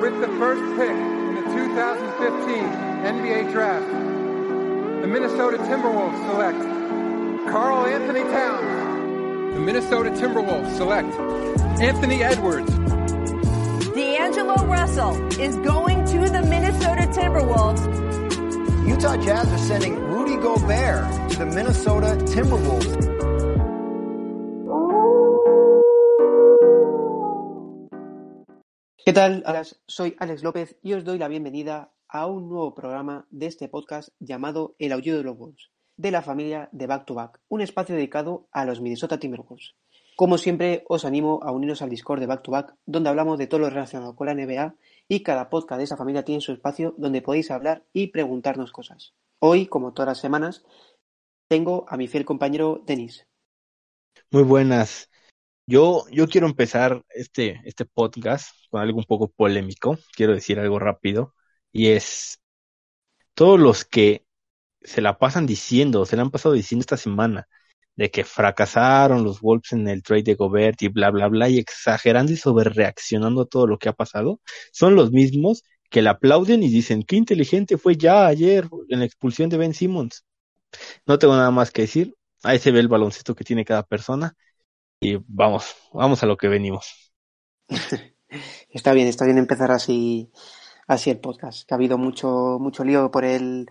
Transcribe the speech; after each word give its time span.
With 0.00 0.20
the 0.20 0.28
first 0.38 0.62
pick 0.76 0.90
in 0.90 1.34
the 1.36 1.42
2015 1.42 2.64
NBA 3.02 3.50
Draft, 3.50 3.86
the 5.00 5.06
Minnesota 5.06 5.56
Timberwolves 5.56 6.30
select 6.30 6.58
Carl 7.50 7.86
Anthony 7.86 8.20
Towns. 8.20 9.54
The 9.54 9.60
Minnesota 9.60 10.10
Timberwolves 10.10 10.76
select 10.76 11.08
Anthony 11.80 12.22
Edwards. 12.22 12.70
D'Angelo 13.94 14.66
Russell 14.66 15.16
is 15.40 15.56
going 15.56 16.04
to 16.04 16.28
the 16.28 16.42
Minnesota 16.42 17.08
Timberwolves. 17.10 18.86
Utah 18.86 19.16
Jazz 19.16 19.50
are 19.50 19.58
sending 19.58 19.98
Rudy 19.98 20.36
Gobert 20.36 21.30
to 21.30 21.38
the 21.38 21.46
Minnesota 21.46 22.16
Timberwolves. 22.26 23.15
¿Qué 29.06 29.12
tal? 29.12 29.44
Soy 29.86 30.16
Alex 30.18 30.42
López 30.42 30.80
y 30.82 30.94
os 30.94 31.04
doy 31.04 31.16
la 31.16 31.28
bienvenida 31.28 31.92
a 32.08 32.26
un 32.26 32.48
nuevo 32.48 32.74
programa 32.74 33.24
de 33.30 33.46
este 33.46 33.68
podcast 33.68 34.08
llamado 34.18 34.74
El 34.80 34.90
Aullido 34.90 35.18
de 35.18 35.22
los 35.22 35.38
Wolves, 35.38 35.70
de 35.96 36.10
la 36.10 36.22
familia 36.22 36.68
de 36.72 36.88
Back 36.88 37.06
to 37.06 37.14
Back, 37.14 37.40
un 37.46 37.60
espacio 37.60 37.94
dedicado 37.94 38.48
a 38.50 38.64
los 38.64 38.80
Minnesota 38.80 39.20
Timberwolves. 39.20 39.76
Como 40.16 40.38
siempre, 40.38 40.82
os 40.88 41.04
animo 41.04 41.38
a 41.44 41.52
uniros 41.52 41.82
al 41.82 41.90
Discord 41.90 42.18
de 42.18 42.26
Back 42.26 42.42
to 42.42 42.50
Back, 42.50 42.74
donde 42.84 43.08
hablamos 43.08 43.38
de 43.38 43.46
todo 43.46 43.60
lo 43.60 43.70
relacionado 43.70 44.16
con 44.16 44.26
la 44.26 44.34
NBA 44.34 44.74
y 45.06 45.22
cada 45.22 45.50
podcast 45.50 45.78
de 45.78 45.84
esa 45.84 45.96
familia 45.96 46.24
tiene 46.24 46.40
su 46.40 46.50
espacio 46.50 46.92
donde 46.98 47.22
podéis 47.22 47.52
hablar 47.52 47.84
y 47.92 48.08
preguntarnos 48.08 48.72
cosas. 48.72 49.14
Hoy, 49.38 49.66
como 49.66 49.92
todas 49.92 50.08
las 50.08 50.18
semanas, 50.18 50.64
tengo 51.46 51.84
a 51.88 51.96
mi 51.96 52.08
fiel 52.08 52.24
compañero 52.24 52.82
Denis. 52.84 53.24
Muy 54.32 54.42
buenas. 54.42 55.08
Yo, 55.66 56.04
yo 56.12 56.28
quiero 56.28 56.46
empezar 56.46 57.02
este, 57.10 57.60
este 57.64 57.84
podcast 57.86 58.54
con 58.70 58.80
algo 58.82 58.98
un 58.98 59.04
poco 59.04 59.28
polémico. 59.28 59.98
Quiero 60.14 60.32
decir 60.34 60.58
algo 60.60 60.78
rápido. 60.78 61.34
Y 61.72 61.88
es, 61.88 62.40
todos 63.34 63.60
los 63.60 63.84
que 63.84 64.26
se 64.82 65.02
la 65.02 65.18
pasan 65.18 65.46
diciendo, 65.46 66.06
se 66.06 66.16
la 66.16 66.22
han 66.22 66.30
pasado 66.30 66.54
diciendo 66.54 66.82
esta 66.82 66.96
semana, 66.96 67.48
de 67.96 68.10
que 68.10 68.24
fracasaron 68.24 69.24
los 69.24 69.40
Wolves 69.40 69.72
en 69.72 69.88
el 69.88 70.02
trade 70.02 70.22
de 70.24 70.34
Gobert 70.36 70.82
y 70.82 70.88
bla, 70.88 71.10
bla, 71.10 71.28
bla, 71.28 71.48
y 71.48 71.58
exagerando 71.58 72.32
y 72.32 72.36
sobrereaccionando 72.36 73.42
a 73.42 73.46
todo 73.46 73.66
lo 73.66 73.78
que 73.78 73.88
ha 73.88 73.92
pasado, 73.94 74.40
son 74.72 74.96
los 74.96 75.12
mismos 75.12 75.64
que 75.90 76.02
le 76.02 76.10
aplauden 76.10 76.62
y 76.62 76.68
dicen, 76.70 77.02
qué 77.04 77.16
inteligente 77.16 77.78
fue 77.78 77.96
ya 77.96 78.26
ayer 78.26 78.68
en 78.88 79.00
la 79.00 79.06
expulsión 79.06 79.50
de 79.50 79.58
Ben 79.58 79.74
Simmons. 79.74 80.24
No 81.06 81.18
tengo 81.18 81.36
nada 81.36 81.50
más 81.50 81.70
que 81.70 81.82
decir. 81.82 82.14
Ahí 82.42 82.58
se 82.58 82.70
ve 82.70 82.80
el 82.80 82.88
baloncesto 82.88 83.34
que 83.34 83.44
tiene 83.44 83.64
cada 83.64 83.82
persona 83.84 84.36
y 85.00 85.18
vamos, 85.28 85.76
vamos 85.92 86.22
a 86.22 86.26
lo 86.26 86.36
que 86.36 86.48
venimos. 86.48 87.12
está 88.70 88.92
bien, 88.92 89.08
está 89.08 89.24
bien 89.24 89.38
empezar 89.38 89.70
así, 89.70 90.30
así 90.86 91.10
el 91.10 91.20
podcast, 91.20 91.66
que 91.66 91.74
ha 91.74 91.76
habido 91.76 91.98
mucho, 91.98 92.58
mucho 92.60 92.84
lío 92.84 93.10
por 93.10 93.24
el, 93.24 93.68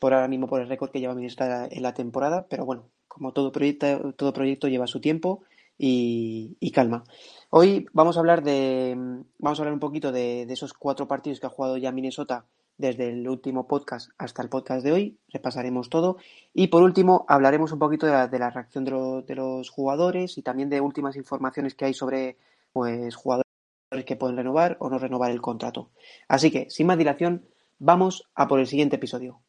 por 0.00 0.14
ahora 0.14 0.28
mismo 0.28 0.48
por 0.48 0.60
el 0.60 0.68
récord 0.68 0.90
que 0.90 1.00
lleva 1.00 1.14
Minnesota 1.14 1.68
en 1.70 1.82
la 1.82 1.94
temporada, 1.94 2.46
pero 2.48 2.64
bueno, 2.64 2.90
como 3.08 3.32
todo 3.32 3.52
proyecto, 3.52 4.12
todo 4.14 4.32
proyecto 4.32 4.68
lleva 4.68 4.86
su 4.86 5.00
tiempo 5.00 5.44
y, 5.78 6.70
calma. 6.72 7.04
Hoy 7.50 7.86
vamos 7.92 8.16
a 8.16 8.20
hablar 8.20 8.42
de, 8.42 8.94
vamos 9.38 9.58
a 9.58 9.62
hablar 9.62 9.74
un 9.74 9.80
poquito 9.80 10.12
de 10.12 10.42
esos 10.42 10.72
cuatro 10.72 11.06
partidos 11.06 11.40
que 11.40 11.46
ha 11.46 11.50
jugado 11.50 11.76
ya 11.76 11.92
Minnesota 11.92 12.46
desde 12.76 13.08
el 13.10 13.28
último 13.28 13.66
podcast 13.66 14.10
hasta 14.18 14.42
el 14.42 14.48
podcast 14.48 14.84
de 14.84 14.92
hoy, 14.92 15.18
repasaremos 15.28 15.88
todo. 15.88 16.16
Y 16.52 16.68
por 16.68 16.82
último, 16.82 17.24
hablaremos 17.28 17.72
un 17.72 17.78
poquito 17.78 18.06
de 18.06 18.12
la, 18.12 18.28
de 18.28 18.38
la 18.38 18.50
reacción 18.50 18.84
de, 18.84 19.24
de, 19.26 19.34
los 19.34 19.70
jugadores 19.70 20.38
y 20.38 20.42
también 20.42 20.70
de 20.70 20.80
últimas 20.80 21.16
informaciones 21.16 21.74
que 21.74 21.84
hay 21.86 21.94
sobre 21.94 22.36
pues, 22.72 23.14
jugadores 23.14 23.44
que 24.06 24.16
pueden 24.16 24.36
renovar 24.36 24.76
o 24.80 24.90
no 24.90 24.98
renovar 24.98 25.30
el 25.30 25.40
contrato. 25.40 25.90
Así 26.28 26.50
que, 26.50 26.68
sin 26.70 26.86
más 26.86 26.98
dilación, 26.98 27.46
vamos 27.78 28.28
a 28.34 28.48
por 28.48 28.58
el 28.58 28.66
siguiente 28.66 28.96
episodio. 28.96 29.40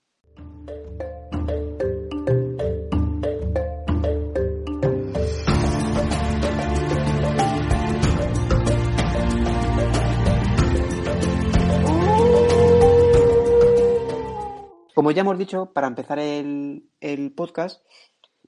Como 15.05 15.13
ya 15.13 15.21
hemos 15.21 15.37
dicho, 15.37 15.67
para 15.71 15.85
empezar 15.85 16.17
el, 16.17 16.81
podcast, 17.35 17.85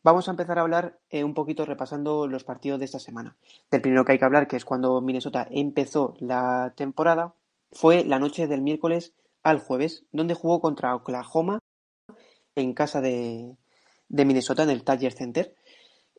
vamos 0.01 0.27
a 0.27 0.31
empezar 0.31 0.57
a 0.57 0.61
hablar 0.61 0.97
eh, 1.11 1.23
un 1.23 1.35
poquito 1.35 1.65
repasando 1.65 2.25
los 2.25 2.43
partidos 2.43 2.79
de 2.79 2.85
esta 2.85 2.97
semana. 2.97 3.37
Del 3.69 3.81
primero 3.81 4.03
que 4.03 4.13
hay 4.13 4.17
que 4.17 4.25
hablar, 4.25 4.47
que 4.47 4.55
es 4.55 4.65
cuando 4.65 4.99
Minnesota 4.99 5.47
empezó 5.51 6.15
la 6.19 6.73
temporada, 6.75 7.35
fue 7.71 8.03
la 8.05 8.17
noche 8.17 8.47
del 8.47 8.63
miércoles 8.63 9.13
al 9.43 9.59
jueves, 9.59 10.05
donde 10.11 10.33
jugó 10.33 10.59
contra 10.59 10.95
Oklahoma 10.95 11.59
en 12.55 12.73
casa 12.73 13.01
de, 13.01 13.55
Minnesota, 14.09 14.63
en 14.63 14.71
el 14.71 14.83
Tiger 14.83 15.13
Center. 15.13 15.53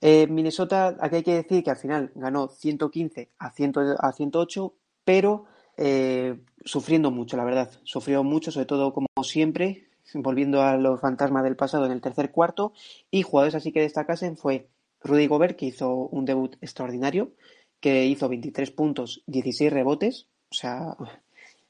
Eh, 0.00 0.28
Minnesota, 0.28 0.96
aquí 1.00 1.16
hay 1.16 1.22
que 1.24 1.34
decir 1.34 1.64
que 1.64 1.70
al 1.70 1.78
final 1.78 2.12
ganó 2.14 2.46
115 2.46 3.32
a, 3.40 3.50
100, 3.50 3.72
a 3.98 4.12
108, 4.12 4.72
pero 5.04 5.46
eh, 5.76 6.38
sufriendo 6.64 7.10
mucho, 7.10 7.36
la 7.36 7.42
verdad. 7.42 7.72
Sufrió 7.82 8.22
mucho, 8.22 8.52
sobre 8.52 8.66
todo 8.66 8.94
como 8.94 9.08
siempre, 9.24 9.87
volviendo 10.14 10.62
a 10.62 10.76
los 10.76 11.00
fantasmas 11.00 11.44
del 11.44 11.56
pasado 11.56 11.86
en 11.86 11.92
el 11.92 12.00
tercer 12.00 12.30
cuarto. 12.30 12.72
Y 13.10 13.22
jugadores 13.22 13.54
así 13.54 13.72
que 13.72 13.80
destacasen 13.80 14.36
fue 14.36 14.68
Rudy 15.02 15.26
Gobert, 15.26 15.56
que 15.56 15.66
hizo 15.66 15.92
un 15.92 16.24
debut 16.24 16.56
extraordinario, 16.60 17.32
que 17.80 18.06
hizo 18.06 18.28
23 18.28 18.70
puntos, 18.70 19.22
16 19.26 19.72
rebotes. 19.72 20.26
O 20.50 20.54
sea, 20.54 20.96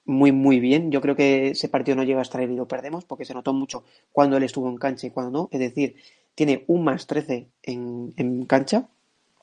muy, 0.04 0.32
muy 0.32 0.60
bien. 0.60 0.90
Yo 0.90 1.00
creo 1.00 1.14
que 1.16 1.48
ese 1.50 1.68
partido 1.68 1.96
no 1.96 2.04
llega 2.04 2.20
a 2.20 2.22
estar 2.22 2.42
y 2.42 2.46
lo 2.46 2.66
perdemos, 2.66 3.04
porque 3.04 3.24
se 3.24 3.34
notó 3.34 3.52
mucho 3.52 3.84
cuando 4.12 4.36
él 4.36 4.42
estuvo 4.42 4.68
en 4.68 4.78
cancha 4.78 5.06
y 5.06 5.10
cuando 5.10 5.30
no. 5.30 5.48
Es 5.52 5.60
decir, 5.60 5.96
tiene 6.34 6.64
un 6.66 6.84
más 6.84 7.06
13 7.06 7.48
en, 7.62 8.14
en 8.16 8.46
cancha. 8.46 8.88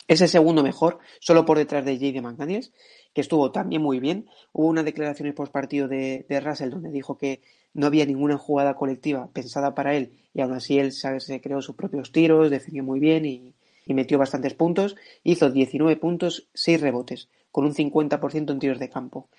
Es 0.08 0.22
el 0.22 0.30
segundo 0.30 0.64
mejor, 0.64 1.00
solo 1.20 1.46
por 1.46 1.58
detrás 1.58 1.84
de 1.84 1.96
J.D. 1.96 2.22
McDaniels, 2.22 2.72
que 3.16 3.22
estuvo 3.22 3.52
también 3.52 3.82
muy 3.82 4.00
bien. 4.00 4.28
Hubo 4.52 4.68
una 4.68 4.84
declaración 4.84 5.34
post 5.34 5.52
partido 5.52 5.88
de, 5.88 6.26
de 6.30 6.40
Russell 6.42 6.70
donde 6.70 6.92
dijo 6.92 7.18
que 7.18 7.42
no 7.74 7.88
había 7.88 8.06
ninguna 8.06 8.38
jugada 8.38 8.76
colectiva 8.76 9.30
pensada 9.34 9.74
para 9.74 9.96
él 9.96 10.12
y 10.34 10.42
aún 10.42 10.52
así 10.52 10.78
él 10.78 10.92
se 10.92 11.42
creó 11.42 11.62
sus 11.62 11.76
propios 11.76 12.12
tiros, 12.12 12.52
definió 12.52 12.84
muy 12.84 13.00
bien 13.00 13.26
y, 13.26 13.56
y 13.86 13.94
metió 13.94 14.18
bastantes 14.18 14.54
puntos. 14.54 14.98
Hizo 15.24 15.50
19 15.50 15.96
puntos, 15.96 16.50
6 16.54 16.82
rebotes, 16.82 17.30
con 17.52 17.66
un 17.66 17.74
50% 17.74 18.52
en 18.52 18.60
tiros 18.60 18.80
de 18.80 18.90
campo. 18.90 19.30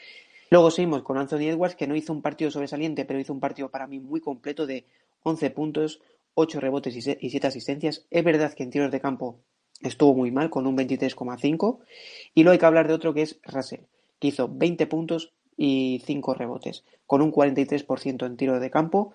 Luego 0.48 0.70
seguimos 0.70 1.02
con 1.02 1.18
Anthony 1.18 1.50
Edwards, 1.50 1.76
que 1.76 1.86
no 1.86 1.96
hizo 1.96 2.14
un 2.14 2.22
partido 2.22 2.50
sobresaliente, 2.50 3.04
pero 3.04 3.20
hizo 3.20 3.34
un 3.34 3.40
partido 3.40 3.70
para 3.70 3.86
mí 3.86 4.00
muy 4.00 4.20
completo 4.20 4.66
de 4.66 4.86
11 5.22 5.50
puntos, 5.50 6.00
8 6.34 6.60
rebotes 6.60 6.96
y 6.96 7.30
7 7.30 7.46
asistencias. 7.46 8.06
Es 8.10 8.24
verdad 8.24 8.54
que 8.54 8.62
en 8.62 8.70
tiros 8.70 8.90
de 8.90 9.00
campo 9.00 9.40
estuvo 9.82 10.14
muy 10.14 10.30
mal, 10.30 10.50
con 10.50 10.66
un 10.66 10.76
23,5. 10.76 11.78
Y 12.34 12.42
luego 12.42 12.52
hay 12.52 12.58
que 12.58 12.66
hablar 12.66 12.88
de 12.88 12.94
otro 12.94 13.14
que 13.14 13.22
es 13.22 13.40
Russell, 13.42 13.84
que 14.18 14.28
hizo 14.28 14.48
20 14.50 14.86
puntos 14.86 15.32
y 15.56 16.02
5 16.04 16.34
rebotes, 16.34 16.84
con 17.06 17.22
un 17.22 17.32
43% 17.32 18.26
en 18.26 18.36
tiro 18.36 18.60
de 18.60 18.70
campo. 18.70 19.14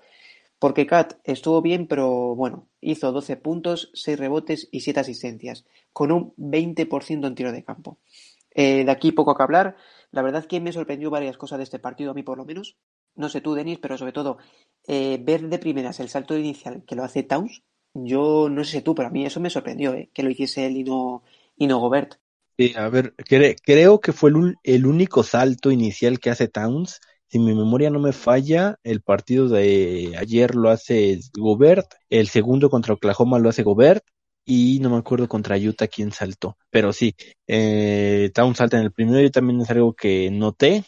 Porque 0.59 0.85
Kat 0.85 1.13
estuvo 1.23 1.61
bien, 1.61 1.87
pero 1.87 2.35
bueno, 2.35 2.67
hizo 2.81 3.11
12 3.11 3.35
puntos, 3.37 3.89
6 3.95 4.19
rebotes 4.19 4.69
y 4.71 4.81
7 4.81 4.99
asistencias, 4.99 5.65
con 5.91 6.11
un 6.11 6.35
20% 6.37 7.25
en 7.25 7.35
tiro 7.35 7.51
de 7.51 7.63
campo. 7.63 7.97
Eh, 8.53 8.83
de 8.83 8.91
aquí 8.91 9.11
poco 9.11 9.35
que 9.35 9.43
hablar. 9.43 9.75
La 10.11 10.21
verdad 10.21 10.45
que 10.45 10.59
me 10.59 10.73
sorprendió 10.73 11.09
varias 11.09 11.37
cosas 11.37 11.57
de 11.57 11.63
este 11.63 11.79
partido, 11.79 12.11
a 12.11 12.13
mí 12.13 12.21
por 12.21 12.37
lo 12.37 12.45
menos. 12.45 12.77
No 13.15 13.29
sé 13.29 13.41
tú, 13.41 13.53
Denis, 13.53 13.79
pero 13.79 13.97
sobre 13.97 14.11
todo 14.11 14.37
eh, 14.87 15.19
ver 15.21 15.47
de 15.49 15.57
primeras 15.57 15.99
el 15.99 16.09
salto 16.09 16.37
inicial 16.37 16.83
que 16.85 16.95
lo 16.95 17.03
hace 17.03 17.23
Towns, 17.23 17.63
yo 17.93 18.49
no 18.49 18.63
sé 18.63 18.81
tú, 18.81 18.95
pero 18.95 19.07
a 19.07 19.11
mí 19.11 19.25
eso 19.25 19.39
me 19.39 19.49
sorprendió, 19.49 19.93
¿eh? 19.93 20.09
que 20.13 20.23
lo 20.23 20.29
hiciese 20.29 20.65
él 20.65 20.77
y 20.77 20.83
no, 20.83 21.23
y 21.57 21.67
no 21.67 21.79
Gobert. 21.79 22.15
Sí, 22.57 22.73
a 22.75 22.89
ver, 22.89 23.13
cre 23.15 23.55
creo 23.63 23.99
que 24.01 24.13
fue 24.13 24.29
el, 24.29 24.55
el, 24.63 24.85
único 24.85 25.23
salto 25.23 25.71
inicial 25.71 26.19
que 26.19 26.29
hace 26.29 26.47
Towns. 26.47 26.99
Si 27.27 27.39
mi 27.39 27.55
memoria 27.55 27.89
no 27.89 27.99
me 27.99 28.11
falla, 28.11 28.77
el 28.83 29.01
partido 29.01 29.47
de 29.47 30.13
ayer 30.17 30.53
lo 30.53 30.69
hace 30.69 31.19
Gobert, 31.33 31.87
el 32.09 32.27
segundo 32.27 32.69
contra 32.69 32.93
Oklahoma 32.93 33.39
lo 33.39 33.49
hace 33.49 33.63
Gobert, 33.63 34.03
y 34.45 34.79
no 34.81 34.89
me 34.89 34.97
acuerdo 34.97 35.27
contra 35.27 35.57
Utah 35.57 35.87
quién 35.87 36.11
saltó. 36.11 36.57
Pero 36.69 36.93
sí, 36.93 37.15
eh, 37.47 38.31
Towns 38.33 38.57
salta 38.57 38.77
en 38.77 38.83
el 38.83 38.91
primero 38.91 39.21
y 39.21 39.31
también 39.31 39.61
es 39.61 39.69
algo 39.69 39.93
que 39.93 40.29
noté, 40.31 40.83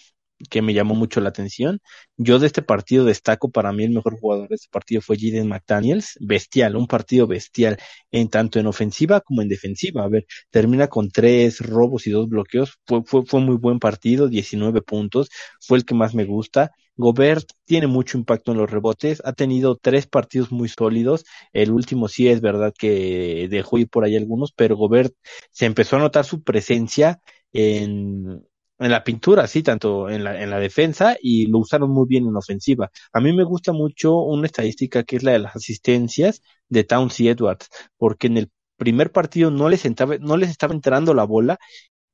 que 0.50 0.62
me 0.62 0.74
llamó 0.74 0.95
mucho 0.95 1.22
la 1.22 1.30
atención. 1.30 1.80
Yo 2.18 2.40
de 2.40 2.48
este 2.48 2.62
partido 2.62 3.06
destaco 3.06 3.51
para 3.51 3.72
mí 3.74 3.84
el 3.84 3.92
mejor 3.92 4.19
jugador 4.19 4.50
de 4.50 4.56
este 4.56 4.69
partido 4.72 5.01
fue 5.01 5.18
Jaden 5.19 5.48
McDaniels, 5.48 6.18
bestial, 6.19 6.75
un 6.75 6.88
partido 6.88 7.28
bestial, 7.28 7.78
en 8.12 8.30
tanto 8.30 8.60
en 8.60 8.68
ofensiva 8.68 9.22
como 9.22 9.42
en 9.42 9.50
defensiva. 9.50 10.04
A 10.04 10.07
ver, 10.10 10.25
termina 10.50 10.88
con 10.88 11.10
tres 11.10 11.60
robos 11.60 12.07
y 12.07 12.12
dos 12.12 12.28
bloqueos, 12.30 12.80
fue, 12.86 13.04
fue, 13.06 13.25
fue 13.25 13.42
muy 13.42 13.56
buen 13.57 13.80
partido, 13.80 14.28
19 14.28 14.81
puntos, 14.81 15.30
fue 15.60 15.78
el 15.78 15.86
que 15.86 15.95
más 15.95 16.13
me 16.13 16.25
gusta. 16.25 16.72
Gobert 16.96 17.50
tiene 17.66 17.88
mucho 17.88 18.18
impacto 18.18 18.51
en 18.51 18.60
los 18.60 18.69
rebotes, 18.69 19.22
ha 19.25 19.34
tenido 19.34 19.78
tres 19.78 20.06
partidos 20.07 20.51
muy 20.51 20.69
sólidos, 20.69 21.25
el 21.51 21.72
último 21.72 22.07
sí 22.07 22.28
es 22.28 22.39
verdad 22.42 22.74
que 22.78 23.48
dejó 23.50 23.80
ir 23.80 23.89
por 23.89 24.04
ahí 24.04 24.16
algunos, 24.16 24.51
pero 24.56 24.78
Gobert 24.78 25.13
se 25.51 25.66
empezó 25.66 25.96
a 25.96 26.00
notar 26.00 26.25
su 26.25 26.44
presencia 26.44 27.19
en, 27.51 28.44
en 28.80 28.92
la 28.92 29.04
pintura, 29.04 29.48
sí, 29.48 29.64
tanto 29.64 30.10
en 30.10 30.24
la, 30.24 30.42
en 30.42 30.50
la 30.50 30.60
defensa 30.60 31.16
y 31.22 31.48
lo 31.48 31.60
usaron 31.60 31.92
muy 31.92 32.08
bien 32.08 32.28
en 32.28 32.36
ofensiva. 32.36 32.92
A 33.14 33.20
mí 33.22 33.34
me 33.34 33.44
gusta 33.44 33.72
mucho 33.74 34.18
una 34.18 34.48
estadística 34.48 35.04
que 35.04 35.18
es 35.18 35.24
la 35.24 35.34
de 35.34 35.40
las 35.40 35.56
asistencias 35.56 36.42
de 36.70 36.84
Towns 36.84 37.20
y 37.20 37.30
Edwards, 37.30 37.70
porque 37.98 38.28
en 38.28 38.38
el 38.38 38.52
primer 38.78 39.12
partido 39.12 39.52
no 39.52 39.70
les, 39.70 39.86
entraba, 39.86 40.18
no 40.20 40.38
les 40.38 40.50
estaba 40.50 40.74
entrando 40.74 41.14
la 41.14 41.24
bola 41.24 41.58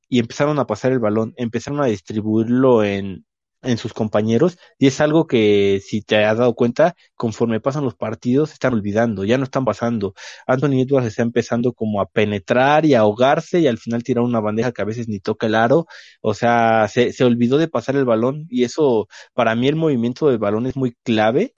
y 0.08 0.18
empezaron 0.20 0.58
a 0.58 0.66
pasar 0.66 0.92
el 0.92 0.98
balón, 1.00 1.34
empezaron 1.36 1.80
a 1.80 1.86
distribuirlo 1.86 2.84
en, 2.84 3.24
en 3.62 3.78
sus 3.78 3.92
compañeros 3.92 4.58
y 4.78 4.86
es 4.86 5.00
algo 5.00 5.26
que 5.26 5.80
si 5.84 6.02
te 6.02 6.24
has 6.24 6.38
dado 6.38 6.54
cuenta 6.54 6.94
conforme 7.14 7.60
pasan 7.60 7.84
los 7.84 7.94
partidos 7.94 8.50
se 8.50 8.54
están 8.54 8.74
olvidando 8.74 9.24
ya 9.24 9.38
no 9.38 9.44
están 9.44 9.64
pasando. 9.64 10.14
Anthony 10.46 10.82
Edwards 10.82 11.08
está 11.08 11.22
empezando 11.22 11.72
como 11.72 12.00
a 12.00 12.06
penetrar 12.06 12.86
y 12.86 12.94
ahogarse 12.94 13.60
y 13.60 13.66
al 13.66 13.78
final 13.78 14.02
tirar 14.02 14.24
una 14.24 14.40
bandeja 14.40 14.72
que 14.72 14.82
a 14.82 14.84
veces 14.86 15.08
ni 15.08 15.20
toca 15.20 15.46
el 15.46 15.54
aro. 15.54 15.86
O 16.22 16.34
sea 16.34 16.88
se, 16.88 17.12
se 17.12 17.24
olvidó 17.24 17.58
de 17.58 17.68
pasar 17.68 17.96
el 17.96 18.04
balón 18.04 18.46
y 18.50 18.64
eso 18.64 19.08
para 19.34 19.54
mí 19.54 19.68
el 19.68 19.76
movimiento 19.76 20.28
del 20.28 20.38
balón 20.38 20.66
es 20.66 20.76
muy 20.76 20.92
clave 21.02 21.54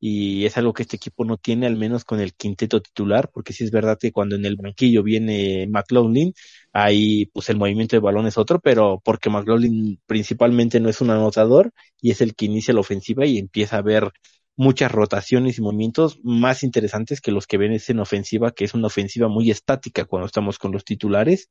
y 0.00 0.46
es 0.46 0.56
algo 0.56 0.72
que 0.72 0.82
este 0.82 0.96
equipo 0.96 1.24
no 1.24 1.36
tiene, 1.36 1.66
al 1.66 1.76
menos 1.76 2.04
con 2.04 2.20
el 2.20 2.34
quinteto 2.34 2.80
titular, 2.80 3.30
porque 3.32 3.52
sí 3.52 3.64
es 3.64 3.70
verdad 3.70 3.98
que 4.00 4.12
cuando 4.12 4.34
en 4.36 4.46
el 4.46 4.56
banquillo 4.56 5.02
viene 5.02 5.66
McLaughlin, 5.68 6.32
ahí 6.72 7.26
pues 7.26 7.48
el 7.50 7.56
movimiento 7.56 7.96
de 7.96 8.00
balón 8.00 8.26
es 8.26 8.38
otro, 8.38 8.60
pero 8.60 9.00
porque 9.04 9.30
McLaughlin 9.30 10.00
principalmente 10.06 10.80
no 10.80 10.88
es 10.88 11.00
un 11.00 11.10
anotador 11.10 11.72
y 12.00 12.10
es 12.10 12.20
el 12.20 12.34
que 12.34 12.46
inicia 12.46 12.74
la 12.74 12.80
ofensiva 12.80 13.26
y 13.26 13.38
empieza 13.38 13.78
a 13.78 13.82
ver 13.82 14.12
muchas 14.56 14.92
rotaciones 14.92 15.58
y 15.58 15.62
movimientos 15.62 16.20
más 16.22 16.62
interesantes 16.62 17.20
que 17.20 17.32
los 17.32 17.46
que 17.46 17.58
ven 17.58 17.78
en 17.86 18.00
ofensiva, 18.00 18.52
que 18.52 18.64
es 18.64 18.74
una 18.74 18.88
ofensiva 18.88 19.28
muy 19.28 19.50
estática 19.50 20.04
cuando 20.04 20.26
estamos 20.26 20.58
con 20.58 20.72
los 20.72 20.84
titulares. 20.84 21.48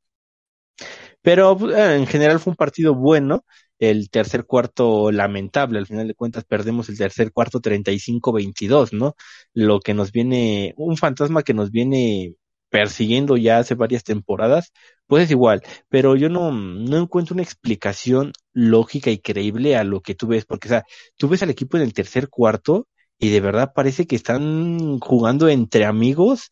Pero 1.21 1.57
eh, 1.71 1.95
en 1.95 2.07
general 2.07 2.39
fue 2.39 2.51
un 2.51 2.57
partido 2.57 2.95
bueno 2.95 3.45
el 3.80 4.10
tercer 4.10 4.45
cuarto 4.45 5.12
lamentable. 5.12 5.80
Al 5.80 5.88
final 5.88 6.07
de 6.07 6.16
cuentas 6.16 6.44
perdemos 6.45 6.89
el 6.89 6.98
tercer 6.98 7.31
cuarto 7.31 7.60
35-22, 7.62 8.94
¿no? 8.94 9.16
Lo 9.54 9.80
que 9.80 9.94
nos 9.94 10.12
viene, 10.12 10.74
un 10.77 10.98
fantasma 10.98 11.44
que 11.44 11.54
nos 11.54 11.71
viene 11.71 12.36
persiguiendo 12.69 13.38
ya 13.38 13.60
hace 13.60 13.75
varias 13.75 14.04
temporadas, 14.04 14.71
pues 15.07 15.25
es 15.25 15.31
igual, 15.31 15.62
pero 15.89 16.16
yo 16.16 16.30
no, 16.30 16.51
no 16.51 16.98
encuentro 16.98 17.33
una 17.33 17.44
explicación 17.44 18.33
lógica 18.54 19.12
y 19.12 19.19
creíble 19.19 19.75
a 19.75 19.83
lo 19.83 20.01
que 20.01 20.16
tú 20.16 20.27
ves, 20.27 20.45
porque 20.45 20.68
o 20.68 20.71
sea, 20.71 20.83
tú 21.18 21.27
ves 21.30 21.44
al 21.44 21.50
equipo 21.50 21.77
en 21.77 21.83
el 21.83 21.94
tercer 21.94 22.30
cuarto 22.30 22.88
y 23.18 23.30
de 23.30 23.42
verdad 23.42 23.71
parece 23.75 24.07
que 24.07 24.16
están 24.16 25.00
jugando 25.00 25.50
entre 25.50 25.86
amigos 25.86 26.50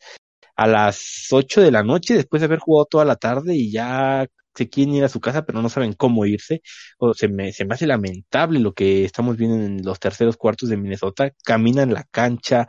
a 0.56 0.66
las 0.66 1.28
ocho 1.32 1.60
de 1.60 1.70
la 1.70 1.82
noche 1.84 2.14
después 2.14 2.40
de 2.40 2.46
haber 2.46 2.58
jugado 2.60 2.86
toda 2.86 3.04
la 3.04 3.16
tarde 3.16 3.54
y 3.56 3.70
ya 3.70 4.26
se 4.58 4.68
quieren 4.68 4.94
ir 4.94 5.04
a 5.04 5.08
su 5.08 5.20
casa, 5.20 5.44
pero 5.46 5.62
no 5.62 5.68
saben 5.68 5.92
cómo 5.94 6.26
irse. 6.26 6.62
O 6.98 7.14
se 7.14 7.28
me, 7.28 7.52
se 7.52 7.64
me 7.64 7.74
hace 7.74 7.86
lamentable 7.86 8.58
lo 8.58 8.74
que 8.74 9.04
estamos 9.04 9.36
viendo 9.36 9.56
en 9.56 9.84
los 9.84 10.00
terceros 10.00 10.36
cuartos 10.36 10.68
de 10.68 10.76
Minnesota. 10.76 11.30
Caminan 11.44 11.94
la 11.94 12.04
cancha, 12.10 12.66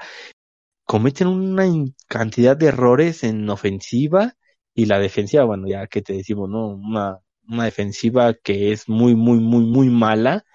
cometen 0.89 1.27
una 1.27 1.67
cantidad 2.07 2.57
de 2.57 2.65
errores 2.65 3.23
en 3.23 3.47
ofensiva 3.47 4.33
y 4.73 4.87
la 4.87 4.97
defensiva, 4.97 5.43
bueno, 5.43 5.67
ya 5.67 5.85
que 5.85 6.01
te 6.01 6.13
decimos, 6.13 6.49
¿no? 6.49 6.69
Una, 6.69 7.19
una 7.47 7.65
defensiva 7.65 8.33
que 8.33 8.71
es 8.71 8.89
muy, 8.89 9.13
muy, 9.13 9.39
muy, 9.39 9.65
muy 9.65 9.87
mala. 9.89 10.45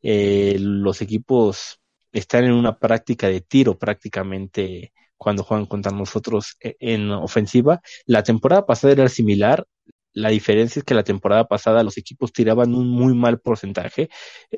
Eh, 0.00 0.58
los 0.60 1.02
equipos 1.02 1.80
están 2.12 2.44
en 2.44 2.52
una 2.52 2.78
práctica 2.78 3.26
de 3.26 3.40
tiro 3.40 3.78
prácticamente 3.80 4.92
cuando 5.16 5.42
juegan 5.42 5.66
contra 5.66 5.90
nosotros 5.90 6.56
e, 6.60 6.76
en 6.78 7.10
ofensiva. 7.10 7.80
La 8.06 8.22
temporada 8.22 8.66
pasada 8.66 8.92
era 8.92 9.08
similar, 9.08 9.66
la 10.12 10.30
diferencia 10.30 10.80
es 10.80 10.84
que 10.84 10.94
la 10.94 11.04
temporada 11.04 11.46
pasada 11.46 11.82
los 11.84 11.96
equipos 11.98 12.32
tiraban 12.32 12.74
un 12.74 12.88
muy 12.88 13.14
mal 13.14 13.40
porcentaje. 13.40 14.08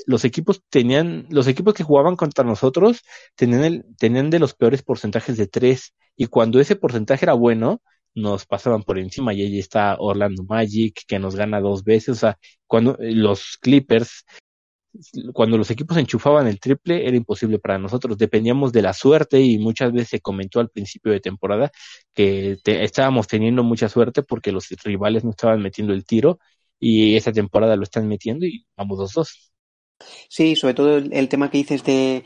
Los 0.06 0.24
equipos 0.24 0.62
tenían, 0.70 1.26
los 1.30 1.46
equipos 1.46 1.74
que 1.74 1.84
jugaban 1.84 2.16
contra 2.16 2.44
nosotros 2.44 3.02
tenían, 3.36 3.64
el, 3.64 3.84
tenían 3.98 4.30
de 4.30 4.38
los 4.38 4.54
peores 4.54 4.82
porcentajes 4.82 5.36
de 5.36 5.46
tres. 5.46 5.94
Y 6.16 6.26
cuando 6.26 6.60
ese 6.60 6.76
porcentaje 6.76 7.24
era 7.24 7.34
bueno, 7.34 7.82
nos 8.14 8.46
pasaban 8.46 8.82
por 8.82 8.98
encima. 8.98 9.34
Y 9.34 9.42
ahí 9.42 9.58
está 9.58 9.96
Orlando 9.98 10.44
Magic, 10.44 11.02
que 11.06 11.18
nos 11.18 11.36
gana 11.36 11.60
dos 11.60 11.84
veces. 11.84 12.10
O 12.10 12.20
sea, 12.20 12.38
cuando 12.66 12.98
eh, 12.98 13.12
los 13.12 13.58
Clippers 13.60 14.24
cuando 15.32 15.58
los 15.58 15.70
equipos 15.70 15.96
enchufaban 15.96 16.46
el 16.46 16.60
triple 16.60 17.06
era 17.06 17.16
imposible 17.16 17.58
para 17.58 17.78
nosotros, 17.78 18.18
dependíamos 18.18 18.72
de 18.72 18.82
la 18.82 18.92
suerte 18.92 19.40
y 19.40 19.58
muchas 19.58 19.92
veces 19.92 20.08
se 20.10 20.20
comentó 20.20 20.60
al 20.60 20.70
principio 20.70 21.12
de 21.12 21.20
temporada 21.20 21.70
que 22.14 22.58
estábamos 22.64 23.26
teniendo 23.26 23.62
mucha 23.64 23.88
suerte 23.88 24.22
porque 24.22 24.52
los 24.52 24.68
rivales 24.84 25.24
no 25.24 25.30
estaban 25.30 25.60
metiendo 25.62 25.92
el 25.92 26.04
tiro 26.04 26.38
y 26.78 27.16
esa 27.16 27.32
temporada 27.32 27.76
lo 27.76 27.84
están 27.84 28.08
metiendo 28.08 28.46
y 28.46 28.66
vamos 28.76 28.98
dos 28.98 29.12
dos. 29.12 29.52
Sí, 30.28 30.56
sobre 30.56 30.74
todo 30.74 30.98
el 30.98 31.28
tema 31.28 31.50
que 31.50 31.58
dices 31.58 31.84
de 31.84 32.24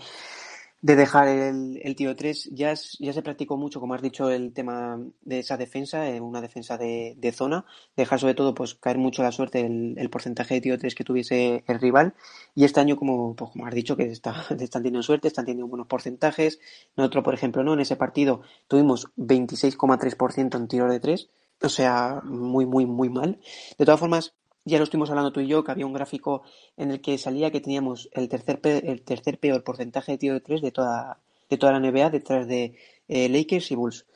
de 0.82 0.96
dejar 0.96 1.28
el, 1.28 1.80
el 1.82 1.96
tiro 1.96 2.14
3. 2.14 2.50
Ya, 2.52 2.74
ya 2.98 3.12
se 3.12 3.22
practicó 3.22 3.56
mucho, 3.56 3.80
como 3.80 3.94
has 3.94 4.02
dicho, 4.02 4.30
el 4.30 4.52
tema 4.52 5.00
de 5.22 5.38
esa 5.40 5.56
defensa, 5.56 6.08
eh, 6.08 6.20
una 6.20 6.40
defensa 6.40 6.76
de, 6.76 7.14
de, 7.16 7.32
zona. 7.32 7.64
Dejar 7.96 8.20
sobre 8.20 8.34
todo 8.34 8.54
pues 8.54 8.74
caer 8.74 8.98
mucho 8.98 9.22
la 9.22 9.32
suerte 9.32 9.60
el, 9.60 9.94
el 9.98 10.10
porcentaje 10.10 10.54
de 10.54 10.60
tiro 10.60 10.78
3 10.78 10.94
que 10.94 11.04
tuviese 11.04 11.64
el 11.66 11.80
rival. 11.80 12.14
Y 12.54 12.64
este 12.64 12.80
año, 12.80 12.96
como, 12.96 13.34
pues, 13.34 13.50
como 13.52 13.66
has 13.66 13.74
dicho, 13.74 13.96
que 13.96 14.04
está, 14.04 14.44
están 14.60 14.82
teniendo 14.82 15.02
suerte, 15.02 15.28
están 15.28 15.46
teniendo 15.46 15.68
buenos 15.68 15.86
porcentajes. 15.86 16.60
Nosotros, 16.96 17.24
por 17.24 17.34
ejemplo, 17.34 17.64
no 17.64 17.74
en 17.74 17.80
ese 17.80 17.96
partido 17.96 18.42
tuvimos 18.68 19.08
26,3% 19.16 20.56
en 20.56 20.68
tiro 20.68 20.88
de 20.90 21.00
3. 21.00 21.28
O 21.62 21.68
sea, 21.68 22.20
muy, 22.24 22.66
muy, 22.66 22.86
muy 22.86 23.08
mal. 23.08 23.40
De 23.78 23.84
todas 23.84 23.98
formas, 23.98 24.34
ya 24.66 24.78
lo 24.78 24.84
estuvimos 24.84 25.10
hablando 25.10 25.32
tú 25.32 25.40
y 25.40 25.46
yo, 25.46 25.62
que 25.64 25.70
había 25.70 25.86
un 25.86 25.92
gráfico 25.92 26.42
en 26.76 26.90
el 26.90 27.00
que 27.00 27.16
salía 27.18 27.50
que 27.50 27.60
teníamos 27.60 28.10
el 28.12 28.28
tercer, 28.28 28.60
el 28.64 29.02
tercer 29.02 29.38
peor 29.38 29.62
porcentaje 29.62 30.12
de 30.12 30.18
tiro 30.18 30.34
de 30.34 30.40
tres 30.40 30.60
de 30.60 30.72
toda, 30.72 31.20
de 31.48 31.56
toda 31.56 31.72
la 31.72 31.80
NBA 31.80 32.10
detrás 32.10 32.46
de 32.48 32.74
eh, 33.08 33.28
Lakers 33.28 33.70
y 33.70 33.76
Bulls. 33.76 34.06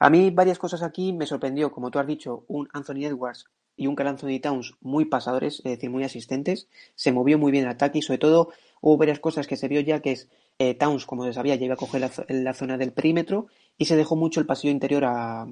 A 0.00 0.10
mí 0.10 0.30
varias 0.30 0.58
cosas 0.58 0.82
aquí 0.82 1.12
me 1.12 1.26
sorprendió, 1.26 1.70
como 1.70 1.92
tú 1.92 2.00
has 2.00 2.06
dicho, 2.06 2.44
un 2.48 2.68
Anthony 2.72 3.04
Edwards 3.04 3.46
y 3.76 3.86
un 3.86 3.94
Carl 3.94 4.08
Anthony 4.08 4.40
Towns 4.42 4.74
muy 4.80 5.04
pasadores, 5.04 5.60
es 5.64 5.72
decir, 5.72 5.88
muy 5.88 6.02
asistentes. 6.02 6.66
Se 6.96 7.12
movió 7.12 7.38
muy 7.38 7.52
bien 7.52 7.64
el 7.64 7.70
ataque 7.70 7.98
y 7.98 8.02
sobre 8.02 8.18
todo 8.18 8.48
hubo 8.80 8.96
varias 8.96 9.20
cosas 9.20 9.46
que 9.46 9.56
se 9.56 9.68
vio 9.68 9.80
ya 9.80 10.00
que 10.00 10.12
es 10.12 10.28
eh, 10.58 10.74
Towns, 10.74 11.06
como 11.06 11.24
se 11.24 11.32
sabía, 11.32 11.54
ya 11.54 11.66
iba 11.66 11.74
a 11.74 11.76
coger 11.76 12.00
la, 12.00 12.10
la, 12.28 12.54
zona 12.54 12.76
del 12.76 12.92
perímetro 12.92 13.46
y 13.78 13.84
se 13.84 13.96
dejó 13.96 14.16
mucho 14.16 14.40
el 14.40 14.46
pasillo 14.46 14.72
interior 14.72 15.04
a, 15.04 15.42
a 15.42 15.46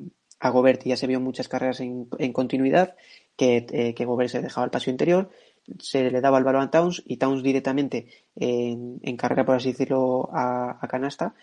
Gobert. 0.49 0.83
Ya 0.85 0.97
se 0.97 1.07
vio 1.07 1.21
muchas 1.21 1.49
carreras 1.49 1.81
en, 1.81 2.09
en 2.19 2.33
continuidad 2.33 2.97
que, 3.37 3.67
eh, 3.71 3.95
que 3.95 4.05
Gobert 4.07 4.31
se 4.31 4.41
dejaba 4.41 4.65
el 4.65 4.71
paso 4.71 4.89
interior, 4.89 5.31
se 5.79 6.11
le 6.11 6.21
daba 6.23 6.39
el 6.39 6.45
balón 6.45 6.63
a 6.63 6.71
Towns 6.71 7.03
y 7.07 7.19
Towns 7.19 7.43
directamente 7.43 8.07
en, 8.35 8.99
en 9.03 9.17
carrera, 9.19 9.45
por 9.45 9.57
así 9.57 9.73
decirlo, 9.73 10.31
a, 10.33 10.79
a 10.81 10.89
canasta, 10.89 11.35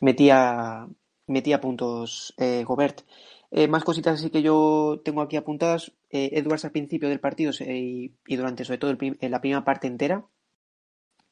metía, 0.00 0.88
metía 1.26 1.60
puntos 1.60 2.34
eh, 2.38 2.64
Gobert. 2.64 3.02
Eh, 3.50 3.66
más 3.66 3.82
cositas 3.84 4.18
así 4.20 4.30
que 4.30 4.42
yo 4.42 5.00
tengo 5.04 5.22
aquí 5.22 5.36
apuntadas. 5.36 5.92
Eh, 6.10 6.30
Edwards 6.32 6.64
al 6.64 6.72
principio 6.72 7.08
del 7.08 7.20
partido 7.20 7.52
se, 7.52 7.64
y, 7.72 8.36
durante 8.36 8.64
sobre 8.64 8.78
todo 8.78 8.90
el, 8.90 9.16
la 9.20 9.40
primera 9.40 9.64
parte 9.64 9.86
entera, 9.86 10.26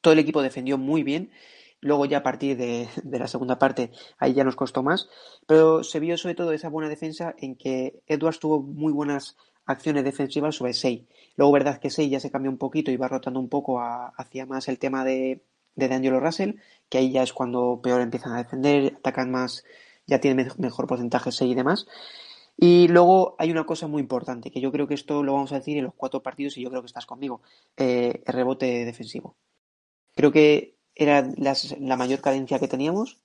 todo 0.01 0.13
el 0.13 0.19
equipo 0.19 0.41
defendió 0.41 0.77
muy 0.77 1.03
bien. 1.03 1.31
Luego 1.79 2.05
ya 2.05 2.19
a 2.19 2.23
partir 2.23 2.57
de, 2.57 2.89
de, 3.03 3.19
la 3.19 3.27
segunda 3.27 3.59
parte 3.59 3.91
ahí 4.17 4.33
ya 4.33 4.43
nos 4.43 4.55
costó 4.55 4.81
más, 4.83 5.09
pero 5.45 5.83
se 5.83 5.99
vio 5.99 6.17
sobre 6.17 6.35
todo 6.35 6.51
esa 6.51 6.69
buena 6.69 6.89
defensa 6.89 7.35
en 7.37 7.55
que 7.55 8.01
Edwards 8.07 8.39
tuvo 8.39 8.61
muy 8.61 8.91
buenas 8.91 9.37
acciones 9.67 10.03
defensivas 10.03 10.55
sobre 10.55 10.73
Sei. 10.73 11.07
Luego, 11.35 11.53
verdad 11.53 11.79
que 11.79 11.91
Sei 11.91 12.09
ya 12.09 12.19
se 12.19 12.31
cambió 12.31 12.49
un 12.49 12.57
poquito 12.57 12.89
y 12.89 12.97
va 12.97 13.07
rotando 13.07 13.39
un 13.39 13.49
poco 13.49 13.79
hacia 13.79 14.45
más 14.47 14.67
el 14.69 14.79
tema 14.79 15.05
de, 15.05 15.43
de 15.75 15.87
D'Angelo 15.87 16.19
Russell, 16.19 16.55
que 16.89 16.97
ahí 16.97 17.11
ya 17.11 17.21
es 17.21 17.33
cuando 17.33 17.79
peor 17.83 18.01
empiezan 18.01 18.33
a 18.33 18.37
defender, 18.37 18.95
atacan 18.97 19.29
más, 19.29 19.63
ya 20.07 20.19
tiene 20.19 20.47
mejor 20.57 20.87
porcentaje 20.87 21.31
Sei 21.31 21.51
y 21.51 21.55
demás. 21.55 21.85
Y 22.57 22.87
luego 22.87 23.35
hay 23.37 23.51
una 23.51 23.65
cosa 23.65 23.87
muy 23.87 24.01
importante, 24.01 24.49
que 24.49 24.61
yo 24.61 24.71
creo 24.71 24.87
que 24.87 24.95
esto 24.95 25.21
lo 25.21 25.33
vamos 25.33 25.51
a 25.51 25.59
decir 25.59 25.77
en 25.77 25.83
los 25.83 25.93
cuatro 25.93 26.23
partidos 26.23 26.57
y 26.57 26.63
yo 26.63 26.69
creo 26.69 26.81
que 26.81 26.87
estás 26.87 27.05
conmigo, 27.05 27.41
eh, 27.75 28.23
el 28.25 28.33
rebote 28.33 28.83
defensivo. 28.83 29.35
Creo 30.15 30.31
que 30.31 30.76
era 30.97 31.27
la 31.79 31.97
mayor 31.97 32.21
carencia 32.21 32.59
que 32.59 32.67
teníamos 32.67 33.17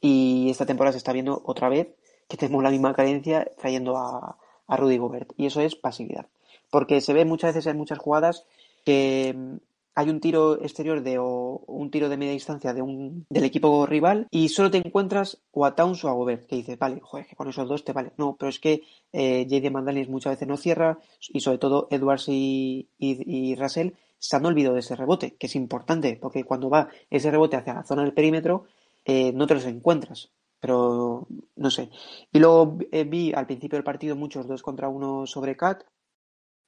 y 0.00 0.48
esta 0.50 0.66
temporada 0.66 0.92
se 0.92 0.98
está 0.98 1.12
viendo 1.12 1.42
otra 1.44 1.68
vez 1.68 1.88
que 2.28 2.36
tenemos 2.36 2.62
la 2.62 2.70
misma 2.70 2.94
carencia 2.94 3.50
trayendo 3.58 3.96
a, 3.96 4.38
a 4.66 4.76
Rudy 4.76 4.98
Gobert. 4.98 5.32
Y 5.36 5.46
eso 5.46 5.60
es 5.60 5.74
pasividad. 5.74 6.26
Porque 6.70 7.00
se 7.00 7.12
ve 7.12 7.24
muchas 7.24 7.54
veces 7.54 7.70
en 7.70 7.76
muchas 7.76 7.98
jugadas 7.98 8.44
que 8.84 9.34
mm, 9.36 9.56
hay 9.94 10.08
un 10.08 10.20
tiro 10.20 10.60
exterior 10.62 11.02
de 11.02 11.18
o 11.18 11.62
un 11.66 11.90
tiro 11.90 12.08
de 12.08 12.16
media 12.16 12.32
distancia 12.32 12.72
de 12.72 12.82
un, 12.82 13.26
del 13.28 13.44
equipo 13.44 13.84
rival 13.86 14.26
y 14.30 14.48
solo 14.48 14.70
te 14.70 14.78
encuentras 14.78 15.42
o 15.52 15.66
a 15.66 15.74
Towns 15.74 16.04
o 16.04 16.08
a 16.08 16.12
Gobert, 16.12 16.46
que 16.46 16.56
dices, 16.56 16.78
vale, 16.78 17.00
joder, 17.02 17.26
que 17.26 17.36
con 17.36 17.48
esos 17.48 17.68
dos 17.68 17.84
te 17.84 17.92
vale. 17.92 18.12
No, 18.16 18.36
pero 18.38 18.48
es 18.48 18.58
que 18.58 18.82
eh, 19.12 19.46
J.D. 19.48 19.70
Mandalis 19.70 20.08
muchas 20.08 20.32
veces 20.32 20.48
no 20.48 20.56
cierra 20.56 20.98
y 21.28 21.40
sobre 21.40 21.58
todo 21.58 21.88
Edwards 21.90 22.28
y, 22.28 22.88
y, 22.98 23.50
y, 23.50 23.54
Russell 23.56 23.90
se 24.22 24.36
han 24.36 24.46
olvidado 24.46 24.74
de 24.74 24.80
ese 24.80 24.94
rebote, 24.96 25.36
que 25.36 25.48
es 25.48 25.56
importante, 25.56 26.18
porque 26.20 26.44
cuando 26.44 26.70
va 26.70 26.88
ese 27.10 27.30
rebote 27.30 27.56
hacia 27.56 27.74
la 27.74 27.84
zona 27.84 28.02
del 28.02 28.14
perímetro, 28.14 28.66
eh, 29.04 29.32
no 29.32 29.46
te 29.46 29.54
los 29.54 29.66
encuentras 29.66 30.30
pero 30.62 31.26
no 31.56 31.70
sé. 31.70 31.90
Y 32.30 32.38
luego 32.38 32.78
eh, 32.92 33.02
vi 33.02 33.32
al 33.32 33.46
principio 33.46 33.76
del 33.76 33.82
partido 33.82 34.14
muchos 34.14 34.46
dos 34.46 34.62
contra 34.62 34.88
uno 34.88 35.26
sobre 35.26 35.56
Cat 35.56 35.82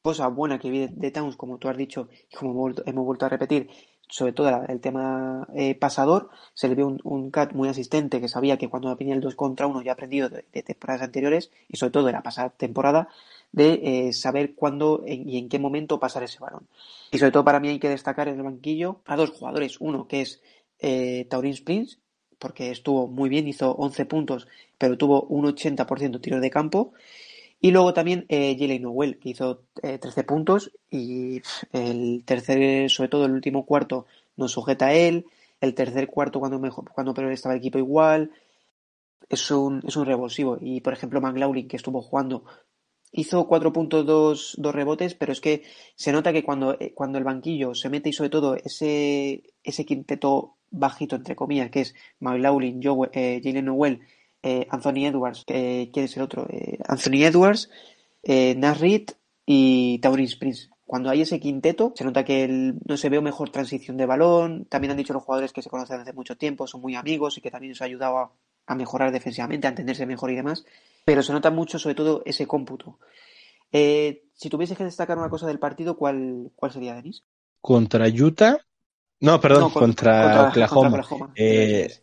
cosa 0.04 0.28
buena 0.28 0.58
que 0.58 0.70
vi 0.70 0.86
de, 0.86 1.10
Towns, 1.10 1.36
como 1.36 1.56
tú 1.56 1.68
has 1.68 1.78
dicho 1.78 2.08
y 2.30 2.36
como 2.36 2.50
hemos 2.84 3.06
vuelto, 3.06 3.24
a 3.24 3.30
repetir, 3.30 3.70
sobre 4.08 4.32
todo 4.32 4.64
el 4.68 4.80
tema 4.80 5.46
eh, 5.54 5.74
pasador, 5.74 6.30
se 6.52 6.68
le 6.68 6.74
vio 6.74 6.86
un, 6.86 7.00
un, 7.04 7.30
cat 7.30 7.52
muy 7.52 7.68
asistente 7.68 8.20
que 8.20 8.28
sabía 8.28 8.58
que 8.58 8.68
cuando 8.68 8.94
venía 8.96 9.14
el 9.14 9.20
2 9.20 9.34
contra 9.34 9.66
1 9.66 9.82
ya 9.82 9.92
aprendido 9.92 10.28
de, 10.28 10.42
temporadas 10.62 11.02
anteriores 11.02 11.50
y 11.68 11.76
sobre 11.76 11.92
todo 11.92 12.06
de 12.06 12.12
la 12.12 12.22
pasada 12.22 12.50
temporada 12.50 13.08
de 13.52 14.08
eh, 14.08 14.12
saber 14.12 14.54
cuándo 14.54 15.04
y 15.06 15.38
en 15.38 15.48
qué 15.48 15.58
momento 15.58 16.00
pasar 16.00 16.22
ese 16.24 16.40
balón. 16.40 16.66
Y 17.12 17.18
sobre 17.18 17.30
todo 17.30 17.44
para 17.44 17.60
mí 17.60 17.68
hay 17.68 17.78
que 17.78 17.88
destacar 17.88 18.28
en 18.28 18.36
el 18.36 18.42
banquillo 18.42 19.00
a 19.06 19.16
dos 19.16 19.30
jugadores. 19.30 19.80
Uno 19.80 20.08
que 20.08 20.22
es 20.22 20.42
eh, 20.80 21.26
Taurin 21.30 21.52
Springs, 21.52 21.98
porque 22.38 22.70
estuvo 22.70 23.06
muy 23.06 23.28
bien, 23.28 23.46
hizo 23.46 23.70
11 23.70 24.06
puntos, 24.06 24.48
pero 24.76 24.98
tuvo 24.98 25.22
un 25.22 25.46
80% 25.46 26.20
tiro 26.20 26.40
de 26.40 26.50
campo. 26.50 26.92
Y 27.60 27.70
luego 27.70 27.94
también 27.94 28.26
eh, 28.28 28.56
Jalen 28.58 28.82
Noel, 28.82 29.18
que 29.18 29.30
hizo 29.30 29.64
13 29.80 30.20
eh, 30.20 30.24
puntos 30.24 30.70
y 30.90 31.40
el 31.72 32.22
tercer, 32.24 32.90
sobre 32.90 33.08
todo 33.08 33.24
el 33.24 33.32
último 33.32 33.64
cuarto, 33.64 34.06
nos 34.36 34.52
sujeta 34.52 34.86
a 34.86 34.94
él. 34.94 35.26
El 35.60 35.74
tercer 35.74 36.08
cuarto, 36.08 36.40
cuando, 36.40 36.58
mejor, 36.58 36.90
cuando 36.90 37.14
peor 37.14 37.32
estaba 37.32 37.54
el 37.54 37.60
equipo 37.60 37.78
igual, 37.78 38.32
es 39.28 39.50
un, 39.50 39.82
es 39.86 39.96
un 39.96 40.06
revulsivo. 40.06 40.58
Y 40.60 40.80
por 40.80 40.92
ejemplo, 40.92 41.20
McLaurin, 41.20 41.68
que 41.68 41.76
estuvo 41.76 42.02
jugando, 42.02 42.44
hizo 43.12 43.46
4 43.46 43.72
puntos, 43.72 44.04
2, 44.04 44.58
rebotes, 44.72 45.14
pero 45.14 45.32
es 45.32 45.40
que 45.40 45.62
se 45.94 46.12
nota 46.12 46.32
que 46.32 46.42
cuando, 46.42 46.76
eh, 46.78 46.92
cuando 46.94 47.18
el 47.18 47.24
banquillo 47.24 47.74
se 47.74 47.88
mete 47.88 48.10
y 48.10 48.12
sobre 48.12 48.30
todo 48.30 48.56
ese, 48.56 49.42
ese 49.62 49.86
quinteto 49.86 50.56
bajito, 50.70 51.16
entre 51.16 51.36
comillas, 51.36 51.70
que 51.70 51.82
es 51.82 51.94
McLaurin, 52.20 52.80
eh, 53.12 53.40
Jalen 53.42 53.64
Noel 53.64 54.00
eh, 54.46 54.66
Anthony 54.68 55.06
Edwards, 55.06 55.42
que 55.46 55.88
¿quién 55.90 56.04
es 56.04 56.14
el 56.18 56.22
otro? 56.22 56.46
Eh, 56.50 56.76
Anthony 56.86 57.24
Edwards, 57.24 57.70
eh, 58.22 58.54
Nasrit 58.54 59.12
y 59.46 59.98
Taurin 60.00 60.26
Springs. 60.26 60.70
Cuando 60.84 61.08
hay 61.08 61.22
ese 61.22 61.40
quinteto, 61.40 61.94
se 61.96 62.04
nota 62.04 62.26
que 62.26 62.74
no 62.86 62.96
se 62.98 63.08
ve 63.08 63.22
mejor 63.22 63.48
transición 63.48 63.96
de 63.96 64.04
balón. 64.04 64.66
También 64.66 64.90
han 64.90 64.98
dicho 64.98 65.14
los 65.14 65.22
jugadores 65.22 65.54
que 65.54 65.62
se 65.62 65.70
conocen 65.70 65.98
hace 65.98 66.12
mucho 66.12 66.36
tiempo, 66.36 66.66
son 66.66 66.82
muy 66.82 66.94
amigos 66.94 67.38
y 67.38 67.40
que 67.40 67.50
también 67.50 67.70
nos 67.70 67.80
ha 67.80 67.86
ayudado 67.86 68.32
a, 68.66 68.74
mejorar 68.74 69.12
defensivamente, 69.12 69.66
a 69.66 69.70
entenderse 69.70 70.04
mejor 70.04 70.30
y 70.30 70.36
demás. 70.36 70.66
Pero 71.06 71.22
se 71.22 71.32
nota 71.32 71.50
mucho, 71.50 71.78
sobre 71.78 71.94
todo, 71.94 72.22
ese 72.26 72.46
cómputo. 72.46 72.98
si 73.72 74.50
tuviese 74.50 74.76
que 74.76 74.84
destacar 74.84 75.16
una 75.16 75.30
cosa 75.30 75.46
del 75.46 75.58
partido, 75.58 75.96
¿cuál, 75.96 76.50
cuál 76.54 76.70
sería, 76.70 76.94
Denis? 76.94 77.24
Contra 77.62 78.06
Utah. 78.08 78.58
No, 79.20 79.40
perdón, 79.40 79.70
contra, 79.70 80.48
Oklahoma. 80.48 81.02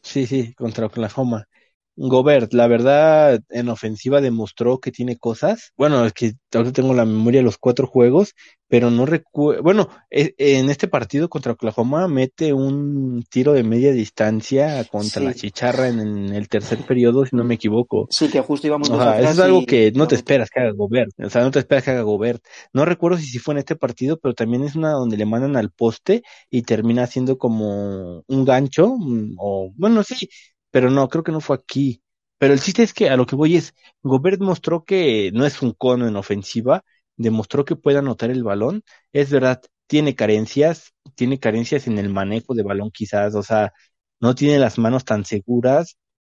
sí, 0.01 0.25
sí, 0.25 0.55
contra 0.55 0.87
Oklahoma. 0.87 1.47
Gobert, 1.95 2.53
la 2.53 2.67
verdad, 2.67 3.41
en 3.49 3.69
ofensiva 3.69 4.21
demostró 4.21 4.79
que 4.79 4.91
tiene 4.91 5.17
cosas. 5.17 5.73
Bueno, 5.77 6.05
es 6.05 6.13
que 6.13 6.33
ahora 6.53 6.71
tengo 6.71 6.93
la 6.93 7.05
memoria 7.05 7.41
de 7.41 7.45
los 7.45 7.57
cuatro 7.57 7.85
juegos, 7.85 8.33
pero 8.67 8.89
no 8.89 9.05
recuerdo. 9.05 9.61
Bueno, 9.61 9.89
e, 10.09 10.33
en 10.37 10.69
este 10.69 10.87
partido 10.87 11.29
contra 11.29 11.51
Oklahoma 11.51 12.07
mete 12.07 12.53
un 12.53 13.23
tiro 13.29 13.51
de 13.51 13.63
media 13.63 13.91
distancia 13.91 14.85
contra 14.85 15.21
la 15.21 15.33
chicharra 15.33 15.89
en, 15.89 16.33
el 16.33 16.47
tercer 16.47 16.79
periodo, 16.79 17.25
si 17.25 17.35
no 17.35 17.43
me 17.43 17.55
equivoco. 17.55 18.07
Sí, 18.09 18.29
que 18.29 18.39
justo 18.39 18.67
íbamos 18.67 18.89
o 18.89 18.97
sea, 18.97 19.19
Eso 19.19 19.29
es 19.29 19.39
algo 19.39 19.65
que 19.65 19.91
no 19.91 20.07
te 20.07 20.15
esperas 20.15 20.49
que 20.49 20.61
haga 20.61 20.71
Gobert. 20.71 21.11
O 21.19 21.29
sea, 21.29 21.41
no 21.41 21.51
te 21.51 21.59
esperas 21.59 21.83
que 21.83 21.91
haga 21.91 22.01
Gobert. 22.03 22.43
No 22.71 22.85
recuerdo 22.85 23.17
si, 23.17 23.25
si 23.25 23.39
fue 23.39 23.53
en 23.53 23.59
este 23.59 23.75
partido, 23.75 24.17
pero 24.17 24.33
también 24.33 24.63
es 24.63 24.75
una 24.75 24.91
donde 24.91 25.17
le 25.17 25.25
mandan 25.25 25.57
al 25.57 25.71
poste 25.71 26.23
y 26.49 26.61
termina 26.61 27.05
siendo 27.07 27.37
como 27.37 28.23
un 28.25 28.45
gancho, 28.45 28.95
mm, 28.97 29.35
o 29.37 29.71
bueno, 29.75 30.03
sí, 30.03 30.29
pero 30.71 30.89
no, 30.89 31.07
creo 31.09 31.23
que 31.23 31.31
no 31.31 31.41
fue 31.41 31.55
aquí. 31.57 32.01
Pero 32.37 32.53
el 32.53 32.61
chiste 32.61 32.83
es 32.83 32.93
que 32.93 33.09
a 33.09 33.17
lo 33.17 33.25
que 33.25 33.35
voy 33.35 33.55
es, 33.57 33.75
Gobert 34.01 34.41
mostró 34.41 34.83
que 34.85 35.31
no 35.33 35.45
es 35.45 35.61
un 35.61 35.73
cono 35.73 36.07
en 36.07 36.15
ofensiva, 36.15 36.83
demostró 37.17 37.65
que 37.65 37.75
puede 37.75 37.99
anotar 37.99 38.31
el 38.31 38.43
balón. 38.43 38.83
Es 39.13 39.29
verdad, 39.31 39.61
tiene 39.87 40.15
carencias, 40.15 40.93
tiene 41.15 41.39
carencias 41.39 41.87
en 41.87 41.99
el 41.99 42.09
manejo 42.09 42.55
de 42.55 42.63
balón 42.63 42.91
quizás, 42.91 43.35
o 43.35 43.43
sea, 43.43 43.73
no 44.19 44.33
tiene 44.35 44.59
las 44.59 44.77
manos 44.79 45.05
tan 45.05 45.25
seguras, 45.25 45.97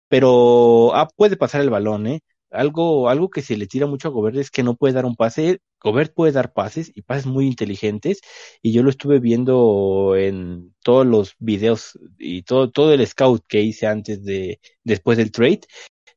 pero 0.08 0.96
ah, 0.96 1.08
puede 1.16 1.38
pasar 1.38 1.62
el 1.62 1.70
balón, 1.70 2.08
¿eh? 2.08 2.22
algo, 2.52 3.10
algo 3.10 3.30
que 3.30 3.42
se 3.42 3.58
le 3.58 3.68
tira 3.68 3.88
mucho 3.88 4.08
a 4.10 4.12
Gobert 4.12 4.38
es 4.38 4.52
que 4.52 4.64
no 4.64 4.76
puede 4.76 4.94
dar 4.94 5.06
un 5.06 5.16
pase. 5.16 5.60
Gobert 5.82 6.14
puede 6.14 6.32
dar 6.32 6.54
pases 6.54 6.92
y 6.96 7.02
pases 7.02 7.26
muy 7.26 7.48
inteligentes. 7.48 8.22
Y 8.62 8.72
yo 8.74 8.84
lo 8.84 8.90
estuve 8.90 9.20
viendo 9.20 10.16
en 10.16 10.74
todos 10.84 11.06
los 11.06 11.36
videos 11.40 12.00
y 12.18 12.44
todo, 12.44 12.72
todo 12.72 12.94
el 12.94 13.06
scout 13.08 13.44
que 13.48 13.62
hice 13.62 13.88
antes 13.88 14.24
de, 14.24 14.60
después 14.84 15.18
del 15.18 15.32
trade. 15.32 15.62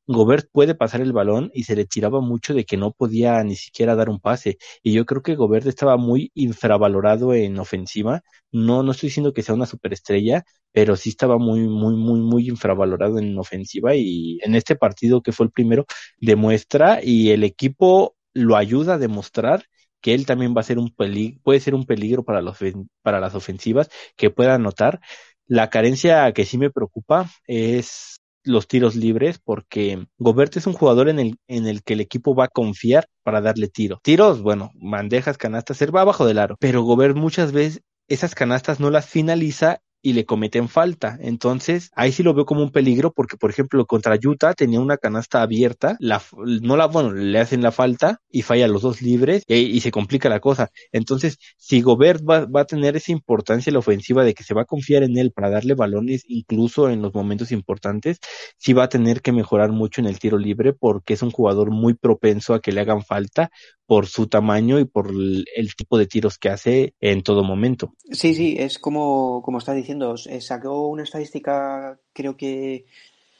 Gobert 0.06 0.48
puede 0.52 0.74
pasar 0.74 1.00
el 1.00 1.12
balón 1.12 1.50
y 1.54 1.64
se 1.64 1.76
le 1.76 1.86
tiraba 1.86 2.20
mucho 2.20 2.52
de 2.54 2.64
que 2.64 2.76
no 2.76 2.92
podía 2.92 3.42
ni 3.42 3.56
siquiera 3.56 3.94
dar 3.94 4.10
un 4.10 4.20
pase. 4.20 4.58
Y 4.82 4.92
yo 4.92 5.06
creo 5.06 5.22
que 5.22 5.34
Gobert 5.34 5.66
estaba 5.66 5.96
muy 5.96 6.30
infravalorado 6.34 7.32
en 7.34 7.58
ofensiva. 7.58 8.22
No, 8.52 8.82
no 8.82 8.92
estoy 8.92 9.08
diciendo 9.08 9.32
que 9.32 9.42
sea 9.42 9.54
una 9.54 9.66
superestrella, 9.66 10.44
pero 10.72 10.96
sí 10.96 11.08
estaba 11.10 11.38
muy, 11.38 11.60
muy, 11.60 11.96
muy, 11.96 12.20
muy 12.20 12.48
infravalorado 12.48 13.18
en 13.18 13.38
ofensiva. 13.38 13.94
Y 13.96 14.38
en 14.42 14.54
este 14.54 14.76
partido 14.76 15.22
que 15.22 15.32
fue 15.32 15.46
el 15.46 15.52
primero, 15.52 15.86
demuestra 16.18 17.00
y 17.02 17.30
el 17.30 17.42
equipo 17.44 18.13
lo 18.34 18.56
ayuda 18.56 18.94
a 18.94 18.98
demostrar 18.98 19.64
que 20.00 20.14
él 20.14 20.26
también 20.26 20.54
va 20.54 20.60
a 20.60 20.64
ser 20.64 20.78
un 20.78 20.94
peligro, 20.94 21.40
puede 21.42 21.60
ser 21.60 21.74
un 21.74 21.86
peligro 21.86 22.24
para 22.24 22.42
los, 22.42 22.58
para 23.02 23.20
las 23.20 23.34
ofensivas 23.34 23.88
que 24.16 24.30
pueda 24.30 24.54
anotar. 24.54 25.00
La 25.46 25.70
carencia 25.70 26.30
que 26.32 26.44
sí 26.44 26.58
me 26.58 26.70
preocupa 26.70 27.30
es 27.46 28.20
los 28.42 28.68
tiros 28.68 28.94
libres 28.96 29.38
porque 29.38 30.06
Gobert 30.18 30.56
es 30.56 30.66
un 30.66 30.74
jugador 30.74 31.08
en 31.08 31.18
el, 31.18 31.38
en 31.48 31.66
el 31.66 31.82
que 31.82 31.94
el 31.94 32.02
equipo 32.02 32.34
va 32.34 32.44
a 32.44 32.48
confiar 32.48 33.08
para 33.22 33.40
darle 33.40 33.68
tiro. 33.68 33.98
Tiros, 34.02 34.42
bueno, 34.42 34.70
bandejas, 34.74 35.38
canastas, 35.38 35.80
él 35.80 35.94
va 35.94 36.02
abajo 36.02 36.26
del 36.26 36.38
aro, 36.38 36.56
pero 36.60 36.82
Gobert 36.82 37.16
muchas 37.16 37.52
veces 37.52 37.80
esas 38.06 38.34
canastas 38.34 38.80
no 38.80 38.90
las 38.90 39.06
finaliza 39.06 39.80
y 40.04 40.12
le 40.12 40.26
cometen 40.26 40.68
falta. 40.68 41.18
Entonces, 41.22 41.90
ahí 41.94 42.12
sí 42.12 42.22
lo 42.22 42.34
veo 42.34 42.44
como 42.44 42.62
un 42.62 42.70
peligro 42.70 43.10
porque, 43.10 43.38
por 43.38 43.48
ejemplo, 43.48 43.86
contra 43.86 44.18
Utah 44.22 44.52
tenía 44.52 44.78
una 44.78 44.98
canasta 44.98 45.40
abierta, 45.40 45.96
la, 45.98 46.22
no 46.36 46.76
la, 46.76 46.86
bueno, 46.86 47.10
le 47.12 47.40
hacen 47.40 47.62
la 47.62 47.72
falta 47.72 48.20
y 48.30 48.42
falla 48.42 48.68
los 48.68 48.82
dos 48.82 49.00
libres 49.00 49.44
y, 49.48 49.80
se 49.80 49.90
complica 49.90 50.28
la 50.28 50.40
cosa. 50.40 50.68
Entonces, 50.92 51.38
si 51.56 51.80
Gobert 51.80 52.22
va, 52.22 52.44
va, 52.44 52.60
a 52.60 52.64
tener 52.66 52.96
esa 52.96 53.12
importancia 53.12 53.70
en 53.70 53.74
la 53.74 53.78
ofensiva 53.78 54.24
de 54.24 54.34
que 54.34 54.44
se 54.44 54.52
va 54.52 54.62
a 54.62 54.66
confiar 54.66 55.04
en 55.04 55.16
él 55.16 55.32
para 55.32 55.48
darle 55.48 55.74
balones 55.74 56.22
incluso 56.28 56.90
en 56.90 57.00
los 57.00 57.14
momentos 57.14 57.50
importantes, 57.50 58.18
sí 58.58 58.74
va 58.74 58.84
a 58.84 58.88
tener 58.90 59.22
que 59.22 59.32
mejorar 59.32 59.72
mucho 59.72 60.02
en 60.02 60.06
el 60.06 60.18
tiro 60.18 60.36
libre 60.36 60.74
porque 60.74 61.14
es 61.14 61.22
un 61.22 61.30
jugador 61.30 61.70
muy 61.70 61.94
propenso 61.94 62.52
a 62.52 62.60
que 62.60 62.72
le 62.72 62.82
hagan 62.82 63.02
falta 63.02 63.50
por 63.86 64.06
su 64.06 64.26
tamaño 64.28 64.78
y 64.78 64.84
por 64.84 65.10
el, 65.10 65.74
tipo 65.76 65.98
de 65.98 66.06
tiros 66.06 66.38
que 66.38 66.48
hace 66.48 66.94
en 67.00 67.22
todo 67.22 67.44
momento. 67.44 67.94
Sí, 68.10 68.34
sí, 68.34 68.56
es 68.58 68.78
como, 68.78 69.42
como 69.42 69.58
está 69.58 69.72
diciendo, 69.72 70.14
eh, 70.28 70.40
sacó 70.40 70.88
una 70.88 71.02
estadística, 71.02 71.98
creo 72.12 72.36
que 72.36 72.86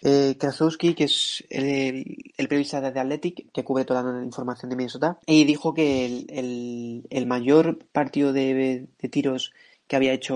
eh, 0.03 0.37
Krasowski, 0.39 0.95
que 0.95 1.05
es 1.05 1.45
el, 1.49 2.35
el, 2.37 2.49
periodista 2.49 2.81
de 2.83 2.93
The 2.93 3.01
Athletic, 3.01 3.53
que 3.53 3.65
cubre 3.65 3.87
toda 3.87 4.03
la 4.03 4.23
información 4.23 4.69
de 4.69 4.77
Minnesota, 4.77 5.19
y 5.27 5.45
dijo 5.45 5.73
que 5.73 6.05
el, 6.05 7.07
el, 7.09 7.27
mayor 7.27 7.79
partido 7.91 8.35
de, 8.35 8.87
de, 8.99 9.09
tiros 9.09 9.53
que 9.87 9.97
había 9.97 10.13
hecho 10.13 10.35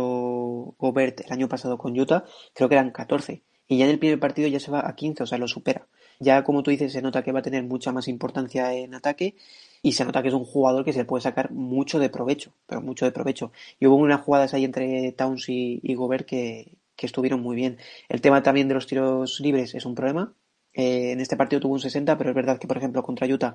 Gobert 0.79 1.21
el 1.21 1.33
año 1.33 1.49
pasado 1.49 1.77
con 1.77 1.99
Utah, 1.99 2.25
creo 2.55 2.71
que 2.71 2.77
eran 2.77 2.93
14. 2.93 3.43
Y 3.67 3.77
ya 3.77 3.85
en 3.85 3.91
el 3.91 3.99
primer 3.99 4.19
partido 4.19 4.49
ya 4.49 4.61
se 4.61 4.71
va 4.71 4.89
a 4.89 4.95
15, 4.95 5.25
o 5.25 5.27
sea, 5.27 5.37
lo 5.37 5.49
supera. 5.49 5.87
Ya 6.19 6.43
como 6.45 6.63
tú 6.63 6.71
dices, 6.71 6.93
se 6.93 7.03
nota 7.03 7.23
que 7.23 7.33
va 7.33 7.41
a 7.41 7.43
tener 7.43 7.63
mucha 7.65 7.93
más 7.93 8.09
importancia 8.09 8.73
en 8.73 8.95
ataque 8.95 9.37
y 9.83 9.93
se 9.93 10.05
nota 10.05 10.23
que 10.23 10.29
es 10.29 10.35
un 10.35 10.45
jugador 10.45 10.85
que 10.85 10.93
se 10.93 11.05
puede 11.05 11.23
sacar 11.23 11.51
mucho 11.53 11.99
de 11.99 12.11
provecho, 12.11 12.53
pero 12.67 12.81
mucho 12.81 13.05
de 13.05 13.13
provecho. 13.13 13.53
Y 13.79 13.87
hubo 13.87 13.97
unas 13.97 14.23
jugadas 14.23 14.55
ahí 14.55 14.65
entre 14.65 15.13
Towns 15.13 15.49
y, 15.49 15.95
Gobert 15.95 16.27
que, 16.27 16.77
estuvieron 16.97 17.41
muy 17.41 17.57
bien. 17.57 17.79
El 18.09 18.21
tema 18.21 18.43
también 18.43 18.69
de 18.69 18.75
los 18.75 18.87
tiros 18.87 19.41
libres 19.41 19.75
es 19.75 19.87
un 19.87 19.95
problema. 19.95 20.35
Eh, 20.75 21.13
en 21.13 21.21
este 21.21 21.37
partido 21.37 21.61
tuvo 21.61 21.75
un 21.75 21.81
60, 21.81 22.19
pero 22.19 22.31
es 22.31 22.37
verdad 22.37 22.59
que, 22.59 22.67
por 22.67 22.77
ejemplo, 22.77 23.03
contra 23.03 23.27
Utah 23.27 23.55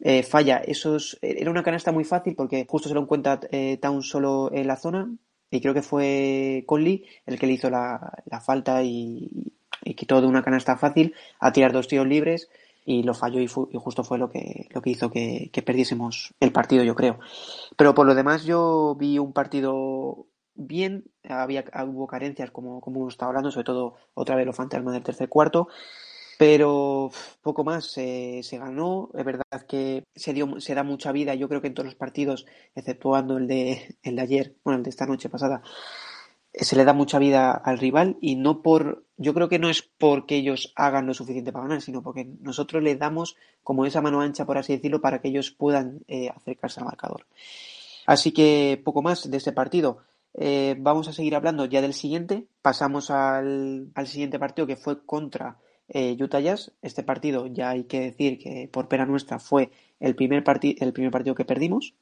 eh, 0.00 0.22
falla. 0.22 0.58
Esos, 0.58 1.18
era 1.20 1.50
una 1.50 1.62
canasta 1.62 1.92
muy 1.92 2.04
fácil 2.04 2.34
porque 2.34 2.66
justo 2.68 2.88
se 2.88 2.94
lo 2.94 3.02
encuentra 3.02 3.40
eh, 3.50 3.78
Towns 3.80 4.08
solo 4.08 4.50
en 4.52 4.66
la 4.66 4.76
zona 4.76 5.10
y 5.50 5.60
creo 5.60 5.74
que 5.74 5.82
fue 5.82 6.64
Conley 6.66 7.04
el 7.26 7.38
que 7.38 7.46
le 7.46 7.54
hizo 7.54 7.70
la, 7.70 8.22
la 8.26 8.40
falta 8.40 8.82
y 8.82 9.52
quitó 9.96 10.20
de 10.20 10.26
una 10.26 10.42
canasta 10.42 10.76
fácil 10.76 11.14
a 11.40 11.52
tirar 11.52 11.72
dos 11.72 11.88
tiros 11.88 12.06
libres 12.06 12.48
y 12.84 13.02
lo 13.02 13.14
falló 13.14 13.40
y, 13.40 13.46
justo 13.46 14.04
fue 14.04 14.18
lo 14.18 14.30
que, 14.30 14.68
lo 14.70 14.82
que 14.82 14.90
hizo 14.90 15.10
que, 15.10 15.50
perdiésemos 15.64 16.34
el 16.40 16.52
partido, 16.52 16.82
yo 16.84 16.94
creo. 16.94 17.18
Pero 17.76 17.94
por 17.94 18.06
lo 18.06 18.14
demás 18.14 18.44
yo 18.44 18.96
vi 18.98 19.18
un 19.18 19.32
partido 19.32 20.26
bien, 20.54 21.04
había, 21.28 21.64
hubo 21.86 22.06
carencias 22.06 22.50
como, 22.50 22.80
como 22.80 23.00
hemos 23.00 23.14
estado 23.14 23.30
hablando, 23.30 23.50
sobre 23.50 23.64
todo 23.64 23.94
otra 24.14 24.36
vez 24.36 24.46
los 24.46 24.56
fantasmas 24.56 24.94
del 24.94 25.02
tercer 25.02 25.28
cuarto, 25.28 25.68
pero 26.38 27.10
poco 27.42 27.64
más 27.64 27.84
se 27.84 28.42
ganó, 28.52 29.10
es 29.14 29.24
verdad 29.24 29.66
que 29.68 30.04
se, 30.14 30.32
dio, 30.32 30.58
se 30.60 30.74
da 30.74 30.82
mucha 30.82 31.12
vida, 31.12 31.34
yo 31.34 31.48
creo 31.48 31.60
que 31.60 31.68
en 31.68 31.74
todos 31.74 31.86
los 31.86 31.94
partidos, 31.94 32.46
exceptuando 32.74 33.36
el 33.36 33.46
de, 33.46 33.98
el 34.02 34.16
de 34.16 34.22
ayer, 34.22 34.56
bueno, 34.64 34.78
el 34.78 34.82
de 34.84 34.90
esta 34.90 35.06
noche 35.06 35.28
pasada, 35.28 35.62
se 36.52 36.76
le 36.76 36.84
da 36.84 36.92
mucha 36.92 37.18
vida 37.18 37.52
al 37.52 37.78
rival 37.78 38.16
y 38.20 38.36
no 38.36 38.62
por 38.62 39.04
yo 39.20 39.34
creo 39.34 39.50
que 39.50 39.58
no 39.58 39.68
es 39.68 39.82
porque 39.82 40.36
ellos 40.36 40.72
hagan 40.76 41.06
lo 41.06 41.12
suficiente 41.12 41.52
para 41.52 41.64
ganar, 41.66 41.82
sino 41.82 42.02
porque 42.02 42.24
nosotros 42.40 42.82
les 42.82 42.98
damos 42.98 43.36
como 43.62 43.84
esa 43.84 44.00
mano 44.00 44.22
ancha, 44.22 44.46
por 44.46 44.56
así 44.56 44.72
decirlo, 44.72 45.02
para 45.02 45.20
que 45.20 45.28
ellos 45.28 45.50
puedan 45.50 46.00
eh, 46.08 46.30
acercarse 46.30 46.80
al 46.80 46.86
marcador. 46.86 47.26
Así 48.06 48.32
que 48.32 48.80
poco 48.82 49.02
más 49.02 49.30
de 49.30 49.36
este 49.36 49.52
partido. 49.52 49.98
Eh, 50.32 50.74
vamos 50.78 51.06
a 51.06 51.12
seguir 51.12 51.34
hablando 51.34 51.66
ya 51.66 51.82
del 51.82 51.92
siguiente. 51.92 52.46
Pasamos 52.62 53.10
al, 53.10 53.90
al 53.94 54.06
siguiente 54.06 54.38
partido 54.38 54.66
que 54.66 54.76
fue 54.76 55.04
contra 55.04 55.58
eh, 55.90 56.16
Utah 56.18 56.40
Jazz. 56.40 56.72
Este 56.80 57.02
partido 57.02 57.46
ya 57.46 57.68
hay 57.68 57.84
que 57.84 58.00
decir 58.00 58.38
que 58.38 58.70
por 58.72 58.88
pena 58.88 59.04
nuestra 59.04 59.38
fue 59.38 59.70
el 60.00 60.14
primer, 60.14 60.42
el 60.62 60.92
primer 60.94 61.10
partido 61.10 61.34
que 61.34 61.44
perdimos 61.44 61.92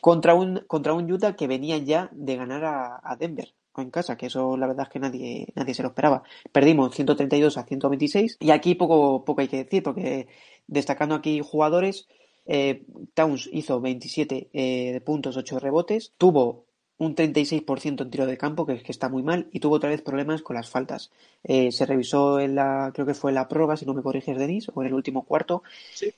contra 0.00 0.34
un, 0.34 0.64
contra 0.66 0.94
un 0.94 1.12
Utah 1.12 1.36
que 1.36 1.46
venía 1.46 1.76
ya 1.76 2.08
de 2.12 2.36
ganar 2.36 2.64
a, 2.64 3.00
a 3.04 3.16
Denver 3.16 3.52
en 3.82 3.90
casa, 3.90 4.16
que 4.16 4.26
eso 4.26 4.56
la 4.56 4.66
verdad 4.66 4.86
es 4.86 4.92
que 4.92 4.98
nadie, 5.00 5.46
nadie 5.54 5.74
se 5.74 5.82
lo 5.82 5.88
esperaba. 5.88 6.22
Perdimos 6.52 6.94
132 6.94 7.58
a 7.58 7.64
126 7.64 8.38
y 8.40 8.50
aquí 8.50 8.74
poco, 8.74 9.24
poco 9.24 9.40
hay 9.40 9.48
que 9.48 9.64
decir 9.64 9.82
porque 9.82 10.28
destacando 10.66 11.14
aquí 11.14 11.40
jugadores, 11.40 12.08
eh, 12.46 12.84
Towns 13.14 13.48
hizo 13.52 13.80
27 13.80 14.50
eh, 14.52 15.00
puntos, 15.04 15.36
8 15.36 15.58
rebotes, 15.58 16.12
tuvo 16.18 16.64
un 16.96 17.16
36% 17.16 18.02
en 18.02 18.10
tiro 18.10 18.26
de 18.26 18.38
campo, 18.38 18.66
que, 18.66 18.80
que 18.82 18.92
está 18.92 19.08
muy 19.08 19.22
mal, 19.22 19.48
y 19.52 19.60
tuvo 19.60 19.76
otra 19.76 19.90
vez 19.90 20.00
problemas 20.02 20.42
con 20.42 20.54
las 20.54 20.70
faltas. 20.70 21.10
Eh, 21.42 21.72
se 21.72 21.86
revisó 21.86 22.38
en 22.38 22.54
la, 22.54 22.92
creo 22.94 23.06
que 23.06 23.14
fue 23.14 23.30
en 23.30 23.36
la 23.36 23.48
prórroga, 23.48 23.76
si 23.76 23.84
no 23.84 23.94
me 23.94 24.02
corriges, 24.02 24.38
Denis, 24.38 24.70
o 24.72 24.80
en 24.80 24.88
el 24.88 24.94
último 24.94 25.24
cuarto, 25.24 25.62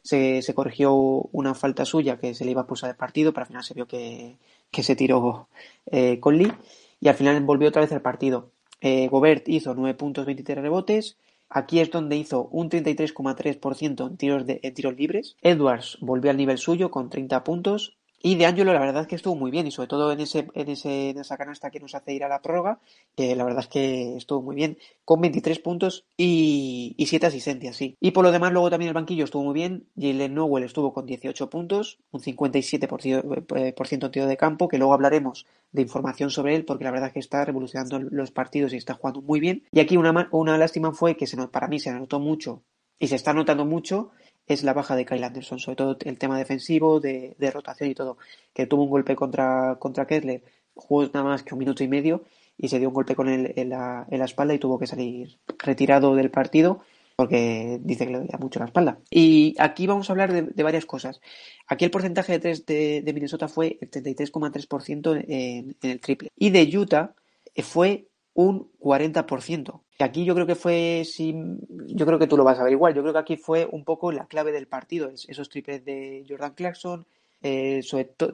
se, 0.03 0.43
se, 0.43 0.55
corrigió 0.55 0.95
una 0.95 1.55
falta 1.55 1.85
suya 1.85 2.19
que 2.19 2.35
se 2.35 2.45
le 2.45 2.51
iba 2.51 2.63
a 2.63 2.67
pulsar 2.67 2.91
el 2.91 2.97
partido, 2.97 3.33
pero 3.33 3.43
al 3.43 3.49
final 3.49 3.65
se 3.65 3.75
vio 3.75 3.87
que, 3.87 4.37
que 4.71 4.83
se 4.83 4.97
tiró 4.97 5.49
eh, 5.87 6.21
con 6.21 6.37
Lee, 6.37 6.53
y 7.00 7.09
al 7.09 7.15
final 7.15 7.43
volvió 7.45 7.69
otra 7.69 7.83
vez 7.83 7.93
el 7.93 8.03
partido. 8.03 8.53
Eh, 8.81 9.09
Gobert 9.09 9.49
hizo 9.49 9.75
9 9.75 9.95
puntos, 9.95 10.26
23 10.26 10.59
rebotes, 10.59 11.19
Aquí 11.49 11.79
es 11.79 11.91
donde 11.91 12.17
hizo 12.17 12.49
un 12.49 12.69
33,3% 12.71 14.07
en 14.07 14.17
tiros, 14.17 14.47
de, 14.47 14.61
en 14.62 14.75
tiros 14.75 14.97
libres. 14.97 15.37
Edwards 15.43 15.99
volvió 16.00 16.31
al 16.31 16.37
nivel 16.37 16.59
suyo 16.59 16.91
con 16.91 17.09
30 17.09 17.45
puntos. 17.45 17.97
Y 18.23 18.35
de 18.37 18.47
Angelo 18.47 18.73
la 18.73 18.81
verdad 18.81 19.03
es 19.03 19.09
que 19.09 19.17
estuvo 19.17 19.37
muy 19.37 19.51
bien 19.51 19.67
y 19.67 19.71
sobre 19.71 19.89
todo 19.89 20.11
en 20.11 20.21
ese, 20.21 20.49
en 20.55 20.69
ese, 20.69 21.11
en 21.11 21.19
esa 21.19 21.37
canasta 21.37 21.71
que 21.71 21.81
nos 21.81 21.95
hace 21.95 22.15
ir 22.15 22.25
a 22.25 22.29
la 22.29 22.43
prórroga, 22.43 22.81
que 23.15 23.37
la 23.37 23.45
verdad 23.45 23.61
es 23.61 23.69
que 23.69 24.17
estuvo 24.17 24.43
muy 24.43 24.57
bien, 24.57 24.79
con 25.05 25.21
23 25.21 25.59
puntos 25.61 26.07
y, 26.17 26.95
y 26.97 27.07
7 27.07 27.27
asistencias, 27.27 27.77
sí. 27.77 27.97
Y 28.01 28.13
por 28.13 28.25
lo 28.25 28.33
demás 28.33 28.53
luego 28.53 28.71
también 28.71 28.89
el 28.89 28.95
banquillo 28.95 29.25
estuvo 29.25 29.45
muy 29.45 29.55
bien, 29.55 29.87
Jalen 29.97 30.35
Nowell 30.35 30.65
estuvo 30.65 30.93
con 30.93 31.07
18 31.07 31.51
puntos, 31.51 31.99
un 32.11 32.21
57% 32.21 33.45
eh, 33.57 33.73
por 33.73 33.87
ciento 33.87 34.07
en 34.07 34.13
tiro 34.13 34.27
de 34.27 34.37
campo, 34.37 34.69
que 34.69 34.79
luego 34.79 34.95
hablaremos 34.95 35.47
de 35.73 35.83
información 35.83 36.31
sobre 36.31 36.57
él 36.57 36.65
porque 36.65 36.85
la 36.85 36.91
verdad 36.91 37.09
es 37.09 37.13
que 37.13 37.21
está 37.21 37.45
revolucionando 37.45 37.99
los 38.01 38.31
partidos 38.31 38.73
y 38.73 38.77
está 38.77 38.95
jugando 38.95 39.23
muy 39.23 39.41
bien. 39.41 39.65
Y 39.73 39.81
aquí 39.81 39.97
una, 39.97 40.29
una 40.33 40.59
lástima 40.59 40.93
fue 40.93 41.17
que 41.17 41.27
se 41.27 41.37
para 41.49 41.69
mí 41.69 41.79
se 41.79 41.93
notó 41.93 42.19
mucho 42.19 42.63
y 42.99 43.09
se 43.09 43.17
está 43.17 43.33
notando 43.35 43.65
mucho 43.65 44.11
es 44.47 44.62
la 44.62 44.73
baja 44.73 44.97
de 44.97 45.05
Kyle 45.05 45.25
Anderson, 45.25 45.59
sobre 45.59 45.76
todo 45.76 45.97
el 46.05 46.19
tema 46.19 46.38
defensivo, 46.38 47.00
de, 47.00 47.35
de 47.38 47.50
rotación 47.50 47.91
y 47.91 47.95
todo, 47.95 48.19
que 48.55 48.67
tuvo 48.67 48.85
un 48.85 48.91
golpe 48.91 49.17
contra, 49.17 49.76
contra 49.79 50.07
Kessler, 50.07 50.43
jugó 50.75 51.05
nada 51.07 51.25
más 51.25 51.43
que 51.43 51.55
un 51.55 51.59
minuto 51.59 51.83
y 51.83 51.88
medio 51.88 52.25
y 52.59 52.69
se 52.69 52.79
dio 52.79 52.88
un 52.88 52.95
golpe 52.95 53.15
con 53.15 53.29
él 53.29 53.53
en 53.57 53.71
la, 53.71 54.07
espalda 54.11 54.55
y 54.55 54.59
tuvo 54.59 54.79
que 54.79 54.87
salir 54.87 55.38
retirado 55.59 56.15
del 56.15 56.31
partido 56.31 56.81
porque 57.17 57.79
dice 57.83 58.05
que 58.05 58.12
le 58.12 58.19
dolía 58.19 58.37
mucho 58.38 58.59
la 58.59 58.67
espalda. 58.67 58.99
Y 59.11 59.55
aquí 59.59 59.87
vamos 59.87 60.09
a 60.09 60.12
hablar 60.12 60.33
de, 60.33 60.43
de 60.43 60.62
varias 60.62 60.85
cosas. 60.85 61.23
Aquí 61.67 61.87
el 61.87 61.91
porcentaje 61.91 62.33
de 62.33 62.38
tres 62.41 62.67
de, 62.67 63.00
de 63.00 63.12
Minnesota 63.15 63.49
fue 63.49 63.79
el 63.81 63.91
33,3% 63.91 65.25
en, 65.26 65.76
en 65.81 65.91
el 65.91 66.00
triple. 66.00 66.31
Y 66.37 66.50
de 66.50 66.79
Utah 66.79 67.15
fue 67.62 68.09
un 68.37 68.71
40%. 68.78 69.81
Y 69.99 70.05
aquí 70.05 70.25
yo 70.25 70.35
creo 70.35 70.47
que 70.47 70.55
fue, 70.55 71.02
si, 71.05 71.35
yo 71.88 72.07
creo 72.07 72.19
que 72.19 72.26
tú 72.26 72.37
lo 72.37 72.45
vas 72.45 72.59
a 72.59 72.64
ver 72.64 72.73
igual, 72.73 72.95
yo 72.95 73.02
creo 73.02 73.14
que 73.14 73.19
aquí 73.19 73.37
fue 73.37 73.66
un 73.71 73.85
poco 73.85 74.12
la 74.12 74.26
clave 74.26 74.52
del 74.52 74.69
partido, 74.69 75.11
esos 75.11 75.49
triples 75.49 75.85
de 75.85 76.25
Jordan 76.28 76.52
Clarkson, 76.52 77.07
eh, 77.43 77.81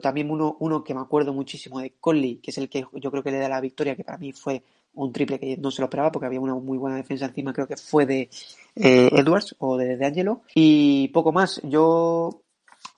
también 0.01 0.29
uno, 0.29 0.57
uno 0.59 0.83
que 0.83 0.93
me 0.93 0.99
acuerdo 0.99 1.33
muchísimo 1.33 1.79
de 1.79 1.93
Conley, 1.99 2.37
que 2.37 2.51
es 2.51 2.57
el 2.57 2.69
que 2.69 2.85
yo 2.93 3.11
creo 3.11 3.23
que 3.23 3.31
le 3.31 3.39
da 3.39 3.47
la 3.47 3.61
victoria, 3.61 3.95
que 3.95 4.03
para 4.03 4.17
mí 4.17 4.33
fue 4.33 4.61
un 4.95 5.11
triple 5.13 5.39
que 5.39 5.57
no 5.57 5.71
se 5.71 5.81
lo 5.81 5.85
esperaba 5.85 6.11
porque 6.11 6.25
había 6.25 6.39
una 6.39 6.55
muy 6.55 6.77
buena 6.77 6.97
defensa 6.97 7.25
encima, 7.25 7.53
creo 7.53 7.67
que 7.67 7.77
fue 7.77 8.05
de 8.05 8.29
eh, 8.75 9.09
Edwards 9.13 9.55
o 9.59 9.77
de, 9.77 9.95
de 9.95 10.05
Angelo. 10.05 10.41
Y 10.53 11.07
poco 11.09 11.31
más, 11.31 11.61
yo 11.63 12.41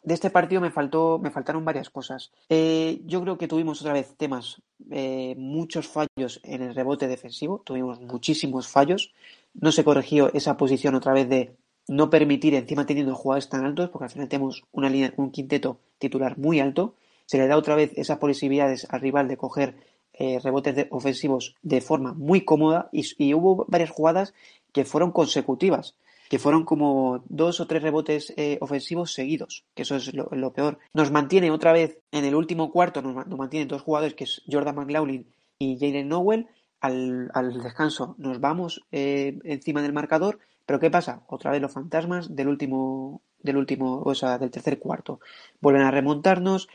de 0.05 0.13
este 0.13 0.29
partido 0.29 0.61
me 0.61 0.69
faltó, 0.69 1.19
me 1.19 1.31
faltaron 1.31 1.65
varias 1.65 1.89
cosas. 1.89 2.31
Eh, 2.49 3.01
yo 3.05 3.21
creo 3.21 3.37
que 3.37 3.47
tuvimos 3.47 3.81
otra 3.81 3.93
vez 3.93 4.13
temas, 4.15 4.61
eh, 4.91 5.33
muchos 5.37 5.87
fallos 5.87 6.39
en 6.43 6.61
el 6.61 6.75
rebote 6.75 7.07
defensivo, 7.07 7.61
tuvimos 7.65 7.99
muchísimos 7.99 8.67
fallos. 8.67 9.13
No 9.55 9.71
se 9.71 9.83
corrigió 9.83 10.31
esa 10.33 10.57
posición 10.57 10.93
otra 10.93 11.13
vez 11.13 11.27
de 11.27 11.55
no 11.87 12.09
permitir, 12.11 12.53
encima 12.53 12.85
teniendo 12.85 13.15
jugadores 13.15 13.49
tan 13.49 13.65
altos, 13.65 13.89
porque 13.89 14.05
al 14.05 14.11
final 14.11 14.29
tenemos 14.29 14.63
una 14.71 14.89
línea, 14.89 15.13
un 15.17 15.31
quinteto 15.31 15.79
titular 15.97 16.37
muy 16.37 16.59
alto. 16.59 16.93
Se 17.25 17.39
le 17.39 17.47
da 17.47 17.57
otra 17.57 17.75
vez 17.75 17.91
esas 17.95 18.19
posibilidades 18.19 18.85
al 18.91 19.01
rival 19.01 19.27
de 19.27 19.37
coger 19.37 19.75
eh, 20.13 20.39
rebotes 20.39 20.75
de, 20.75 20.87
ofensivos 20.91 21.55
de 21.63 21.81
forma 21.81 22.13
muy 22.13 22.41
cómoda 22.41 22.89
y, 22.91 23.05
y 23.17 23.33
hubo 23.33 23.65
varias 23.67 23.89
jugadas 23.89 24.35
que 24.71 24.85
fueron 24.85 25.11
consecutivas 25.11 25.95
que 26.29 26.39
fueron 26.39 26.63
como 26.65 27.23
dos 27.27 27.59
o 27.59 27.67
tres 27.67 27.83
rebotes 27.83 28.33
eh, 28.37 28.57
ofensivos 28.61 29.13
seguidos, 29.13 29.65
que 29.73 29.83
eso 29.83 29.95
es 29.95 30.13
lo, 30.13 30.53
peor. 30.53 30.79
Nos 30.93 31.11
mantiene 31.11 31.51
otra 31.51 31.71
vez 31.71 31.99
en 32.11 32.25
el 32.25 32.35
último 32.35 32.71
cuarto, 32.71 33.01
nos, 33.01 33.27
nos 33.27 33.37
mantienen 33.37 33.67
dos 33.67 33.81
jugadores, 33.81 34.15
que 34.15 34.23
es 34.23 34.41
Jordan 34.49 34.75
McLaughlin 34.75 35.27
y 35.59 35.77
Jalen 35.79 36.09
Nowell. 36.09 36.47
Al, 36.81 37.31
descanso 37.63 38.15
nos 38.19 38.39
vamos 38.39 38.85
eh, 38.91 39.39
encima 39.43 39.81
del 39.81 39.93
marcador, 39.93 40.39
pero 40.67 40.79
¿qué 40.79 40.91
pasa? 40.91 41.23
Otra 41.27 41.49
vez 41.49 41.59
los 41.59 41.71
fantasmas 41.71 42.35
del 42.35 42.47
último, 42.47 43.21
del 43.39 43.57
último, 43.57 44.03
o 44.05 44.13
sea, 44.13 44.37
del 44.37 44.51
tercer 44.51 44.77
cuarto. 44.77 45.19
Vuelven 45.61 45.81
a 45.81 45.89
remontarnos 45.89 46.67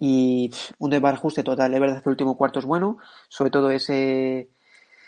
y 0.00 0.50
un 0.78 0.90
desbarajuste 0.90 1.42
total. 1.42 1.74
Es 1.74 1.80
verdad 1.80 2.02
que 2.02 2.08
el 2.08 2.12
último 2.12 2.36
cuarto 2.36 2.60
es 2.60 2.64
bueno, 2.64 2.98
sobre 3.28 3.50
todo 3.50 3.70
ese, 3.70 4.48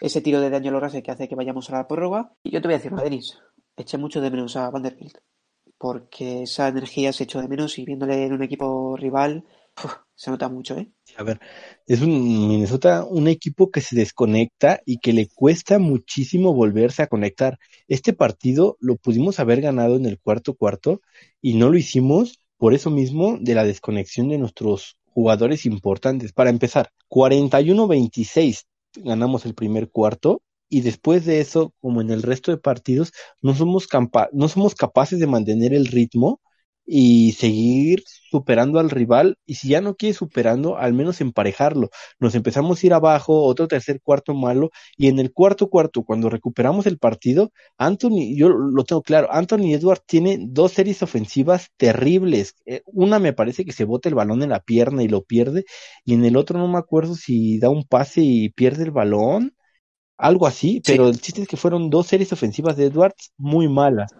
ese 0.00 0.20
tiro 0.20 0.40
de 0.40 0.50
Daniel 0.50 0.80
Russell 0.80 1.02
que 1.02 1.10
hace 1.10 1.28
que 1.28 1.34
vayamos 1.34 1.70
a 1.70 1.76
la 1.76 1.88
prórroga. 1.88 2.32
Y 2.42 2.50
yo 2.50 2.60
te 2.60 2.68
voy 2.68 2.74
a 2.74 2.78
decir, 2.78 2.92
Denis, 2.92 3.38
eché 3.76 3.98
mucho 3.98 4.20
de 4.20 4.30
menos 4.30 4.56
a 4.56 4.70
Vanderbilt 4.70 5.18
porque 5.78 6.44
esa 6.44 6.68
energía 6.68 7.12
se 7.12 7.24
echó 7.24 7.40
de 7.40 7.48
menos 7.48 7.78
y 7.78 7.84
viéndole 7.84 8.24
en 8.24 8.32
un 8.32 8.42
equipo 8.42 8.96
rival 8.96 9.44
se 10.14 10.30
nota 10.30 10.48
mucho, 10.48 10.76
¿eh? 10.76 10.88
A 11.16 11.24
ver, 11.24 11.40
es 11.86 12.00
un 12.00 12.48
Minnesota, 12.48 13.04
un 13.04 13.28
equipo 13.28 13.70
que 13.70 13.80
se 13.80 13.96
desconecta 13.96 14.80
y 14.86 14.98
que 14.98 15.12
le 15.12 15.28
cuesta 15.28 15.78
muchísimo 15.78 16.54
volverse 16.54 17.02
a 17.02 17.08
conectar. 17.08 17.58
Este 17.88 18.12
partido 18.12 18.76
lo 18.80 18.96
pudimos 18.96 19.40
haber 19.40 19.60
ganado 19.60 19.96
en 19.96 20.06
el 20.06 20.18
cuarto 20.20 20.54
cuarto 20.54 21.00
y 21.42 21.54
no 21.54 21.68
lo 21.68 21.76
hicimos 21.76 22.38
por 22.56 22.74
eso 22.74 22.90
mismo 22.90 23.36
de 23.40 23.54
la 23.54 23.64
desconexión 23.64 24.28
de 24.28 24.38
nuestros 24.38 24.96
jugadores 25.06 25.66
importantes. 25.66 26.32
Para 26.32 26.50
empezar, 26.50 26.90
41-26 27.08 28.66
ganamos 28.96 29.44
el 29.44 29.54
primer 29.54 29.90
cuarto 29.90 30.42
y 30.68 30.80
después 30.82 31.24
de 31.24 31.40
eso, 31.40 31.74
como 31.80 32.00
en 32.00 32.10
el 32.10 32.22
resto 32.22 32.50
de 32.50 32.58
partidos, 32.58 33.12
no 33.42 33.54
somos, 33.54 33.88
no 34.32 34.48
somos 34.48 34.74
capaces 34.74 35.18
de 35.20 35.26
mantener 35.26 35.74
el 35.74 35.86
ritmo 35.86 36.40
y 36.86 37.32
seguir 37.32 38.02
superando 38.30 38.78
al 38.78 38.90
rival 38.90 39.38
y 39.46 39.54
si 39.54 39.68
ya 39.68 39.80
no 39.80 39.94
quiere 39.96 40.14
superando, 40.14 40.76
al 40.76 40.92
menos 40.92 41.20
emparejarlo. 41.20 41.90
Nos 42.18 42.34
empezamos 42.34 42.82
a 42.82 42.86
ir 42.86 42.92
abajo, 42.92 43.42
otro 43.44 43.68
tercer 43.68 44.00
cuarto 44.02 44.34
malo 44.34 44.70
y 44.96 45.08
en 45.08 45.18
el 45.18 45.32
cuarto 45.32 45.68
cuarto, 45.70 46.02
cuando 46.04 46.28
recuperamos 46.30 46.86
el 46.86 46.98
partido, 46.98 47.52
Anthony, 47.78 48.36
yo 48.36 48.48
lo 48.50 48.84
tengo 48.84 49.02
claro, 49.02 49.28
Anthony 49.32 49.72
Edwards 49.74 50.02
tiene 50.06 50.38
dos 50.40 50.72
series 50.72 51.02
ofensivas 51.02 51.70
terribles. 51.76 52.56
Eh, 52.66 52.82
una 52.86 53.18
me 53.18 53.32
parece 53.32 53.64
que 53.64 53.72
se 53.72 53.84
bota 53.84 54.08
el 54.08 54.14
balón 54.14 54.42
en 54.42 54.50
la 54.50 54.60
pierna 54.60 55.02
y 55.02 55.08
lo 55.08 55.22
pierde 55.24 55.64
y 56.04 56.14
en 56.14 56.24
el 56.24 56.36
otro 56.36 56.58
no 56.58 56.68
me 56.68 56.78
acuerdo 56.78 57.14
si 57.14 57.58
da 57.58 57.70
un 57.70 57.84
pase 57.84 58.20
y 58.22 58.50
pierde 58.50 58.84
el 58.84 58.90
balón 58.90 59.54
algo 60.16 60.46
así, 60.46 60.80
pero 60.84 61.04
sí. 61.04 61.10
el 61.10 61.20
chiste 61.20 61.42
es 61.42 61.48
que 61.48 61.56
fueron 61.56 61.90
dos 61.90 62.06
series 62.06 62.32
ofensivas 62.32 62.76
de 62.76 62.86
Edwards 62.86 63.32
muy 63.36 63.68
malas. 63.68 64.12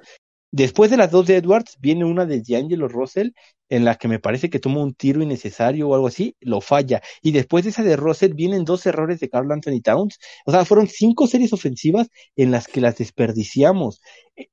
Después 0.57 0.89
de 0.89 0.97
las 0.97 1.11
dos 1.11 1.27
de 1.27 1.37
Edwards 1.37 1.77
viene 1.81 2.05
una 2.05 2.27
de 2.27 2.41
D'Angelo 2.41 2.87
Russell 2.87 3.31
en 3.69 3.85
la 3.85 3.97
que 3.97 4.07
me 4.07 4.21
parece 4.21 4.51
que 4.51 4.61
toma 4.61 4.83
un 4.83 4.95
tiro 4.95 5.21
innecesario 5.21 5.89
o 5.89 5.95
algo 5.97 6.07
así, 6.07 6.37
lo 6.39 6.61
falla. 6.61 7.03
Y 7.23 7.33
después 7.33 7.65
de 7.65 7.71
esa 7.71 7.83
de 7.83 7.97
Russell 7.97 8.35
vienen 8.35 8.65
dos 8.65 8.87
errores 8.87 9.19
de 9.19 9.29
Carl 9.29 9.51
Anthony 9.51 9.81
Towns. 9.83 10.19
O 10.47 10.53
sea, 10.53 10.65
fueron 10.65 10.87
cinco 10.87 11.27
series 11.27 11.53
ofensivas 11.53 12.07
en 12.37 12.53
las 12.53 12.69
que 12.69 12.81
las 12.81 12.97
desperdiciamos. 12.99 14.01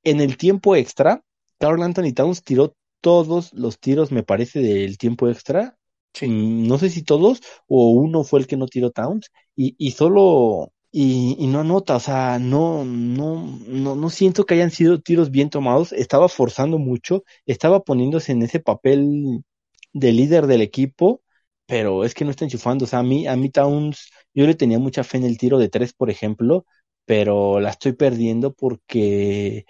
En 0.02 0.20
el 0.20 0.36
tiempo 0.36 0.74
extra, 0.74 1.22
Carl 1.58 1.80
Anthony 1.80 2.12
Towns 2.12 2.42
tiró 2.42 2.74
todos 3.00 3.52
los 3.52 3.78
tiros, 3.78 4.10
me 4.10 4.24
parece, 4.24 4.58
del 4.58 4.98
tiempo 4.98 5.28
extra. 5.28 5.76
Sí. 6.14 6.26
No 6.28 6.78
sé 6.78 6.90
si 6.90 7.02
todos 7.02 7.40
o 7.68 7.90
uno 7.90 8.24
fue 8.24 8.40
el 8.40 8.48
que 8.48 8.56
no 8.56 8.66
tiró 8.66 8.90
Towns 8.90 9.30
y, 9.54 9.76
y 9.78 9.92
solo 9.92 10.72
y, 10.92 11.36
y, 11.38 11.46
no 11.48 11.60
anota, 11.60 11.96
o 11.96 12.00
sea, 12.00 12.38
no, 12.38 12.84
no, 12.84 13.58
no, 13.66 13.96
no 13.96 14.10
siento 14.10 14.44
que 14.46 14.54
hayan 14.54 14.70
sido 14.70 15.00
tiros 15.00 15.30
bien 15.30 15.50
tomados, 15.50 15.92
estaba 15.92 16.28
forzando 16.28 16.78
mucho, 16.78 17.24
estaba 17.46 17.80
poniéndose 17.82 18.32
en 18.32 18.42
ese 18.42 18.60
papel 18.60 19.42
de 19.92 20.12
líder 20.12 20.46
del 20.46 20.62
equipo, 20.62 21.22
pero 21.66 22.04
es 22.04 22.14
que 22.14 22.24
no 22.24 22.30
está 22.30 22.44
enchufando, 22.44 22.84
o 22.84 22.88
sea, 22.88 23.00
a 23.00 23.02
mí, 23.02 23.26
a 23.26 23.36
mí 23.36 23.50
Towns, 23.50 24.10
yo 24.34 24.46
le 24.46 24.54
tenía 24.54 24.78
mucha 24.78 25.04
fe 25.04 25.18
en 25.18 25.24
el 25.24 25.38
tiro 25.38 25.58
de 25.58 25.68
tres, 25.70 25.94
por 25.94 26.10
ejemplo, 26.10 26.66
pero 27.06 27.60
la 27.60 27.70
estoy 27.70 27.92
perdiendo 27.94 28.52
porque 28.54 29.64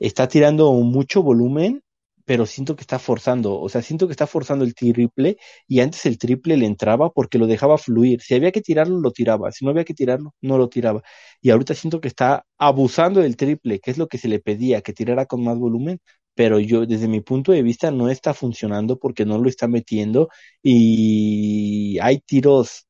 está 0.00 0.28
tirando 0.28 0.72
mucho 0.72 1.22
volumen 1.22 1.82
pero 2.24 2.46
siento 2.46 2.76
que 2.76 2.82
está 2.82 2.98
forzando, 2.98 3.58
o 3.60 3.68
sea, 3.68 3.82
siento 3.82 4.06
que 4.06 4.12
está 4.12 4.26
forzando 4.26 4.64
el 4.64 4.74
triple 4.74 5.36
y 5.66 5.80
antes 5.80 6.06
el 6.06 6.18
triple 6.18 6.56
le 6.56 6.66
entraba 6.66 7.10
porque 7.10 7.38
lo 7.38 7.46
dejaba 7.46 7.78
fluir. 7.78 8.20
Si 8.22 8.34
había 8.34 8.52
que 8.52 8.60
tirarlo, 8.62 8.98
lo 9.00 9.10
tiraba. 9.12 9.52
Si 9.52 9.64
no 9.64 9.70
había 9.70 9.84
que 9.84 9.94
tirarlo, 9.94 10.34
no 10.40 10.58
lo 10.58 10.68
tiraba. 10.68 11.02
Y 11.40 11.50
ahorita 11.50 11.74
siento 11.74 12.00
que 12.00 12.08
está 12.08 12.44
abusando 12.58 13.20
del 13.20 13.36
triple, 13.36 13.80
que 13.80 13.90
es 13.90 13.98
lo 13.98 14.08
que 14.08 14.18
se 14.18 14.28
le 14.28 14.40
pedía, 14.40 14.80
que 14.82 14.92
tirara 14.92 15.26
con 15.26 15.44
más 15.44 15.58
volumen, 15.58 15.98
pero 16.34 16.58
yo 16.60 16.86
desde 16.86 17.08
mi 17.08 17.20
punto 17.20 17.52
de 17.52 17.62
vista 17.62 17.90
no 17.90 18.08
está 18.08 18.34
funcionando 18.34 18.98
porque 18.98 19.24
no 19.26 19.38
lo 19.38 19.48
está 19.48 19.68
metiendo 19.68 20.28
y 20.62 21.98
hay 22.00 22.20
tiros 22.20 22.86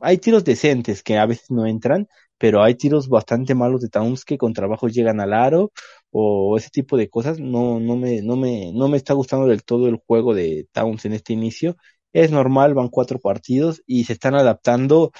hay 0.00 0.18
tiros 0.18 0.44
decentes 0.44 1.02
que 1.02 1.18
a 1.18 1.26
veces 1.26 1.50
no 1.50 1.66
entran, 1.66 2.06
pero 2.42 2.60
hay 2.64 2.74
tiros 2.74 3.08
bastante 3.08 3.54
malos 3.54 3.82
de 3.82 3.88
Towns 3.88 4.24
que 4.24 4.36
con 4.36 4.52
trabajo 4.52 4.88
llegan 4.88 5.20
al 5.20 5.32
aro 5.32 5.70
o 6.10 6.56
ese 6.58 6.70
tipo 6.70 6.96
de 6.96 7.08
cosas. 7.08 7.38
No, 7.38 7.78
no 7.78 7.96
me, 7.96 8.20
no 8.20 8.36
me, 8.36 8.72
no 8.74 8.88
me 8.88 8.96
está 8.96 9.14
gustando 9.14 9.46
del 9.46 9.62
todo 9.62 9.86
el 9.88 10.00
juego 10.04 10.34
de 10.34 10.66
Towns 10.72 11.04
en 11.04 11.12
este 11.12 11.34
inicio. 11.34 11.76
Es 12.12 12.32
normal, 12.32 12.74
van 12.74 12.88
cuatro 12.88 13.20
partidos 13.20 13.82
y 13.86 14.04
se 14.06 14.14
están 14.14 14.34
adaptando. 14.34 15.12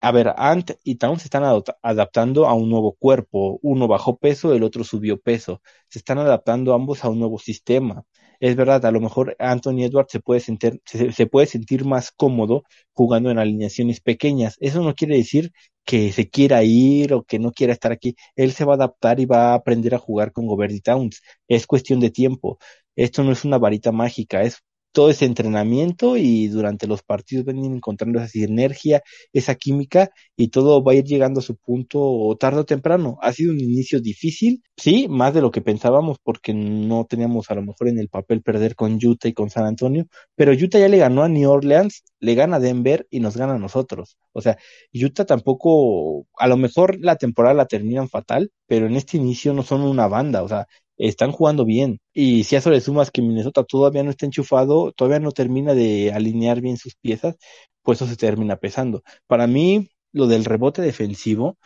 A 0.00 0.12
ver, 0.12 0.32
Ant 0.38 0.72
y 0.84 0.96
Towns 0.96 1.22
se 1.22 1.26
están 1.26 1.44
adaptando 1.82 2.46
a 2.46 2.54
un 2.54 2.70
nuevo 2.70 2.94
cuerpo. 2.94 3.58
Uno 3.62 3.86
bajó 3.86 4.16
peso, 4.18 4.54
el 4.54 4.62
otro 4.62 4.84
subió 4.84 5.20
peso. 5.20 5.60
Se 5.88 5.98
están 5.98 6.18
adaptando 6.18 6.74
ambos 6.74 7.04
a 7.04 7.10
un 7.10 7.18
nuevo 7.18 7.38
sistema 7.38 8.04
es 8.40 8.56
verdad, 8.56 8.84
a 8.86 8.90
lo 8.90 9.00
mejor 9.00 9.36
Anthony 9.38 9.84
Edwards 9.84 10.12
se 10.12 10.20
puede 10.20 10.40
sentir, 10.40 10.80
se, 10.84 11.26
puede 11.26 11.46
sentir 11.46 11.84
más 11.84 12.10
cómodo 12.12 12.64
jugando 12.92 13.30
en 13.30 13.38
alineaciones 13.38 14.00
pequeñas. 14.00 14.56
Eso 14.60 14.82
no 14.82 14.94
quiere 14.94 15.16
decir 15.16 15.52
que 15.84 16.12
se 16.12 16.28
quiera 16.30 16.62
ir 16.64 17.12
o 17.14 17.24
que 17.24 17.38
no 17.38 17.52
quiera 17.52 17.72
estar 17.72 17.92
aquí. 17.92 18.16
Él 18.36 18.52
se 18.52 18.64
va 18.64 18.74
a 18.74 18.76
adaptar 18.76 19.20
y 19.20 19.26
va 19.26 19.52
a 19.52 19.54
aprender 19.54 19.94
a 19.94 19.98
jugar 19.98 20.32
con 20.32 20.46
Gobert 20.46 20.72
y 20.72 20.80
Towns. 20.80 21.22
Es 21.48 21.66
cuestión 21.66 22.00
de 22.00 22.10
tiempo. 22.10 22.58
Esto 22.96 23.22
no 23.24 23.32
es 23.32 23.44
una 23.44 23.58
varita 23.58 23.92
mágica, 23.92 24.42
es 24.42 24.62
todo 24.94 25.10
ese 25.10 25.24
entrenamiento 25.24 26.16
y 26.16 26.46
durante 26.46 26.86
los 26.86 27.02
partidos 27.02 27.44
van 27.44 27.58
encontrando 27.64 28.20
esa 28.20 28.28
sinergia, 28.28 29.02
esa 29.32 29.56
química 29.56 30.10
y 30.36 30.48
todo 30.48 30.84
va 30.84 30.92
a 30.92 30.94
ir 30.94 31.04
llegando 31.04 31.40
a 31.40 31.42
su 31.42 31.56
punto 31.56 32.36
tarde 32.38 32.60
o 32.60 32.64
temprano. 32.64 33.18
Ha 33.20 33.32
sido 33.32 33.52
un 33.52 33.60
inicio 33.60 34.00
difícil, 34.00 34.62
sí, 34.76 35.08
más 35.08 35.34
de 35.34 35.42
lo 35.42 35.50
que 35.50 35.60
pensábamos 35.62 36.18
porque 36.22 36.54
no 36.54 37.06
teníamos 37.06 37.50
a 37.50 37.56
lo 37.56 37.62
mejor 37.62 37.88
en 37.88 37.98
el 37.98 38.08
papel 38.08 38.40
perder 38.42 38.76
con 38.76 38.94
Utah 39.04 39.28
y 39.28 39.32
con 39.32 39.50
San 39.50 39.66
Antonio, 39.66 40.06
pero 40.36 40.52
Utah 40.52 40.78
ya 40.78 40.88
le 40.88 40.98
ganó 40.98 41.24
a 41.24 41.28
New 41.28 41.50
Orleans, 41.50 42.04
le 42.20 42.36
gana 42.36 42.56
a 42.56 42.60
Denver 42.60 43.06
y 43.10 43.18
nos 43.18 43.36
gana 43.36 43.54
a 43.54 43.58
nosotros. 43.58 44.16
O 44.32 44.42
sea, 44.42 44.58
Utah 44.92 45.24
tampoco, 45.24 46.26
a 46.38 46.46
lo 46.46 46.56
mejor 46.56 46.98
la 47.00 47.16
temporada 47.16 47.54
la 47.54 47.66
terminan 47.66 48.08
fatal, 48.08 48.52
pero 48.66 48.86
en 48.86 48.94
este 48.94 49.16
inicio 49.16 49.52
no 49.54 49.64
son 49.64 49.82
una 49.82 50.06
banda, 50.06 50.44
o 50.44 50.48
sea, 50.48 50.66
están 50.96 51.32
jugando 51.32 51.64
bien. 51.64 52.00
Y 52.12 52.44
si 52.44 52.56
a 52.56 52.58
eso 52.58 52.70
le 52.70 52.80
sumas 52.80 53.10
que 53.10 53.22
Minnesota 53.22 53.64
todavía 53.64 54.02
no 54.02 54.10
está 54.10 54.26
enchufado, 54.26 54.92
todavía 54.92 55.20
no 55.20 55.32
termina 55.32 55.74
de 55.74 56.12
alinear 56.12 56.60
bien 56.60 56.76
sus 56.76 56.94
piezas, 56.96 57.36
pues 57.82 58.00
eso 58.00 58.10
se 58.10 58.16
termina 58.16 58.56
pesando. 58.56 59.02
Para 59.26 59.46
mí, 59.46 59.88
lo 60.12 60.26
del 60.26 60.44
rebote 60.44 60.82
defensivo, 60.82 61.58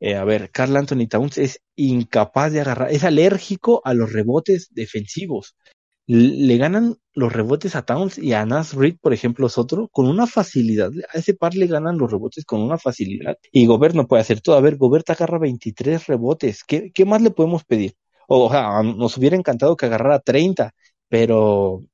eh, 0.00 0.16
a 0.16 0.24
ver, 0.24 0.50
Carl 0.50 0.76
Anthony 0.76 1.06
Towns 1.08 1.38
es 1.38 1.60
incapaz 1.76 2.52
de 2.52 2.60
agarrar, 2.60 2.90
es 2.92 3.04
alérgico 3.04 3.82
a 3.84 3.94
los 3.94 4.12
rebotes 4.12 4.68
defensivos. 4.72 5.56
Le 6.06 6.56
ganan 6.58 6.96
los 7.14 7.32
rebotes 7.32 7.76
a 7.76 7.82
Towns 7.84 8.18
y 8.18 8.32
a 8.32 8.44
Nas 8.44 8.74
Reed, 8.74 8.96
por 9.00 9.12
ejemplo, 9.12 9.46
es 9.46 9.58
otro, 9.58 9.88
con 9.88 10.08
una 10.08 10.26
facilidad. 10.26 10.90
A 11.14 11.18
ese 11.18 11.34
par 11.34 11.54
le 11.54 11.68
ganan 11.68 11.98
los 11.98 12.10
rebotes 12.10 12.44
con 12.44 12.60
una 12.60 12.78
facilidad. 12.78 13.38
Y 13.52 13.66
Gobert 13.66 13.94
no 13.94 14.08
puede 14.08 14.22
hacer 14.22 14.40
todo. 14.40 14.56
A 14.56 14.60
ver, 14.60 14.76
Gobert 14.76 15.08
agarra 15.10 15.38
23 15.38 16.06
rebotes. 16.08 16.64
¿Qué, 16.64 16.90
qué 16.92 17.04
más 17.04 17.22
le 17.22 17.30
podemos 17.30 17.64
pedir? 17.64 17.94
O, 18.28 18.50
sea, 18.50 18.82
nos 18.82 19.16
hubiera 19.18 19.36
encantado 19.36 19.76
que 19.76 19.86
agarrara 19.86 20.20
30, 20.20 20.72
pero, 21.08 21.84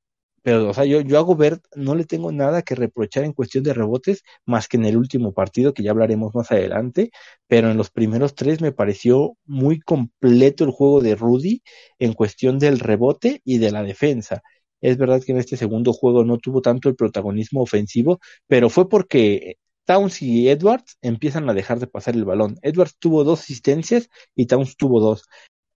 pero, 0.41 0.69
o 0.69 0.73
sea, 0.73 0.85
yo, 0.85 1.01
yo 1.01 1.17
a 1.19 1.21
Gobert 1.21 1.63
no 1.75 1.95
le 1.95 2.05
tengo 2.05 2.31
nada 2.31 2.61
que 2.61 2.75
reprochar 2.75 3.23
en 3.23 3.33
cuestión 3.33 3.63
de 3.63 3.73
rebotes, 3.73 4.23
más 4.45 4.67
que 4.67 4.77
en 4.77 4.85
el 4.85 4.97
último 4.97 5.33
partido, 5.33 5.73
que 5.73 5.83
ya 5.83 5.91
hablaremos 5.91 6.33
más 6.35 6.51
adelante, 6.51 7.11
pero 7.47 7.71
en 7.71 7.77
los 7.77 7.91
primeros 7.91 8.35
tres 8.35 8.61
me 8.61 8.71
pareció 8.71 9.37
muy 9.45 9.79
completo 9.79 10.63
el 10.63 10.71
juego 10.71 11.01
de 11.01 11.15
Rudy 11.15 11.61
en 11.99 12.13
cuestión 12.13 12.59
del 12.59 12.79
rebote 12.79 13.41
y 13.43 13.57
de 13.59 13.71
la 13.71 13.83
defensa. 13.83 14.41
Es 14.81 14.97
verdad 14.97 15.21
que 15.23 15.33
en 15.33 15.39
este 15.39 15.57
segundo 15.57 15.93
juego 15.93 16.23
no 16.23 16.37
tuvo 16.37 16.61
tanto 16.61 16.89
el 16.89 16.95
protagonismo 16.95 17.61
ofensivo, 17.61 18.19
pero 18.47 18.69
fue 18.69 18.87
porque 18.89 19.57
Towns 19.85 20.21
y 20.21 20.49
Edwards 20.49 20.97
empiezan 21.01 21.49
a 21.49 21.53
dejar 21.53 21.79
de 21.79 21.87
pasar 21.87 22.15
el 22.15 22.23
balón. 22.25 22.57
Edwards 22.61 22.95
tuvo 22.99 23.23
dos 23.23 23.41
asistencias 23.41 24.09
y 24.35 24.45
Towns 24.45 24.77
tuvo 24.77 24.99
dos 24.99 25.25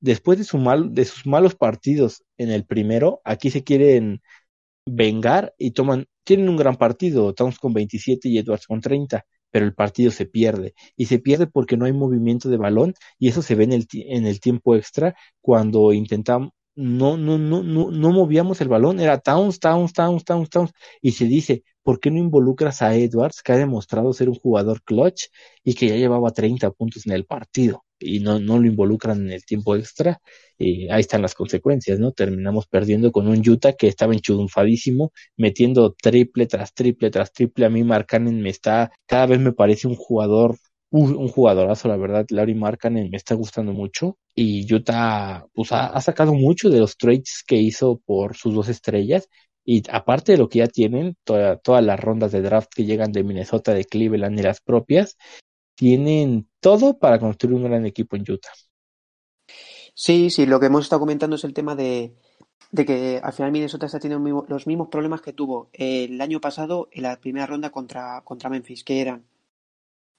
después 0.03 0.37
de, 0.37 0.43
su 0.43 0.57
mal, 0.57 0.93
de 0.93 1.05
sus 1.05 1.25
malos 1.25 1.55
partidos 1.55 2.23
en 2.37 2.51
el 2.51 2.65
primero, 2.65 3.21
aquí 3.23 3.49
se 3.51 3.63
quieren 3.63 4.21
vengar 4.85 5.53
y 5.57 5.71
toman, 5.71 6.07
tienen 6.25 6.49
un 6.49 6.57
gran 6.57 6.75
partido, 6.77 7.33
Towns 7.33 7.57
con 7.57 7.73
27 7.73 8.27
y 8.29 8.37
Edwards 8.37 8.67
con 8.67 8.81
30, 8.81 9.25
pero 9.49 9.65
el 9.65 9.73
partido 9.73 10.11
se 10.11 10.25
pierde. 10.25 10.73
Y 10.97 11.05
se 11.05 11.19
pierde 11.19 11.47
porque 11.47 11.77
no 11.77 11.85
hay 11.85 11.93
movimiento 11.93 12.49
de 12.49 12.57
balón 12.57 12.95
y 13.17 13.29
eso 13.29 13.41
se 13.41 13.55
ve 13.55 13.63
en 13.63 13.73
el, 13.73 13.87
en 13.93 14.27
el 14.27 14.41
tiempo 14.41 14.75
extra 14.75 15.15
cuando 15.41 15.93
intentamos, 15.93 16.51
no, 16.75 17.17
no, 17.17 17.37
no, 17.37 17.63
no, 17.63 17.91
no 17.91 18.11
movíamos 18.11 18.61
el 18.61 18.67
balón, 18.67 18.99
era 18.99 19.19
Towns, 19.19 19.59
Towns, 19.59 19.93
Towns, 19.93 20.23
Towns, 20.25 20.49
Towns, 20.49 20.71
y 21.01 21.11
se 21.11 21.25
dice, 21.25 21.63
¿por 21.83 21.99
qué 21.99 22.11
no 22.11 22.19
involucras 22.19 22.81
a 22.81 22.95
Edwards, 22.95 23.41
que 23.43 23.51
ha 23.53 23.57
demostrado 23.57 24.13
ser 24.13 24.29
un 24.29 24.35
jugador 24.35 24.81
clutch 24.83 25.27
y 25.63 25.75
que 25.75 25.87
ya 25.87 25.95
llevaba 25.95 26.31
30 26.31 26.71
puntos 26.71 27.05
en 27.05 27.13
el 27.13 27.25
partido? 27.25 27.83
y 28.03 28.19
no, 28.19 28.39
no 28.39 28.59
lo 28.59 28.67
involucran 28.67 29.21
en 29.21 29.31
el 29.31 29.45
tiempo 29.45 29.75
extra, 29.75 30.19
y 30.57 30.89
ahí 30.89 31.01
están 31.01 31.21
las 31.21 31.35
consecuencias, 31.35 31.99
¿no? 31.99 32.11
Terminamos 32.11 32.67
perdiendo 32.67 33.11
con 33.11 33.27
un 33.27 33.47
Utah 33.47 33.73
que 33.73 33.87
estaba 33.87 34.13
enchufadísimo, 34.13 35.11
metiendo 35.37 35.93
triple 35.93 36.45
tras 36.47 36.73
triple 36.73 37.09
tras 37.11 37.31
triple. 37.31 37.65
A 37.65 37.69
mí 37.69 37.83
Marcanen 37.83 38.41
me 38.41 38.49
está, 38.49 38.91
cada 39.05 39.25
vez 39.27 39.39
me 39.39 39.53
parece 39.53 39.87
un 39.87 39.95
jugador, 39.95 40.57
un, 40.93 41.27
jugadorazo, 41.27 41.87
la 41.87 41.97
verdad. 41.97 42.25
Larry 42.29 42.53
Marcanen 42.53 43.09
me 43.09 43.17
está 43.17 43.33
gustando 43.33 43.73
mucho. 43.73 44.17
Y 44.35 44.71
Utah, 44.71 45.45
pues 45.53 45.71
ha, 45.71 45.99
sacado 46.01 46.33
mucho 46.33 46.69
de 46.69 46.79
los 46.79 46.97
trades 46.97 47.43
que 47.45 47.55
hizo 47.55 47.99
por 48.05 48.35
sus 48.35 48.53
dos 48.53 48.69
estrellas. 48.69 49.27
Y 49.65 49.81
aparte 49.89 50.33
de 50.33 50.37
lo 50.37 50.49
que 50.49 50.59
ya 50.59 50.67
tienen, 50.67 51.17
todas 51.23 51.83
las 51.83 51.99
rondas 51.99 52.31
de 52.31 52.41
draft 52.41 52.69
que 52.75 52.85
llegan 52.85 53.11
de 53.11 53.23
Minnesota, 53.23 53.73
de 53.73 53.85
Cleveland 53.85 54.37
y 54.39 54.43
las 54.43 54.61
propias, 54.61 55.17
tienen 55.75 56.47
todo 56.59 56.99
para 56.99 57.19
construir 57.19 57.55
un 57.55 57.63
gran 57.63 57.85
equipo 57.87 58.15
en 58.15 58.29
Utah. 58.29 58.51
Sí, 59.95 60.29
sí, 60.29 60.45
lo 60.45 60.59
que 60.59 60.67
hemos 60.67 60.83
estado 60.83 60.99
comentando 60.99 61.37
es 61.37 61.43
el 61.43 61.53
tema 61.53 61.75
de, 61.75 62.13
que 62.75 63.19
al 63.23 63.33
final 63.33 63.51
Minnesota 63.51 63.87
está 63.87 63.99
teniendo 63.99 64.45
los 64.47 64.67
mismos 64.67 64.89
problemas 64.89 65.21
que 65.21 65.33
tuvo 65.33 65.69
el 65.73 66.21
año 66.21 66.39
pasado 66.39 66.87
en 66.91 67.03
la 67.03 67.19
primera 67.19 67.47
ronda 67.47 67.71
contra, 67.71 68.21
contra 68.23 68.49
Memphis, 68.49 68.83
que 68.83 69.01
eran 69.01 69.23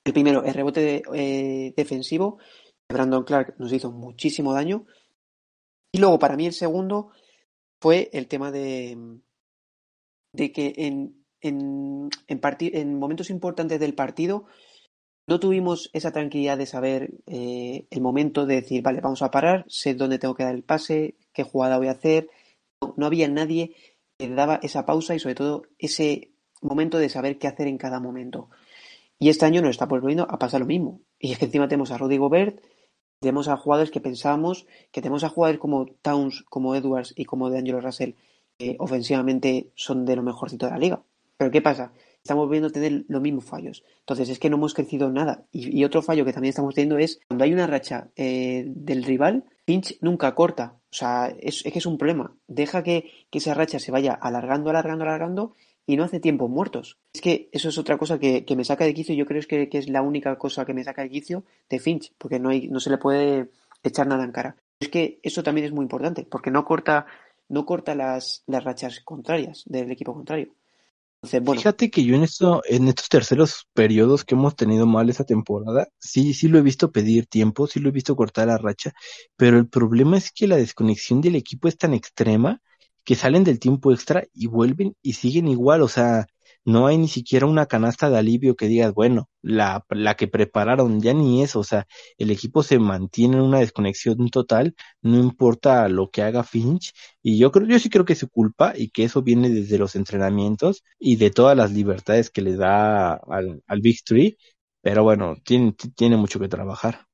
el 0.05 0.13
primero, 0.13 0.45
el 0.45 0.55
rebote 0.55 1.03
eh, 1.15 1.73
defensivo. 1.77 2.39
Brandon 2.89 3.25
Clark 3.25 3.55
nos 3.59 3.73
hizo 3.73 3.91
muchísimo 3.91 4.53
daño. 4.53 4.87
Y 5.93 5.99
luego, 5.99 6.19
para 6.19 6.37
mí, 6.37 6.47
el 6.47 6.53
segundo 6.53 7.11
fue 7.81 8.11
el 8.13 8.29
tema 8.29 8.51
de, 8.51 9.19
de 10.33 10.53
que 10.53 10.75
en, 10.77 11.25
en, 11.41 12.11
en, 12.27 12.41
en 12.61 12.99
momentos 12.99 13.31
importantes 13.31 13.81
del 13.81 13.95
partido 13.95 14.47
no 15.27 15.41
tuvimos 15.41 15.91
esa 15.93 16.13
tranquilidad 16.13 16.59
de 16.59 16.67
saber 16.67 17.15
eh, 17.27 17.87
el 17.91 18.01
momento 18.01 18.47
de 18.47 18.57
decir, 18.57 18.83
vale, 18.83 19.01
vamos 19.01 19.23
a 19.23 19.31
parar, 19.31 19.65
sé 19.69 19.95
dónde 19.95 20.19
tengo 20.19 20.35
que 20.35 20.45
dar 20.45 20.55
el 20.55 20.65
pase, 20.65 21.17
qué 21.33 21.43
jugada 21.43 21.79
voy 21.79 21.89
a 21.89 21.93
hacer. 21.93 22.29
No, 22.97 23.07
había 23.07 23.29
nadie 23.29 23.75
que 24.19 24.29
daba 24.29 24.61
esa 24.63 24.85
pausa 24.85 25.15
y 25.15 25.19
sobre 25.19 25.35
todo 25.35 25.63
ese 25.79 26.33
momento 26.61 26.99
de 26.99 27.09
saber 27.09 27.39
qué 27.39 27.47
hacer 27.47 27.69
en 27.69 27.79
cada 27.79 28.01
momento. 28.01 28.51
Y 29.19 29.29
este 29.29 29.47
año 29.47 29.63
nos 29.63 29.71
está 29.71 29.87
volviendo 29.87 30.27
a 30.29 30.39
pasar 30.39 30.61
lo 30.61 30.67
mismo. 30.67 31.01
Y 31.19 31.33
es 31.33 31.39
que 31.39 31.47
encima 31.47 31.69
tenemos 31.69 31.91
a 31.91 31.99
Rudy 31.99 32.17
Gobert, 32.17 32.61
tenemos 33.21 33.49
a 33.49 33.57
jugadores 33.57 33.91
que 33.91 34.01
pensábamos, 34.01 34.67
que 34.91 35.01
tenemos 35.01 35.25
a 35.25 35.29
jugadores 35.29 35.61
como 35.61 35.87
Towns, 36.03 36.43
como 36.49 36.75
Edwards 36.75 37.15
y 37.17 37.25
como 37.25 37.51
DeAngelo 37.51 37.81
Russell, 37.81 38.15
que 38.59 38.77
ofensivamente 38.79 39.71
son 39.75 40.05
de 40.05 40.17
lo 40.17 40.23
mejorcito 40.23 40.67
de 40.67 40.73
la 40.73 40.79
liga. 40.79 41.03
Pero 41.37 41.51
¿qué 41.51 41.63
pasa? 41.63 41.93
estamos 42.25 42.49
viendo 42.49 42.71
tener 42.71 43.05
los 43.09 43.21
mismos 43.21 43.45
fallos. 43.45 43.85
Entonces 44.01 44.31
es 44.31 44.39
que 44.39 44.49
no 44.49 44.57
hemos 44.57 44.73
crecido 44.73 45.11
nada. 45.11 45.45
Y, 45.53 45.85
otro 45.85 46.01
fallo 46.01 46.25
que 46.25 46.33
también 46.33 46.51
estamos 46.51 46.75
teniendo 46.75 46.97
es 46.97 47.21
cuando 47.29 47.45
hay 47.45 47.53
una 47.53 47.67
racha 47.67 48.09
eh, 48.17 48.65
del 48.67 49.05
rival, 49.05 49.45
Pinch 49.67 49.99
nunca 50.01 50.35
corta. 50.35 50.79
O 50.91 50.97
sea, 50.97 51.35
es, 51.39 51.63
que 51.63 51.79
es 51.79 51.87
un 51.87 51.99
problema. 51.99 52.35
Deja 52.49 52.83
que, 52.83 53.11
esa 53.31 53.53
racha 53.53 53.79
se 53.79 53.93
vaya 53.93 54.15
alargando, 54.15 54.71
alargando, 54.71 55.05
alargando 55.05 55.55
y 55.87 55.97
no 55.97 56.05
hace 56.05 56.21
tiempos 56.21 56.51
muertos. 56.51 56.99
Es 57.13 57.21
que 57.21 57.49
eso 57.53 57.69
es 57.69 57.79
otra 57.79 57.99
cosa 57.99 58.19
que, 58.19 58.45
me 58.57 58.65
saca 58.65 58.85
de 58.85 58.95
quicio. 58.95 59.15
Yo 59.15 59.27
creo 59.27 59.43
que, 59.43 59.69
que, 59.69 59.79
es 59.79 59.89
la 59.89 60.03
única 60.03 60.37
cosa 60.39 60.65
que 60.65 60.75
me 60.75 60.85
saca 60.85 61.03
de 61.03 61.11
quicio 61.11 61.45
de 61.69 61.79
Finch, 61.79 62.13
porque 62.19 62.39
no, 62.39 62.51
hay, 62.51 62.69
no 62.69 62.81
se 62.81 62.91
le 62.91 62.99
puede 62.99 63.51
echar 63.83 64.07
nada 64.07 64.25
en 64.25 64.33
cara. 64.33 64.57
Es 64.81 64.89
que 64.89 65.21
eso 65.23 65.43
también 65.43 65.67
es 65.67 65.73
muy 65.73 65.83
importante, 65.83 66.27
porque 66.29 66.51
no 66.51 66.65
corta, 66.65 67.07
no 67.49 67.65
corta 67.67 67.95
las, 67.95 68.43
las 68.47 68.65
rachas 68.65 69.01
contrarias 69.01 69.63
del 69.67 69.91
equipo 69.91 70.15
contrario. 70.15 70.55
Fíjate 71.27 71.91
que 71.91 72.05
yo 72.05 72.17
en 72.17 72.25
esto, 72.25 72.63
en 72.67 72.89
estos 72.89 73.09
terceros 73.09 73.67
periodos 73.73 74.25
que 74.25 74.35
hemos 74.35 74.57
tenido 74.57 74.87
mal 74.87 75.09
esa 75.09 75.25
temporada, 75.25 75.89
sí, 75.99 76.35
sí 76.35 76.49
lo 76.49 76.59
he 76.59 76.63
visto 76.63 76.93
pedir 76.93 77.27
tiempo, 77.27 77.67
sí 77.67 77.81
lo 77.81 77.89
he 77.89 77.93
visto 77.93 78.17
cortar 78.17 78.49
la 78.49 78.59
racha, 78.59 78.93
pero 79.37 79.59
el 79.59 79.69
problema 79.69 80.19
es 80.19 80.31
que 80.33 80.47
la 80.47 80.57
desconexión 80.57 81.21
del 81.21 81.37
equipo 81.37 81.69
es 81.69 81.79
tan 81.79 81.95
extrema 81.95 82.61
que 83.05 83.15
salen 83.15 83.45
del 83.45 83.59
tiempo 83.59 83.93
extra 83.93 84.25
y 84.33 84.47
vuelven 84.47 84.97
y 85.03 85.15
siguen 85.15 85.49
igual, 85.49 85.83
o 85.83 85.89
sea, 85.89 86.27
no 86.65 86.87
hay 86.87 86.97
ni 86.99 87.09
siquiera 87.09 87.47
una 87.47 87.67
canasta 87.67 88.09
de 88.09 88.19
alivio 88.19 88.57
que 88.57 88.67
digas, 88.69 88.95
bueno, 88.95 89.29
la, 89.43 89.85
la 89.91 90.15
que 90.17 90.29
prepararon 90.29 91.01
ya 91.01 91.13
ni 91.13 91.43
eso, 91.43 91.61
o 91.61 91.65
sea, 91.65 91.87
el 92.19 92.31
equipo 92.31 92.63
se 92.63 92.79
mantiene 92.79 93.37
en 93.37 93.43
una 93.43 93.59
desconexión 93.61 94.29
total, 94.31 94.75
no 95.03 95.19
importa 95.19 95.89
lo 95.89 96.11
que 96.11 96.23
haga 96.23 96.43
Finch, 96.43 96.93
y 97.23 97.39
yo 97.39 97.53
creo, 97.53 97.67
yo 97.67 97.79
sí 97.79 97.91
creo 97.91 98.05
que 98.05 98.15
es 98.15 98.19
su 98.19 98.29
culpa 98.29 98.73
y 98.77 98.89
que 98.91 99.05
eso 99.05 99.23
viene 99.23 99.51
desde 99.51 99.79
los 99.79 99.95
entrenamientos 99.95 100.83
y 100.99 101.17
de 101.17 101.31
todas 101.31 101.57
las 101.57 101.73
libertades 101.73 102.31
que 102.31 102.43
le 102.43 102.57
da 102.57 103.15
al, 103.15 103.63
al 103.67 103.81
Big 103.81 104.03
Three, 104.05 104.37
pero 104.81 105.03
bueno, 105.03 105.37
tiene, 105.45 105.75
tiene 105.95 106.17
mucho 106.17 106.41
que 106.41 106.49
trabajar. 106.49 107.07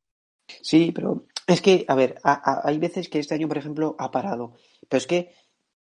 Sí, 0.62 0.92
pero 0.92 1.26
es 1.46 1.60
que, 1.60 1.84
a 1.88 1.94
ver, 1.94 2.16
hay 2.24 2.78
veces 2.78 3.08
que 3.08 3.18
este 3.18 3.34
año, 3.34 3.48
por 3.48 3.58
ejemplo, 3.58 3.96
ha 3.98 4.10
parado, 4.10 4.54
pero 4.88 4.98
es 4.98 5.06
que 5.06 5.34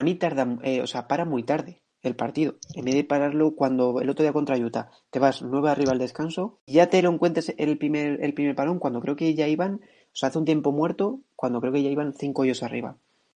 mí 0.02 0.16
tarda, 0.16 0.58
eh, 0.64 0.82
o 0.82 0.88
sea, 0.88 1.08
para 1.08 1.26
muy 1.26 1.44
tarde 1.44 1.82
el 2.02 2.16
partido. 2.16 2.56
En 2.74 2.86
vez 2.86 2.96
de 2.96 3.04
pararlo 3.04 3.56
cuando 3.56 4.02
el 4.02 4.10
otro 4.10 4.24
día 4.24 4.34
contra 4.34 4.58
Utah 4.58 4.90
te 5.10 5.20
vas 5.20 5.42
nueve 5.42 5.70
arriba 5.70 5.92
al 5.92 6.00
descanso, 6.00 6.60
ya 6.66 6.90
te 6.90 7.02
lo 7.02 7.12
encuentres 7.12 7.54
el 7.58 7.78
primer, 7.78 8.24
el 8.24 8.34
primer 8.34 8.56
parón 8.56 8.80
cuando 8.80 9.02
creo 9.02 9.16
que 9.16 9.34
ya 9.34 9.48
iban, 9.48 9.76
o 9.76 10.16
sea, 10.16 10.30
hace 10.30 10.40
un 10.40 10.46
tiempo 10.46 10.72
muerto, 10.72 11.20
cuando 11.36 11.62
creo 11.62 11.74
que 11.74 11.84
ya 11.84 11.90
iban 11.90 12.14
cinco 12.14 12.42
hoyos 12.44 12.64
arriba. 12.64 12.98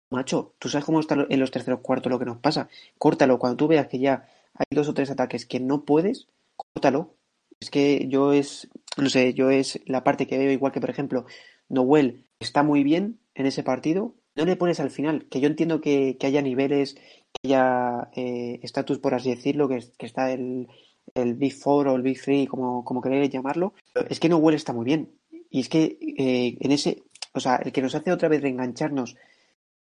Macho, 0.10 0.54
tú 0.60 0.68
sabes 0.68 0.86
cómo 0.86 1.00
está 1.00 1.26
en 1.30 1.40
los 1.40 1.52
terceros 1.52 1.80
cuartos 1.80 2.12
lo 2.12 2.20
que 2.20 2.26
nos 2.26 2.38
pasa. 2.38 2.68
Córtalo 2.98 3.40
cuando 3.40 3.58
tú 3.58 3.68
veas 3.68 3.88
que 3.88 4.00
ya 4.00 4.28
hay 4.54 4.66
dos 4.70 4.90
o 4.90 4.94
tres 4.94 5.10
ataques 5.10 5.46
que 5.46 5.60
no 5.60 5.86
puedes, 5.86 6.28
córtalo. 6.56 7.16
Es 7.60 7.70
que 7.70 8.08
yo 8.10 8.34
es, 8.34 8.70
no 8.98 9.10
sé, 9.10 9.34
yo 9.34 9.50
es 9.50 9.80
la 9.86 10.04
parte 10.04 10.28
que 10.28 10.38
veo 10.38 10.52
igual 10.52 10.74
que 10.74 10.82
por 10.82 10.90
ejemplo 10.90 11.26
Noel 11.70 12.26
está 12.40 12.64
muy 12.64 12.84
bien 12.84 13.20
en 13.36 13.46
ese 13.46 13.64
partido, 13.64 14.14
no 14.42 14.46
le 14.46 14.56
pones 14.56 14.80
al 14.80 14.90
final, 14.90 15.28
que 15.30 15.40
yo 15.40 15.48
entiendo 15.48 15.82
que, 15.82 16.18
que 16.18 16.28
haya 16.28 16.42
niveles 16.42 16.98
ya 17.44 18.10
eh, 18.16 18.60
estatus, 18.64 18.98
por 18.98 19.14
así 19.14 19.30
decirlo, 19.30 19.70
que, 19.70 19.84
que 19.98 20.06
está 20.08 20.32
el, 20.32 20.68
el, 21.14 21.36
Big 21.36 21.54
Four 21.54 21.88
o 21.88 21.96
el 21.96 22.02
Big 22.02 22.20
Three, 22.20 22.48
como, 22.48 22.84
como 22.84 23.02
queréis 23.02 23.30
llamarlo, 23.30 23.74
es 24.10 24.20
que 24.20 24.30
no 24.30 24.38
huele 24.38 24.58
está 24.58 24.74
muy 24.74 24.86
bien. 24.86 25.12
Y 25.52 25.60
es 25.60 25.70
que 25.70 25.98
eh, 26.18 26.58
en 26.60 26.72
ese, 26.72 27.04
o 27.34 27.40
sea, 27.40 27.58
el 27.58 27.72
que 27.72 27.84
nos 27.84 27.94
hace 27.94 28.12
otra 28.12 28.30
vez 28.30 28.42
reengancharnos 28.42 29.16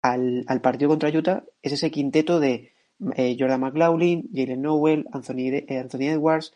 al, 0.02 0.44
al 0.48 0.62
partido 0.62 0.90
contra 0.90 1.10
Utah 1.10 1.44
es 1.62 1.72
ese 1.72 1.90
quinteto 1.90 2.42
de 2.42 2.74
eh, 3.16 3.38
Jordan 3.40 3.62
McLaughlin, 3.62 4.30
Jalen 4.34 4.62
Nowell, 4.62 5.08
Anthony, 5.14 5.54
eh, 5.70 5.80
Anthony 5.80 6.10
Edwards, 6.10 6.54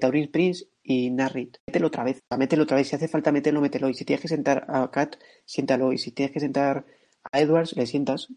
Taurin 0.00 0.30
Prince 0.30 0.64
y 0.82 1.10
Narrit. 1.10 1.58
Mételo 1.66 1.88
otra 1.88 2.04
vez, 2.04 2.22
mételo 2.38 2.62
otra 2.62 2.78
vez. 2.78 2.88
Si 2.88 2.96
hace 2.96 3.06
falta 3.06 3.32
meterlo, 3.32 3.60
mételo. 3.60 3.90
Y 3.90 3.94
si 3.94 4.06
tienes 4.06 4.22
que 4.22 4.28
sentar 4.28 4.64
a 4.68 4.90
Kat, 4.90 5.16
siéntalo. 5.44 5.92
Y 5.92 5.98
si 5.98 6.10
tienes 6.12 6.32
que 6.32 6.40
sentar 6.40 6.86
a 7.32 7.40
Edwards, 7.40 7.76
le 7.76 7.86
sientas. 7.86 8.28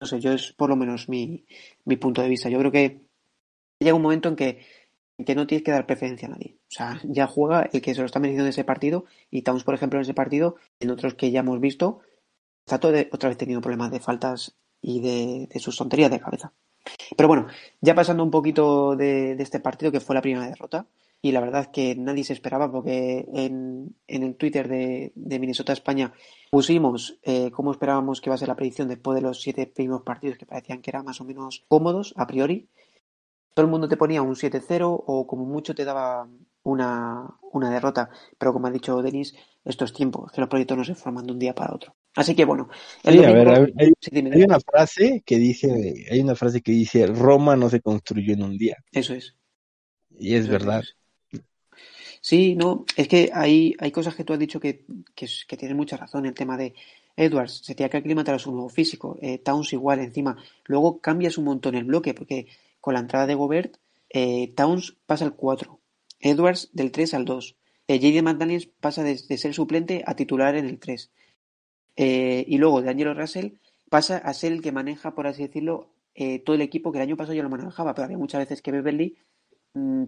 No 0.00 0.06
sé, 0.06 0.20
yo 0.20 0.32
es 0.32 0.52
por 0.52 0.68
lo 0.68 0.76
menos 0.76 1.08
mi, 1.08 1.44
mi 1.84 1.96
punto 1.96 2.22
de 2.22 2.28
vista. 2.28 2.48
Yo 2.48 2.58
creo 2.58 2.72
que 2.72 3.02
llega 3.78 3.94
un 3.94 4.02
momento 4.02 4.28
en 4.28 4.36
que, 4.36 4.66
que 5.24 5.34
no 5.34 5.46
tienes 5.46 5.64
que 5.64 5.70
dar 5.70 5.86
preferencia 5.86 6.28
a 6.28 6.32
nadie. 6.32 6.58
O 6.62 6.70
sea, 6.70 7.00
ya 7.04 7.26
juega 7.26 7.68
el 7.72 7.80
que 7.80 7.94
se 7.94 8.00
lo 8.00 8.06
está 8.06 8.20
mereciendo 8.20 8.46
en 8.46 8.50
ese 8.50 8.64
partido 8.64 9.04
y 9.30 9.42
Towns, 9.42 9.64
por 9.64 9.74
ejemplo, 9.74 9.98
en 9.98 10.02
ese 10.02 10.14
partido, 10.14 10.56
en 10.80 10.90
otros 10.90 11.14
que 11.14 11.30
ya 11.30 11.40
hemos 11.40 11.60
visto, 11.60 12.00
está 12.66 12.78
todo 12.78 12.94
otra 13.12 13.28
vez 13.28 13.38
teniendo 13.38 13.62
problemas 13.62 13.90
de 13.90 14.00
faltas 14.00 14.56
y 14.80 15.00
de, 15.00 15.48
de 15.52 15.60
sus 15.60 15.76
tonterías 15.76 16.10
de 16.10 16.20
cabeza. 16.20 16.52
Pero 17.16 17.28
bueno, 17.28 17.46
ya 17.80 17.94
pasando 17.94 18.22
un 18.22 18.30
poquito 18.30 18.96
de, 18.96 19.36
de 19.36 19.42
este 19.42 19.60
partido 19.60 19.92
que 19.92 20.00
fue 20.00 20.14
la 20.14 20.22
primera 20.22 20.46
derrota, 20.46 20.86
y 21.20 21.32
la 21.32 21.40
verdad 21.40 21.70
que 21.72 21.96
nadie 21.96 22.24
se 22.24 22.32
esperaba 22.32 22.70
porque 22.70 23.26
en, 23.32 23.96
en 24.06 24.22
el 24.22 24.36
Twitter 24.36 24.68
de, 24.68 25.12
de, 25.14 25.38
Minnesota 25.38 25.72
España 25.72 26.12
pusimos 26.50 27.18
eh, 27.24 27.50
cómo 27.50 27.72
esperábamos 27.72 28.20
que 28.20 28.28
iba 28.28 28.34
a 28.34 28.38
ser 28.38 28.48
la 28.48 28.56
predicción 28.56 28.88
después 28.88 29.16
de 29.16 29.22
los 29.22 29.40
siete 29.40 29.66
primeros 29.66 30.02
partidos 30.02 30.38
que 30.38 30.46
parecían 30.46 30.80
que 30.80 30.90
eran 30.90 31.04
más 31.04 31.20
o 31.20 31.24
menos 31.24 31.64
cómodos 31.68 32.14
a 32.16 32.26
priori. 32.26 32.68
Todo 33.54 33.66
el 33.66 33.72
mundo 33.72 33.88
te 33.88 33.96
ponía 33.96 34.22
un 34.22 34.36
7-0 34.36 35.04
o 35.06 35.26
como 35.26 35.44
mucho 35.44 35.74
te 35.74 35.84
daba 35.84 36.28
una, 36.62 37.28
una 37.52 37.70
derrota, 37.70 38.10
pero 38.38 38.52
como 38.52 38.68
ha 38.68 38.70
dicho 38.70 39.02
Denis, 39.02 39.34
esto 39.64 39.84
es 39.84 39.92
tiempo, 39.92 40.30
que 40.32 40.40
los 40.40 40.48
proyectos 40.48 40.76
no 40.76 40.84
se 40.84 40.94
forman 40.94 41.26
de 41.26 41.32
un 41.32 41.38
día 41.40 41.54
para 41.54 41.74
otro. 41.74 41.96
Así 42.14 42.36
que 42.36 42.44
bueno, 42.44 42.68
el 43.02 43.14
sí, 43.14 43.20
domingo, 43.20 43.40
a 43.40 43.44
ver, 43.44 43.48
a 43.48 43.60
ver, 43.60 43.72
hay, 43.78 43.92
sí, 44.00 44.10
hay, 44.14 44.42
una 44.42 44.60
frase 44.60 45.22
que 45.26 45.36
dice, 45.38 46.06
hay 46.10 46.20
una 46.20 46.36
frase 46.36 46.60
que 46.62 46.72
dice 46.72 47.06
Roma 47.08 47.56
no 47.56 47.68
se 47.68 47.80
construyó 47.80 48.34
en 48.34 48.44
un 48.44 48.56
día. 48.56 48.76
Eso 48.92 49.14
es. 49.14 49.34
Y 50.10 50.34
es 50.34 50.42
Eso 50.42 50.52
verdad. 50.52 50.80
Es. 50.80 50.97
Sí, 52.20 52.54
no, 52.56 52.84
es 52.96 53.08
que 53.08 53.30
hay, 53.32 53.74
hay 53.78 53.90
cosas 53.90 54.14
que 54.14 54.24
tú 54.24 54.32
has 54.32 54.38
dicho 54.38 54.60
que, 54.60 54.84
que, 55.14 55.28
que 55.46 55.56
tienes 55.56 55.76
mucha 55.76 55.96
razón. 55.96 56.26
El 56.26 56.34
tema 56.34 56.56
de 56.56 56.74
Edwards, 57.16 57.62
se 57.64 57.74
tiene 57.74 57.90
que 57.90 57.96
aclimatar 57.98 58.34
a 58.34 58.38
su 58.38 58.52
nuevo 58.52 58.68
físico. 58.68 59.18
Eh, 59.20 59.38
Towns 59.38 59.72
igual 59.72 60.00
encima. 60.00 60.36
Luego 60.64 61.00
cambias 61.00 61.38
un 61.38 61.44
montón 61.44 61.74
el 61.74 61.84
bloque, 61.84 62.14
porque 62.14 62.46
con 62.80 62.94
la 62.94 63.00
entrada 63.00 63.26
de 63.26 63.34
Gobert, 63.34 63.76
eh, 64.10 64.52
Towns 64.56 64.96
pasa 65.06 65.24
al 65.24 65.34
4. 65.34 65.78
Edwards 66.20 66.70
del 66.72 66.90
3 66.90 67.14
al 67.14 67.24
2. 67.24 67.56
Eh, 67.88 67.98
J.D. 67.98 68.22
McDaniels 68.22 68.66
pasa 68.66 69.02
de, 69.02 69.18
de, 69.28 69.38
ser 69.38 69.54
suplente 69.54 70.02
a 70.06 70.14
titular 70.14 70.56
en 70.56 70.66
el 70.66 70.78
3. 70.78 71.10
Eh, 71.96 72.44
y 72.46 72.58
luego 72.58 72.80
de 72.80 72.90
Angelo 72.90 73.14
Russell 73.14 73.54
pasa 73.90 74.18
a 74.18 74.32
ser 74.34 74.52
el 74.52 74.62
que 74.62 74.72
maneja, 74.72 75.14
por 75.14 75.26
así 75.26 75.42
decirlo, 75.42 75.90
eh, 76.14 76.38
todo 76.40 76.54
el 76.54 76.62
equipo 76.62 76.92
que 76.92 76.98
el 76.98 77.02
año 77.02 77.16
pasado 77.16 77.34
yo 77.34 77.42
lo 77.42 77.48
manejaba, 77.48 77.94
pero 77.94 78.04
había 78.04 78.18
muchas 78.18 78.40
veces 78.40 78.62
que 78.62 78.70
Beverly, 78.70 79.16
mmm, 79.74 80.04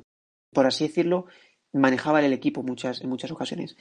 por 0.53 0.67
así 0.67 0.87
decirlo, 0.87 1.27
manejaba 1.73 2.25
el 2.25 2.33
equipo 2.33 2.63
muchas, 2.63 3.01
en 3.01 3.09
muchas 3.09 3.31
ocasiones. 3.31 3.77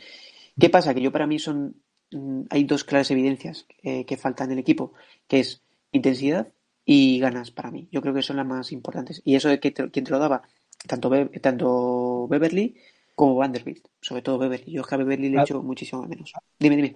¿Qué 0.60 0.70
pasa? 0.70 0.94
Que 0.94 1.02
yo 1.02 1.12
para 1.12 1.28
mí 1.28 1.40
son 1.40 1.82
mm, 2.12 2.44
hay 2.50 2.64
dos 2.64 2.84
claras 2.84 3.12
evidencias 3.12 3.66
eh, 3.84 4.06
que 4.06 4.18
faltan 4.18 4.48
en 4.48 4.54
el 4.54 4.60
equipo, 4.60 4.94
que 5.28 5.40
es 5.40 5.64
intensidad 5.92 6.52
y 6.86 7.20
ganas 7.20 7.52
para 7.52 7.72
mí. 7.72 7.88
Yo 7.92 8.02
creo 8.02 8.14
que 8.14 8.22
son 8.24 8.38
las 8.38 8.46
más 8.46 8.72
importantes. 8.72 9.22
Y 9.26 9.36
eso 9.36 9.50
de 9.50 9.60
que 9.60 9.72
te, 9.72 9.90
quien 9.92 10.06
te 10.06 10.12
lo 10.12 10.20
daba, 10.20 10.44
tanto, 10.88 11.10
Be 11.10 11.26
tanto 11.40 12.28
Beverly 12.28 12.76
como 13.16 13.36
Vanderbilt, 13.36 13.86
sobre 14.02 14.22
todo 14.22 14.38
Beverly. 14.38 14.72
Yo 14.72 14.82
es 14.82 14.88
que 14.88 14.96
a 14.96 14.98
Beverly 14.98 15.30
le 15.30 15.38
he 15.38 15.42
hecho 15.42 15.62
muchísimo 15.62 16.04
menos. 16.08 16.34
Dime, 16.60 16.76
dime. 16.76 16.96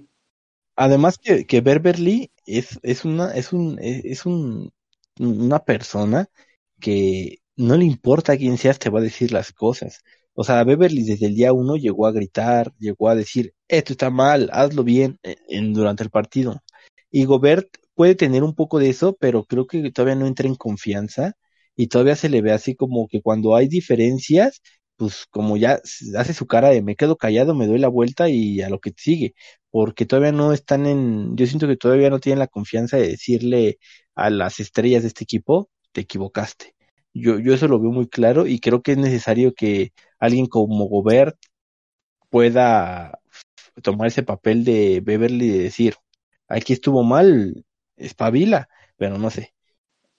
Además 0.75 1.17
que, 1.17 1.45
que 1.45 1.61
Beverly 1.61 2.31
es, 2.45 2.79
es 2.81 3.05
una, 3.05 3.33
es 3.33 3.53
un, 3.53 3.77
es 3.81 4.25
un, 4.25 4.71
una 5.19 5.59
persona 5.59 6.29
que 6.79 7.39
no 7.55 7.77
le 7.77 7.85
importa 7.85 8.37
quién 8.37 8.57
seas, 8.57 8.79
te 8.79 8.89
va 8.89 8.99
a 8.99 9.03
decir 9.03 9.31
las 9.31 9.51
cosas. 9.53 10.03
O 10.35 10.43
sea, 10.43 10.63
Beverly 10.63 11.03
desde 11.03 11.27
el 11.27 11.35
día 11.35 11.53
uno 11.53 11.75
llegó 11.75 12.07
a 12.07 12.11
gritar, 12.11 12.73
llegó 12.79 13.09
a 13.09 13.15
decir, 13.15 13.53
esto 13.67 13.93
está 13.93 14.09
mal, 14.09 14.49
hazlo 14.51 14.83
bien 14.83 15.19
en, 15.23 15.73
durante 15.73 16.03
el 16.03 16.09
partido. 16.09 16.61
Y 17.11 17.25
Gobert 17.25 17.67
puede 17.95 18.15
tener 18.15 18.43
un 18.43 18.55
poco 18.55 18.79
de 18.79 18.89
eso, 18.89 19.15
pero 19.19 19.45
creo 19.45 19.67
que 19.67 19.91
todavía 19.91 20.15
no 20.15 20.27
entra 20.27 20.47
en 20.47 20.55
confianza 20.55 21.33
y 21.75 21.87
todavía 21.87 22.15
se 22.15 22.29
le 22.29 22.41
ve 22.41 22.51
así 22.51 22.75
como 22.75 23.07
que 23.07 23.21
cuando 23.21 23.55
hay 23.55 23.67
diferencias, 23.67 24.61
pues 24.97 25.25
como 25.29 25.57
ya 25.57 25.81
hace 26.17 26.33
su 26.33 26.47
cara 26.47 26.69
de 26.69 26.81
me 26.81 26.95
quedo 26.95 27.17
callado, 27.17 27.55
me 27.55 27.67
doy 27.67 27.79
la 27.79 27.87
vuelta 27.87 28.29
y 28.29 28.61
a 28.61 28.69
lo 28.69 28.79
que 28.79 28.93
sigue, 28.97 29.33
porque 29.71 30.05
todavía 30.05 30.31
no 30.31 30.53
están 30.53 30.85
en, 30.85 31.35
yo 31.35 31.45
siento 31.47 31.67
que 31.67 31.77
todavía 31.77 32.09
no 32.09 32.19
tienen 32.19 32.39
la 32.39 32.47
confianza 32.47 32.97
de 32.97 33.09
decirle 33.09 33.79
a 34.15 34.29
las 34.29 34.59
estrellas 34.59 35.03
de 35.03 35.09
este 35.09 35.23
equipo, 35.23 35.69
te 35.91 36.01
equivocaste. 36.01 36.75
Yo, 37.13 37.39
yo 37.39 37.53
eso 37.53 37.67
lo 37.67 37.79
veo 37.79 37.91
muy 37.91 38.07
claro 38.07 38.47
y 38.47 38.59
creo 38.59 38.81
que 38.81 38.93
es 38.93 38.97
necesario 38.97 39.53
que 39.53 39.91
alguien 40.23 40.45
como 40.45 40.85
Gobert 40.85 41.35
pueda 42.29 43.19
tomar 43.81 44.07
ese 44.07 44.23
papel 44.23 44.63
de 44.63 45.01
Beverly 45.03 45.45
y 45.47 45.57
decir, 45.57 45.95
aquí 46.47 46.71
estuvo 46.71 47.03
mal, 47.03 47.65
espabila, 47.97 48.69
pero 48.95 49.17
no 49.17 49.29
sé. 49.29 49.53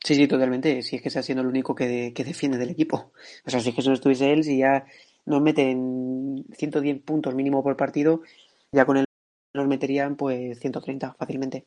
Sí, 0.05 0.15
sí, 0.15 0.29
totalmente. 0.29 0.83
Si 0.83 0.97
es 0.97 1.03
que 1.03 1.09
está 1.09 1.23
siendo 1.23 1.41
el 1.41 1.49
único 1.49 1.75
que, 1.75 2.13
que 2.15 2.23
defiende 2.23 2.59
del 2.59 2.69
equipo. 2.69 3.13
O 3.47 3.51
sea, 3.51 3.61
si 3.61 3.71
es 3.71 3.75
que 3.75 3.81
solo 3.81 3.95
estuviese 3.95 4.31
él, 4.31 4.45
si 4.45 4.59
ya 4.59 4.85
nos 5.25 5.41
meten 5.41 6.45
110 6.53 7.01
puntos 7.01 7.35
mínimo 7.35 7.63
por 7.63 7.75
partido, 7.79 8.21
ya 8.73 8.85
con 8.85 8.99
él 8.99 9.07
nos 9.55 9.67
meterían 9.67 10.17
pues 10.17 10.61
130 10.61 11.15
fácilmente. 11.15 11.65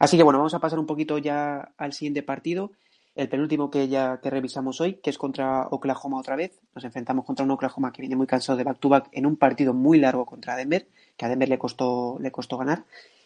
Así 0.00 0.16
que 0.16 0.24
bueno, 0.24 0.40
vamos 0.40 0.54
a 0.54 0.58
pasar 0.58 0.80
un 0.80 0.86
poquito 0.86 1.18
ya 1.18 1.72
al 1.76 1.92
siguiente 1.92 2.24
partido 2.24 2.72
el 3.14 3.28
penúltimo 3.28 3.70
que 3.70 3.88
ya 3.88 4.20
que 4.22 4.30
revisamos 4.30 4.80
hoy, 4.80 4.94
que 4.94 5.10
es 5.10 5.18
contra 5.18 5.66
Oklahoma 5.70 6.18
otra 6.18 6.36
vez. 6.36 6.58
Nos 6.74 6.84
enfrentamos 6.84 7.24
contra 7.24 7.44
un 7.44 7.50
Oklahoma 7.50 7.92
que 7.92 8.02
viene 8.02 8.16
muy 8.16 8.26
cansado 8.26 8.56
de 8.56 8.64
back 8.64 8.78
to 8.78 8.88
back 8.88 9.08
en 9.12 9.26
un 9.26 9.36
partido 9.36 9.74
muy 9.74 9.98
largo 9.98 10.24
contra 10.24 10.56
Denver, 10.56 10.88
que 11.16 11.24
a 11.24 11.28
Denver 11.28 11.48
le 11.48 11.58
costó, 11.58 12.18
le 12.20 12.30
costó 12.30 12.56
ganar. 12.56 12.84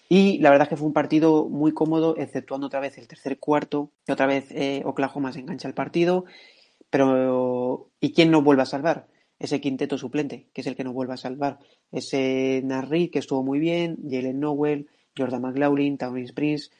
Y 0.09 0.39
la 0.39 0.51
verdad 0.51 0.67
es 0.67 0.71
que 0.71 0.77
fue 0.77 0.87
un 0.87 0.93
partido 0.93 1.49
muy 1.49 1.73
cómodo, 1.73 2.17
exceptuando 2.17 2.69
otra 2.69 2.81
vez 2.81 2.97
el 2.99 3.09
tercer 3.09 3.39
cuarto, 3.39 3.91
que 4.05 4.13
otra 4.13 4.27
vez 4.27 4.51
eh, 4.51 4.83
Oklahoma 4.85 5.33
se 5.33 5.41
engancha 5.41 5.69
el 5.69 5.75
partido. 5.75 6.25
Pero, 6.91 7.89
¿y 8.01 8.13
quién 8.13 8.31
nos 8.31 8.45
vuelve 8.45 8.63
a 8.63 8.67
salvar? 8.67 9.09
Ese 9.39 9.61
quinteto 9.61 9.99
suplente, 9.99 10.47
que 10.53 10.61
es 10.61 10.67
el 10.67 10.77
que 10.77 10.85
nos 10.85 10.95
vuelve 10.95 11.15
a 11.15 11.19
salvar. 11.19 11.59
Ese 11.93 12.63
Narri, 12.65 13.09
que 13.09 13.19
estuvo 13.19 13.43
muy 13.43 13.59
bien, 13.59 13.99
Jalen 14.09 14.41
Nowell, 14.41 14.89
Jordan 15.17 15.43
McLaughlin, 15.43 15.99
Taurin 15.99 16.25
Springs, 16.25 16.71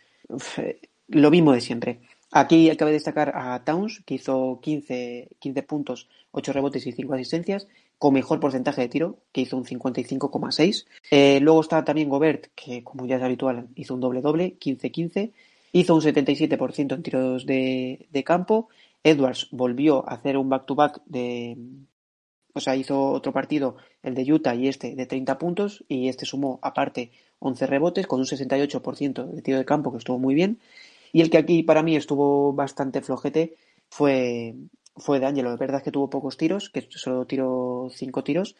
lo 1.09 1.31
mismo 1.31 1.53
de 1.53 1.61
siempre. 1.61 2.01
Aquí 2.33 2.75
cabe 2.77 2.93
destacar 2.93 3.33
a 3.35 3.63
Towns, 3.65 4.03
que 4.05 4.15
hizo 4.15 4.59
15, 4.61 5.29
15 5.39 5.63
puntos, 5.63 6.09
8 6.33 6.53
rebotes 6.53 6.87
y 6.87 6.93
5 6.93 7.15
asistencias, 7.15 7.69
con 7.99 8.15
mejor 8.15 8.41
porcentaje 8.41 8.83
de 8.83 8.89
tiro, 8.89 9.19
que 9.33 9.43
hizo 9.43 9.57
un 9.57 9.65
55,6. 9.65 10.87
Eh, 11.11 11.41
luego 11.41 11.61
está 11.61 11.85
también 11.85 12.09
Gobert, 12.09 12.49
que 12.55 12.83
como 12.83 13.07
ya 13.07 13.17
es 13.17 13.23
habitual, 13.23 13.69
hizo 13.75 13.95
un 13.95 14.01
doble-doble, 14.01 14.59
15-15. 14.59 15.33
Hizo 15.73 15.95
un 15.95 16.01
77% 16.01 16.95
en 16.95 17.03
tiros 17.03 17.47
de, 17.47 18.07
de, 18.11 18.25
campo. 18.25 18.69
Edwards 19.03 19.49
volvió 19.53 20.09
a 20.09 20.15
hacer 20.15 20.37
un 20.37 20.49
back-to-back 20.49 21.03
de... 21.07 21.57
O 22.55 22.61
sea, 22.61 22.75
hizo 22.75 23.11
otro 23.11 23.33
partido, 23.33 23.77
el 24.03 24.15
de 24.15 24.33
Utah 24.33 24.55
y 24.55 24.69
este, 24.69 24.95
de 24.95 25.05
30 25.05 25.37
puntos, 25.37 25.85
y 25.89 26.09
este 26.09 26.25
sumó 26.25 26.59
aparte 26.63 27.11
11 27.39 27.67
rebotes 27.67 28.07
con 28.07 28.21
un 28.21 28.25
68% 28.25 29.27
de 29.27 29.43
tiro 29.43 29.59
de 29.59 29.65
campo, 29.67 29.93
que 29.93 29.99
estuvo 29.99 30.19
muy 30.19 30.35
bien. 30.35 30.59
Y 31.13 31.21
el 31.21 31.31
que 31.31 31.39
aquí 31.39 31.63
para 31.63 31.83
mí 31.83 31.97
estuvo 31.97 32.53
bastante 32.53 33.01
flojete 33.01 33.57
fue, 33.89 34.55
fue 34.97 35.21
de 35.21 35.27
Angelo. 35.27 35.51
La 35.51 35.57
verdad 35.57 35.83
que 35.83 35.91
tuvo 35.91 36.11
pocos 36.11 36.37
tiros, 36.37 36.71
que 36.71 36.87
solo 36.91 37.27
tiró 37.27 37.89
5 37.91 38.25
tiros, 38.25 38.57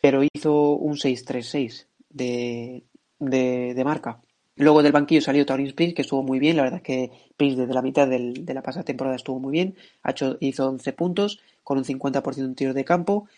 pero 0.00 0.22
hizo 0.22 0.72
un 0.72 0.96
6-3-6 0.96 1.86
de, 2.10 2.84
de, 3.18 3.74
de, 3.74 3.84
marca. 3.84 4.20
Luego 4.56 4.82
del 4.82 4.92
banquillo 4.92 5.20
salió 5.20 5.46
Taurin 5.46 5.74
Prince, 5.74 5.94
que 5.94 6.02
estuvo 6.02 6.22
muy 6.22 6.38
bien. 6.38 6.56
La 6.56 6.64
verdad 6.64 6.78
es 6.78 6.84
que 6.84 7.10
Prince 7.36 7.60
desde 7.60 7.74
la 7.74 7.82
mitad 7.82 8.08
del, 8.08 8.44
de 8.44 8.54
la 8.54 8.62
pasada 8.62 8.84
temporada 8.84 9.16
estuvo 9.16 9.38
muy 9.38 9.52
bien. 9.52 9.76
Ha 10.02 10.10
hecho, 10.10 10.36
hizo 10.40 10.68
11 10.68 10.92
puntos 10.92 11.40
con 11.62 11.78
un 11.78 11.84
50% 11.84 12.48
de 12.48 12.54
tiro 12.54 12.74
de 12.74 12.84
campo. 12.84 13.28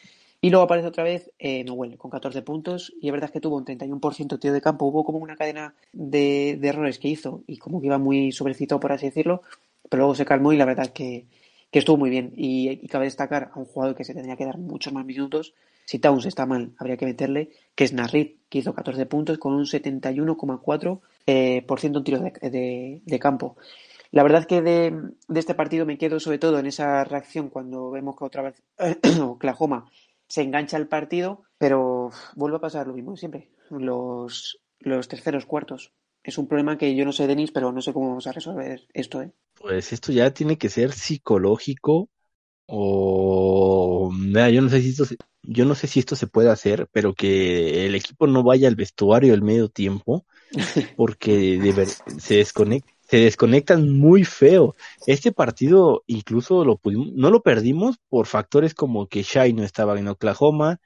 Y 0.45 0.51
luego 0.51 0.65
aparece 0.65 0.89
otra 0.89 1.05
vez 1.05 1.31
eh, 1.39 1.63
Noel 1.63 1.97
con 1.97 2.11
14 2.11 2.43
puntos. 2.43 2.93
Y 3.01 3.07
es 3.07 3.13
verdad 3.13 3.31
que 3.31 3.41
tuvo 3.41 3.57
un 3.57 3.65
31% 3.65 4.29
de 4.29 4.39
tiro 4.39 4.53
de 4.53 4.61
campo. 4.61 4.87
Hubo 4.87 5.05
como 5.05 5.19
una 5.19 5.37
cadena 5.37 5.73
de, 5.93 6.59
errores 6.61 6.99
que 6.99 7.07
hizo 7.07 7.45
y 7.47 7.59
como 7.59 7.81
que 7.81 7.87
iba 7.87 7.99
muy 7.99 8.33
sobrecitado, 8.33 8.81
por 8.81 8.91
así 8.91 9.07
decirlo. 9.07 9.43
Pero 9.89 10.01
luego 10.01 10.17
se 10.17 10.25
calmó 10.25 10.53
y 10.53 10.57
la 10.57 10.65
verdad 10.65 10.87
es 10.87 10.91
que, 10.91 11.27
estuvo 11.71 11.97
muy 11.97 12.11
bien. 12.11 12.33
Y, 12.37 12.89
cabe 12.89 13.05
destacar 13.05 13.53
a 13.55 13.59
un 13.61 13.67
jugador 13.67 13.95
que 13.95 14.03
se 14.03 14.15
tendría 14.15 14.37
que 14.37 14.45
dar 14.45 14.59
muchos 14.59 14.93
más 14.93 15.07
minutos. 15.07 15.55
Si 15.85 16.01
Towns 16.01 16.27
está 16.27 16.45
mal, 16.45 16.73
habría 16.77 16.97
que 16.97 17.07
meterle, 17.07 17.51
que 17.77 17.85
es 17.85 17.93
Narrit, 17.93 18.39
que 18.49 18.59
hizo 18.59 18.75
14 18.75 19.07
puntos 19.07 19.39
con 19.39 19.53
un 19.55 19.65
71,4% 19.65 21.01
eh, 21.27 21.65
en 21.65 22.05
tiro 22.05 22.21
de, 22.21 23.19
campo. 23.21 23.57
La 24.11 24.25
verdad 24.25 24.41
es 24.41 24.47
que 24.49 24.61
de, 24.61 24.91
de, 25.29 25.41
este 25.41 25.55
partido 25.55 25.87
me 25.87 25.99
quedo 25.99 26.19
sobre 26.19 26.39
todo 26.39 26.59
en 26.59 26.67
esa 26.67 27.05
reacción 27.05 27.49
cuando 27.49 27.93
vemos 27.93 28.17
que 28.17 28.25
otra 28.25 28.43
vez 28.43 28.63
Oklahoma 29.21 29.87
se 30.33 30.41
engancha 30.41 30.79
el 30.79 30.89
partido, 30.89 31.45
pero 31.59 32.09
vuelve 32.37 32.57
a 32.57 32.61
pasar 32.61 32.87
lo 32.87 32.95
mismo 32.95 33.19
siempre. 33.19 33.51
Los, 33.69 34.63
los 34.79 35.07
terceros 35.07 35.45
cuartos. 35.45 35.93
Es 36.23 36.39
un 36.39 36.49
problema 36.49 36.79
que 36.79 36.95
yo 36.97 37.05
no 37.05 37.13
sé, 37.13 37.27
Denis, 37.27 37.51
pero 37.53 37.71
no 37.71 37.83
sé 37.83 37.93
cómo 37.93 38.09
vamos 38.09 38.27
a 38.27 38.33
resolver 38.33 38.81
esto, 38.95 39.21
¿eh? 39.21 39.31
Pues 39.61 39.93
esto 39.93 40.11
ya 40.11 40.33
tiene 40.33 40.57
que 40.57 40.71
ser 40.71 40.93
psicológico 40.93 42.09
o 42.65 44.11
mira, 44.11 44.49
yo 44.49 44.63
no 44.63 44.71
sé 44.71 44.81
si 44.81 44.89
esto 44.89 45.05
se, 45.05 45.17
yo 45.43 45.67
no 45.67 45.75
sé 45.75 45.87
si 45.87 46.01
esto 46.01 46.17
se 46.17 46.29
puede 46.29 46.49
hacer, 46.49 46.89
pero 46.93 47.13
que 47.13 47.85
el 47.85 47.95
equipo 47.95 48.27
no 48.27 48.43
vaya 48.43 48.69
al 48.69 48.75
vestuario 48.75 49.35
al 49.35 49.43
medio 49.43 49.69
tiempo 49.69 50.25
porque 50.97 51.59
de 51.59 51.73
ver, 51.73 51.89
se 51.89 52.37
desconecta 52.37 52.92
se 53.13 53.19
desconectan 53.19 53.91
muy 53.91 54.25
feo. 54.25 54.75
Este 55.07 55.33
partido 55.33 56.03
incluso 56.07 56.65
lo 56.65 56.79
pudimos, 56.79 57.13
no 57.13 57.29
lo 57.29 57.43
perdimos 57.43 57.99
por 58.09 58.27
factores 58.27 58.73
como 58.73 59.07
que 59.07 59.23
Shai 59.23 59.53
no 59.53 59.65
estaba 59.65 59.99
en 59.99 60.09
Oklahoma, 60.09 60.79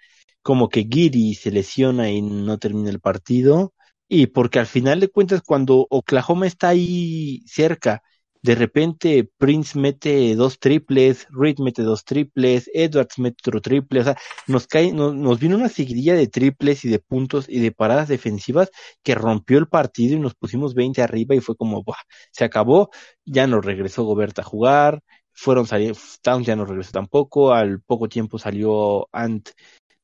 como 0.42 0.68
que 0.68 0.88
Giri 0.90 1.34
se 1.36 1.52
lesiona 1.52 2.10
y 2.10 2.22
no 2.22 2.58
termina 2.58 2.90
el 2.90 2.98
partido, 2.98 3.74
y 4.08 4.26
porque 4.26 4.58
al 4.58 4.66
final 4.66 4.98
de 4.98 5.06
cuentas 5.08 5.40
cuando 5.40 5.86
Oklahoma 5.88 6.48
está 6.48 6.70
ahí 6.70 7.44
cerca 7.46 8.02
de 8.46 8.54
repente 8.54 9.28
Prince 9.38 9.76
mete 9.76 10.36
dos 10.36 10.60
triples, 10.60 11.26
Reed 11.30 11.58
mete 11.58 11.82
dos 11.82 12.04
triples, 12.04 12.70
Edwards 12.72 13.18
mete 13.18 13.38
otro 13.44 13.60
triple, 13.60 14.00
o 14.00 14.04
sea, 14.04 14.16
nos 14.46 14.68
cae, 14.68 14.92
nos, 14.92 15.40
vino 15.40 15.56
una 15.56 15.68
seguidilla 15.68 16.14
de 16.14 16.28
triples 16.28 16.84
y 16.84 16.88
de 16.88 17.00
puntos 17.00 17.48
y 17.48 17.58
de 17.58 17.72
paradas 17.72 18.06
defensivas 18.06 18.70
que 19.02 19.16
rompió 19.16 19.58
el 19.58 19.66
partido 19.66 20.14
y 20.16 20.20
nos 20.20 20.36
pusimos 20.36 20.74
20 20.74 21.02
arriba 21.02 21.34
y 21.34 21.40
fue 21.40 21.56
como, 21.56 21.82
Buah, 21.82 21.96
se 22.30 22.44
acabó, 22.44 22.90
ya 23.24 23.48
no 23.48 23.60
regresó 23.60 24.04
Gobert 24.04 24.38
a 24.38 24.44
jugar, 24.44 25.00
fueron 25.32 25.66
salir, 25.66 25.96
Towns 26.22 26.46
ya 26.46 26.54
no 26.54 26.66
regresó 26.66 26.92
tampoco, 26.92 27.52
al 27.52 27.80
poco 27.82 28.08
tiempo 28.08 28.38
salió 28.38 29.08
Ant 29.10 29.50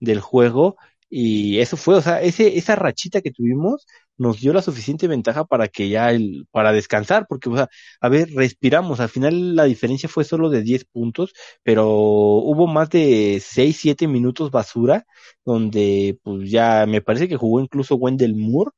del 0.01 0.21
juego 0.21 0.77
y 1.15 1.59
eso 1.59 1.77
fue, 1.77 1.97
o 1.97 2.01
sea, 2.01 2.23
ese, 2.23 2.57
esa 2.57 2.75
rachita 2.75 3.21
que 3.21 3.33
tuvimos 3.33 3.87
nos 4.17 4.41
dio 4.41 4.55
la 4.55 4.63
suficiente 4.63 5.09
ventaja 5.09 5.45
para 5.45 5.69
que 5.69 5.91
ya 5.91 6.11
el, 6.11 6.47
para 6.51 6.73
descansar, 6.73 7.27
porque, 7.29 7.51
o 7.51 7.55
sea, 7.57 7.69
a 8.01 8.09
ver, 8.09 8.31
respiramos, 8.35 8.99
al 8.99 9.11
final 9.11 9.55
la 9.55 9.65
diferencia 9.65 10.09
fue 10.09 10.25
solo 10.25 10.49
de 10.49 10.63
10 10.63 10.87
puntos, 10.87 11.35
pero 11.63 11.87
hubo 11.91 12.67
más 12.67 12.89
de 12.89 13.43
6, 13.45 13.77
7 13.79 14.09
minutos 14.09 14.51
basura, 14.51 15.05
donde 15.45 16.19
pues 16.23 16.51
ya 16.51 16.87
me 16.87 17.03
parece 17.03 17.29
que 17.29 17.37
jugó 17.37 17.61
incluso 17.61 17.97
Wendell 17.97 18.35
Moore, 18.35 18.71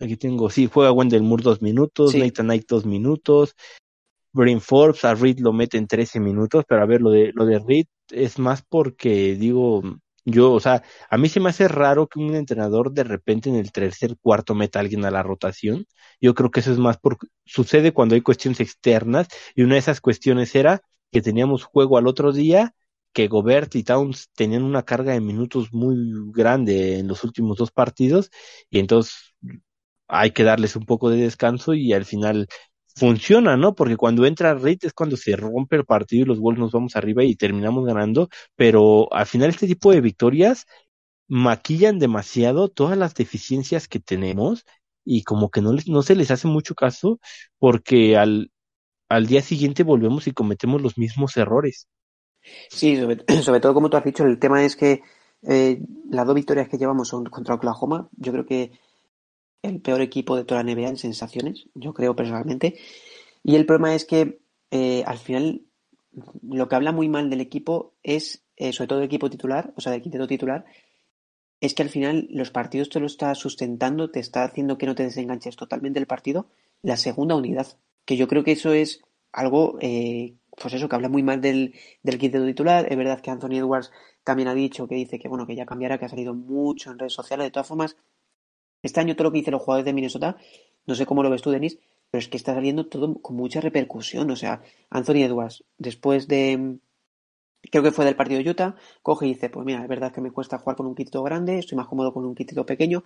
aquí 0.00 0.16
tengo, 0.16 0.50
sí, 0.50 0.68
juega 0.72 0.90
Wendell 0.90 1.22
Moore 1.22 1.44
dos 1.44 1.62
minutos, 1.62 2.10
sí. 2.10 2.18
Nathan 2.18 2.46
Knight 2.46 2.66
dos 2.68 2.84
minutos, 2.84 3.54
Brain 4.32 4.60
Forbes, 4.60 5.04
a 5.04 5.14
Reed 5.14 5.38
lo 5.38 5.52
mete 5.52 5.78
en 5.78 5.86
13 5.86 6.18
minutos, 6.18 6.64
pero 6.66 6.82
a 6.82 6.86
ver, 6.86 7.00
lo 7.00 7.10
de, 7.10 7.30
lo 7.32 7.46
de 7.46 7.60
Reed 7.60 7.86
es 8.10 8.40
más 8.40 8.64
porque, 8.68 9.36
digo, 9.36 9.84
yo, 10.26 10.52
o 10.52 10.60
sea, 10.60 10.82
a 11.08 11.18
mí 11.18 11.28
se 11.28 11.40
me 11.40 11.50
hace 11.50 11.68
raro 11.68 12.08
que 12.08 12.18
un 12.18 12.34
entrenador 12.34 12.92
de 12.92 13.04
repente 13.04 13.48
en 13.48 13.56
el 13.56 13.72
tercer 13.72 14.16
cuarto 14.20 14.54
meta 14.56 14.80
a 14.80 14.82
alguien 14.82 15.04
a 15.04 15.10
la 15.12 15.22
rotación. 15.22 15.86
Yo 16.20 16.34
creo 16.34 16.50
que 16.50 16.60
eso 16.60 16.72
es 16.72 16.78
más 16.78 16.98
porque 16.98 17.28
sucede 17.44 17.92
cuando 17.92 18.16
hay 18.16 18.22
cuestiones 18.22 18.60
externas 18.60 19.28
y 19.54 19.62
una 19.62 19.74
de 19.74 19.80
esas 19.80 20.00
cuestiones 20.00 20.54
era 20.56 20.82
que 21.12 21.22
teníamos 21.22 21.64
juego 21.64 21.96
al 21.98 22.08
otro 22.08 22.32
día, 22.32 22.74
que 23.12 23.28
Gobert 23.28 23.74
y 23.76 23.84
Towns 23.84 24.30
tenían 24.34 24.64
una 24.64 24.82
carga 24.82 25.12
de 25.12 25.20
minutos 25.20 25.72
muy 25.72 25.96
grande 26.32 26.98
en 26.98 27.08
los 27.08 27.24
últimos 27.24 27.56
dos 27.58 27.70
partidos 27.70 28.30
y 28.70 28.80
entonces 28.80 29.14
hay 30.08 30.32
que 30.32 30.44
darles 30.44 30.76
un 30.76 30.84
poco 30.86 31.10
de 31.10 31.18
descanso 31.18 31.74
y 31.74 31.92
al 31.92 32.04
final 32.04 32.48
funciona, 32.96 33.56
¿no? 33.56 33.74
Porque 33.74 33.96
cuando 33.96 34.24
entra 34.26 34.54
Reid 34.54 34.78
es 34.82 34.94
cuando 34.94 35.16
se 35.16 35.36
rompe 35.36 35.76
el 35.76 35.84
partido 35.84 36.22
y 36.22 36.26
los 36.26 36.40
Wolves 36.40 36.60
nos 36.60 36.72
vamos 36.72 36.96
arriba 36.96 37.22
y 37.22 37.36
terminamos 37.36 37.84
ganando, 37.84 38.28
pero 38.56 39.12
al 39.12 39.26
final 39.26 39.50
este 39.50 39.66
tipo 39.66 39.92
de 39.92 40.00
victorias 40.00 40.66
maquillan 41.28 41.98
demasiado 41.98 42.68
todas 42.68 42.96
las 42.96 43.14
deficiencias 43.14 43.86
que 43.86 44.00
tenemos 44.00 44.64
y 45.04 45.22
como 45.24 45.50
que 45.50 45.60
no, 45.60 45.72
les, 45.72 45.88
no 45.88 46.02
se 46.02 46.16
les 46.16 46.30
hace 46.30 46.48
mucho 46.48 46.74
caso 46.74 47.20
porque 47.58 48.16
al, 48.16 48.50
al 49.08 49.26
día 49.26 49.42
siguiente 49.42 49.82
volvemos 49.82 50.26
y 50.26 50.32
cometemos 50.32 50.80
los 50.80 50.96
mismos 50.96 51.36
errores. 51.36 51.88
Sí, 52.70 52.96
sobre, 52.96 53.24
sobre 53.42 53.60
todo 53.60 53.74
como 53.74 53.90
tú 53.90 53.98
has 53.98 54.04
dicho, 54.04 54.24
el 54.24 54.38
tema 54.38 54.64
es 54.64 54.74
que 54.74 55.02
eh, 55.42 55.80
las 56.10 56.26
dos 56.26 56.34
victorias 56.34 56.68
que 56.68 56.78
llevamos 56.78 57.08
son 57.08 57.24
contra 57.26 57.54
Oklahoma. 57.54 58.08
Yo 58.16 58.32
creo 58.32 58.46
que 58.46 58.72
el 59.68 59.80
peor 59.80 60.00
equipo 60.00 60.36
de 60.36 60.44
toda 60.44 60.62
la 60.62 60.74
NBA 60.74 60.88
en 60.88 60.96
sensaciones, 60.96 61.68
yo 61.74 61.94
creo 61.94 62.16
personalmente. 62.16 62.78
Y 63.42 63.56
el 63.56 63.66
problema 63.66 63.94
es 63.94 64.04
que 64.04 64.40
eh, 64.70 65.04
al 65.06 65.18
final 65.18 65.62
lo 66.42 66.68
que 66.68 66.76
habla 66.76 66.92
muy 66.92 67.08
mal 67.08 67.30
del 67.30 67.40
equipo 67.40 67.94
es, 68.02 68.44
eh, 68.56 68.72
sobre 68.72 68.88
todo 68.88 68.98
del 68.98 69.06
equipo 69.06 69.30
titular, 69.30 69.72
o 69.76 69.80
sea, 69.80 69.92
del 69.92 70.02
quinteto 70.02 70.26
titular, 70.26 70.64
es 71.60 71.74
que 71.74 71.82
al 71.82 71.88
final 71.88 72.28
los 72.30 72.50
partidos 72.50 72.90
te 72.90 73.00
lo 73.00 73.06
está 73.06 73.34
sustentando, 73.34 74.10
te 74.10 74.20
está 74.20 74.44
haciendo 74.44 74.78
que 74.78 74.86
no 74.86 74.94
te 74.94 75.04
desenganches 75.04 75.56
totalmente 75.56 75.98
del 75.98 76.06
partido, 76.06 76.48
la 76.82 76.96
segunda 76.96 77.34
unidad. 77.34 77.66
Que 78.04 78.16
yo 78.16 78.28
creo 78.28 78.44
que 78.44 78.52
eso 78.52 78.72
es 78.72 79.02
algo, 79.32 79.78
eh, 79.80 80.34
pues 80.50 80.74
eso, 80.74 80.88
que 80.88 80.96
habla 80.96 81.08
muy 81.08 81.22
mal 81.22 81.40
del, 81.40 81.74
del 82.02 82.18
quinteto 82.18 82.44
titular. 82.46 82.86
Es 82.90 82.96
verdad 82.96 83.20
que 83.20 83.30
Anthony 83.30 83.56
Edwards 83.58 83.90
también 84.24 84.48
ha 84.48 84.54
dicho 84.54 84.86
que 84.86 84.94
dice 84.94 85.18
que 85.18 85.28
bueno, 85.28 85.46
que 85.46 85.56
ya 85.56 85.66
cambiará, 85.66 85.98
que 85.98 86.04
ha 86.04 86.08
salido 86.08 86.34
mucho 86.34 86.90
en 86.90 86.98
redes 86.98 87.14
sociales. 87.14 87.46
De 87.46 87.50
todas 87.50 87.68
formas, 87.68 87.96
este 88.86 89.00
año 89.00 89.14
todo 89.14 89.24
lo 89.24 89.32
que 89.32 89.38
dicen 89.38 89.52
los 89.52 89.62
jugadores 89.62 89.84
de 89.84 89.92
Minnesota, 89.92 90.36
no 90.86 90.94
sé 90.94 91.06
cómo 91.06 91.22
lo 91.22 91.30
ves 91.30 91.42
tú, 91.42 91.50
Denis, 91.50 91.78
pero 92.10 92.20
es 92.20 92.28
que 92.28 92.36
está 92.36 92.54
saliendo 92.54 92.86
todo 92.86 93.20
con 93.20 93.36
mucha 93.36 93.60
repercusión. 93.60 94.30
O 94.30 94.36
sea, 94.36 94.62
Anthony 94.90 95.24
Edwards, 95.24 95.64
después 95.78 96.28
de, 96.28 96.76
creo 97.70 97.82
que 97.82 97.92
fue 97.92 98.04
del 98.04 98.16
partido 98.16 98.42
de 98.42 98.50
Utah, 98.50 98.76
coge 99.02 99.26
y 99.26 99.34
dice, 99.34 99.50
pues 99.50 99.66
mira, 99.66 99.82
es 99.82 99.88
verdad 99.88 100.12
que 100.12 100.20
me 100.20 100.30
cuesta 100.30 100.58
jugar 100.58 100.76
con 100.76 100.86
un 100.86 100.94
quitito 100.94 101.22
grande, 101.22 101.58
estoy 101.58 101.76
más 101.76 101.88
cómodo 101.88 102.12
con 102.12 102.24
un 102.24 102.34
quitito 102.34 102.64
pequeño, 102.64 103.04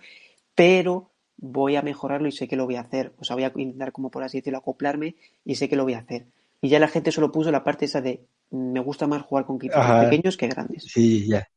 pero 0.55 1.09
voy 1.37 1.75
a 1.75 1.81
mejorarlo 1.81 2.27
y 2.27 2.31
sé 2.31 2.47
que 2.47 2.55
lo 2.55 2.65
voy 2.65 2.75
a 2.75 2.81
hacer. 2.81 3.13
O 3.19 3.23
sea, 3.23 3.35
voy 3.35 3.43
a 3.43 3.51
intentar, 3.55 3.91
como 3.91 4.11
por 4.11 4.23
así 4.23 4.37
decirlo, 4.37 4.59
acoplarme 4.59 5.15
y 5.43 5.55
sé 5.55 5.67
que 5.67 5.75
lo 5.75 5.83
voy 5.83 5.95
a 5.95 5.99
hacer. 5.99 6.27
Y 6.61 6.69
ya 6.69 6.79
la 6.79 6.87
gente 6.87 7.11
solo 7.11 7.31
puso 7.31 7.51
la 7.51 7.63
parte 7.63 7.85
esa 7.85 8.01
de, 8.01 8.21
me 8.51 8.79
gusta 8.79 9.07
más 9.07 9.23
jugar 9.23 9.45
con 9.45 9.57
quititos 9.57 9.81
Ajá. 9.81 10.01
pequeños 10.01 10.37
que 10.37 10.47
grandes. 10.47 10.83
Sí, 10.83 11.27
ya 11.27 11.47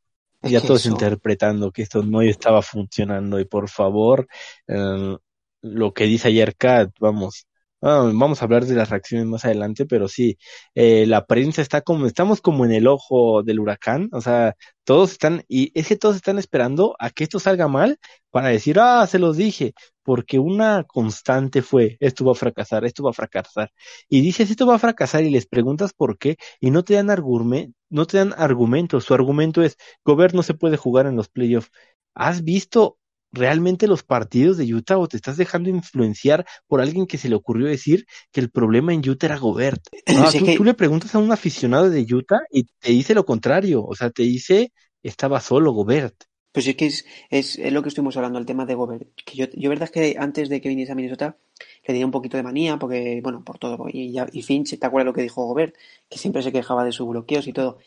ya 0.50 0.60
todos 0.60 0.80
eso. 0.80 0.90
interpretando 0.90 1.72
que 1.72 1.82
esto 1.82 2.02
no 2.02 2.22
estaba 2.22 2.62
funcionando 2.62 3.40
y 3.40 3.44
por 3.44 3.68
favor, 3.68 4.26
eh, 4.68 5.16
lo 5.62 5.94
que 5.94 6.04
dice 6.04 6.28
ayer 6.28 6.56
Kat, 6.56 6.90
vamos, 7.00 7.46
ah, 7.82 8.10
vamos 8.12 8.40
a 8.40 8.44
hablar 8.44 8.64
de 8.66 8.74
las 8.74 8.90
reacciones 8.90 9.26
más 9.26 9.44
adelante, 9.44 9.86
pero 9.86 10.08
sí, 10.08 10.38
eh, 10.74 11.06
la 11.06 11.24
prensa 11.26 11.62
está 11.62 11.80
como, 11.80 12.06
estamos 12.06 12.40
como 12.40 12.64
en 12.64 12.72
el 12.72 12.86
ojo 12.86 13.42
del 13.42 13.60
huracán, 13.60 14.08
o 14.12 14.20
sea, 14.20 14.54
todos 14.84 15.12
están, 15.12 15.44
y 15.48 15.72
es 15.78 15.88
que 15.88 15.96
todos 15.96 16.16
están 16.16 16.38
esperando 16.38 16.94
a 16.98 17.10
que 17.10 17.24
esto 17.24 17.40
salga 17.40 17.68
mal 17.68 17.98
para 18.30 18.48
decir, 18.48 18.78
ah, 18.78 19.06
se 19.06 19.18
los 19.18 19.36
dije, 19.36 19.74
porque 20.04 20.38
una 20.38 20.84
constante 20.84 21.62
fue, 21.62 21.96
esto 21.98 22.24
va 22.24 22.32
a 22.32 22.36
fracasar, 22.36 22.84
esto 22.84 23.02
va 23.02 23.10
a 23.10 23.14
fracasar. 23.14 23.72
Y 24.08 24.20
dices, 24.20 24.50
esto 24.50 24.66
va 24.66 24.76
a 24.76 24.78
fracasar 24.78 25.24
y 25.24 25.30
les 25.30 25.46
preguntas 25.46 25.92
por 25.92 26.18
qué 26.18 26.36
y 26.60 26.70
no 26.70 26.84
te 26.84 26.94
dan, 26.94 27.10
argumentos, 27.10 27.74
no 27.88 28.06
te 28.06 28.18
dan 28.18 28.34
argumentos. 28.36 29.04
Su 29.04 29.14
argumento 29.14 29.62
es, 29.62 29.76
Gobert 30.04 30.34
no 30.34 30.42
se 30.42 30.54
puede 30.54 30.76
jugar 30.76 31.06
en 31.06 31.16
los 31.16 31.28
playoffs. 31.28 31.70
¿Has 32.14 32.44
visto 32.44 32.98
realmente 33.32 33.88
los 33.88 34.04
partidos 34.04 34.56
de 34.56 34.72
Utah 34.72 34.98
o 34.98 35.08
te 35.08 35.16
estás 35.16 35.36
dejando 35.36 35.70
influenciar 35.70 36.46
por 36.68 36.80
alguien 36.80 37.06
que 37.06 37.18
se 37.18 37.28
le 37.28 37.34
ocurrió 37.34 37.66
decir 37.66 38.06
que 38.30 38.40
el 38.40 38.50
problema 38.50 38.92
en 38.92 39.08
Utah 39.08 39.26
era 39.26 39.38
Gobert? 39.38 39.82
Ah, 40.06 40.30
tú, 40.56 40.64
le 40.64 40.74
preguntas 40.74 41.14
a 41.14 41.18
un 41.18 41.32
aficionado 41.32 41.90
de 41.90 42.06
Utah 42.14 42.40
y 42.50 42.64
te 42.78 42.90
dice 42.90 43.14
lo 43.14 43.24
contrario, 43.24 43.84
o 43.84 43.94
sea, 43.94 44.10
te 44.10 44.22
dice 44.22 44.72
estaba 45.02 45.40
solo 45.40 45.72
Gobert. 45.72 46.14
Pues 46.54 46.68
es 46.68 46.76
que 46.76 46.86
es, 46.86 47.04
es, 47.30 47.72
lo 47.72 47.82
que 47.82 47.88
estuvimos 47.88 48.16
hablando, 48.16 48.38
el 48.38 48.46
tema 48.46 48.64
de 48.64 48.76
Gobert. 48.76 49.08
Que 49.24 49.36
yo, 49.36 49.46
yo 49.54 49.70
verdad 49.70 49.86
es 49.86 49.90
que 49.90 50.16
antes 50.16 50.48
de 50.48 50.60
que 50.60 50.68
viniese 50.68 50.92
a 50.92 50.94
Minnesota 50.94 51.36
le 51.82 51.86
tenía 51.88 52.06
un 52.06 52.12
poquito 52.12 52.36
de 52.36 52.44
manía, 52.44 52.78
porque, 52.78 53.20
bueno, 53.24 53.42
por 53.44 53.58
todo. 53.58 53.88
Y, 53.88 54.12
ya, 54.12 54.28
y 54.32 54.42
Finch, 54.42 54.78
¿te 54.78 54.86
acuerdas 54.86 55.06
lo 55.06 55.14
que 55.14 55.22
dijo 55.22 55.44
Gobert? 55.44 55.74
Que 56.08 56.16
siempre 56.16 56.42
se 56.42 56.52
quejaba 56.52 56.84
de 56.84 56.92
sus 56.92 57.08
bloqueos 57.08 57.48
y 57.48 57.52
todo. 57.52 57.78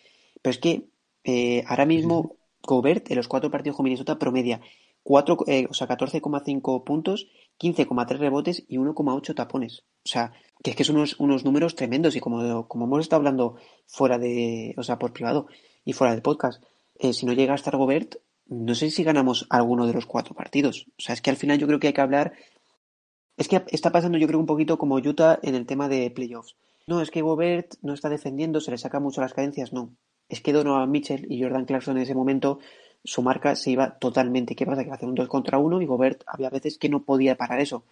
Pero 0.42 0.52
es 0.52 0.58
que 0.58 0.84
eh, 1.24 1.64
ahora 1.66 1.86
mismo 1.86 2.36
Gobert 2.62 3.10
en 3.10 3.16
los 3.16 3.30
cuatro 3.30 3.50
partidos 3.50 3.78
con 3.78 3.86
Minnesota 3.86 4.20
promedia 4.20 4.60
cuatro, 5.02 5.38
eh, 5.48 5.66
o 5.70 5.74
sea, 5.74 5.88
14,5 5.88 6.84
puntos, 6.84 7.30
15,3 7.62 8.18
rebotes 8.18 8.66
y 8.68 8.80
1,8 8.80 9.34
tapones. 9.34 9.86
O 10.04 10.10
sea, 10.10 10.34
que 10.62 10.72
es 10.72 10.76
que 10.76 10.84
son 10.84 10.98
unos, 10.98 11.18
unos 11.22 11.46
números 11.46 11.76
tremendos 11.76 12.18
y 12.18 12.20
como, 12.20 12.68
como 12.68 12.84
hemos 12.84 13.00
estado 13.00 13.22
hablando 13.22 13.56
fuera 13.86 14.18
de, 14.18 14.76
o 14.78 14.84
sea, 14.84 15.00
por 15.00 15.14
privado 15.14 15.48
y 15.86 15.94
fuera 15.94 16.12
del 16.12 16.22
podcast, 16.22 16.62
eh, 17.00 17.14
si 17.14 17.26
no 17.26 17.32
llega 17.32 17.54
a 17.54 17.56
estar 17.56 17.78
Gobert, 17.78 18.18
no 18.50 18.76
sé 18.76 18.90
si 18.90 19.04
ganamos 19.04 19.46
alguno 19.50 19.88
de 19.88 19.94
los 19.94 20.06
cuatro 20.06 20.34
partidos. 20.36 20.88
O 20.98 21.02
sea, 21.02 21.14
es 21.14 21.22
que 21.22 21.30
al 21.30 21.38
final 21.38 21.58
yo 21.58 21.68
creo 21.68 21.80
que 21.80 21.88
hay 21.88 21.94
que 21.94 22.02
hablar. 22.02 22.34
Es 23.36 23.48
que 23.48 23.64
está 23.70 23.92
pasando, 23.92 24.18
yo 24.18 24.28
creo, 24.28 24.40
un 24.40 24.46
poquito 24.46 24.78
como 24.78 24.96
Utah 24.96 25.40
en 25.44 25.56
el 25.56 25.66
tema 25.66 25.88
de 25.88 26.10
playoffs. 26.12 26.56
No, 26.88 27.02
es 27.02 27.12
que 27.12 27.22
Gobert 27.22 27.76
no 27.82 27.94
está 27.94 28.10
defendiendo, 28.10 28.62
se 28.62 28.72
le 28.72 28.78
saca 28.78 29.00
mucho 29.00 29.22
las 29.22 29.34
cadencias. 29.34 29.74
No. 29.74 29.92
Es 30.30 30.42
que 30.42 30.54
Donovan 30.54 30.90
Mitchell 30.90 31.26
y 31.30 31.42
Jordan 31.42 31.66
Clarkson 31.66 31.98
en 31.98 32.04
ese 32.04 32.16
momento, 32.16 32.60
su 33.04 33.22
marca 33.22 33.56
se 33.56 33.72
iba 33.72 33.98
totalmente. 34.00 34.56
¿Qué 34.56 34.66
pasa? 34.66 34.84
Que 34.84 34.92
hacer 34.92 35.08
un 35.08 35.16
2 35.16 35.28
contra 35.28 35.58
1 35.58 35.82
y 35.82 35.86
Gobert 35.86 36.24
había 36.26 36.50
veces 36.50 36.78
que 36.78 36.90
no 36.90 37.04
podía 37.04 37.36
parar 37.36 37.60
eso. 37.60 37.84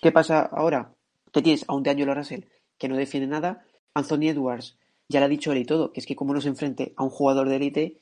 ¿Qué 0.00 0.12
pasa 0.12 0.40
ahora? 0.40 0.92
Te 1.30 1.42
tienes 1.42 1.64
a 1.68 1.74
un 1.74 1.82
de 1.82 1.90
Angelo 1.90 2.14
Russell 2.14 2.44
que 2.78 2.88
no 2.88 2.96
defiende 2.96 3.26
nada. 3.26 3.64
Anthony 3.94 4.28
Edwards, 4.30 4.76
ya 5.08 5.20
le 5.20 5.26
ha 5.26 5.28
dicho 5.28 5.52
él 5.52 5.58
y 5.58 5.64
todo, 5.64 5.92
que 5.92 6.00
es 6.00 6.06
que 6.06 6.16
como 6.16 6.34
no 6.34 6.40
se 6.40 6.48
enfrente 6.48 6.92
a 6.96 7.04
un 7.04 7.10
jugador 7.10 7.48
de 7.48 7.56
élite, 7.56 8.00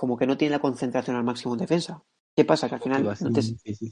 como 0.00 0.16
que 0.16 0.26
no 0.26 0.38
tiene 0.38 0.52
la 0.52 0.60
concentración 0.60 1.14
al 1.14 1.24
máximo 1.24 1.52
en 1.52 1.60
defensa. 1.60 2.02
¿Qué 2.34 2.46
pasa? 2.46 2.70
Que 2.70 2.76
al 2.76 2.80
final, 2.80 3.06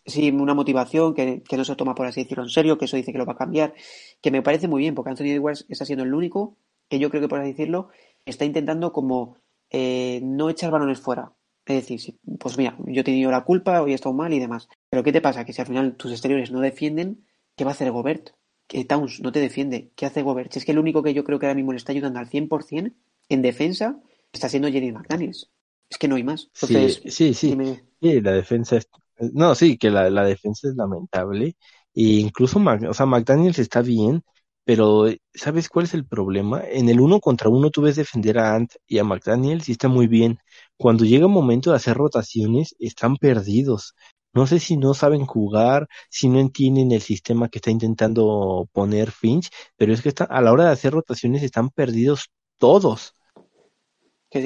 sí, 0.06 0.30
una 0.30 0.54
motivación 0.54 1.12
que, 1.12 1.42
no 1.54 1.64
se 1.66 1.76
toma 1.76 1.94
por 1.94 2.06
así 2.06 2.22
decirlo 2.22 2.44
en 2.44 2.48
serio, 2.48 2.78
que 2.78 2.86
eso 2.86 2.96
dice 2.96 3.12
que 3.12 3.18
lo 3.18 3.26
va 3.26 3.34
a 3.34 3.36
cambiar, 3.36 3.74
que 4.22 4.30
me 4.30 4.40
parece 4.40 4.68
muy 4.68 4.80
bien, 4.80 4.94
porque 4.94 5.10
Anthony 5.10 5.34
Edwards 5.34 5.66
está 5.68 5.84
siendo 5.84 6.04
el 6.04 6.14
único 6.14 6.56
que 6.88 6.98
yo 6.98 7.10
creo 7.10 7.20
que 7.20 7.28
por 7.28 7.40
así 7.40 7.50
decirlo 7.50 7.90
está 8.24 8.46
intentando 8.46 8.90
como 8.90 9.36
eh, 9.68 10.20
no 10.22 10.48
echar 10.48 10.70
balones 10.70 10.98
fuera. 10.98 11.34
Es 11.66 11.86
decir, 11.86 12.16
pues 12.38 12.56
mira, 12.56 12.74
yo 12.86 13.02
he 13.02 13.04
tenido 13.04 13.30
la 13.30 13.44
culpa, 13.44 13.82
hoy 13.82 13.92
he 13.92 13.94
estado 13.94 14.14
mal 14.14 14.32
y 14.32 14.38
demás. 14.38 14.70
Pero 14.88 15.02
¿qué 15.02 15.12
te 15.12 15.20
pasa? 15.20 15.44
Que 15.44 15.52
si 15.52 15.60
al 15.60 15.66
final 15.66 15.94
tus 15.96 16.10
exteriores 16.10 16.50
no 16.50 16.60
defienden, 16.60 17.26
¿qué 17.54 17.64
va 17.64 17.72
a 17.72 17.74
hacer 17.74 17.92
Gobert? 17.92 18.30
Que 18.66 18.86
Towns 18.86 19.20
no 19.20 19.30
te 19.30 19.40
defiende. 19.40 19.90
¿Qué 19.94 20.06
hace 20.06 20.22
Gobert? 20.22 20.54
Si 20.54 20.60
es 20.60 20.64
que 20.64 20.72
el 20.72 20.78
único 20.78 21.02
que 21.02 21.12
yo 21.12 21.22
creo 21.22 21.38
que 21.38 21.44
ahora 21.44 21.56
mismo 21.56 21.72
le 21.72 21.76
está 21.76 21.92
ayudando 21.92 22.18
al 22.18 22.30
100% 22.30 22.94
en 23.28 23.42
defensa 23.42 24.00
está 24.32 24.48
siendo 24.48 24.72
Jerry 24.72 24.90
McDaniels. 24.90 25.50
Es 25.90 25.98
que 25.98 26.08
no 26.08 26.16
hay 26.16 26.24
más. 26.24 26.48
sí, 26.52 26.98
sí, 27.10 27.34
sí. 27.34 27.56
la 28.00 28.32
defensa 28.32 28.76
es... 28.76 28.88
No, 29.32 29.54
sí, 29.54 29.78
que 29.78 29.90
la, 29.90 30.10
la 30.10 30.24
defensa 30.24 30.68
es 30.68 30.76
lamentable. 30.76 31.56
E 31.94 32.02
incluso, 32.20 32.60
o 32.60 32.94
sea, 32.94 33.06
McDaniels 33.06 33.58
está 33.58 33.82
bien, 33.82 34.22
pero 34.64 35.06
¿sabes 35.34 35.68
cuál 35.68 35.86
es 35.86 35.94
el 35.94 36.06
problema? 36.06 36.62
En 36.64 36.88
el 36.88 37.00
uno 37.00 37.20
contra 37.20 37.48
uno 37.48 37.70
tú 37.70 37.82
ves 37.82 37.96
defender 37.96 38.38
a 38.38 38.54
Ant 38.54 38.72
y 38.86 38.98
a 38.98 39.04
McDaniels 39.04 39.68
y 39.68 39.72
está 39.72 39.88
muy 39.88 40.06
bien. 40.06 40.38
Cuando 40.76 41.04
llega 41.04 41.26
el 41.26 41.32
momento 41.32 41.70
de 41.70 41.76
hacer 41.76 41.96
rotaciones, 41.96 42.76
están 42.78 43.16
perdidos. 43.16 43.94
No 44.34 44.46
sé 44.46 44.60
si 44.60 44.76
no 44.76 44.94
saben 44.94 45.26
jugar, 45.26 45.88
si 46.10 46.28
no 46.28 46.38
entienden 46.38 46.92
el 46.92 47.00
sistema 47.00 47.48
que 47.48 47.58
está 47.58 47.70
intentando 47.70 48.68
poner 48.72 49.10
Finch, 49.10 49.50
pero 49.76 49.92
es 49.92 50.02
que 50.02 50.10
está, 50.10 50.24
a 50.24 50.40
la 50.42 50.52
hora 50.52 50.66
de 50.66 50.72
hacer 50.72 50.92
rotaciones 50.92 51.42
están 51.42 51.70
perdidos 51.70 52.30
todos 52.58 53.14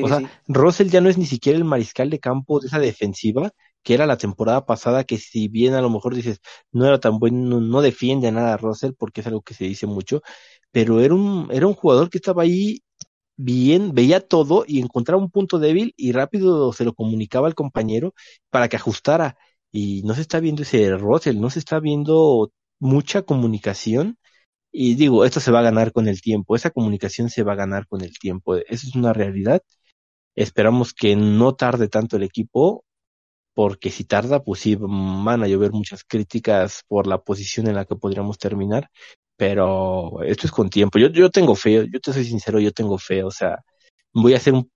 o 0.01 0.09
sea, 0.09 0.23
Russell 0.47 0.89
ya 0.89 1.01
no 1.01 1.09
es 1.09 1.19
ni 1.19 1.27
siquiera 1.27 1.59
el 1.59 1.65
mariscal 1.65 2.11
de 2.11 2.21
campo 2.21 2.61
de 2.61 2.69
esa 2.69 2.79
defensiva 2.79 3.51
que 3.83 3.95
era 3.95 4.07
la 4.07 4.17
temporada 4.17 4.65
pasada, 4.65 5.05
que 5.05 5.19
si 5.19 5.49
bien 5.49 5.75
a 5.75 5.81
lo 5.83 5.91
mejor 5.91 6.15
dices 6.15 6.41
no 6.71 6.87
era 6.87 7.01
tan 7.01 7.19
bueno, 7.19 7.61
no, 7.61 7.83
defiende 7.83 8.31
nada 8.31 8.55
a 8.55 8.57
Russell 8.57 8.93
porque 8.97 9.21
es 9.23 9.27
algo 9.27 9.43
que 9.43 9.55
se 9.55 9.65
dice 9.65 9.87
mucho, 9.87 10.23
pero 10.71 11.01
era 11.01 11.15
un, 11.15 11.49
era 11.53 11.67
un 11.67 11.75
jugador 11.75 12.11
que 12.11 12.19
estaba 12.19 12.43
ahí 12.45 12.83
bien, 13.37 13.95
veía 13.95 14.21
todo 14.21 14.65
y 14.67 14.81
encontraba 14.81 15.23
un 15.23 15.31
punto 15.31 15.59
débil 15.59 15.95
y 15.97 16.13
rápido 16.13 16.73
se 16.73 16.85
lo 16.85 16.95
comunicaba 16.95 17.49
al 17.49 17.55
compañero 17.55 18.15
para 18.51 18.69
que 18.69 18.77
ajustara. 18.77 19.37
Y 19.73 20.03
no 20.05 20.15
se 20.15 20.21
está 20.23 20.41
viendo 20.41 20.63
ese 20.63 20.91
Russell, 20.97 21.41
no 21.41 21.51
se 21.51 21.59
está 21.59 21.81
viendo 21.81 22.53
mucha 22.79 23.23
comunicación. 23.23 24.19
Y 24.73 24.95
digo, 24.95 25.25
esto 25.25 25.41
se 25.41 25.53
va 25.53 25.61
a 25.61 25.63
ganar 25.63 25.93
con 25.93 26.09
el 26.09 26.23
tiempo, 26.23 26.57
esa 26.57 26.71
comunicación 26.71 27.31
se 27.31 27.43
va 27.43 27.53
a 27.53 27.57
ganar 27.57 27.87
con 27.87 28.03
el 28.03 28.19
tiempo, 28.19 28.57
eso 28.57 28.89
es 28.89 28.95
una 28.97 29.13
realidad. 29.13 29.63
Esperamos 30.35 30.95
que 30.95 31.17
no 31.17 31.55
tarde 31.55 31.89
tanto 31.89 32.17
el 32.17 32.23
equipo, 32.25 32.85
porque 33.55 33.91
si 33.91 34.05
tarda, 34.05 34.43
pues 34.45 34.61
sí 34.61 34.77
van 34.81 35.43
a 35.43 35.49
llover 35.49 35.73
muchas 35.73 36.05
críticas 36.05 36.83
por 36.89 37.07
la 37.07 37.19
posición 37.23 37.69
en 37.69 37.77
la 37.77 37.85
que 37.85 37.97
podríamos 37.97 38.39
terminar, 38.39 38.89
pero 39.37 40.23
esto 40.23 40.47
es 40.47 40.53
con 40.53 40.71
tiempo. 40.71 40.99
Yo, 40.99 41.09
yo 41.09 41.31
tengo 41.31 41.55
fe, 41.57 41.89
yo 41.93 42.01
te 42.01 42.13
soy 42.13 42.25
sincero, 42.25 42.61
yo 42.61 42.73
tengo 42.73 42.99
fe, 42.99 43.25
o 43.25 43.31
sea, 43.31 43.59
voy 44.15 44.35
a 44.35 44.39
hacer 44.39 44.55
un 44.55 44.71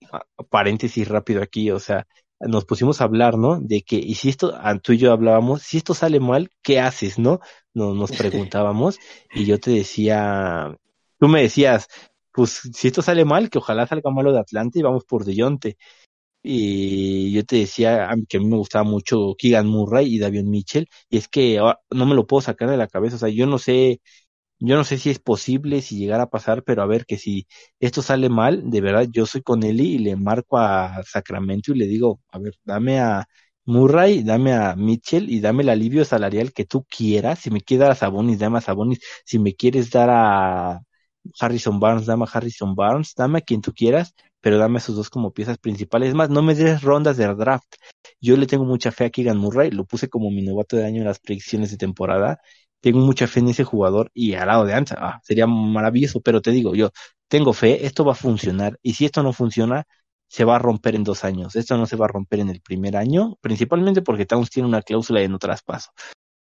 paréntesis 0.51 1.09
rápido 1.09 1.43
aquí, 1.43 1.71
o 1.71 1.79
sea, 1.81 2.07
nos 2.41 2.65
pusimos 2.65 3.01
a 3.01 3.05
hablar, 3.05 3.39
¿no? 3.39 3.61
De 3.61 3.83
que, 3.83 3.97
y 3.97 4.15
si 4.15 4.29
esto, 4.29 4.53
ah, 4.57 4.79
tú 4.79 4.93
y 4.93 4.99
yo 4.99 5.13
hablábamos, 5.13 5.63
si 5.63 5.79
esto 5.79 5.95
sale 5.95 6.21
mal, 6.21 6.51
¿qué 6.63 6.81
haces, 6.81 7.19
no? 7.19 7.41
Nos, 7.75 7.97
nos 7.97 8.11
preguntábamos, 8.51 8.99
y 9.35 9.45
yo 9.47 9.59
te 9.59 9.71
decía, 9.71 10.77
tú 11.19 11.29
me 11.29 11.43
decías, 11.43 11.89
pues 12.33 12.61
si 12.75 12.89
esto 12.89 13.03
sale 13.03 13.25
mal, 13.25 13.51
que 13.51 13.59
ojalá 13.59 13.87
salga 13.87 14.11
malo 14.11 14.33
de 14.33 14.41
Atlanta 14.41 14.79
y 14.79 14.83
vamos 14.83 15.05
por 15.05 15.25
Deyonte. 15.25 15.79
Y 16.43 17.33
yo 17.33 17.45
te 17.45 17.57
decía 17.57 18.09
que 18.29 18.37
a 18.39 18.41
mí 18.41 18.47
me 18.47 18.57
gustaba 18.57 18.85
mucho 18.85 19.35
Keegan 19.39 19.67
Murray 19.67 20.15
y 20.15 20.19
Davion 20.19 20.49
Mitchell, 20.51 20.89
y 21.11 21.19
es 21.19 21.29
que 21.29 21.59
ah, 21.61 21.81
no 21.91 22.07
me 22.07 22.15
lo 22.15 22.27
puedo 22.27 22.43
sacar 22.43 22.71
de 22.71 22.77
la 22.77 22.89
cabeza, 22.89 23.17
o 23.17 23.19
sea, 23.19 23.29
yo 23.31 23.47
no 23.47 23.59
sé 23.59 24.01
yo 24.59 24.77
no 24.77 24.85
sé 24.85 24.99
si 24.99 25.11
es 25.11 25.19
posible, 25.19 25.83
si 25.83 25.99
llegara 25.99 26.25
a 26.25 26.31
pasar, 26.31 26.63
pero 26.65 26.83
a 26.83 26.87
ver 26.87 27.07
que 27.07 27.19
si 27.19 27.47
esto 27.81 28.03
sale 28.03 28.29
mal, 28.29 28.71
de 28.71 28.81
verdad 28.81 29.07
yo 29.11 29.27
soy 29.27 29.43
con 29.43 29.63
Eli 29.63 29.95
y 29.97 29.99
le 29.99 30.17
marco 30.17 30.59
a 30.59 31.03
Sacramento 31.05 31.73
y 31.73 31.79
le 31.79 31.87
digo, 31.87 32.21
a 32.31 32.39
ver, 32.39 32.55
dame 32.65 33.01
a 33.01 33.27
Murray, 33.65 34.23
dame 34.23 34.53
a 34.55 34.77
Mitchell 34.77 35.29
y 35.31 35.41
dame 35.41 35.63
el 35.63 35.69
alivio 35.71 36.05
salarial 36.05 36.53
que 36.53 36.65
tú 36.65 36.85
quieras. 36.89 37.41
Si 37.41 37.51
me 37.51 37.61
quieres 37.61 37.83
dar 37.83 37.91
a 37.93 37.95
Sabonis, 37.97 38.39
dame 38.39 38.59
a 38.59 38.61
Sabonis. 38.61 39.01
Si 39.25 39.39
me 39.39 39.55
quieres 39.55 39.91
dar 39.91 40.09
a 40.11 40.81
Harrison 41.41 41.81
Barnes, 41.81 42.07
dame 42.07 42.25
a 42.25 42.29
Harrison 42.33 42.75
Barnes. 42.75 43.15
Dame 43.17 43.39
a 43.39 43.41
quien 43.43 43.61
tú 43.63 43.73
quieras, 43.75 44.15
pero 44.41 44.59
dame 44.59 44.77
a 44.77 44.79
esos 44.79 44.97
dos 44.97 45.11
como 45.11 45.33
piezas 45.33 45.59
principales. 45.59 46.11
Es 46.11 46.15
más, 46.15 46.31
no 46.31 46.43
me 46.43 46.55
des 46.55 46.83
rondas 46.83 47.17
de 47.17 47.27
draft. 47.35 47.75
Yo 48.21 48.37
le 48.37 48.47
tengo 48.47 48.65
mucha 48.65 48.93
fe 48.93 49.07
a 49.07 49.11
Keegan 49.11 49.37
Murray, 49.39 49.71
lo 49.71 49.85
puse 49.85 50.09
como 50.09 50.31
mi 50.31 50.43
novato 50.43 50.77
de 50.77 50.87
año 50.87 51.01
en 51.01 51.07
las 51.07 51.19
predicciones 51.19 51.71
de 51.71 51.77
temporada 51.77 52.39
tengo 52.81 53.01
mucha 53.01 53.27
fe 53.27 53.41
en 53.41 53.49
ese 53.49 53.65
jugador 53.65 54.11
y 54.15 54.35
al 54.35 54.49
lado 54.49 54.65
de 54.65 54.75
Ancha, 54.75 54.97
ah, 54.99 55.21
sería 55.25 55.47
maravilloso, 55.47 56.21
pero 56.21 56.41
te 56.43 56.51
digo, 56.51 56.75
yo 56.75 56.91
tengo 57.29 57.53
fe, 57.53 57.87
esto 57.87 58.05
va 58.05 58.13
a 58.13 58.15
funcionar 58.17 58.79
y 58.83 58.95
si 58.95 59.05
esto 59.07 59.23
no 59.23 59.33
funciona, 59.33 59.85
se 60.29 60.45
va 60.45 60.57
a 60.57 60.59
romper 60.59 60.95
en 60.97 61.05
dos 61.05 61.25
años. 61.25 61.57
Esto 61.57 61.77
no 61.77 61.87
se 61.87 61.97
va 61.97 62.07
a 62.07 62.09
romper 62.09 62.41
en 62.41 62.51
el 62.51 62.61
primer 62.61 62.97
año, 62.97 63.37
principalmente 63.41 64.03
porque 64.03 64.27
Towns 64.27 64.51
tiene 64.51 64.69
una 64.69 64.83
cláusula 64.83 65.21
de 65.21 65.29
no 65.29 65.39
traspaso. 65.39 65.91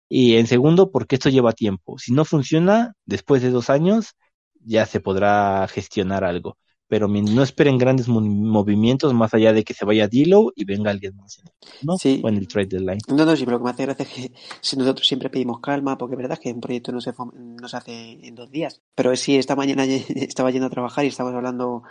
Y 0.08 0.36
en 0.36 0.46
segundo, 0.46 0.90
porque 0.90 1.16
esto 1.16 1.30
lleva 1.30 1.52
tiempo. 1.52 1.98
Si 1.98 2.12
no 2.12 2.24
funciona, 2.24 2.94
después 3.06 3.42
de 3.42 3.50
dos 3.50 3.70
años, 3.70 4.14
ya 4.60 4.86
se 4.86 5.00
podrá 5.00 5.66
gestionar 5.68 6.24
algo 6.24 6.56
pero 6.94 7.08
no 7.08 7.42
esperen 7.42 7.76
grandes 7.76 8.06
movimientos 8.06 9.12
más 9.14 9.34
allá 9.34 9.52
de 9.52 9.64
que 9.64 9.74
se 9.74 9.84
vaya 9.84 10.06
Dilo 10.06 10.52
y 10.54 10.64
venga 10.64 10.92
alguien 10.92 11.16
más, 11.16 11.42
¿no? 11.82 11.98
Sí. 11.98 12.20
O 12.22 12.28
en 12.28 12.36
el 12.36 12.46
trade 12.46 12.68
deadline. 12.68 13.00
No, 13.08 13.24
no, 13.24 13.34
sí, 13.34 13.44
pero 13.44 13.56
lo 13.56 13.58
que 13.58 13.64
me 13.64 13.70
hace 13.70 13.82
gracia 13.82 14.04
es 14.04 14.12
que 14.12 14.32
si 14.60 14.76
nosotros 14.76 15.04
siempre 15.04 15.28
pedimos 15.28 15.58
calma, 15.58 15.98
porque 15.98 16.14
es 16.14 16.18
verdad 16.18 16.38
que 16.38 16.52
un 16.52 16.60
proyecto 16.60 16.92
no 16.92 17.00
se, 17.00 17.12
no 17.34 17.66
se 17.66 17.76
hace 17.76 18.12
en 18.24 18.36
dos 18.36 18.48
días, 18.48 18.80
pero 18.94 19.16
sí, 19.16 19.36
esta 19.36 19.56
mañana 19.56 19.84
estaba 20.08 20.52
yendo 20.52 20.68
a 20.68 20.70
trabajar 20.70 21.04
y 21.04 21.08
estábamos 21.08 21.36
hablando 21.36 21.82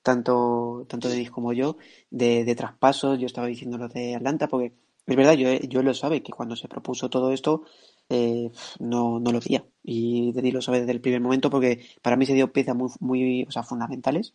tanto, 0.00 0.86
tanto 0.88 1.08
de 1.08 1.28
como 1.28 1.52
yo, 1.52 1.76
de, 2.10 2.44
de 2.44 2.54
traspasos, 2.54 3.18
yo 3.18 3.26
estaba 3.26 3.48
diciendo 3.48 3.78
lo 3.78 3.88
de 3.88 4.14
Atlanta, 4.14 4.46
porque 4.46 4.76
es 5.08 5.16
verdad, 5.16 5.32
yo, 5.32 5.48
yo 5.54 5.82
lo 5.82 5.92
sabe, 5.92 6.22
que 6.22 6.30
cuando 6.30 6.54
se 6.54 6.68
propuso 6.68 7.10
todo 7.10 7.32
esto, 7.32 7.64
eh, 8.08 8.50
no, 8.80 9.20
no 9.20 9.32
lo 9.32 9.40
veía. 9.40 9.64
Y 9.82 10.32
Dedi 10.32 10.52
lo 10.52 10.62
sabe 10.62 10.80
desde 10.80 10.92
el 10.92 11.00
primer 11.00 11.20
momento 11.20 11.50
porque 11.50 11.84
para 12.02 12.16
mí 12.16 12.26
se 12.26 12.34
dio 12.34 12.52
piezas 12.52 12.76
muy, 12.76 12.90
muy 13.00 13.42
o 13.44 13.50
sea, 13.50 13.62
fundamentales. 13.62 14.34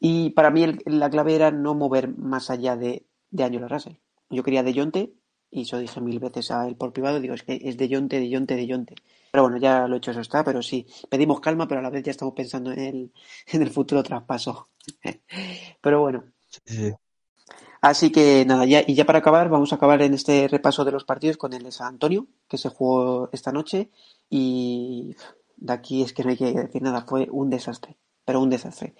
Y 0.00 0.30
para 0.30 0.50
mí 0.50 0.66
la 0.84 1.10
clave 1.10 1.34
era 1.34 1.50
no 1.50 1.74
mover 1.74 2.08
más 2.16 2.50
allá 2.50 2.76
de, 2.76 3.06
de 3.30 3.44
Angelo 3.44 3.68
Russell. 3.68 3.94
Yo 4.30 4.42
quería 4.42 4.62
de 4.62 4.74
Jonte 4.74 5.14
y 5.50 5.62
eso 5.62 5.78
dije 5.78 6.00
mil 6.00 6.18
veces 6.18 6.50
a 6.50 6.66
él 6.68 6.76
por 6.76 6.92
privado, 6.92 7.20
digo, 7.20 7.34
es 7.34 7.42
que 7.42 7.60
es 7.62 7.76
de 7.76 7.88
Yonte, 7.88 8.20
de 8.20 8.28
Yonte, 8.28 8.56
de 8.56 8.66
Yonte. 8.66 8.94
Pero 9.30 9.44
bueno, 9.44 9.58
ya 9.58 9.86
lo 9.88 9.96
hecho, 9.96 10.10
eso 10.10 10.20
está, 10.20 10.44
pero 10.44 10.62
sí, 10.62 10.86
pedimos 11.08 11.40
calma, 11.40 11.66
pero 11.68 11.80
a 11.80 11.82
la 11.82 11.90
vez 11.90 12.02
ya 12.02 12.10
estamos 12.10 12.34
pensando 12.34 12.72
en 12.72 12.80
el, 12.80 13.12
en 13.52 13.62
el 13.62 13.70
futuro 13.70 14.02
traspaso. 14.02 14.68
pero 15.80 16.00
bueno. 16.00 16.24
Así 17.86 18.10
que 18.10 18.44
nada, 18.44 18.66
y 18.66 18.94
ya 18.94 19.04
para 19.04 19.20
acabar, 19.20 19.48
vamos 19.48 19.72
a 19.72 19.76
acabar 19.76 20.02
en 20.02 20.12
este 20.12 20.48
repaso 20.48 20.84
de 20.84 20.90
los 20.90 21.04
partidos 21.04 21.36
con 21.36 21.52
el 21.52 21.62
de 21.62 21.70
San 21.70 21.86
Antonio, 21.86 22.26
que 22.48 22.58
se 22.58 22.68
jugó 22.68 23.28
esta 23.30 23.52
noche, 23.52 23.90
y 24.28 25.14
de 25.56 25.72
aquí 25.72 26.02
es 26.02 26.12
que 26.12 26.24
no 26.24 26.30
hay 26.30 26.36
que 26.36 26.52
decir 26.52 26.82
nada, 26.82 27.02
fue 27.02 27.28
un 27.30 27.48
desastre, 27.48 27.96
pero 28.24 28.40
un 28.40 28.50
desastre. 28.50 28.96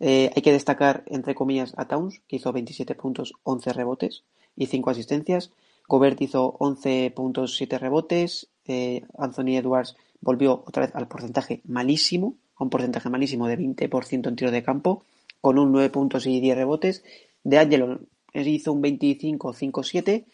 Eh, 0.00 0.30
hay 0.34 0.40
que 0.40 0.50
destacar, 0.50 1.04
entre 1.08 1.34
comillas, 1.34 1.74
a 1.76 1.88
Towns, 1.88 2.22
que 2.26 2.36
hizo 2.36 2.54
27 2.54 2.94
puntos, 2.94 3.34
11 3.42 3.74
rebotes 3.74 4.24
y 4.56 4.64
5 4.64 4.88
asistencias. 4.88 5.52
Gobert 5.86 6.18
hizo 6.22 6.56
11 6.58 7.12
puntos, 7.14 7.54
7 7.56 7.78
rebotes. 7.78 8.48
Eh, 8.64 9.04
Anthony 9.18 9.58
Edwards 9.58 9.94
volvió 10.22 10.64
otra 10.66 10.86
vez 10.86 10.96
al 10.96 11.06
porcentaje 11.06 11.60
malísimo, 11.66 12.36
a 12.56 12.64
un 12.64 12.70
porcentaje 12.70 13.10
malísimo 13.10 13.46
de 13.46 13.58
20% 13.58 14.26
en 14.26 14.36
tiro 14.36 14.50
de 14.50 14.62
campo, 14.62 15.04
con 15.42 15.58
un 15.58 15.70
9 15.70 15.90
puntos 15.90 16.24
y 16.24 16.40
10 16.40 16.56
rebotes. 16.56 17.04
De 17.44 17.58
Angelo 17.58 17.98
hizo 18.34 18.72
un 18.72 18.82
25, 18.82 19.52
5, 19.52 19.82
7 19.82 20.26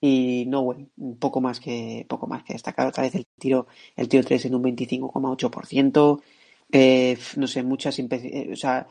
y 0.00 0.44
no 0.46 0.62
un 0.62 1.18
poco 1.18 1.40
más 1.40 1.58
que 1.58 2.06
poco 2.08 2.26
más 2.28 2.44
que 2.44 2.52
destacar 2.52 2.86
otra 2.86 3.02
vez 3.02 3.16
el 3.16 3.26
tiro 3.38 3.66
el 3.96 4.08
tiro 4.08 4.22
3 4.22 4.44
en 4.44 4.54
un 4.54 4.62
25,8% 4.62 6.20
eh, 6.70 7.16
no 7.36 7.46
sé, 7.46 7.62
muchas 7.62 7.98
eh, 7.98 8.50
o 8.52 8.56
sea, 8.56 8.88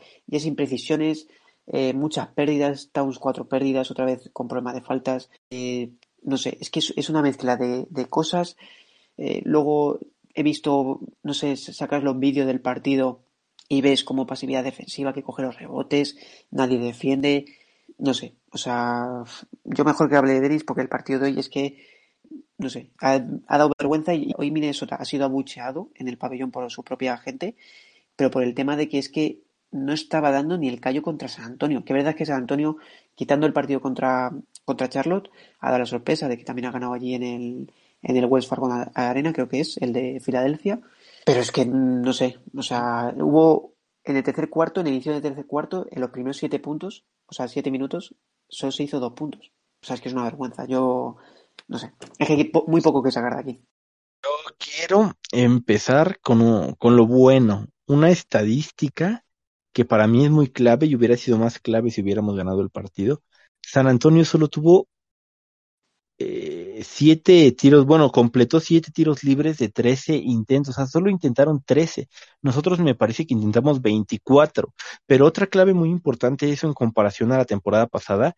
eh, 1.70 1.92
muchas 1.92 2.28
pérdidas, 2.28 2.90
Towns 2.92 3.18
cuatro 3.18 3.48
pérdidas, 3.48 3.90
otra 3.90 4.04
vez 4.04 4.30
con 4.32 4.48
problema 4.48 4.72
de 4.72 4.80
faltas. 4.80 5.30
no 6.22 6.36
sé, 6.36 6.58
es 6.60 6.70
que 6.70 6.80
es, 6.80 7.10
una 7.10 7.22
mezcla 7.22 7.56
de, 7.56 8.06
cosas. 8.08 8.56
luego 9.44 9.98
he 10.34 10.42
visto, 10.42 11.00
no 11.22 11.34
sé, 11.34 11.56
sacas 11.56 12.02
los 12.02 12.18
vídeos 12.18 12.46
del 12.46 12.60
partido 12.60 13.20
y 13.68 13.80
ves 13.82 14.02
como 14.04 14.26
pasividad 14.26 14.64
defensiva 14.64 15.12
que 15.12 15.22
coge 15.22 15.42
los 15.42 15.58
rebotes, 15.58 16.16
nadie 16.50 16.78
defiende, 16.78 17.44
no 17.98 18.14
sé, 18.14 18.34
o 18.50 18.58
sea, 18.58 19.24
yo 19.64 19.84
mejor 19.84 20.08
que 20.08 20.16
hable 20.16 20.34
de 20.34 20.40
Denis 20.40 20.64
porque 20.64 20.82
el 20.82 20.88
partido 20.88 21.20
de 21.20 21.26
hoy 21.26 21.38
es 21.38 21.48
que 21.48 21.76
no 22.58 22.68
sé, 22.68 22.90
ha, 23.00 23.20
dado 23.20 23.70
vergüenza 23.78 24.14
y 24.14 24.32
hoy 24.36 24.50
Minnesota 24.50 24.96
ha 24.96 25.04
sido 25.04 25.24
abucheado 25.24 25.90
en 25.94 26.08
el 26.08 26.18
pabellón 26.18 26.50
por 26.50 26.68
su 26.70 26.82
propia 26.82 27.16
gente, 27.16 27.56
pero 28.16 28.30
por 28.30 28.42
el 28.42 28.54
tema 28.54 28.76
de 28.76 28.88
que 28.88 28.98
es 28.98 29.08
que 29.08 29.42
no 29.70 29.92
estaba 29.92 30.30
dando 30.30 30.58
ni 30.58 30.68
el 30.68 30.80
callo 30.80 31.02
contra 31.02 31.28
San 31.28 31.44
Antonio. 31.44 31.84
Que 31.84 31.92
verdad 31.92 32.10
es 32.10 32.16
que 32.16 32.26
San 32.26 32.38
Antonio, 32.38 32.78
quitando 33.14 33.46
el 33.46 33.52
partido 33.52 33.80
contra, 33.80 34.32
contra 34.64 34.88
Charlotte, 34.88 35.30
ha 35.60 35.66
dado 35.68 35.80
la 35.80 35.86
sorpresa 35.86 36.26
de 36.26 36.36
que 36.36 36.44
también 36.44 36.66
ha 36.66 36.72
ganado 36.72 36.94
allí 36.94 37.14
en 37.14 37.22
el, 37.22 37.72
en 38.02 38.16
el 38.16 38.24
Wells 38.24 38.48
Fargo 38.48 38.68
Arena, 38.94 39.32
creo 39.32 39.48
que 39.48 39.60
es, 39.60 39.76
el 39.76 39.92
de 39.92 40.20
Filadelfia. 40.20 40.80
Pero 41.24 41.40
es 41.40 41.52
que, 41.52 41.64
no 41.66 42.12
sé, 42.12 42.38
o 42.56 42.62
sea, 42.62 43.14
hubo 43.16 43.74
en 44.08 44.16
el 44.16 44.22
tercer 44.22 44.48
cuarto, 44.48 44.80
en 44.80 44.86
el 44.86 44.94
inicio 44.94 45.12
del 45.12 45.22
tercer 45.22 45.46
cuarto, 45.46 45.86
en 45.90 46.00
los 46.00 46.10
primeros 46.10 46.38
siete 46.38 46.58
puntos, 46.58 47.04
o 47.26 47.34
sea, 47.34 47.46
siete 47.46 47.70
minutos, 47.70 48.14
solo 48.48 48.72
se 48.72 48.82
hizo 48.84 49.00
dos 49.00 49.12
puntos. 49.12 49.52
O 49.82 49.86
sea, 49.86 49.96
es 49.96 50.00
que 50.00 50.08
es 50.08 50.14
una 50.14 50.24
vergüenza. 50.24 50.64
Yo, 50.66 51.16
no 51.68 51.78
sé, 51.78 51.92
es 52.18 52.26
que 52.26 52.32
hay 52.32 52.52
muy 52.66 52.80
poco 52.80 53.02
que 53.02 53.12
sacar 53.12 53.34
de 53.34 53.40
aquí. 53.40 53.60
Yo 54.24 54.54
quiero 54.58 55.12
empezar 55.30 56.18
con, 56.20 56.74
con 56.74 56.96
lo 56.96 57.06
bueno, 57.06 57.66
una 57.86 58.10
estadística 58.10 59.24
que 59.72 59.84
para 59.84 60.06
mí 60.06 60.24
es 60.24 60.30
muy 60.30 60.48
clave 60.48 60.86
y 60.86 60.96
hubiera 60.96 61.16
sido 61.16 61.38
más 61.38 61.58
clave 61.58 61.90
si 61.90 62.02
hubiéramos 62.02 62.36
ganado 62.36 62.62
el 62.62 62.70
partido. 62.70 63.22
San 63.62 63.86
Antonio 63.86 64.24
solo 64.24 64.48
tuvo 64.48 64.88
eh, 66.18 66.67
siete 66.82 67.52
tiros, 67.52 67.86
bueno, 67.86 68.10
completó 68.10 68.60
siete 68.60 68.90
tiros 68.92 69.24
libres 69.24 69.58
de 69.58 69.68
trece 69.68 70.16
intentos, 70.16 70.74
o 70.74 70.76
sea, 70.76 70.86
solo 70.86 71.10
intentaron 71.10 71.62
trece. 71.64 72.08
Nosotros 72.42 72.80
me 72.80 72.94
parece 72.94 73.26
que 73.26 73.34
intentamos 73.34 73.80
veinticuatro, 73.82 74.74
pero 75.06 75.26
otra 75.26 75.46
clave 75.46 75.74
muy 75.74 75.90
importante 75.90 76.50
eso 76.50 76.66
en 76.66 76.74
comparación 76.74 77.32
a 77.32 77.38
la 77.38 77.44
temporada 77.44 77.86
pasada 77.86 78.34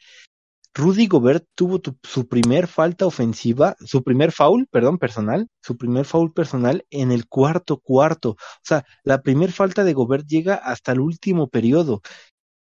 Rudy 0.73 1.09
Gobert 1.09 1.47
tuvo 1.55 1.81
su 2.03 2.29
primer 2.29 2.69
falta 2.69 3.07
ofensiva, 3.07 3.77
su 3.81 4.05
primer 4.05 4.31
foul, 4.31 4.69
perdón, 4.71 4.99
personal, 4.99 5.49
su 5.63 5.77
primer 5.77 6.05
foul 6.05 6.33
personal 6.33 6.87
en 6.91 7.11
el 7.11 7.27
cuarto 7.27 7.79
cuarto. 7.79 8.31
O 8.31 8.37
sea, 8.63 8.85
la 9.03 9.21
primer 9.23 9.51
falta 9.51 9.83
de 9.83 9.95
Gobert 9.95 10.27
llega 10.27 10.55
hasta 10.55 10.93
el 10.93 11.01
último 11.01 11.49
periodo. 11.49 12.03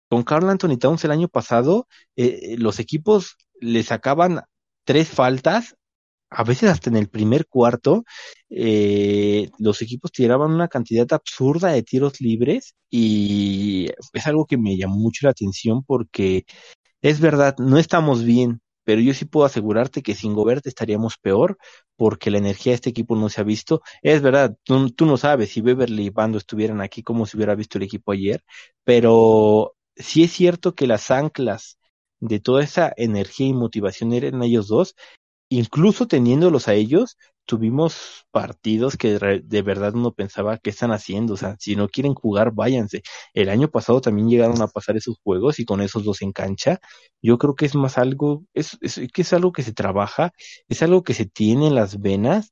Con 0.09 0.23
Carl 0.23 0.49
Anthony 0.49 0.79
Towns 0.79 1.05
el 1.05 1.11
año 1.11 1.29
pasado, 1.29 1.87
eh, 2.17 2.57
los 2.59 2.79
equipos 2.79 3.37
le 3.61 3.83
sacaban 3.83 4.41
tres 4.89 5.11
faltas, 5.11 5.77
a 6.31 6.45
veces 6.45 6.71
hasta 6.71 6.89
en 6.89 6.97
el 6.97 7.11
primer 7.11 7.47
cuarto, 7.47 8.05
eh, 8.49 9.51
los 9.59 9.83
equipos 9.83 10.11
tiraban 10.13 10.51
una 10.51 10.69
cantidad 10.69 11.13
absurda 11.13 11.73
de 11.73 11.83
tiros 11.83 12.23
libres 12.23 12.75
y 12.91 13.91
es 14.15 14.27
algo 14.27 14.47
que 14.47 14.57
me 14.57 14.79
llamó 14.79 14.97
mucho 14.97 15.27
la 15.27 15.33
atención 15.33 15.85
porque 15.85 16.47
es 17.03 17.21
verdad, 17.21 17.57
no 17.59 17.77
estamos 17.79 18.25
bien, 18.25 18.63
pero 18.85 19.03
yo 19.03 19.13
sí 19.13 19.27
puedo 19.27 19.45
asegurarte 19.45 20.03
que 20.03 20.15
sin 20.15 20.33
Gobert 20.33 20.67
estaríamos 20.67 21.19
peor 21.19 21.59
porque 21.97 22.31
la 22.31 22.39
energía 22.39 22.73
de 22.73 22.77
este 22.77 22.91
equipo 22.91 23.15
no 23.15 23.29
se 23.29 23.43
ha 23.43 23.45
visto. 23.45 23.83
Es 24.01 24.23
verdad, 24.23 24.57
tú, 24.65 24.91
no 25.05 25.19
sabes 25.19 25.51
si 25.51 25.61
Beverly 25.61 26.07
y 26.07 26.11
Bando 26.11 26.39
estuvieran 26.39 26.81
aquí 26.81 27.03
como 27.03 27.27
se 27.27 27.37
hubiera 27.37 27.55
visto 27.55 27.77
el 27.77 27.85
equipo 27.85 28.13
ayer, 28.13 28.43
pero 28.85 29.75
sí 29.97 30.25
es 30.25 30.33
cierto 30.33 30.75
que 30.75 30.87
las 30.87 31.11
anclas 31.11 31.78
de 32.21 32.41
toda 32.41 32.63
esa 32.65 32.93
energía 32.97 33.49
y 33.49 33.55
motivación 33.55 34.13
eran 34.13 34.43
ellos 34.43 34.69
dos, 34.69 34.95
incluso 35.49 36.07
teniéndolos 36.09 36.69
a 36.69 36.75
ellos, 36.75 37.17
tuvimos 37.47 38.27
partidos 38.31 38.97
que 38.99 39.19
de 39.19 39.63
verdad 39.63 39.95
uno 39.95 40.13
pensaba 40.13 40.59
que 40.59 40.71
están 40.71 40.93
haciendo, 40.93 41.35
o 41.35 41.37
sea, 41.39 41.57
si 41.59 41.77
no 41.77 41.89
quieren 41.89 42.15
jugar, 42.15 42.53
váyanse. 42.53 43.03
El 43.33 43.49
año 43.49 43.71
pasado 43.71 44.03
también 44.03 44.29
llegaron 44.29 44.61
a 44.61 44.69
pasar 44.69 44.97
esos 44.99 45.17
juegos 45.25 45.59
y 45.59 45.65
con 45.65 45.81
esos 45.81 46.05
dos 46.05 46.21
en 46.23 46.33
cancha, 46.33 46.79
yo 47.23 47.39
creo 47.39 47.55
que 47.55 47.67
es 47.67 47.75
más 47.75 47.97
algo, 47.99 48.45
es, 48.55 48.77
es 48.83 49.01
que 49.13 49.23
es 49.23 49.33
algo 49.33 49.53
que 49.53 49.63
se 49.63 49.73
trabaja, 49.73 50.33
es 50.69 50.83
algo 50.83 51.03
que 51.03 51.15
se 51.15 51.27
tiene 51.27 51.69
en 51.69 51.75
las 51.75 52.01
venas 52.01 52.51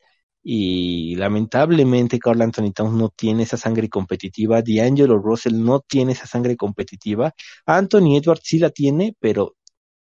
y 0.49 1.17
lamentablemente 1.17 2.21
Carl 2.21 2.41
Anthony 2.41 2.71
Towns 2.73 2.95
no 2.95 3.09
tiene 3.09 3.43
esa 3.43 3.57
sangre 3.57 3.89
competitiva, 3.89 4.63
D'Angelo 4.63 5.19
Russell 5.19 5.61
no 5.61 5.81
tiene 5.81 6.13
esa 6.13 6.27
sangre 6.29 6.57
competitiva, 6.57 7.35
Anthony 7.67 8.17
Edwards 8.17 8.43
sí 8.45 8.61
la 8.61 8.71
tiene, 8.71 9.17
pero 9.19 9.57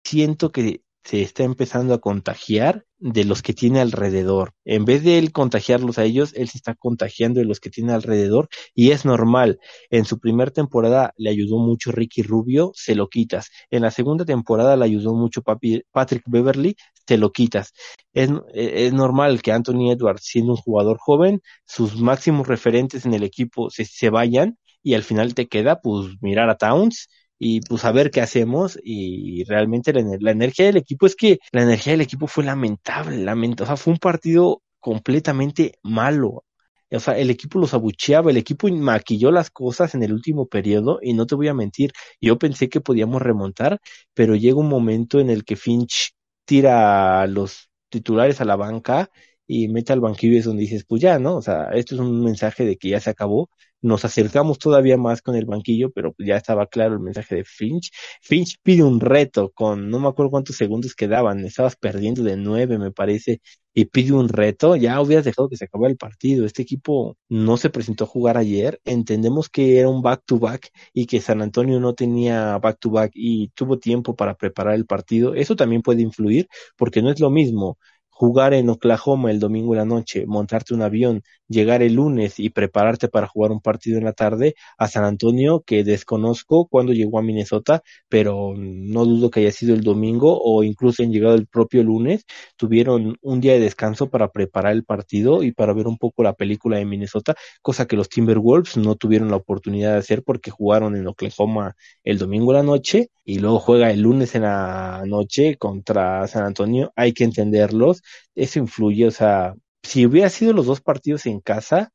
siento 0.04 0.52
que 0.52 0.82
se 1.06 1.22
está 1.22 1.44
empezando 1.44 1.94
a 1.94 2.00
contagiar 2.00 2.84
de 2.98 3.24
los 3.24 3.40
que 3.40 3.52
tiene 3.52 3.80
alrededor. 3.80 4.54
En 4.64 4.84
vez 4.84 5.04
de 5.04 5.18
él 5.18 5.30
contagiarlos 5.30 5.98
a 5.98 6.04
ellos, 6.04 6.32
él 6.34 6.48
se 6.48 6.58
está 6.58 6.74
contagiando 6.74 7.38
de 7.38 7.46
los 7.46 7.60
que 7.60 7.70
tiene 7.70 7.92
alrededor 7.92 8.48
y 8.74 8.90
es 8.90 9.04
normal. 9.04 9.60
En 9.90 10.04
su 10.04 10.18
primera 10.18 10.50
temporada 10.50 11.12
le 11.16 11.30
ayudó 11.30 11.58
mucho 11.58 11.92
Ricky 11.92 12.22
Rubio, 12.22 12.72
se 12.74 12.96
lo 12.96 13.08
quitas. 13.08 13.50
En 13.70 13.82
la 13.82 13.92
segunda 13.92 14.24
temporada 14.24 14.76
le 14.76 14.84
ayudó 14.84 15.14
mucho 15.14 15.42
Patrick 15.42 16.24
Beverly, 16.26 16.74
se 17.06 17.18
lo 17.18 17.30
quitas. 17.30 17.72
Es, 18.12 18.28
es 18.52 18.92
normal 18.92 19.42
que 19.42 19.52
Anthony 19.52 19.92
Edwards, 19.92 20.24
siendo 20.24 20.52
un 20.54 20.58
jugador 20.58 20.98
joven, 20.98 21.40
sus 21.66 22.00
máximos 22.00 22.48
referentes 22.48 23.06
en 23.06 23.14
el 23.14 23.22
equipo 23.22 23.70
se, 23.70 23.84
se 23.84 24.10
vayan 24.10 24.58
y 24.82 24.94
al 24.94 25.04
final 25.04 25.34
te 25.34 25.46
queda 25.46 25.80
pues 25.80 26.16
mirar 26.20 26.50
a 26.50 26.56
Towns 26.56 27.08
y 27.38 27.60
pues 27.60 27.84
a 27.84 27.92
ver 27.92 28.10
qué 28.10 28.20
hacemos 28.20 28.78
y 28.82 29.44
realmente 29.44 29.92
la, 29.92 30.30
energía 30.30 30.66
del 30.66 30.78
equipo 30.78 31.06
es 31.06 31.16
que 31.16 31.38
la 31.52 31.62
energía 31.62 31.92
del 31.92 32.00
equipo 32.02 32.26
fue 32.26 32.44
lamentable, 32.44 33.18
lamentable, 33.18 33.64
o 33.64 33.66
sea, 33.66 33.76
fue 33.76 33.92
un 33.92 33.98
partido 33.98 34.62
completamente 34.80 35.78
malo. 35.82 36.44
O 36.90 37.00
sea, 37.00 37.18
el 37.18 37.30
equipo 37.30 37.58
los 37.58 37.74
abucheaba, 37.74 38.30
el 38.30 38.36
equipo 38.36 38.68
maquilló 38.68 39.32
las 39.32 39.50
cosas 39.50 39.94
en 39.94 40.02
el 40.04 40.12
último 40.12 40.46
periodo 40.46 41.00
y 41.02 41.14
no 41.14 41.26
te 41.26 41.34
voy 41.34 41.48
a 41.48 41.54
mentir, 41.54 41.92
yo 42.20 42.38
pensé 42.38 42.68
que 42.68 42.80
podíamos 42.80 43.20
remontar, 43.22 43.80
pero 44.14 44.36
llega 44.36 44.58
un 44.58 44.68
momento 44.68 45.18
en 45.20 45.30
el 45.30 45.44
que 45.44 45.56
Finch 45.56 46.12
tira 46.44 47.22
a 47.22 47.26
los 47.26 47.70
titulares 47.88 48.40
a 48.40 48.44
la 48.44 48.56
banca 48.56 49.10
y 49.46 49.68
mete 49.68 49.92
al 49.92 50.00
banquillo 50.00 50.34
y 50.34 50.38
es 50.38 50.44
donde 50.44 50.62
dices, 50.62 50.84
pues 50.86 51.02
ya, 51.02 51.18
¿no? 51.18 51.36
O 51.36 51.42
sea, 51.42 51.70
esto 51.74 51.94
es 51.94 52.00
un 52.00 52.24
mensaje 52.24 52.64
de 52.64 52.76
que 52.76 52.90
ya 52.90 53.00
se 53.00 53.10
acabó. 53.10 53.50
Nos 53.86 54.04
acercamos 54.04 54.58
todavía 54.58 54.96
más 54.96 55.22
con 55.22 55.36
el 55.36 55.44
banquillo, 55.44 55.92
pero 55.92 56.12
ya 56.18 56.36
estaba 56.36 56.66
claro 56.66 56.94
el 56.94 57.00
mensaje 57.00 57.36
de 57.36 57.44
Finch. 57.44 57.92
Finch 58.20 58.58
pide 58.60 58.82
un 58.82 58.98
reto 58.98 59.52
con, 59.54 59.88
no 59.90 60.00
me 60.00 60.08
acuerdo 60.08 60.30
cuántos 60.30 60.56
segundos 60.56 60.96
quedaban, 60.96 61.44
estabas 61.44 61.76
perdiendo 61.76 62.24
de 62.24 62.36
nueve, 62.36 62.78
me 62.78 62.90
parece, 62.90 63.40
y 63.72 63.84
pide 63.84 64.12
un 64.12 64.28
reto. 64.28 64.74
Ya 64.74 65.00
hubieras 65.00 65.24
dejado 65.24 65.48
que 65.48 65.56
se 65.56 65.66
acabara 65.66 65.92
el 65.92 65.98
partido. 65.98 66.46
Este 66.46 66.62
equipo 66.62 67.16
no 67.28 67.56
se 67.58 67.70
presentó 67.70 68.04
a 68.04 68.06
jugar 68.08 68.36
ayer. 68.38 68.80
Entendemos 68.84 69.48
que 69.48 69.78
era 69.78 69.88
un 69.88 70.02
back-to-back 70.02 70.62
-back 70.66 70.90
y 70.92 71.06
que 71.06 71.20
San 71.20 71.40
Antonio 71.40 71.78
no 71.78 71.94
tenía 71.94 72.58
back-to-back 72.58 73.10
-back 73.10 73.12
y 73.14 73.48
tuvo 73.54 73.78
tiempo 73.78 74.16
para 74.16 74.34
preparar 74.34 74.74
el 74.74 74.86
partido. 74.86 75.34
Eso 75.34 75.54
también 75.54 75.82
puede 75.82 76.02
influir 76.02 76.48
porque 76.76 77.02
no 77.02 77.10
es 77.10 77.20
lo 77.20 77.30
mismo 77.30 77.78
jugar 78.16 78.54
en 78.54 78.70
Oklahoma 78.70 79.30
el 79.30 79.40
domingo 79.40 79.74
en 79.74 79.78
la 79.78 79.84
noche, 79.84 80.24
montarte 80.26 80.72
un 80.72 80.80
avión, 80.80 81.22
llegar 81.48 81.82
el 81.82 81.94
lunes 81.96 82.40
y 82.40 82.48
prepararte 82.48 83.08
para 83.08 83.26
jugar 83.26 83.52
un 83.52 83.60
partido 83.60 83.98
en 83.98 84.04
la 84.04 84.14
tarde 84.14 84.54
a 84.78 84.88
San 84.88 85.04
Antonio, 85.04 85.62
que 85.66 85.84
desconozco 85.84 86.66
cuando 86.66 86.94
llegó 86.94 87.18
a 87.18 87.22
Minnesota, 87.22 87.82
pero 88.08 88.54
no 88.56 89.04
dudo 89.04 89.30
que 89.30 89.40
haya 89.40 89.52
sido 89.52 89.74
el 89.74 89.82
domingo 89.82 90.40
o 90.42 90.62
incluso 90.62 91.02
han 91.02 91.12
llegado 91.12 91.34
el 91.34 91.46
propio 91.46 91.82
lunes, 91.82 92.24
tuvieron 92.56 93.18
un 93.20 93.40
día 93.42 93.52
de 93.52 93.60
descanso 93.60 94.08
para 94.08 94.30
preparar 94.30 94.72
el 94.72 94.84
partido 94.84 95.42
y 95.42 95.52
para 95.52 95.74
ver 95.74 95.86
un 95.86 95.98
poco 95.98 96.22
la 96.22 96.32
película 96.32 96.78
de 96.78 96.86
Minnesota, 96.86 97.34
cosa 97.60 97.86
que 97.86 97.96
los 97.96 98.08
Timberwolves 98.08 98.78
no 98.78 98.94
tuvieron 98.94 99.28
la 99.30 99.36
oportunidad 99.36 99.92
de 99.92 99.98
hacer 99.98 100.22
porque 100.22 100.50
jugaron 100.50 100.96
en 100.96 101.06
Oklahoma 101.06 101.76
el 102.02 102.16
domingo 102.16 102.52
en 102.52 102.56
la 102.56 102.62
noche 102.62 103.10
y 103.26 103.40
luego 103.40 103.58
juega 103.60 103.90
el 103.90 104.00
lunes 104.02 104.34
en 104.34 104.42
la 104.42 105.02
noche 105.06 105.56
contra 105.58 106.26
San 106.28 106.44
Antonio, 106.46 106.92
hay 106.96 107.12
que 107.12 107.24
entenderlos 107.24 108.02
eso 108.34 108.58
influye, 108.60 109.06
o 109.06 109.10
sea, 109.10 109.54
si 109.82 110.06
hubiera 110.06 110.30
sido 110.30 110.52
los 110.52 110.66
dos 110.66 110.80
partidos 110.80 111.26
en 111.26 111.40
casa, 111.40 111.92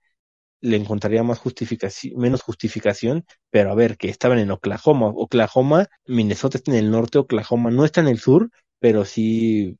le 0.62 0.78
encontraría 0.78 1.24
más 1.24 1.40
justificación, 1.40 2.16
menos 2.18 2.42
justificación, 2.42 3.26
pero 3.50 3.72
a 3.72 3.76
ver, 3.76 3.98
que 3.98 4.10
estaban 4.10 4.40
en 4.40 4.52
Oklahoma, 4.52 5.08
Oklahoma, 5.08 5.88
Minnesota 6.06 6.58
está 6.58 6.72
en 6.72 6.78
el 6.78 6.92
norte, 6.92 7.18
Oklahoma 7.20 7.72
no 7.72 7.86
está 7.86 8.02
en 8.02 8.08
el 8.10 8.20
sur, 8.20 8.50
pero 8.82 9.06
sí, 9.06 9.78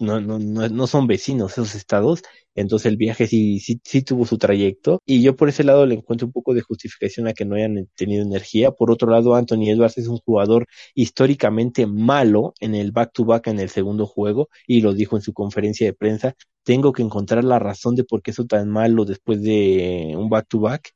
no, 0.00 0.20
no, 0.20 0.40
no, 0.40 0.68
no 0.68 0.86
son 0.88 1.06
vecinos 1.06 1.52
esos 1.52 1.76
estados, 1.76 2.22
entonces 2.56 2.86
el 2.86 2.96
viaje 2.96 3.28
sí, 3.28 3.60
sí, 3.60 3.80
sí 3.84 4.02
tuvo 4.02 4.26
su 4.26 4.38
trayecto, 4.38 5.00
y 5.06 5.22
yo 5.22 5.36
por 5.36 5.48
ese 5.48 5.62
lado 5.62 5.86
le 5.86 5.94
encuentro 5.94 6.26
un 6.26 6.32
poco 6.32 6.52
de 6.52 6.60
justificación 6.60 7.28
a 7.28 7.32
que 7.32 7.44
no 7.44 7.54
hayan 7.54 7.88
tenido 7.94 8.24
energía. 8.24 8.72
Por 8.72 8.90
otro 8.90 9.08
lado, 9.08 9.36
Anthony 9.36 9.68
Edwards 9.70 9.98
es 9.98 10.08
un 10.08 10.18
jugador 10.18 10.66
históricamente 10.96 11.86
malo 11.86 12.54
en 12.58 12.74
el 12.74 12.90
back-to-back 12.90 13.44
-back 13.46 13.50
en 13.52 13.60
el 13.60 13.68
segundo 13.70 14.04
juego, 14.06 14.48
y 14.66 14.80
lo 14.80 14.94
dijo 14.94 15.16
en 15.16 15.22
su 15.22 15.32
conferencia 15.32 15.86
de 15.86 15.94
prensa, 15.94 16.34
tengo 16.64 16.92
que 16.92 17.02
encontrar 17.02 17.44
la 17.44 17.60
razón 17.60 17.94
de 17.94 18.04
por 18.04 18.20
qué 18.20 18.32
eso 18.32 18.46
tan 18.46 18.68
malo 18.68 19.04
después 19.04 19.42
de 19.42 20.14
un 20.16 20.28
back-to-back, 20.28 20.90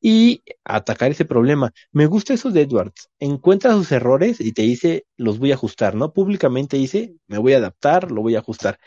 y 0.00 0.42
atacar 0.64 1.10
ese 1.10 1.24
problema. 1.24 1.72
Me 1.92 2.06
gusta 2.06 2.34
eso 2.34 2.50
de 2.50 2.62
Edwards. 2.62 3.08
Encuentra 3.18 3.72
sus 3.72 3.90
errores 3.92 4.40
y 4.40 4.52
te 4.52 4.62
dice, 4.62 5.06
los 5.16 5.38
voy 5.38 5.52
a 5.52 5.54
ajustar, 5.54 5.94
¿no? 5.94 6.12
Públicamente 6.12 6.76
dice, 6.76 7.14
me 7.26 7.38
voy 7.38 7.54
a 7.54 7.58
adaptar, 7.58 8.12
lo 8.12 8.22
voy 8.22 8.36
a 8.36 8.40
ajustar. 8.40 8.78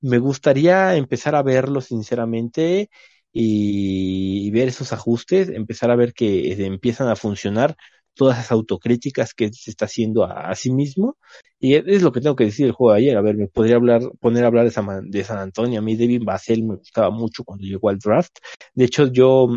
Me 0.00 0.18
gustaría 0.18 0.96
empezar 0.96 1.34
a 1.34 1.42
verlo 1.42 1.80
sinceramente 1.80 2.90
y, 3.32 4.50
ver 4.52 4.68
esos 4.68 4.92
ajustes, 4.92 5.48
empezar 5.48 5.90
a 5.90 5.96
ver 5.96 6.14
que 6.14 6.52
empiezan 6.66 7.08
a 7.08 7.16
funcionar 7.16 7.76
todas 8.14 8.38
esas 8.38 8.52
autocríticas 8.52 9.34
que 9.34 9.52
se 9.52 9.70
está 9.70 9.86
haciendo 9.86 10.24
a, 10.24 10.54
sí 10.54 10.70
mismo. 10.70 11.16
Y 11.58 11.74
es, 11.74 12.02
lo 12.02 12.12
que 12.12 12.20
tengo 12.20 12.36
que 12.36 12.44
decir 12.44 12.66
del 12.66 12.74
juego 12.74 12.92
de 12.92 13.00
ayer. 13.00 13.16
A 13.16 13.22
ver, 13.22 13.36
me 13.36 13.48
podría 13.48 13.76
hablar, 13.76 14.02
poner 14.20 14.44
a 14.44 14.48
hablar 14.48 14.64
de 14.66 15.24
San, 15.24 15.38
Antonio. 15.38 15.80
A 15.80 15.82
mí 15.82 15.96
David 15.96 16.22
Basel 16.24 16.62
me 16.64 16.76
gustaba 16.76 17.10
mucho 17.10 17.44
cuando 17.44 17.64
llegó 17.66 17.88
al 17.88 17.98
draft. 17.98 18.38
De 18.74 18.84
hecho, 18.84 19.06
yo 19.08 19.48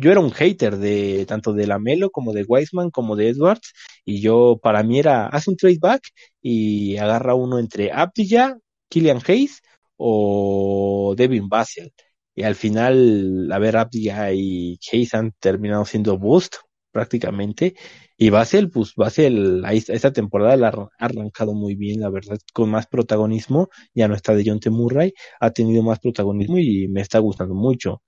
yo 0.00 0.10
era 0.10 0.20
un 0.20 0.30
hater 0.32 0.78
de 0.78 1.26
tanto 1.26 1.52
de 1.52 1.66
Lamelo 1.66 2.10
como 2.10 2.32
de 2.32 2.44
Weisman 2.44 2.90
como 2.90 3.16
de 3.16 3.28
Edwards 3.28 3.72
y 4.04 4.20
yo 4.20 4.58
para 4.62 4.82
mí 4.82 4.98
era 4.98 5.26
haz 5.26 5.46
un 5.48 5.56
trade 5.56 5.78
back 5.80 6.02
y 6.40 6.96
agarra 6.96 7.34
uno 7.34 7.58
entre 7.58 7.92
Abdilla, 7.92 8.56
Killian 8.88 9.20
Hayes 9.26 9.60
o 9.96 11.14
Devin 11.16 11.48
Basel 11.48 11.92
y 12.34 12.44
al 12.44 12.54
final 12.54 13.50
a 13.52 13.58
ver 13.58 13.76
Abdilla 13.76 14.32
y 14.32 14.78
Hayes 14.92 15.14
han 15.14 15.32
terminado 15.38 15.84
siendo 15.84 16.16
boost 16.18 16.56
prácticamente. 16.92 17.74
Y 18.16 18.30
Basel 18.30 18.70
pues 18.70 18.94
Basel 18.94 19.62
esta 19.88 20.12
temporada 20.12 20.56
la 20.56 20.68
ha 20.68 20.88
arrancado 20.98 21.54
muy 21.54 21.74
bien 21.74 22.00
la 22.00 22.10
verdad 22.10 22.38
con 22.52 22.70
más 22.70 22.86
protagonismo. 22.86 23.68
Ya 23.94 24.08
no 24.08 24.14
está 24.14 24.34
de 24.34 24.44
John 24.46 24.60
T. 24.60 24.70
Murray 24.70 25.12
ha 25.40 25.50
tenido 25.50 25.82
más 25.82 26.00
protagonismo 26.00 26.58
y 26.58 26.88
me 26.88 27.00
está 27.02 27.18
gustando 27.18 27.54
mucho 27.54 28.02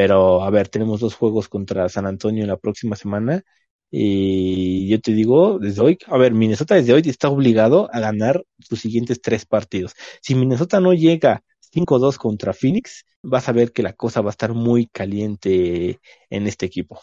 pero, 0.00 0.42
a 0.42 0.48
ver, 0.48 0.68
tenemos 0.68 1.00
dos 1.00 1.14
juegos 1.14 1.50
contra 1.50 1.86
San 1.90 2.06
Antonio 2.06 2.46
la 2.46 2.56
próxima 2.56 2.96
semana. 2.96 3.42
Y 3.90 4.88
yo 4.88 4.98
te 4.98 5.12
digo, 5.12 5.58
desde 5.58 5.82
hoy, 5.82 5.98
a 6.06 6.16
ver, 6.16 6.32
Minnesota 6.32 6.74
desde 6.74 6.94
hoy 6.94 7.02
está 7.04 7.28
obligado 7.28 7.90
a 7.92 8.00
ganar 8.00 8.42
sus 8.60 8.80
siguientes 8.80 9.20
tres 9.20 9.44
partidos. 9.44 9.94
Si 10.22 10.34
Minnesota 10.34 10.80
no 10.80 10.94
llega 10.94 11.42
5-2 11.70 12.16
contra 12.16 12.54
Phoenix, 12.54 13.04
vas 13.22 13.46
a 13.50 13.52
ver 13.52 13.72
que 13.72 13.82
la 13.82 13.92
cosa 13.92 14.22
va 14.22 14.30
a 14.30 14.36
estar 14.36 14.54
muy 14.54 14.86
caliente 14.86 16.00
en 16.30 16.46
este 16.46 16.64
equipo. 16.64 17.02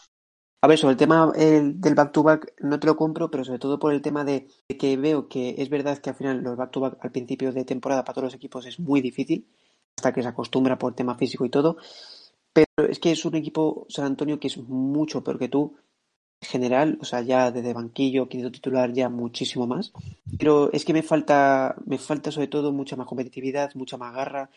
A 0.60 0.66
ver, 0.66 0.76
sobre 0.76 0.94
el 0.94 0.98
tema 0.98 1.30
del 1.36 1.94
back-to-back 1.94 2.54
no 2.62 2.80
te 2.80 2.88
lo 2.88 2.96
compro, 2.96 3.30
pero 3.30 3.44
sobre 3.44 3.60
todo 3.60 3.78
por 3.78 3.94
el 3.94 4.02
tema 4.02 4.24
de, 4.24 4.48
que 4.76 4.96
veo 4.96 5.28
que 5.28 5.54
es 5.58 5.70
verdad 5.70 5.98
que 5.98 6.10
al 6.10 6.16
final 6.16 6.42
los 6.42 6.56
back-to-back 6.56 6.98
al 7.00 7.12
principio 7.12 7.52
de 7.52 7.64
temporada 7.64 8.02
para 8.02 8.14
todos 8.14 8.24
los 8.24 8.34
equipos 8.34 8.66
es 8.66 8.80
muy 8.80 9.00
difícil, 9.00 9.46
hasta 9.96 10.12
que 10.12 10.20
se 10.20 10.28
acostumbra 10.28 10.76
por 10.76 10.96
tema 10.96 11.14
físico 11.14 11.46
y 11.46 11.48
todo. 11.48 11.76
Pero 12.74 12.88
es 12.88 12.98
que 12.98 13.10
es 13.10 13.24
un 13.24 13.34
equipo 13.34 13.86
San 13.88 14.06
Antonio 14.06 14.38
que 14.38 14.48
es 14.48 14.56
mucho 14.58 15.22
peor 15.22 15.38
que 15.38 15.48
tú. 15.48 15.76
En 16.40 16.48
general, 16.48 16.98
o 17.00 17.04
sea, 17.04 17.20
ya 17.20 17.50
desde 17.50 17.72
banquillo, 17.72 18.28
quinto 18.28 18.52
titular, 18.52 18.92
ya 18.92 19.08
muchísimo 19.08 19.66
más. 19.66 19.92
Pero 20.38 20.72
es 20.72 20.84
que 20.84 20.92
me 20.92 21.02
falta, 21.02 21.74
me 21.84 21.98
falta 21.98 22.30
sobre 22.30 22.46
todo 22.46 22.72
mucha 22.72 22.94
más 22.94 23.06
competitividad, 23.06 23.74
mucha 23.74 23.96
más 23.96 24.14
garra. 24.14 24.50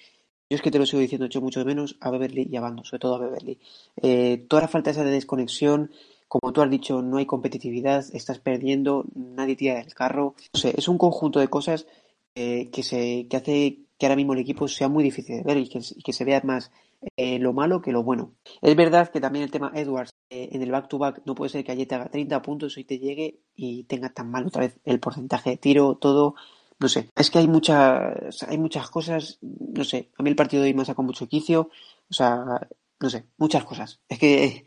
Yo 0.50 0.56
es 0.56 0.62
que 0.62 0.70
te 0.70 0.78
lo 0.78 0.86
sigo 0.86 1.00
diciendo, 1.00 1.26
echo 1.26 1.42
mucho 1.42 1.64
menos 1.66 1.98
a 2.02 2.12
Beverly 2.12 2.48
y 2.52 2.56
a 2.56 2.62
Bando, 2.62 2.84
sobre 2.84 3.00
todo 3.00 3.16
a 3.16 3.20
Beverly. 3.20 3.58
Eh, 4.02 4.46
toda 4.48 4.64
la 4.64 4.68
falta 4.68 4.92
esa 4.92 5.04
de 5.04 5.12
desconexión, 5.12 5.92
como 6.28 6.54
tú 6.54 6.62
has 6.62 6.70
dicho, 6.70 7.02
no 7.02 7.18
hay 7.18 7.26
competitividad, 7.26 8.06
estás 8.14 8.40
perdiendo, 8.40 9.06
nadie 9.16 9.56
tira 9.56 9.76
del 9.76 9.94
carro. 9.96 10.36
No 10.54 10.60
sé, 10.60 10.74
es 10.78 10.88
un 10.88 10.98
conjunto 10.98 11.40
de 11.40 11.48
cosas 11.48 11.88
eh, 12.36 12.70
que, 12.72 12.84
se, 12.84 13.28
que 13.28 13.38
hace 13.38 13.78
que 13.98 14.06
ahora 14.06 14.16
mismo 14.16 14.34
el 14.34 14.40
equipo 14.40 14.68
sea 14.68 14.88
muy 14.88 15.04
difícil 15.04 15.38
de 15.38 15.44
ver 15.44 15.58
y 15.58 15.70
que 15.70 16.14
se 16.14 16.26
vea 16.26 16.42
más 16.44 16.72
eh, 17.18 17.40
lo 17.40 17.54
malo 17.54 17.82
que 17.82 17.92
lo 17.92 18.04
bueno. 18.04 18.36
Es 18.62 18.76
verdad 18.76 19.10
que 19.10 19.22
también 19.22 19.44
el 19.44 19.52
tema 19.52 19.72
Edwards 19.74 20.12
eh, 20.30 20.50
en 20.52 20.62
el 20.62 20.72
back-to-back 20.72 21.22
no 21.26 21.36
puede 21.36 21.50
ser 21.50 21.64
que 21.64 21.72
ayer 21.72 21.88
te 21.88 21.96
haga 21.96 22.10
30 22.10 22.42
puntos 22.42 22.78
y 22.78 22.84
te 22.84 23.00
llegue 23.00 23.40
y 23.56 23.84
tenga 23.86 24.10
tan 24.10 24.30
mal 24.30 24.48
otra 24.48 24.62
vez 24.62 24.80
el 24.86 25.00
porcentaje 25.00 25.52
de 25.52 25.58
tiro, 25.58 25.96
todo. 25.96 26.36
No 26.80 26.90
sé, 26.90 27.10
es 27.16 27.30
que 27.30 27.40
hay 27.40 27.48
muchas, 27.48 28.44
hay 28.48 28.58
muchas 28.58 28.90
cosas, 28.90 29.38
no 29.42 29.84
sé, 29.84 30.10
a 30.18 30.24
mí 30.24 30.30
el 30.32 30.36
partido 30.36 30.64
de 30.64 30.70
hoy 30.70 30.74
me 30.74 30.84
sacado 30.84 31.04
mucho 31.04 31.28
quicio, 31.28 31.70
o 32.10 32.14
sea, 32.14 32.44
no 33.00 33.10
sé, 33.10 33.26
muchas 33.38 33.64
cosas. 33.66 34.00
Es 34.10 34.18
que 34.18 34.66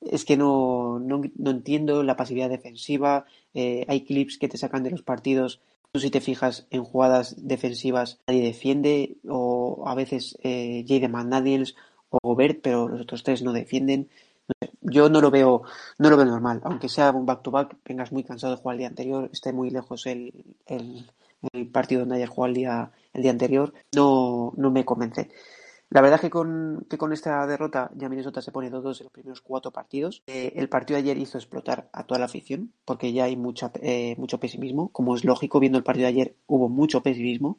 es 0.00 0.24
que 0.24 0.36
no, 0.36 0.98
no, 0.98 1.22
entiendo 1.50 2.02
la 2.02 2.16
pasividad 2.16 2.50
defensiva, 2.50 3.24
eh, 3.54 3.84
hay 3.88 4.04
clips 4.04 4.38
que 4.38 4.48
te 4.48 4.58
sacan 4.58 4.82
de 4.82 4.90
los 4.90 5.02
partidos 5.02 5.60
si 5.94 6.10
te 6.10 6.20
fijas 6.20 6.66
en 6.70 6.84
jugadas 6.84 7.34
defensivas, 7.38 8.20
nadie 8.26 8.42
defiende, 8.42 9.16
o 9.28 9.84
a 9.86 9.94
veces 9.94 10.36
eh, 10.42 10.84
Jaden 10.86 11.12
McDaniels 11.12 11.74
o 12.10 12.18
Gobert, 12.22 12.60
pero 12.62 12.88
los 12.88 13.00
otros 13.00 13.22
tres 13.22 13.42
no 13.42 13.52
defienden. 13.52 14.08
yo 14.80 15.08
no 15.08 15.20
lo 15.20 15.30
veo, 15.30 15.62
no 15.98 16.10
lo 16.10 16.16
veo 16.16 16.26
normal, 16.26 16.60
aunque 16.64 16.88
sea 16.88 17.10
un 17.10 17.26
back-to-back, 17.26 17.76
vengas 17.84 18.12
muy 18.12 18.22
cansado 18.24 18.54
de 18.54 18.62
jugar 18.62 18.74
el 18.74 18.78
día 18.78 18.88
anterior, 18.88 19.30
esté 19.32 19.52
muy 19.52 19.70
lejos 19.70 20.06
el, 20.06 20.44
el, 20.66 21.10
el 21.52 21.68
partido 21.68 22.00
donde 22.00 22.16
hayas 22.16 22.30
jugado 22.30 22.48
el 22.48 22.54
día, 22.54 22.92
el 23.12 23.22
día 23.22 23.30
anterior, 23.30 23.72
no, 23.94 24.52
no 24.56 24.70
me 24.70 24.84
convence. 24.84 25.30
La 25.90 26.00
verdad 26.00 26.16
es 26.16 26.22
que 26.22 26.30
con, 26.30 26.84
que 26.90 26.98
con 26.98 27.12
esta 27.12 27.46
derrota 27.46 27.90
ya 27.94 28.08
Minnesota 28.08 28.42
se 28.42 28.50
pone 28.50 28.70
2-2 28.70 29.00
en 29.00 29.04
los 29.04 29.12
primeros 29.12 29.40
cuatro 29.40 29.70
partidos. 29.70 30.22
Eh, 30.26 30.52
el 30.56 30.68
partido 30.68 30.96
de 30.96 31.04
ayer 31.04 31.18
hizo 31.18 31.38
explotar 31.38 31.88
a 31.92 32.04
toda 32.04 32.18
la 32.18 32.26
afición 32.26 32.72
porque 32.84 33.12
ya 33.12 33.24
hay 33.24 33.36
mucha, 33.36 33.70
eh, 33.80 34.16
mucho 34.18 34.40
pesimismo. 34.40 34.90
Como 34.90 35.14
es 35.14 35.24
lógico, 35.24 35.60
viendo 35.60 35.78
el 35.78 35.84
partido 35.84 36.06
de 36.06 36.12
ayer 36.12 36.36
hubo 36.46 36.68
mucho 36.68 37.02
pesimismo. 37.02 37.58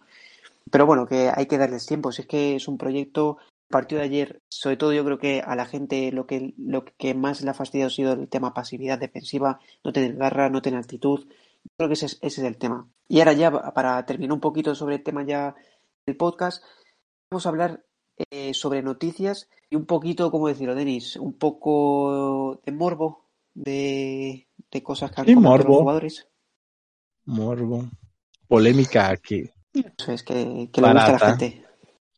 Pero 0.69 0.85
bueno, 0.85 1.07
que 1.07 1.31
hay 1.33 1.45
que 1.45 1.57
darles 1.57 1.85
tiempo. 1.85 2.11
Si 2.11 2.23
es 2.23 2.27
que 2.27 2.55
es 2.55 2.67
un 2.67 2.77
proyecto. 2.77 3.37
El 3.69 3.71
partido 3.71 3.99
de 3.99 4.05
ayer, 4.05 4.41
sobre 4.49 4.77
todo 4.77 4.93
yo 4.93 5.03
creo 5.03 5.19
que 5.19 5.41
a 5.41 5.55
la 5.55 5.65
gente 5.65 6.11
lo 6.13 6.25
que, 6.25 6.53
lo 6.57 6.85
que 6.85 7.13
más 7.13 7.41
le 7.41 7.49
ha 7.49 7.53
fastidiado 7.53 7.87
ha 7.87 7.91
sido 7.91 8.13
el 8.13 8.29
tema 8.29 8.53
pasividad 8.53 8.97
defensiva, 8.97 9.59
no 9.83 9.91
tener 9.91 10.15
garra, 10.15 10.49
no 10.49 10.61
tener 10.61 10.79
actitud. 10.79 11.27
Creo 11.77 11.89
que 11.89 11.95
ese 11.95 12.05
es, 12.05 12.13
ese 12.21 12.41
es 12.41 12.47
el 12.47 12.57
tema. 12.57 12.87
Y 13.09 13.19
ahora 13.19 13.33
ya, 13.33 13.51
para 13.73 14.05
terminar 14.05 14.33
un 14.33 14.39
poquito 14.39 14.73
sobre 14.73 14.95
el 14.95 15.03
tema 15.03 15.23
ya 15.23 15.55
del 16.05 16.15
podcast, 16.15 16.63
vamos 17.29 17.45
a 17.45 17.49
hablar 17.49 17.83
eh, 18.31 18.53
sobre 18.53 18.81
noticias 18.81 19.49
y 19.69 19.75
un 19.75 19.85
poquito, 19.85 20.31
como 20.31 20.47
decirlo, 20.47 20.75
Denis, 20.75 21.15
un 21.17 21.33
poco 21.33 22.59
de 22.65 22.71
morbo 22.71 23.25
de, 23.53 24.47
de 24.71 24.83
cosas 24.83 25.11
que 25.11 25.21
han 25.21 25.41
morbo. 25.41 25.67
los 25.67 25.77
jugadores. 25.77 26.27
Morbo. 27.25 27.85
Polémica 28.47 29.15
que. 29.17 29.53
Eso 29.73 30.11
es, 30.11 30.23
que, 30.23 30.69
que 30.71 30.81
le 30.81 30.93
gusta 30.93 31.05
a 31.05 31.11
la 31.11 31.19
gente. 31.19 31.63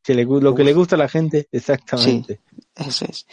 Que 0.02 0.14
le, 0.14 0.24
lo 0.24 0.56
que 0.56 0.64
le 0.64 0.74
gusta 0.74 0.95
a 0.95 1.00
la 1.00 1.10
gente, 1.10 1.47
exactamente. 1.52 2.39
eso 2.76 3.06
es. 3.06 3.26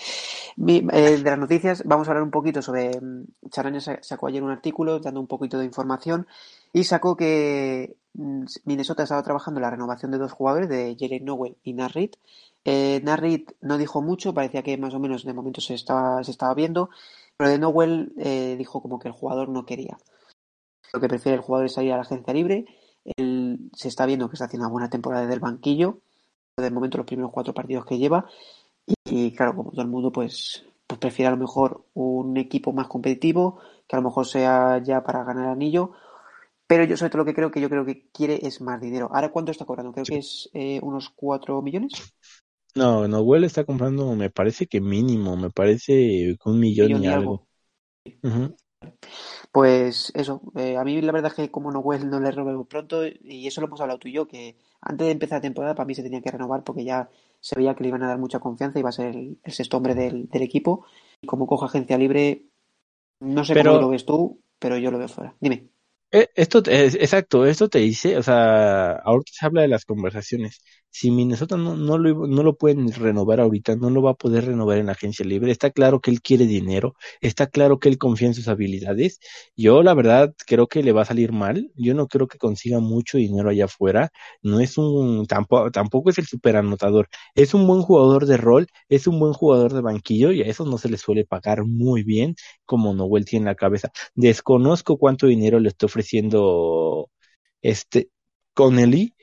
Eh, 0.57 0.83
de 0.83 1.23
las 1.23 1.39
noticias, 1.39 1.83
vamos 1.85 2.09
a 2.09 2.11
hablar 2.11 2.25
un 2.25 2.31
poquito 2.31 2.63
sobre. 2.63 3.01
Mm, 3.01 3.25
Charaña 3.51 3.81
sacó 3.81 4.27
ayer 4.27 4.43
un 4.43 4.51
artículo 4.51 4.99
dando 4.99 5.21
un 5.21 5.27
poquito 5.27 5.59
de 5.59 5.65
información 5.65 6.27
y 6.77 6.85
sacó 6.85 7.17
que 7.17 7.97
mm, 8.13 8.45
Minnesota 8.67 9.05
estaba 9.05 9.23
trabajando 9.23 9.59
en 9.59 9.63
la 9.63 9.71
renovación 9.71 10.11
de 10.11 10.19
dos 10.19 10.33
jugadores, 10.33 10.69
de 10.69 10.95
Jalen 11.01 11.25
Nowell 11.25 11.57
y 11.63 11.73
Narrit, 11.73 12.17
eh, 12.67 13.01
Narrit 13.03 13.53
no 13.63 13.79
dijo 13.79 14.03
mucho, 14.03 14.35
parecía 14.35 14.63
que 14.63 14.77
más 14.77 14.93
o 14.93 14.99
menos 14.99 15.25
de 15.25 15.33
momento 15.33 15.63
se 15.63 15.73
estaba, 15.73 16.23
se 16.23 16.33
estaba 16.33 16.53
viendo, 16.53 16.91
pero 17.39 17.49
de 17.49 17.59
Nowell 17.59 18.13
eh, 18.19 18.57
dijo 18.59 18.83
como 18.83 18.99
que 18.99 19.09
el 19.09 19.15
jugador 19.15 19.49
no 19.49 19.65
quería. 19.65 19.97
Lo 20.93 21.01
que 21.01 21.09
prefiere 21.09 21.37
el 21.37 21.43
jugador 21.43 21.65
es 21.65 21.73
salir 21.73 21.95
a 21.95 21.97
la 21.97 22.03
agencia 22.03 22.35
libre. 22.35 22.67
Él 23.17 23.71
se 23.73 23.89
está 23.89 24.05
viendo 24.05 24.29
que 24.29 24.35
está 24.35 24.45
haciendo 24.45 24.67
una 24.67 24.73
buena 24.73 24.91
temporada 24.91 25.27
del 25.27 25.41
banquillo 25.41 26.01
de 26.59 26.71
momento 26.71 26.99
los 26.99 27.07
primeros 27.07 27.33
cuatro 27.33 27.55
partidos 27.55 27.87
que 27.87 27.97
lleva. 27.97 28.27
Y, 29.07 29.33
claro, 29.33 29.57
como 29.57 29.71
todo 29.71 29.81
el 29.81 29.89
mundo, 29.89 30.13
pues, 30.13 30.67
pues 30.87 31.01
prefiere 31.01 31.29
a 31.29 31.31
lo 31.31 31.39
mejor 31.39 31.85
un 31.95 32.37
equipo 32.37 32.73
más 32.73 32.87
competitivo, 32.87 33.61
que 33.87 33.97
a 33.97 34.01
lo 34.01 34.09
mejor 34.09 34.27
sea 34.27 34.83
ya 34.83 35.03
para 35.03 35.25
ganar 35.25 35.45
el 35.45 35.51
anillo. 35.53 35.93
Pero 36.67 36.85
yo 36.85 36.97
sobre 36.97 37.11
todo 37.11 37.19
lo 37.19 37.25
que 37.25 37.35
creo 37.35 37.51
que 37.51 37.61
yo 37.61 37.69
creo 37.69 37.85
que 37.85 38.09
quiere 38.13 38.47
es 38.47 38.61
más 38.61 38.81
dinero. 38.81 39.09
¿Ahora 39.13 39.31
cuánto 39.31 39.53
está 39.53 39.65
cobrando? 39.65 39.93
Creo 39.93 40.05
que 40.05 40.19
es 40.19 40.51
eh, 40.53 40.81
unos 40.83 41.11
4 41.11 41.63
millones. 41.63 41.93
No, 42.75 43.09
Noel 43.09 43.45
está 43.45 43.65
comprando, 43.65 44.15
me 44.15 44.31
parece 44.31 44.67
que 44.67 44.83
mínimo, 44.83 45.37
me 45.37 45.51
parece 45.51 46.37
un 46.45 46.61
millón, 46.61 47.03
y 47.03 47.07
algo. 47.07 47.47
Pues 49.51 50.13
eso, 50.15 50.43
eh, 50.55 50.77
a 50.77 50.85
mí 50.85 51.01
la 51.01 51.13
verdad 51.13 51.31
es 51.31 51.37
que 51.37 51.51
como 51.51 51.73
Noel 51.73 52.11
no 52.11 52.21
le 52.21 52.31
robé 52.31 52.63
pronto, 52.67 53.07
y 53.07 53.47
eso 53.47 53.63
lo 53.63 53.69
hemos 53.69 53.81
hablado 53.81 53.99
tú 53.99 54.09
y 54.09 54.13
yo, 54.13 54.29
que 54.29 54.57
antes 54.83 55.07
de 55.07 55.13
empezar 55.13 55.39
la 55.39 55.43
temporada 55.43 55.75
para 55.75 55.87
mí 55.87 55.95
se 55.95 56.03
tenía 56.03 56.21
que 56.21 56.31
renovar 56.31 56.65
porque 56.65 56.85
ya 56.85 57.09
se 57.41 57.57
veía 57.57 57.75
que 57.75 57.83
le 57.83 57.89
iban 57.89 58.03
a 58.03 58.09
dar 58.09 58.19
mucha 58.19 58.41
confianza, 58.41 58.79
y 58.79 58.81
iba 58.81 58.91
a 58.91 58.93
ser 58.93 59.17
el, 59.17 59.39
sexto 59.47 59.79
hombre 59.79 59.95
del, 59.95 60.29
equipo, 60.33 60.85
y 61.23 61.27
como 61.27 61.47
coja 61.47 61.67
agencia 61.67 61.97
libre, 61.97 62.45
no 63.21 63.43
sé 63.43 63.55
cómo 63.55 63.81
lo 63.81 63.89
ves 63.89 64.05
tú, 64.05 64.41
pero 64.59 64.77
yo 64.77 64.91
lo 64.91 64.99
veo 64.99 65.09
fuera. 65.09 65.35
Dime. 65.41 65.71
Eh, 66.17 66.29
esto, 66.35 66.63
es, 66.67 66.95
exacto, 66.95 67.45
esto 67.45 67.69
te 67.69 67.79
dice, 67.81 68.17
o 68.17 68.23
sea, 68.23 68.93
ahorita 68.93 69.33
se 69.35 69.45
habla 69.45 69.61
de 69.63 69.69
las 69.69 69.85
conversaciones. 69.85 70.63
Si 70.89 71.11
Minnesota 71.11 71.59
no, 71.59 71.77
no, 71.77 71.99
lo, 71.99 72.27
no 72.27 72.43
lo 72.43 72.57
pueden 72.57 72.91
renovar 72.91 73.39
ahorita, 73.41 73.77
no 73.77 73.91
lo 73.91 74.01
va 74.01 74.13
a 74.13 74.15
poder 74.15 74.47
renovar 74.47 74.79
en 74.79 74.87
la 74.87 74.93
agencia 74.93 75.27
libre. 75.27 75.53
Está 75.53 75.71
claro 75.71 76.01
que 76.01 76.11
él 76.11 76.23
quiere 76.23 76.47
dinero, 76.47 76.95
está 77.21 77.49
claro 77.49 77.79
que 77.79 77.91
él 77.91 77.99
confía 77.99 78.29
en 78.29 78.35
sus 78.35 78.49
habilidades. 78.49 79.19
Yo, 79.55 79.83
la 79.83 79.93
verdad, 79.93 80.35
creo 80.47 80.69
que 80.69 80.83
le 80.83 80.93
va 80.93 81.03
a 81.03 81.05
salir 81.05 81.33
mal. 81.33 81.71
Yo 81.75 81.93
no 81.95 82.07
creo 82.09 82.29
que 82.29 82.39
consiga 82.39 82.81
mucho 82.81 83.19
dinero 83.19 83.51
allá 83.51 83.67
afuera. 83.67 84.09
No 84.43 84.59
es 84.61 84.79
un, 84.79 85.27
tampoco, 85.27 85.71
tampoco 85.71 86.09
es 86.09 86.17
el 86.19 86.27
super 86.27 86.57
anotador. 86.57 87.09
Es 87.35 87.53
un 87.53 87.67
buen 87.67 87.83
jugador 87.83 88.25
de 88.25 88.39
rol, 88.39 88.67
es 88.89 89.07
un 89.07 89.19
buen 89.21 89.35
jugador 89.35 89.75
de 89.75 89.83
banquillo 89.83 90.33
y 90.33 90.41
a 90.43 90.47
eso 90.47 90.65
no 90.65 90.79
se 90.79 90.89
le 90.89 90.97
suele 90.97 91.27
pagar 91.27 91.65
muy 91.67 92.05
bien 92.05 92.37
como 92.65 92.95
Noel 92.95 93.27
tiene 93.27 93.43
en 93.45 93.47
la 93.49 93.55
cabeza. 93.55 93.91
Desconozco 94.15 94.97
cuánto 94.99 95.27
dinero 95.27 95.61
le 95.61 95.69
está 95.69 95.85
ofreciendo 95.87 96.06
este 97.63 98.11
Connelly 98.55 99.17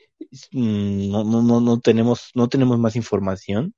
Mm, 0.51 1.11
no, 1.11 1.23
no, 1.23 1.41
no, 1.41 1.61
no 1.61 1.79
tenemos, 1.79 2.31
no 2.35 2.47
tenemos 2.49 2.79
más 2.79 2.95
información, 2.95 3.73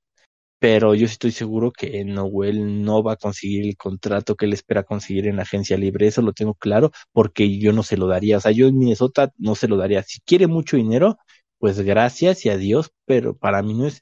pero 0.58 0.94
yo 0.94 1.06
estoy 1.06 1.32
seguro 1.32 1.72
que 1.72 2.04
Noel 2.04 2.82
no 2.84 3.02
va 3.02 3.14
a 3.14 3.16
conseguir 3.16 3.66
el 3.66 3.76
contrato 3.76 4.36
que 4.36 4.46
él 4.46 4.54
espera 4.54 4.84
conseguir 4.84 5.28
en 5.28 5.36
la 5.36 5.42
agencia 5.42 5.76
libre, 5.78 6.08
eso 6.08 6.22
lo 6.22 6.32
tengo 6.32 6.54
claro, 6.54 6.92
porque 7.12 7.58
yo 7.58 7.72
no 7.72 7.82
se 7.82 7.96
lo 7.96 8.06
daría, 8.08 8.38
o 8.38 8.40
sea, 8.40 8.52
yo 8.52 8.68
en 8.68 8.78
Minnesota 8.78 9.32
no 9.38 9.54
se 9.54 9.68
lo 9.68 9.76
daría. 9.76 10.02
Si 10.02 10.20
quiere 10.20 10.46
mucho 10.46 10.76
dinero, 10.76 11.18
pues 11.58 11.80
gracias 11.80 12.44
y 12.46 12.50
adiós, 12.50 12.90
pero 13.06 13.36
para 13.36 13.62
mí 13.62 13.74
no 13.74 13.86
es, 13.86 14.00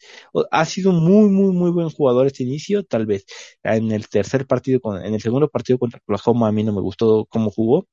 ha 0.50 0.64
sido 0.66 0.92
muy, 0.92 1.28
muy, 1.30 1.52
muy 1.52 1.70
buen 1.70 1.90
jugador 1.90 2.26
este 2.26 2.44
inicio, 2.44 2.84
tal 2.84 3.06
vez 3.06 3.24
en 3.62 3.92
el 3.92 4.08
tercer 4.08 4.46
partido, 4.46 4.80
en 5.02 5.14
el 5.14 5.20
segundo 5.22 5.48
partido 5.48 5.78
contra 5.78 6.00
Oklahoma 6.04 6.48
a 6.48 6.52
mí 6.52 6.64
no 6.64 6.72
me 6.72 6.80
gustó 6.80 7.26
cómo 7.26 7.50
jugó, 7.50 7.86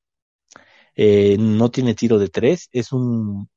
eh, 0.96 1.38
no 1.40 1.72
tiene 1.72 1.96
tiro 1.96 2.20
de 2.20 2.30
tres, 2.30 2.70
es 2.72 2.92
un 2.92 3.50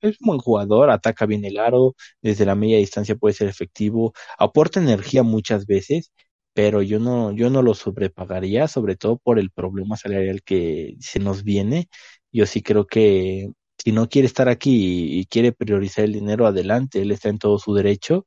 es 0.00 0.18
buen 0.20 0.38
jugador, 0.38 0.90
ataca 0.90 1.26
bien 1.26 1.44
el 1.44 1.58
aro, 1.58 1.94
desde 2.22 2.46
la 2.46 2.54
media 2.54 2.78
distancia 2.78 3.16
puede 3.16 3.34
ser 3.34 3.48
efectivo, 3.48 4.12
aporta 4.38 4.80
energía 4.80 5.22
muchas 5.22 5.66
veces, 5.66 6.12
pero 6.54 6.82
yo 6.82 6.98
no, 7.00 7.32
yo 7.32 7.50
no 7.50 7.62
lo 7.62 7.74
sobrepagaría, 7.74 8.68
sobre 8.68 8.96
todo 8.96 9.18
por 9.18 9.38
el 9.38 9.50
problema 9.50 9.96
salarial 9.96 10.42
que 10.42 10.96
se 11.00 11.20
nos 11.20 11.44
viene. 11.44 11.88
Yo 12.32 12.46
sí 12.46 12.62
creo 12.62 12.86
que 12.86 13.50
si 13.82 13.92
no 13.92 14.08
quiere 14.08 14.26
estar 14.26 14.48
aquí 14.48 15.20
y, 15.20 15.26
quiere 15.26 15.52
priorizar 15.52 16.04
el 16.04 16.12
dinero, 16.14 16.46
adelante, 16.46 17.02
él 17.02 17.12
está 17.12 17.28
en 17.28 17.38
todo 17.38 17.58
su 17.58 17.74
derecho 17.74 18.26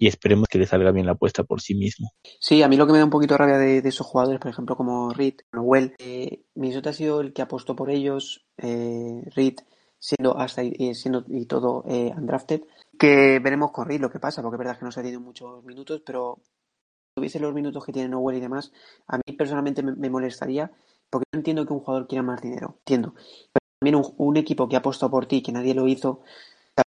y 0.00 0.06
esperemos 0.06 0.48
que 0.48 0.58
le 0.58 0.66
salga 0.66 0.92
bien 0.92 1.04
la 1.04 1.12
apuesta 1.12 1.44
por 1.44 1.60
sí 1.60 1.74
mismo. 1.74 2.14
Sí, 2.40 2.62
a 2.62 2.68
mí 2.68 2.78
lo 2.78 2.86
que 2.86 2.92
me 2.92 2.98
da 2.98 3.04
un 3.04 3.10
poquito 3.10 3.36
rabia 3.36 3.58
de, 3.58 3.78
esos 3.84 4.06
jugadores, 4.06 4.40
por 4.40 4.50
ejemplo, 4.50 4.74
como 4.74 5.12
Reed, 5.12 5.34
Noel, 5.52 5.94
eh, 5.98 6.42
Minnesota 6.54 6.88
ha 6.88 6.94
sido 6.94 7.20
el 7.20 7.34
que 7.34 7.42
apostó 7.42 7.76
por 7.76 7.90
ellos, 7.90 8.46
eh, 8.56 9.22
Reed 9.36 9.58
siendo 9.98 10.38
hasta 10.38 10.64
y, 10.64 10.94
siendo 10.94 11.22
y 11.28 11.44
todo 11.44 11.84
eh, 11.86 12.14
undrafted, 12.16 12.62
que 12.98 13.40
veremos 13.40 13.72
con 13.72 13.86
Reed 13.86 14.00
lo 14.00 14.10
que 14.10 14.18
pasa, 14.18 14.40
porque 14.40 14.54
es 14.54 14.60
verdad 14.60 14.78
que 14.78 14.86
no 14.86 14.90
se 14.90 15.00
ha 15.00 15.02
tenido 15.02 15.20
muchos 15.20 15.62
minutos, 15.64 16.02
pero 16.04 16.38
si 16.42 17.14
tuviese 17.16 17.38
los 17.38 17.52
minutos 17.52 17.84
que 17.84 17.92
tiene 17.92 18.08
Noel 18.08 18.38
y 18.38 18.40
demás, 18.40 18.72
a 19.06 19.18
mí 19.18 19.36
personalmente 19.36 19.82
me, 19.82 20.08
molestaría, 20.08 20.72
porque 21.10 21.26
no 21.30 21.40
entiendo 21.40 21.66
que 21.66 21.74
un 21.74 21.80
jugador 21.80 22.08
quiera 22.08 22.22
más 22.22 22.40
dinero, 22.40 22.76
entiendo. 22.78 23.12
Pero 23.52 23.66
también 23.78 24.02
un, 24.16 24.36
equipo 24.38 24.66
que 24.66 24.76
ha 24.76 24.78
apostado 24.78 25.10
por 25.10 25.26
ti, 25.26 25.42
que 25.42 25.52
nadie 25.52 25.74
lo 25.74 25.86
hizo, 25.86 26.22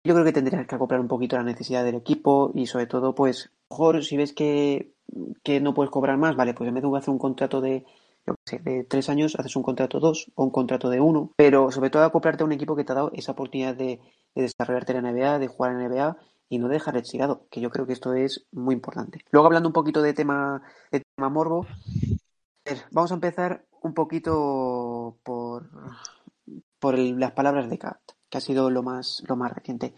yo 0.04 0.14
creo 0.14 0.26
que 0.26 0.34
tendrías 0.34 0.68
que 0.68 0.76
acoplar 0.76 1.00
un 1.00 1.08
poquito 1.08 1.38
la 1.38 1.44
necesidad 1.44 1.84
del 1.84 1.96
equipo 1.96 2.52
y 2.56 2.66
sobre 2.68 2.88
todo, 2.88 3.16
pues, 3.16 3.52
mejor 3.70 4.04
si 4.04 4.18
ves 4.18 4.34
que, 4.34 4.94
que 5.44 5.62
no 5.62 5.74
puedes 5.74 5.92
cobrar 5.92 6.18
más, 6.18 6.36
vale, 6.36 6.54
pues 6.54 6.68
en 6.68 6.76
vez 6.76 6.84
de 6.84 6.98
hacer 6.98 7.10
un 7.10 7.20
contrato 7.20 7.62
de 7.62 7.86
yo 8.26 8.36
sé, 8.46 8.60
de 8.60 8.84
tres 8.84 9.10
años 9.10 9.36
haces 9.36 9.56
un 9.56 9.64
contrato 9.64 10.00
dos 10.00 10.32
o 10.36 10.44
un 10.44 10.52
contrato 10.52 10.90
de 10.90 11.00
uno, 11.00 11.34
pero 11.36 11.72
sobre 11.72 11.90
todo 11.90 12.04
acoplarte 12.04 12.44
a 12.44 12.46
un 12.46 12.52
equipo 12.52 12.76
que 12.76 12.84
te 12.84 12.92
ha 12.92 12.96
dado 12.96 13.12
esa 13.14 13.32
oportunidad 13.32 13.76
de, 13.76 14.00
desarrollarte 14.36 14.94
en 14.94 15.04
la 15.04 15.12
NBA, 15.12 15.40
de 15.40 15.48
jugar 15.48 15.72
en 15.72 15.80
la 15.80 15.90
NBA 15.90 16.18
y 16.50 16.60
no 16.60 16.68
dejar 16.68 16.94
retirado, 16.94 17.48
que 17.50 17.62
yo 17.62 17.70
creo 17.70 17.86
que 17.86 17.94
esto 17.94 18.14
es 18.14 18.46
muy 18.52 18.76
importante. 18.76 19.26
Luego 19.32 19.48
hablando 19.48 19.70
un 19.70 19.74
poquito 19.74 20.02
de 20.02 20.14
tema, 20.14 20.62
de 20.92 21.04
tema 21.16 21.30
morbo, 21.30 21.66
vamos 22.92 23.12
a 23.12 23.16
empezar 23.16 23.66
un 23.82 23.94
poquito 23.94 25.18
por, 25.24 25.70
por 26.80 26.98
las 26.98 27.32
palabras 27.32 27.70
de 27.70 27.78
Kat, 27.78 28.00
que 28.32 28.40
ha 28.40 28.42
sido 28.42 28.72
lo 28.72 28.82
más, 28.82 29.24
lo 29.28 29.36
más 29.36 29.54
reciente. 29.54 29.94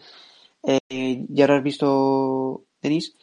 Eh, 0.63 1.25
ya 1.29 1.47
lo 1.47 1.55
has 1.55 1.63
visto, 1.63 2.65
Denis, 2.81 3.15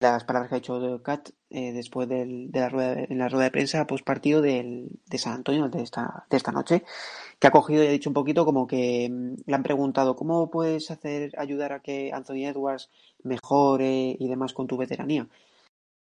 las 0.00 0.24
palabras 0.24 0.48
que 0.50 0.56
ha 0.56 0.58
dicho 0.58 1.02
Kat 1.02 1.30
eh, 1.50 1.72
después 1.72 2.08
de 2.08 2.50
la 2.52 2.68
rueda, 2.68 3.04
en 3.08 3.18
la 3.18 3.28
rueda 3.28 3.44
de 3.44 3.50
prensa 3.50 3.86
post 3.86 4.04
partido 4.04 4.42
de 4.42 4.88
San 5.16 5.34
Antonio 5.34 5.68
de 5.68 5.82
esta, 5.82 6.26
de 6.28 6.36
esta 6.36 6.52
noche, 6.52 6.84
que 7.38 7.46
ha 7.46 7.50
cogido 7.50 7.84
y 7.84 7.86
ha 7.88 7.90
dicho 7.90 8.10
un 8.10 8.14
poquito 8.14 8.44
como 8.44 8.66
que 8.66 9.08
mm, 9.10 9.34
le 9.46 9.54
han 9.54 9.62
preguntado 9.62 10.16
cómo 10.16 10.50
puedes 10.50 10.90
hacer 10.90 11.32
ayudar 11.38 11.72
a 11.72 11.80
que 11.80 12.10
Anthony 12.12 12.46
Edwards 12.46 12.90
mejore 13.22 14.16
y 14.18 14.28
demás 14.28 14.52
con 14.52 14.66
tu 14.66 14.76
veteranía. 14.76 15.28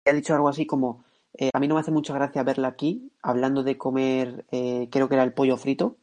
Y 0.06 0.10
ha 0.10 0.14
dicho 0.14 0.36
algo 0.36 0.50
así 0.50 0.66
como 0.66 1.04
eh, 1.38 1.50
a 1.54 1.60
mí 1.60 1.68
no 1.68 1.76
me 1.76 1.82
hace 1.82 1.92
mucha 1.92 2.14
gracia 2.14 2.44
verla 2.44 2.70
aquí 2.70 3.12
hablando 3.22 3.64
de 3.64 3.78
comer, 3.78 4.46
eh, 4.52 4.88
creo 4.92 5.10
que 5.10 5.16
era 5.16 5.24
el 5.24 5.34
pollo 5.34 5.58
frito, 5.58 5.98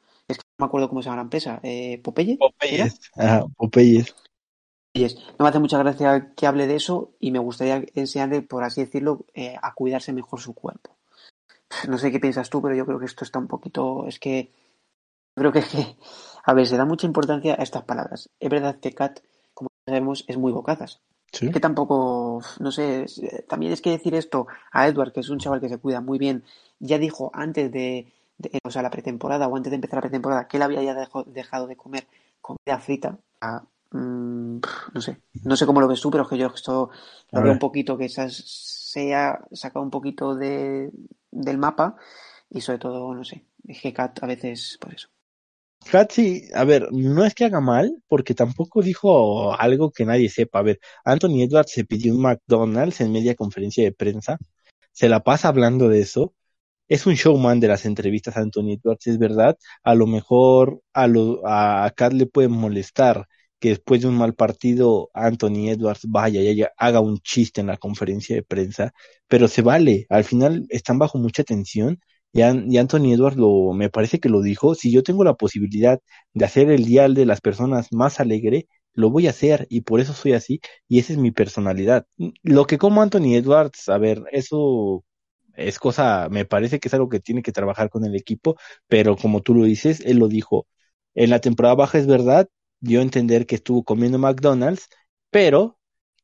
me 0.63 0.67
acuerdo 0.67 0.89
cómo 0.89 1.03
se 1.03 1.07
llama 1.07 1.17
la 1.17 1.23
empresa, 1.23 1.61
Popeye. 2.03 2.39
Popeyes. 2.39 3.01
Popeyes. 3.57 4.15
No 4.95 5.45
me 5.45 5.49
hace 5.49 5.59
mucha 5.59 5.79
gracia 5.79 6.33
que 6.37 6.47
hable 6.47 6.67
de 6.67 6.77
eso 6.77 7.15
y 7.19 7.31
me 7.31 7.39
gustaría 7.39 7.85
enseñarle, 7.95 8.43
por 8.43 8.63
así 8.63 8.83
decirlo, 8.85 9.25
eh, 9.33 9.57
a 9.61 9.73
cuidarse 9.75 10.13
mejor 10.13 10.41
su 10.41 10.55
cuerpo. 10.55 10.99
No 11.89 11.97
sé 11.97 12.13
qué 12.13 12.21
piensas 12.21 12.51
tú, 12.51 12.61
pero 12.61 12.75
yo 12.75 12.85
creo 12.85 12.99
que 12.99 13.07
esto 13.07 13.25
está 13.25 13.39
un 13.39 13.49
poquito. 13.49 14.07
Es 14.07 14.19
que. 14.19 14.53
Creo 15.35 15.51
que, 15.53 15.63
a 16.45 16.53
ver, 16.53 16.67
se 16.67 16.77
da 16.77 16.85
mucha 16.85 17.07
importancia 17.07 17.55
a 17.59 17.63
estas 17.63 17.85
palabras. 17.85 18.29
Es 18.39 18.51
verdad 18.51 18.79
que 18.81 18.93
Kat, 18.93 19.21
como 19.55 19.71
sabemos, 19.87 20.25
es 20.29 20.37
muy 20.37 20.53
bocazas. 20.53 21.01
¿Sí? 21.33 21.51
Que 21.51 21.61
tampoco, 21.61 22.43
no 22.61 22.71
sé, 22.71 23.07
también 23.49 23.73
es 23.73 23.81
que 23.81 23.89
decir 23.89 24.15
esto 24.15 24.47
a 24.71 24.87
Edward, 24.87 25.15
que 25.15 25.21
es 25.21 25.31
un 25.31 25.39
chaval 25.39 25.63
que 25.63 25.71
se 25.71 25.79
cuida 25.79 26.03
muy 26.03 26.19
bien, 26.19 26.45
ya 26.79 26.99
dijo 26.99 27.31
antes 27.33 27.73
de, 27.73 28.13
o 28.65 28.71
sea, 28.71 28.83
la 28.83 28.91
pretemporada 28.91 29.49
o 29.49 29.57
antes 29.57 29.71
de 29.71 29.77
empezar 29.77 29.97
la 29.97 30.03
pretemporada, 30.03 30.49
que 30.49 30.57
él 30.57 30.63
había 30.63 30.83
ya 30.83 31.09
dejado 31.27 31.67
de 31.67 31.77
comer 31.77 32.07
comida 32.41 32.79
frita. 32.79 33.19
Mm, 33.91 34.59
no 34.95 35.01
sé, 35.01 35.21
no 35.45 35.57
sé 35.57 35.67
cómo 35.67 35.81
lo 35.81 35.89
ves 35.89 36.01
tú, 36.01 36.11
pero 36.11 36.25
es 36.25 36.29
que 36.31 36.39
yo 36.39 36.47
esto 36.47 36.91
lo 37.31 37.43
veo 37.43 37.53
un 37.53 37.59
poquito 37.59 37.99
que 37.99 38.09
se 38.09 39.15
ha 39.15 39.41
sacado 39.53 39.85
un 39.85 39.91
poquito 39.91 40.35
de, 40.35 40.91
del 41.31 41.59
mapa 41.59 41.97
y 42.49 42.61
sobre 42.61 42.79
todo, 42.79 43.15
no 43.15 43.25
sé, 43.25 43.45
es 43.67 43.81
que 43.81 43.93
Kat 43.93 44.23
a 44.23 44.27
veces 44.27 44.79
por 44.81 44.95
eso. 44.95 45.09
Kat 45.91 46.13
sí, 46.13 46.49
a 46.55 46.65
ver, 46.65 46.89
no 46.93 47.25
es 47.25 47.35
que 47.35 47.45
haga 47.45 47.61
mal, 47.61 48.03
porque 48.07 48.35
tampoco 48.35 48.83
dijo 48.83 49.53
algo 49.59 49.91
que 49.91 50.05
nadie 50.05 50.29
sepa. 50.29 50.61
A 50.61 50.63
ver, 50.63 50.81
Anthony 51.05 51.43
Edwards 51.43 51.73
se 51.73 51.85
pidió 51.85 52.15
un 52.15 52.23
McDonald's 52.23 53.01
en 53.01 53.13
media 53.13 53.35
conferencia 53.35 53.83
de 53.83 53.93
prensa, 53.93 54.39
se 54.93 55.09
la 55.09 55.21
pasa 55.21 55.49
hablando 55.49 55.89
de 55.89 56.01
eso. 56.01 56.35
Es 56.93 57.07
un 57.07 57.15
showman 57.15 57.59
de 57.59 57.69
las 57.69 57.87
entrevistas 57.87 58.37
Anthony 58.37 58.73
Edwards, 58.73 59.07
es 59.07 59.19
verdad. 59.19 59.57
A 59.83 59.95
lo 59.95 60.07
mejor 60.07 60.83
a, 60.93 61.07
lo, 61.07 61.41
a 61.47 61.91
Kat 61.97 62.13
le 62.13 62.27
puede 62.27 62.49
molestar 62.49 63.27
que 63.59 63.71
después 63.71 64.03
de 64.03 64.09
un 64.09 64.17
mal 64.19 64.35
partido 64.35 65.09
Anthony 65.15 65.71
Edwards 65.71 66.03
vaya 66.07 66.43
y 66.43 66.63
haga 66.77 67.01
un 67.01 67.17
chiste 67.21 67.63
en 67.63 67.69
la 67.69 67.79
conferencia 67.79 68.37
de 68.37 68.43
prensa, 68.43 68.93
pero 69.27 69.49
se 69.49 69.63
vale, 69.63 70.07
al 70.11 70.25
final 70.25 70.67
están 70.69 70.99
bajo 70.99 71.17
mucha 71.17 71.45
tensión 71.45 71.99
y, 72.33 72.43
Anthony 72.43 73.15
Edwards 73.15 73.39
lo, 73.39 73.73
me 73.73 73.89
parece 73.89 74.21
que 74.21 74.29
lo 74.29 74.43
dijo, 74.43 74.75
si 74.75 74.93
yo 74.93 75.03
tengo 75.03 75.25
la 75.25 75.35
posibilidad 75.35 75.99
de 76.35 76.45
hacer 76.45 76.71
el 76.71 76.85
dial 76.85 77.15
de 77.15 77.25
las 77.25 77.41
personas 77.41 77.89
más 77.93 78.21
alegre, 78.21 78.67
lo 78.93 79.11
voy 79.11 79.29
a 79.29 79.31
hacer 79.31 79.67
y 79.71 79.81
por 79.83 80.01
eso 80.01 80.13
soy 80.13 80.35
así 80.35 80.61
y 80.89 80.99
esa 80.99 81.15
es 81.15 81.19
mi 81.19 81.31
personalidad. 81.31 82.05
Lo 82.43 82.67
que 82.67 82.77
como 82.77 83.01
Anthony 83.01 83.37
Edwards, 83.37 83.89
a 83.89 83.97
ver, 83.99 84.25
eso 84.33 85.05
es 85.57 85.79
cosa, 85.79 86.29
me 86.31 86.45
parece 86.45 86.81
que 86.81 86.89
es 86.89 86.95
algo 86.95 87.09
que 87.09 87.21
tiene 87.21 87.43
que 87.43 87.53
trabajar 87.53 87.91
con 87.91 88.05
el 88.05 88.17
equipo, 88.17 88.57
pero 88.89 89.17
como 89.17 89.43
tú 89.43 89.55
lo 89.55 89.65
dices, 89.65 90.01
él 90.01 90.19
lo 90.19 90.29
dijo, 90.29 90.67
en 91.15 91.31
la 91.31 91.41
temporada 91.41 91.75
baja 91.75 91.99
es 91.99 92.07
verdad, 92.07 92.49
dio 92.81 93.01
a 93.01 93.03
entender 93.03 93.47
que 93.47 93.57
estuvo 93.57 93.85
comiendo 93.85 94.19
McDonald's 94.19 94.89
pero 95.33 95.79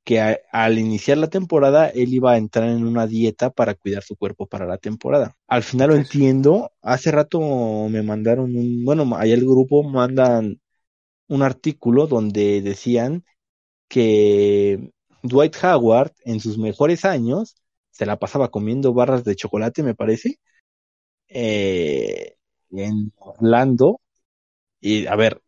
que 0.05 0.20
al 0.53 0.79
iniciar 0.79 1.18
la 1.18 1.29
temporada 1.29 1.89
él 1.89 2.14
iba 2.14 2.33
a 2.33 2.39
entrar 2.39 2.68
en 2.68 2.87
una 2.87 3.07
dieta 3.07 3.51
para 3.51 3.74
cuidar 3.74 4.03
su 4.03 4.16
cuerpo 4.16 4.47
para 4.47 4.66
la 4.66 4.79
temporada. 4.79 5.37
Al 5.49 5.62
final 5.62 5.91
lo 5.91 5.97
entiendo. 5.97 6.72
Hace 6.83 7.11
rato 7.11 7.41
me 7.91 8.03
mandaron 8.03 8.55
un, 8.57 8.85
bueno, 8.85 9.11
ahí 9.16 9.33
el 9.33 9.45
grupo 9.45 9.83
mandan 9.83 10.61
un 11.29 11.43
artículo 11.43 12.07
donde 12.07 12.62
decían 12.62 13.24
que 13.89 14.93
Dwight 15.22 15.57
Howard 15.62 16.12
en 16.24 16.41
sus 16.41 16.59
mejores 16.59 17.05
años 17.05 17.57
se 17.99 18.07
la 18.07 18.19
pasaba 18.19 18.51
comiendo 18.51 18.95
barras 18.95 19.25
de 19.25 19.37
chocolate, 19.37 19.83
me 19.83 19.95
parece, 19.97 20.39
eh, 21.29 22.37
en 22.71 23.13
Orlando. 23.19 24.01
Y 24.81 25.07
a 25.07 25.17
ver, 25.17 25.43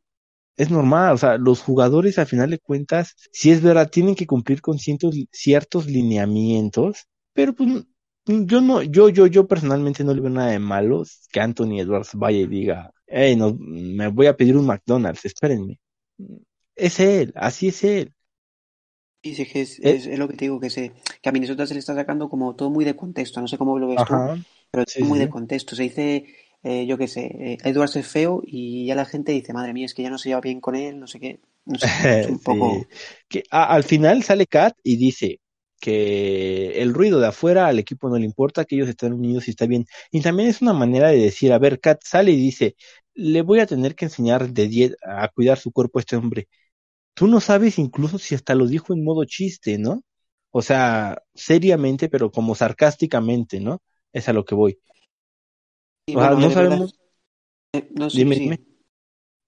es 0.56 0.70
normal, 0.70 1.14
o 1.14 1.18
sea, 1.18 1.38
los 1.38 1.62
jugadores 1.62 2.18
al 2.18 2.26
final 2.26 2.50
de 2.50 2.58
cuentas, 2.60 3.16
si 3.32 3.50
es 3.52 3.62
verdad, 3.62 3.90
tienen 3.90 4.14
que 4.16 4.26
cumplir 4.26 4.60
con 4.62 4.78
ciertos 4.78 5.86
lineamientos, 5.86 7.06
pero 7.34 7.54
pues 7.54 7.84
yo 8.26 8.60
no, 8.60 8.82
yo, 8.82 9.08
yo, 9.08 9.26
yo 9.26 9.46
personalmente 9.48 10.04
no 10.04 10.14
le 10.14 10.20
veo 10.20 10.30
nada 10.30 10.50
de 10.52 10.58
malo 10.58 11.04
que 11.32 11.40
Anthony 11.40 11.80
Edwards 11.80 12.10
vaya 12.14 12.38
y 12.40 12.46
diga, 12.46 12.92
hey, 13.06 13.36
no, 13.36 13.56
me 13.58 14.08
voy 14.08 14.26
a 14.26 14.36
pedir 14.36 14.56
un 14.56 14.66
McDonald's, 14.66 15.24
espérenme. 15.24 15.80
Es 16.74 17.00
él, 17.00 17.32
así 17.36 17.68
es 17.68 17.84
él. 17.84 18.14
Sí, 19.22 19.34
sí, 19.34 19.42
es, 19.54 19.78
eh, 19.80 19.82
es, 19.82 20.06
es, 20.06 20.18
lo 20.18 20.28
que 20.28 20.36
te 20.36 20.46
digo, 20.46 20.60
que, 20.60 20.70
se, 20.70 20.92
que 21.20 21.28
a 21.28 21.32
Minnesota 21.32 21.66
se 21.66 21.74
le 21.74 21.80
está 21.80 21.94
sacando 21.94 22.28
como 22.28 22.56
todo 22.56 22.70
muy 22.70 22.84
de 22.84 22.96
contexto, 22.96 23.40
no 23.40 23.48
sé 23.48 23.58
cómo 23.58 23.78
lo 23.78 23.88
ves 23.88 23.98
tú, 24.06 24.14
pero 24.70 24.84
sí, 24.86 25.02
muy 25.02 25.18
de 25.18 25.28
contexto. 25.28 25.76
Se 25.76 25.82
dice 25.82 26.24
eh, 26.62 26.84
yo 26.86 26.98
qué 26.98 27.08
sé, 27.08 27.24
eh, 27.24 27.58
Edwards 27.64 27.96
es 27.96 28.06
feo 28.06 28.42
y 28.44 28.86
ya 28.86 28.94
la 28.94 29.06
gente 29.06 29.32
dice, 29.32 29.54
madre 29.54 29.72
mía, 29.72 29.86
es 29.86 29.94
que 29.94 30.02
ya 30.02 30.10
no 30.10 30.18
se 30.18 30.28
lleva 30.28 30.42
bien 30.42 30.60
con 30.60 30.76
él, 30.76 31.00
no 31.00 31.06
sé 31.06 31.18
qué. 31.18 31.40
No 31.64 31.78
sé, 31.78 31.86
es 32.20 32.26
un 32.28 32.38
poco... 32.38 32.86
que, 33.28 33.44
al 33.50 33.84
final 33.84 34.22
sale 34.22 34.46
Kat 34.46 34.76
y 34.82 34.96
dice 34.96 35.40
que 35.80 36.82
el 36.82 36.92
ruido 36.92 37.18
de 37.18 37.28
afuera 37.28 37.66
al 37.66 37.78
equipo 37.78 38.10
no 38.10 38.18
le 38.18 38.26
importa, 38.26 38.66
que 38.66 38.74
ellos 38.74 38.90
están 38.90 39.14
unidos 39.14 39.48
y 39.48 39.52
está 39.52 39.66
bien. 39.66 39.86
Y 40.10 40.20
también 40.20 40.50
es 40.50 40.60
una 40.60 40.74
manera 40.74 41.08
de 41.08 41.16
decir, 41.16 41.52
a 41.54 41.58
ver, 41.58 41.80
Kat 41.80 42.02
sale 42.04 42.32
y 42.32 42.36
dice, 42.36 42.76
le 43.14 43.40
voy 43.40 43.60
a 43.60 43.66
tener 43.66 43.94
que 43.94 44.04
enseñar 44.04 44.50
de 44.50 44.94
a 45.02 45.28
cuidar 45.28 45.58
su 45.58 45.72
cuerpo 45.72 45.98
a 45.98 46.00
este 46.00 46.16
hombre. 46.16 46.48
Tú 47.20 47.26
no 47.26 47.38
sabes 47.38 47.78
incluso 47.78 48.16
si 48.18 48.34
hasta 48.34 48.54
lo 48.54 48.66
dijo 48.66 48.94
en 48.94 49.04
modo 49.04 49.26
chiste, 49.26 49.76
¿no? 49.76 50.02
O 50.50 50.62
sea, 50.62 51.22
seriamente, 51.34 52.08
pero 52.08 52.30
como 52.30 52.54
sarcásticamente, 52.54 53.60
¿no? 53.60 53.82
Es 54.10 54.30
a 54.30 54.32
lo 54.32 54.46
que 54.46 54.54
voy 54.54 54.78
o 56.16 56.18
sea, 56.18 56.30
no 56.30 56.50
sabemos. 56.50 56.98
Eh, 57.74 57.90
no, 57.94 58.08
sí, 58.08 58.24
dime, 58.24 58.58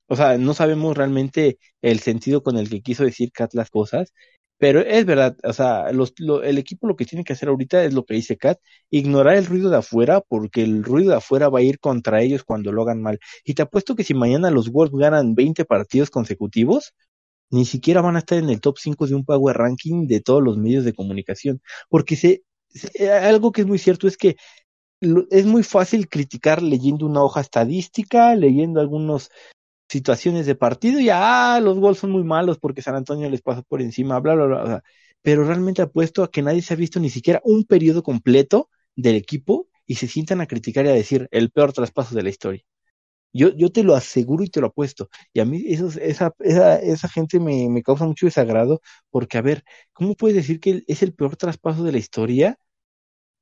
O 0.07 0.16
sea, 0.16 0.37
no 0.37 0.53
sabemos 0.53 0.99
realmente 0.99 1.59
el 1.81 2.01
sentido 2.01 2.43
con 2.43 2.59
el 2.59 2.68
que 2.68 2.83
quiso 2.83 3.05
decir 3.05 3.33
Kat 3.33 3.55
las 3.55 3.70
cosas, 3.70 4.12
pero 4.59 4.81
es 4.81 5.07
verdad, 5.07 5.35
o 5.43 5.55
sea, 5.55 5.91
los, 5.93 6.12
lo, 6.18 6.43
el 6.43 6.59
equipo 6.59 6.87
lo 6.87 6.95
que 6.95 7.07
tiene 7.07 7.25
que 7.25 7.33
hacer 7.33 7.49
ahorita 7.49 7.83
es 7.85 7.95
lo 7.95 8.05
que 8.05 8.16
dice 8.16 8.37
Kat, 8.37 8.59
ignorar 8.91 9.37
el 9.37 9.47
ruido 9.47 9.70
de 9.70 9.79
afuera, 9.79 10.20
porque 10.20 10.62
el 10.62 10.85
ruido 10.85 11.12
de 11.12 11.16
afuera 11.16 11.49
va 11.49 11.61
a 11.61 11.62
ir 11.62 11.81
contra 11.81 12.20
ellos 12.20 12.45
cuando 12.45 12.70
lo 12.70 12.83
hagan 12.83 13.01
mal. 13.01 13.18
Y 13.45 13.55
te 13.55 13.62
apuesto 13.62 13.97
que 13.97 14.05
si 14.05 14.12
mañana 14.12 14.51
los 14.51 14.70
Wolves 14.70 15.01
ganan 15.01 15.35
20 15.35 15.64
partidos 15.64 16.11
consecutivos, 16.11 16.93
ni 17.53 17.67
siquiera 17.67 18.01
van 18.01 18.17
a 18.17 18.21
estar 18.21 18.39
en 18.39 18.51
el 18.51 18.61
top 18.61 18.79
5 18.79 19.07
de 19.07 19.15
un 19.15 19.25
Power 19.25 19.57
Ranking 19.57 20.07
de 20.07 20.21
todos 20.21 20.43
los 20.43 20.57
medios 20.57 20.85
de 20.85 20.95
comunicación. 20.95 21.63
Porque 21.91 22.17
se, 22.17 22.43
se, 22.71 23.13
algo 23.13 23.53
que 23.53 23.61
es 23.63 23.67
muy 23.67 23.79
cierto 23.79 24.09
es 24.09 24.17
que 24.17 24.37
es 25.31 25.47
muy 25.47 25.63
fácil 25.63 26.09
criticar 26.09 26.63
leyendo 26.63 27.07
una 27.07 27.23
hoja 27.23 27.41
estadística, 27.41 28.35
leyendo 28.35 28.81
algunas 28.81 29.31
situaciones 29.89 30.47
de 30.47 30.55
partido 30.55 31.01
y 31.01 31.11
ah, 31.11 31.61
los 31.63 31.79
gols 31.79 31.99
son 31.99 32.11
muy 32.13 32.25
malos 32.25 32.59
porque 32.59 32.83
San 32.83 32.95
Antonio 32.95 33.29
les 33.29 33.43
pasó 33.43 33.63
por 33.65 33.83
encima, 33.83 34.19
bla, 34.21 34.35
bla, 34.35 34.47
bla, 34.47 34.65
bla. 34.65 34.85
Pero 35.23 35.45
realmente 35.45 35.83
apuesto 35.83 36.23
a 36.25 36.31
que 36.31 36.43
nadie 36.43 36.63
se 36.63 36.75
ha 36.75 36.77
visto 36.77 37.01
ni 37.01 37.11
siquiera 37.11 37.41
un 37.45 37.65
periodo 37.65 38.03
completo 38.03 38.71
del 38.97 39.17
equipo 39.17 39.69
y 39.87 39.97
se 39.97 40.09
sientan 40.09 40.41
a 40.41 40.47
criticar 40.47 40.87
y 40.87 40.89
a 40.89 40.93
decir 40.95 41.29
el 41.33 41.51
peor 41.51 41.73
traspaso 41.75 42.15
de 42.15 42.23
la 42.23 42.31
historia. 42.31 42.65
Yo, 43.33 43.51
yo 43.57 43.70
te 43.72 43.83
lo 43.85 43.95
aseguro 43.95 44.45
y 44.45 44.49
te 44.51 44.61
lo 44.61 44.68
apuesto. 44.68 45.09
Y 45.33 45.41
a 45.41 45.45
mí 45.45 45.62
eso, 45.66 45.89
esa, 46.01 46.33
esa, 46.41 46.78
esa 46.80 47.09
gente 47.09 47.41
me, 47.41 47.68
me 47.68 47.83
causa 47.83 48.05
mucho 48.07 48.26
desagrado 48.26 48.80
porque, 49.11 49.39
a 49.39 49.43
ver, 49.43 49.64
¿cómo 49.93 50.14
puedes 50.14 50.37
decir 50.37 50.61
que 50.61 50.83
es 50.87 51.03
el 51.03 51.14
peor 51.14 51.37
traspaso 51.37 51.85
de 51.85 51.93
la 51.93 51.99
historia 51.99 52.59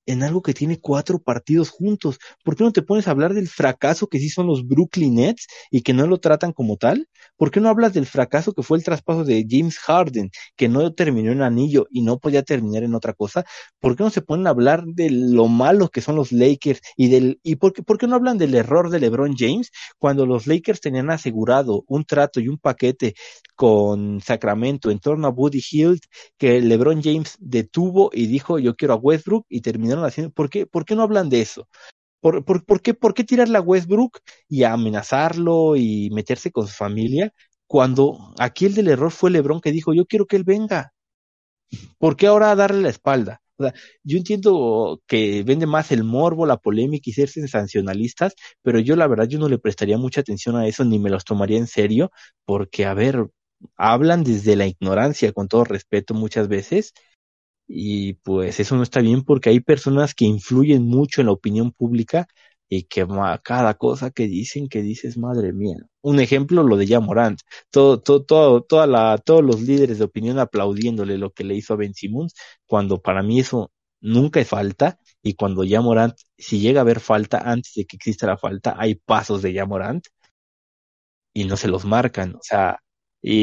en 0.06 0.22
algo 0.22 0.42
que 0.42 0.54
tiene 0.54 0.80
cuatro 0.80 1.18
partidos 1.18 1.70
juntos. 1.70 2.18
¿Por 2.44 2.56
qué 2.56 2.64
no 2.64 2.72
te 2.72 2.82
pones 2.82 3.08
a 3.08 3.12
hablar 3.12 3.34
del 3.34 3.48
fracaso 3.48 4.08
que 4.08 4.18
sí 4.18 4.28
son 4.28 4.46
los 4.46 4.66
Brooklyn 4.66 5.14
Nets 5.14 5.46
y 5.70 5.82
que 5.82 5.92
no 5.92 6.06
lo 6.06 6.18
tratan 6.18 6.52
como 6.52 6.76
tal? 6.76 7.08
¿Por 7.36 7.50
qué 7.50 7.60
no 7.60 7.68
hablas 7.68 7.92
del 7.92 8.06
fracaso 8.06 8.52
que 8.52 8.62
fue 8.62 8.78
el 8.78 8.84
traspaso 8.84 9.24
de 9.24 9.46
James 9.48 9.78
Harden, 9.78 10.30
que 10.56 10.68
no 10.68 10.92
terminó 10.92 11.32
en 11.32 11.42
anillo 11.42 11.86
y 11.90 12.02
no 12.02 12.18
podía 12.18 12.42
terminar 12.42 12.82
en 12.82 12.94
otra 12.94 13.12
cosa? 13.12 13.44
¿Por 13.78 13.96
qué 13.96 14.02
no 14.04 14.10
se 14.10 14.22
ponen 14.22 14.46
a 14.46 14.50
hablar 14.50 14.84
de 14.84 15.10
lo 15.10 15.48
malos 15.48 15.90
que 15.90 16.00
son 16.00 16.16
los 16.16 16.32
Lakers 16.32 16.80
y 16.96 17.08
del 17.08 17.40
y 17.42 17.56
por 17.56 17.72
qué, 17.72 18.06
no 18.06 18.16
hablan 18.16 18.38
del 18.38 18.54
error 18.54 18.90
de 18.90 19.00
LeBron 19.00 19.34
James 19.36 19.70
cuando 19.98 20.26
los 20.26 20.46
Lakers 20.46 20.80
tenían 20.80 21.10
asegurado 21.10 21.84
un 21.86 22.04
trato 22.04 22.40
y 22.40 22.48
un 22.48 22.58
paquete 22.58 23.14
con 23.54 24.20
Sacramento 24.20 24.90
en 24.90 25.00
torno 25.00 25.26
a 25.26 25.30
Woody 25.30 25.62
Hill 25.70 26.00
que 26.38 26.60
LeBron 26.60 27.02
James 27.02 27.36
detuvo 27.40 28.10
y 28.12 28.26
dijo 28.26 28.58
yo 28.58 28.74
quiero 28.76 28.94
a 28.94 28.96
Westbrook 28.96 29.46
y 29.48 29.60
terminaron 29.60 29.99
haciendo, 30.04 30.32
¿por 30.32 30.50
qué, 30.50 30.66
por 30.66 30.84
qué 30.84 30.94
no 30.96 31.02
hablan 31.02 31.28
de 31.30 31.40
eso? 31.42 31.68
¿Por, 32.20 32.44
por, 32.44 32.64
por, 32.66 32.82
qué, 32.82 32.94
¿Por 32.94 33.14
qué 33.14 33.24
tirarle 33.24 33.58
a 33.58 33.62
Westbrook 33.62 34.20
y 34.48 34.64
amenazarlo 34.64 35.76
y 35.76 36.10
meterse 36.12 36.52
con 36.52 36.66
su 36.68 36.74
familia 36.74 37.32
cuando 37.66 38.34
aquí 38.38 38.66
el 38.66 38.74
del 38.74 38.88
error 38.88 39.10
fue 39.12 39.30
Lebron 39.30 39.60
que 39.60 39.72
dijo 39.72 39.94
yo 39.94 40.06
quiero 40.06 40.26
que 40.26 40.36
él 40.36 40.44
venga? 40.44 40.92
¿Por 41.98 42.16
qué 42.16 42.26
ahora 42.26 42.54
darle 42.54 42.82
la 42.82 42.88
espalda? 42.90 43.42
O 43.56 43.62
sea, 43.64 43.74
yo 44.02 44.16
entiendo 44.18 45.02
que 45.06 45.42
vende 45.44 45.66
más 45.66 45.92
el 45.92 46.02
morbo, 46.04 46.46
la 46.46 46.56
polémica 46.56 47.10
y 47.10 47.12
ser 47.12 47.28
sensacionalistas, 47.28 48.34
pero 48.62 48.78
yo 48.80 48.96
la 48.96 49.06
verdad 49.06 49.28
yo 49.28 49.38
no 49.38 49.48
le 49.48 49.58
prestaría 49.58 49.98
mucha 49.98 50.22
atención 50.22 50.56
a 50.56 50.66
eso 50.66 50.84
ni 50.84 50.98
me 50.98 51.10
los 51.10 51.24
tomaría 51.24 51.58
en 51.58 51.66
serio, 51.66 52.10
porque 52.44 52.86
a 52.86 52.94
ver, 52.94 53.28
hablan 53.76 54.24
desde 54.24 54.56
la 54.56 54.66
ignorancia, 54.66 55.32
con 55.32 55.48
todo 55.48 55.64
respeto 55.64 56.14
muchas 56.14 56.48
veces, 56.48 56.94
y 57.72 58.14
pues 58.14 58.58
eso 58.58 58.76
no 58.76 58.82
está 58.82 59.00
bien 59.00 59.22
porque 59.22 59.50
hay 59.50 59.60
personas 59.60 60.14
que 60.14 60.24
influyen 60.24 60.82
mucho 60.86 61.20
en 61.20 61.28
la 61.28 61.32
opinión 61.34 61.70
pública 61.70 62.26
y 62.68 62.84
que 62.84 63.06
cada 63.44 63.74
cosa 63.74 64.10
que 64.10 64.26
dicen 64.26 64.68
que 64.68 64.82
dices 64.82 65.16
madre 65.16 65.52
mía 65.52 65.76
un 66.02 66.18
ejemplo 66.20 66.64
lo 66.64 66.76
de 66.76 66.88
Jamorant 66.88 67.40
todo 67.70 68.00
todo 68.00 68.24
todo 68.24 68.62
toda 68.62 68.86
la 68.88 69.18
todos 69.18 69.44
los 69.44 69.60
líderes 69.60 69.98
de 69.98 70.04
opinión 70.04 70.40
aplaudiéndole 70.40 71.16
lo 71.18 71.30
que 71.32 71.44
le 71.44 71.54
hizo 71.54 71.74
a 71.74 71.76
Ben 71.76 71.94
Simmons 71.94 72.34
cuando 72.66 73.00
para 73.00 73.22
mí 73.22 73.38
eso 73.40 73.70
nunca 74.00 74.40
es 74.40 74.48
falta 74.48 74.98
y 75.22 75.34
cuando 75.34 75.62
Jamorant 75.66 76.14
si 76.38 76.58
llega 76.60 76.80
a 76.80 76.82
haber 76.82 76.98
falta 77.00 77.38
antes 77.38 77.74
de 77.74 77.84
que 77.86 77.96
exista 77.96 78.26
la 78.26 78.36
falta 78.36 78.74
hay 78.78 78.96
pasos 78.96 79.42
de 79.42 79.54
Jamorant 79.54 80.04
y 81.32 81.44
no 81.44 81.56
se 81.56 81.68
los 81.68 81.84
marcan 81.84 82.34
o 82.34 82.40
sea 82.42 82.80
y, 83.22 83.34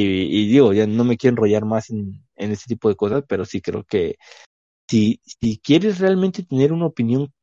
y, 0.41 0.47
digo, 0.47 0.73
ya 0.73 0.87
no 0.87 1.03
me 1.03 1.17
quiero 1.17 1.35
enrollar 1.35 1.63
más 1.65 1.91
en, 1.91 2.26
en 2.37 2.51
este 2.51 2.65
tipo 2.67 2.89
de 2.89 2.95
cosas, 2.95 3.23
pero 3.27 3.45
sí 3.45 3.61
creo 3.61 3.83
que 3.83 4.17
si, 4.89 5.21
si 5.23 5.59
quieres 5.59 5.99
realmente 5.99 6.43
tener 6.43 6.73
una 6.73 6.87
opinión, 6.87 7.33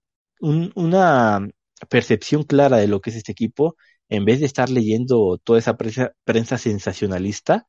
un, 0.40 0.72
una 0.76 1.48
percepción 1.88 2.44
clara 2.44 2.78
de 2.78 2.88
lo 2.88 3.00
que 3.00 3.10
es 3.10 3.16
este 3.16 3.32
equipo, 3.32 3.76
en 4.08 4.24
vez 4.24 4.40
de 4.40 4.46
estar 4.46 4.70
leyendo 4.70 5.38
toda 5.42 5.58
esa 5.58 5.76
prensa, 5.76 6.12
prensa 6.24 6.58
sensacionalista, 6.58 7.68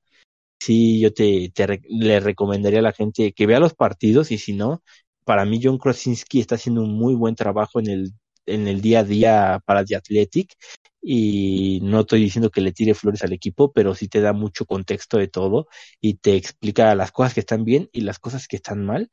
sí 0.60 1.00
yo 1.02 1.14
te, 1.14 1.52
te 1.54 1.82
le 1.90 2.20
recomendaría 2.20 2.80
a 2.80 2.84
la 2.84 2.94
gente 2.94 3.34
que 3.34 3.48
vea 3.48 3.60
los 3.60 3.74
partidos 3.76 4.32
y 4.32 4.38
si 4.38 4.54
no, 4.54 4.84
para 5.26 5.46
mí 5.46 5.60
John 5.64 5.78
Krasinski 5.78 6.40
está 6.40 6.56
haciendo 6.56 6.82
un 6.84 6.98
muy 6.98 7.16
buen 7.16 7.36
trabajo 7.36 7.80
en 7.80 7.90
el, 7.90 8.12
en 8.46 8.68
el 8.68 8.82
día 8.82 9.00
a 9.00 9.04
día 9.04 9.62
para 9.66 9.84
The 9.86 9.98
Athletic 9.98 10.56
y 11.08 11.82
no 11.84 12.02
estoy 12.02 12.22
diciendo 12.22 12.52
que 12.52 12.62
le 12.62 12.74
tire 12.74 12.96
flores 12.96 13.24
al 13.24 13.34
equipo, 13.34 13.72
pero 13.74 13.96
sí 13.96 14.08
te 14.10 14.22
da 14.22 14.34
mucho 14.34 14.66
contexto 14.66 15.18
de 15.20 15.28
todo 15.30 15.68
y 16.02 16.16
te 16.16 16.36
explica 16.36 16.96
las 16.96 17.12
cosas 17.14 17.34
que 17.36 17.42
están 17.42 17.66
bien 17.66 17.90
y 17.94 18.02
las 18.02 18.20
cosas 18.20 18.48
que 18.48 18.58
están 18.58 18.86
mal, 18.86 19.12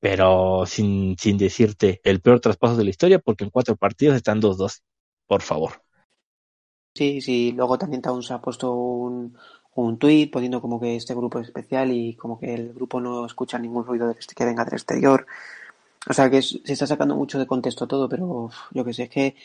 pero 0.00 0.66
sin, 0.66 1.16
sin 1.18 1.38
decirte 1.38 2.00
el 2.04 2.20
peor 2.22 2.40
traspaso 2.40 2.76
de 2.76 2.84
la 2.84 2.90
historia, 2.90 3.20
porque 3.20 3.44
en 3.44 3.50
cuatro 3.50 3.76
partidos 3.76 4.16
están 4.16 4.40
dos 4.40 4.58
dos, 4.58 4.82
por 5.26 5.42
favor. 5.42 5.82
Sí, 6.94 7.20
sí, 7.22 7.52
luego 7.52 7.78
también 7.78 8.02
Towns 8.02 8.30
ha 8.30 8.40
puesto 8.42 8.72
un, 8.74 9.36
un 9.74 9.98
tuit 9.98 10.30
poniendo 10.30 10.60
como 10.60 10.78
que 10.78 10.96
este 10.96 11.14
grupo 11.14 11.38
es 11.40 11.46
especial 11.48 11.90
y 11.90 12.14
como 12.16 12.38
que 12.38 12.52
el 12.54 12.74
grupo 12.74 13.00
no 13.00 13.24
escucha 13.24 13.58
ningún 13.58 13.86
ruido 13.86 14.14
que 14.36 14.44
venga 14.44 14.64
del 14.64 14.74
exterior. 14.74 15.26
O 16.10 16.12
sea 16.14 16.30
que 16.30 16.42
se 16.42 16.60
está 16.72 16.86
sacando 16.86 17.16
mucho 17.16 17.38
de 17.38 17.46
contexto 17.46 17.86
todo, 17.88 18.08
pero 18.08 18.50
yo 18.72 18.84
que 18.84 18.94
sé, 18.94 19.04
es 19.04 19.10
que 19.10 19.36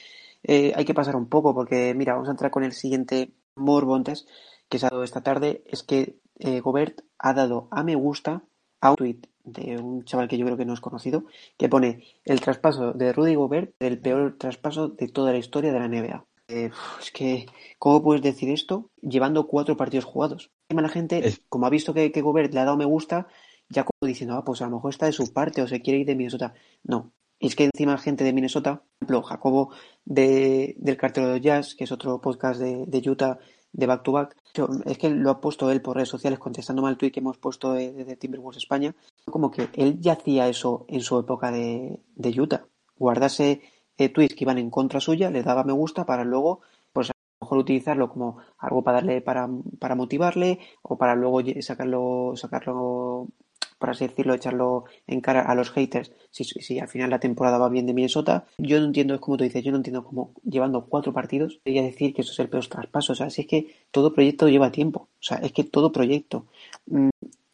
eh, 0.44 0.74
hay 0.76 0.86
que 0.86 0.94
pasar 0.94 1.16
un 1.16 1.28
poco 1.30 1.54
porque, 1.54 1.94
mira, 1.96 2.14
vamos 2.14 2.28
a 2.30 2.32
entrar 2.32 2.52
con 2.52 2.64
el 2.64 2.74
siguiente 2.74 3.34
Morbontes 3.56 4.28
que 4.70 4.80
se 4.80 4.86
ha 4.86 4.90
dado 4.90 5.04
esta 5.04 5.22
tarde. 5.22 5.64
Es 5.68 5.84
que 5.84 6.20
eh, 6.40 6.60
Gobert 6.62 7.02
ha 7.20 7.34
dado 7.34 7.68
a 7.72 7.84
me 7.84 7.96
gusta 7.96 8.44
a 8.82 8.92
un 8.92 8.96
tweet 8.98 9.20
de 9.44 9.78
un 9.78 10.04
chaval 10.04 10.28
que 10.28 10.38
yo 10.38 10.46
creo 10.46 10.58
que 10.58 10.66
no 10.66 10.74
es 10.74 10.82
conocido, 10.82 11.26
que 11.58 11.70
pone 11.70 12.04
el 12.26 12.42
traspaso 12.42 12.92
de 12.94 13.14
Rudy 13.14 13.36
Gobert 13.36 13.74
el 13.80 14.00
peor 14.00 14.36
traspaso 14.38 14.90
de 14.90 15.08
toda 15.08 15.32
la 15.32 15.38
historia 15.38 15.72
de 15.72 15.80
la 15.80 15.86
NBA. 15.86 16.26
Eh, 16.50 16.70
es 17.02 17.12
que, 17.12 17.46
¿cómo 17.80 18.04
puedes 18.04 18.22
decir 18.22 18.50
esto 18.50 18.90
llevando 19.02 19.48
cuatro 19.48 19.76
partidos 19.78 20.06
jugados? 20.06 20.52
La 20.70 20.90
gente, 20.90 21.26
Es- 21.28 21.42
como 21.50 21.66
ha 21.66 21.70
visto 21.70 21.94
que, 21.94 22.12
que 22.12 22.22
Gobert 22.22 22.54
le 22.54 22.60
ha 22.60 22.66
dado 22.66 22.78
me 22.78 22.86
gusta, 22.86 23.28
ya 23.70 23.84
como 23.84 24.08
diciendo, 24.08 24.36
ah, 24.36 24.44
pues 24.46 24.62
a 24.62 24.66
lo 24.66 24.76
mejor 24.76 24.92
está 24.92 25.06
de 25.08 25.12
su 25.14 25.34
parte 25.34 25.62
o 25.62 25.68
se 25.68 25.82
quiere 25.82 26.00
ir 26.00 26.06
de 26.08 26.16
Minnesota. 26.16 26.54
No, 26.84 27.12
es 27.40 27.56
que 27.56 27.66
encima 27.66 27.98
gente 27.98 28.24
de 28.24 28.34
Minnesota, 28.34 28.82
por 29.00 29.08
ejemplo, 29.08 29.24
Jacobo 29.24 29.72
de, 30.06 30.76
del 30.78 30.98
Cartero 30.98 31.30
de 31.30 31.42
Jazz, 31.42 31.76
que 31.76 31.84
es 31.84 31.92
otro 31.92 32.20
podcast 32.20 32.60
de, 32.60 32.86
de 32.88 33.10
Utah 33.10 33.40
de 33.72 33.86
Back 33.86 34.04
to 34.04 34.12
Back, 34.12 34.36
es 34.86 34.98
que 34.98 35.10
lo 35.10 35.30
ha 35.30 35.42
puesto 35.42 35.70
él 35.70 35.82
por 35.82 35.96
redes 35.96 36.10
sociales 36.10 36.40
contestándome 36.40 36.90
al 36.90 36.98
tweet 36.98 37.12
que 37.12 37.20
hemos 37.20 37.38
puesto 37.38 37.74
de, 37.74 38.16
Timberwolves 38.16 38.58
España, 38.58 38.96
como 39.26 39.52
que 39.52 39.70
él 39.74 40.00
ya 40.00 40.14
hacía 40.14 40.48
eso 40.48 40.86
en 40.88 41.02
su 41.02 41.20
época 41.20 41.52
de, 41.52 42.00
de 42.16 42.42
Utah, 42.42 42.66
guardarse 42.98 43.62
eh, 43.98 44.10
tweets 44.10 44.36
que 44.36 44.44
iban 44.44 44.58
en 44.58 44.70
contra 44.70 45.00
suya, 45.00 45.30
le 45.30 45.44
daba 45.44 45.64
me 45.64 45.74
gusta 45.74 46.06
para 46.06 46.24
luego, 46.24 46.62
pues 46.92 47.10
a 47.10 47.14
lo 47.42 47.46
mejor 47.46 47.58
utilizarlo 47.60 48.10
como 48.10 48.38
algo 48.58 48.84
para 48.84 48.98
darle, 48.98 49.22
para, 49.22 49.48
para 49.80 49.96
motivarle 49.96 50.60
o 50.82 50.98
para 50.98 51.16
luego 51.16 51.42
sacarlo, 51.62 52.34
sacarlo, 52.36 53.28
por 53.80 53.90
así 53.90 54.08
decirlo, 54.08 54.34
echarlo 54.34 54.86
en 55.08 55.22
cara 55.22 55.42
a 55.42 55.56
los 55.56 55.72
haters 55.72 56.12
si, 56.32 56.44
si 56.44 56.80
al 56.80 56.88
final 56.88 57.10
la 57.10 57.20
temporada 57.20 57.58
va 57.58 57.70
bien 57.70 57.86
de 57.86 57.94
Minnesota. 57.94 58.46
Yo 58.58 58.80
no 58.80 58.86
entiendo, 58.88 59.14
es 59.16 59.20
como 59.22 59.38
tú 59.38 59.44
dices, 59.44 59.64
yo 59.64 59.72
no 59.72 59.78
entiendo 59.78 60.04
cómo 60.04 60.32
llevando 60.44 60.86
cuatro 60.86 61.14
partidos 61.14 61.60
debería 61.66 61.84
decir 61.84 62.14
que 62.14 62.22
eso 62.22 62.32
es 62.32 62.40
el 62.40 62.50
peor 62.50 62.66
traspaso. 62.68 63.14
O 63.14 63.16
sea, 63.16 63.30
si 63.30 63.42
es 63.42 63.48
que 63.48 63.76
todo 63.92 64.14
proyecto 64.14 64.48
lleva 64.50 64.72
tiempo. 64.72 65.02
O 65.14 65.24
sea, 65.24 65.38
es 65.38 65.52
que 65.52 65.64
todo 65.64 65.92
proyecto. 65.92 66.46
Mm, 66.88 67.10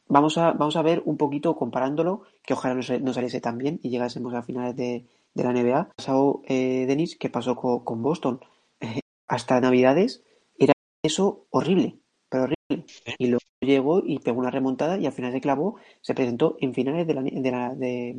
Vamos 0.07 0.37
a, 0.37 0.51
vamos 0.51 0.75
a 0.75 0.81
ver 0.83 1.01
un 1.05 1.17
poquito 1.17 1.55
comparándolo, 1.55 2.21
que 2.43 2.53
ojalá 2.53 2.75
no, 2.75 2.83
se- 2.83 2.99
no 2.99 3.13
saliese 3.13 3.41
tan 3.41 3.57
bien 3.57 3.79
y 3.81 3.89
llegásemos 3.89 4.33
a 4.35 4.43
finales 4.43 4.75
de, 4.75 5.05
de 5.33 5.43
la 5.43 5.49
NBA. 5.51 5.89
Pasado, 5.95 6.41
eh, 6.45 6.85
Denis, 6.87 7.15
¿qué 7.15 7.29
pasó 7.29 7.55
co- 7.55 7.83
con, 7.83 8.03
Boston? 8.03 8.39
Eh, 8.79 8.99
hasta 9.27 9.59
Navidades 9.59 10.23
era 10.59 10.73
eso 11.03 11.45
horrible, 11.49 11.95
pero 12.33 12.45
horrible. 12.45 12.85
Y 13.19 13.27
luego 13.27 13.43
llegó 13.61 14.01
y 14.05 14.19
pegó 14.19 14.39
una 14.39 14.49
remontada 14.51 14.97
y 14.97 15.05
al 15.05 15.13
final 15.13 15.31
se 15.31 15.41
clavó, 15.41 15.77
se 16.01 16.15
presentó 16.15 16.57
en 16.59 16.73
finales 16.73 17.07
de 17.07 17.13
la, 17.13 17.21
de 17.21 17.51
la, 17.51 17.75
de, 17.75 18.15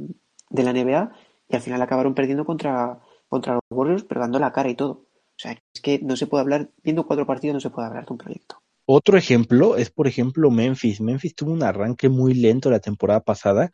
de 0.51 0.63
la 0.63 0.71
NBA 0.71 1.13
y 1.49 1.57
al 1.57 1.63
final 1.63 1.83
acabaron 1.83 2.15
perdiendo 2.15 2.45
contra, 2.45 3.01
contra 3.29 3.55
los 3.55 3.63
Warriors, 3.71 4.05
pero 4.05 4.21
dando 4.21 4.39
la 4.39 4.53
cara 4.53 4.71
y 4.71 4.77
todo. 4.77 4.93
O 4.93 5.39
sea, 5.39 5.53
es 5.75 5.81
que 5.81 5.99
no 5.99 6.17
se 6.17 6.27
puede 6.29 6.43
hablar, 6.43 6.71
viendo 6.85 7.07
cuatro 7.07 7.27
partidos 7.27 7.55
no 7.55 7.61
se 7.61 7.71
puede 7.71 7.89
hablar 7.89 8.07
de 8.07 8.13
un 8.13 8.19
proyecto. 8.19 8.63
Otro 8.87 9.17
ejemplo 9.17 9.77
es, 9.77 9.91
por 9.91 10.07
ejemplo, 10.07 10.51
Memphis. 10.51 11.01
Memphis 11.01 11.35
tuvo 11.35 11.53
un 11.53 11.63
arranque 11.63 12.09
muy 12.09 12.35
lento 12.35 12.71
la 12.71 12.81
temporada 12.81 13.21
pasada. 13.21 13.71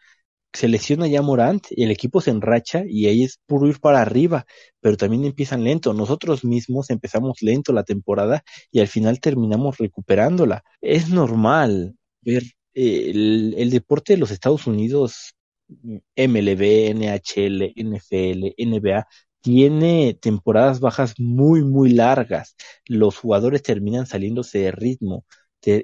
Se 0.52 0.68
lesiona 0.68 1.06
ya 1.06 1.22
Morant, 1.22 1.66
el 1.70 1.90
equipo 1.90 2.20
se 2.20 2.30
enracha 2.30 2.82
y 2.86 3.06
ahí 3.06 3.24
es 3.24 3.40
puro 3.46 3.68
ir 3.68 3.80
para 3.80 4.02
arriba, 4.02 4.46
pero 4.80 4.96
también 4.96 5.24
empiezan 5.24 5.64
lento. 5.64 5.94
Nosotros 5.94 6.44
mismos 6.44 6.90
empezamos 6.90 7.40
lento 7.42 7.72
la 7.72 7.84
temporada 7.84 8.42
y 8.70 8.80
al 8.80 8.88
final 8.88 9.20
terminamos 9.20 9.78
recuperándola. 9.78 10.64
Es 10.80 11.08
normal 11.08 11.96
ver 12.22 12.42
eh, 12.74 13.10
el, 13.10 13.54
el 13.58 13.70
deporte 13.70 14.14
de 14.14 14.18
los 14.18 14.30
Estados 14.30 14.66
Unidos, 14.66 15.34
MLB, 15.68 16.94
NHL, 16.94 17.72
NFL, 17.76 18.54
NBA, 18.58 19.06
tiene 19.40 20.14
temporadas 20.20 20.80
bajas 20.80 21.14
muy, 21.18 21.64
muy 21.64 21.90
largas. 21.90 22.56
Los 22.86 23.16
jugadores 23.18 23.62
terminan 23.62 24.06
saliéndose 24.06 24.58
de 24.60 24.72
ritmo 24.72 25.24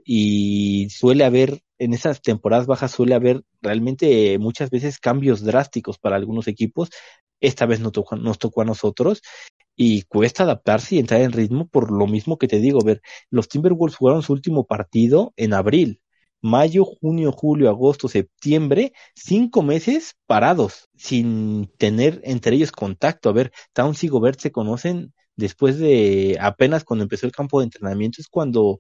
y 0.04 0.88
suele 0.90 1.24
haber, 1.24 1.60
en 1.78 1.94
esas 1.94 2.22
temporadas 2.22 2.66
bajas 2.66 2.92
suele 2.92 3.14
haber 3.14 3.42
realmente 3.62 4.34
eh, 4.34 4.38
muchas 4.38 4.70
veces 4.70 4.98
cambios 4.98 5.42
drásticos 5.42 5.98
para 5.98 6.16
algunos 6.16 6.48
equipos. 6.48 6.90
Esta 7.40 7.66
vez 7.66 7.80
nos 7.80 7.92
tocó, 7.92 8.16
nos 8.16 8.38
tocó 8.38 8.62
a 8.62 8.64
nosotros 8.64 9.22
y 9.76 10.02
cuesta 10.02 10.44
adaptarse 10.44 10.96
y 10.96 10.98
entrar 10.98 11.20
en 11.20 11.32
ritmo 11.32 11.68
por 11.68 11.90
lo 11.92 12.06
mismo 12.06 12.38
que 12.38 12.48
te 12.48 12.60
digo. 12.60 12.80
Ver, 12.82 13.02
los 13.30 13.48
Timberwolves 13.48 13.96
jugaron 13.96 14.22
su 14.22 14.32
último 14.32 14.64
partido 14.64 15.32
en 15.36 15.52
abril. 15.54 16.00
Mayo, 16.42 16.84
junio, 16.84 17.32
julio, 17.32 17.68
agosto, 17.68 18.08
septiembre, 18.08 18.92
cinco 19.14 19.62
meses 19.62 20.14
parados, 20.26 20.88
sin 20.96 21.70
tener 21.78 22.20
entre 22.24 22.56
ellos 22.56 22.72
contacto. 22.72 23.28
A 23.28 23.32
ver, 23.32 23.52
Towns 23.72 24.04
y 24.04 24.08
Gobert 24.08 24.40
se 24.40 24.52
conocen 24.52 25.12
después 25.34 25.78
de 25.78 26.38
apenas 26.40 26.84
cuando 26.84 27.04
empezó 27.04 27.26
el 27.26 27.32
campo 27.32 27.60
de 27.60 27.64
entrenamiento, 27.64 28.20
es 28.20 28.28
cuando 28.28 28.78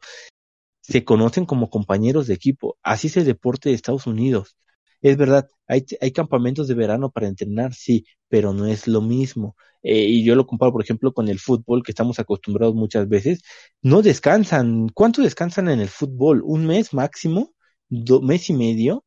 se 0.88 1.04
conocen 1.04 1.46
como 1.46 1.68
compañeros 1.68 2.28
de 2.28 2.34
equipo. 2.34 2.78
Así 2.82 3.08
es 3.08 3.16
el 3.16 3.24
deporte 3.24 3.68
de 3.68 3.74
Estados 3.74 4.06
Unidos. 4.06 4.56
Es 5.02 5.16
verdad, 5.16 5.48
hay, 5.66 5.82
campamentos 6.12 6.68
de 6.68 6.74
verano 6.74 7.10
para 7.10 7.26
entrenar, 7.26 7.74
sí, 7.74 8.06
pero 8.28 8.52
no 8.52 8.66
es 8.66 8.86
lo 8.86 9.00
mismo. 9.02 9.56
Eh, 9.82 10.04
y 10.04 10.24
yo 10.24 10.36
lo 10.36 10.46
comparo, 10.46 10.72
por 10.72 10.82
ejemplo, 10.82 11.12
con 11.12 11.28
el 11.28 11.40
fútbol, 11.40 11.82
que 11.82 11.90
estamos 11.92 12.18
acostumbrados 12.20 12.74
muchas 12.76 13.08
veces. 13.08 13.42
No 13.82 14.00
descansan. 14.02 14.88
¿Cuánto 14.90 15.22
descansan 15.22 15.68
en 15.68 15.80
el 15.80 15.88
fútbol? 15.88 16.42
¿Un 16.44 16.66
mes 16.66 16.94
máximo? 16.94 17.52
¿Do, 17.88 18.20
mes 18.22 18.48
y 18.50 18.54
medio? 18.54 19.04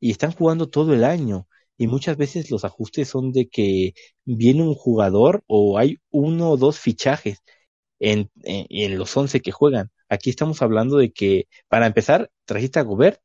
Y 0.00 0.12
están 0.12 0.32
jugando 0.32 0.68
todo 0.68 0.94
el 0.94 1.04
año. 1.04 1.48
Y 1.76 1.88
muchas 1.88 2.16
veces 2.16 2.50
los 2.50 2.64
ajustes 2.64 3.08
son 3.08 3.32
de 3.32 3.48
que 3.48 3.94
viene 4.24 4.62
un 4.62 4.74
jugador 4.74 5.42
o 5.48 5.78
hay 5.78 5.98
uno 6.10 6.50
o 6.50 6.56
dos 6.56 6.78
fichajes 6.78 7.42
en, 8.00 8.30
en, 8.42 8.98
los 8.98 9.16
once 9.16 9.40
que 9.40 9.52
juegan. 9.52 9.90
Aquí 10.08 10.30
estamos 10.30 10.62
hablando 10.62 10.96
de 10.98 11.12
que, 11.12 11.48
para 11.68 11.86
empezar, 11.86 12.30
trajiste 12.44 12.78
a 12.78 12.82
Gobert 12.82 13.20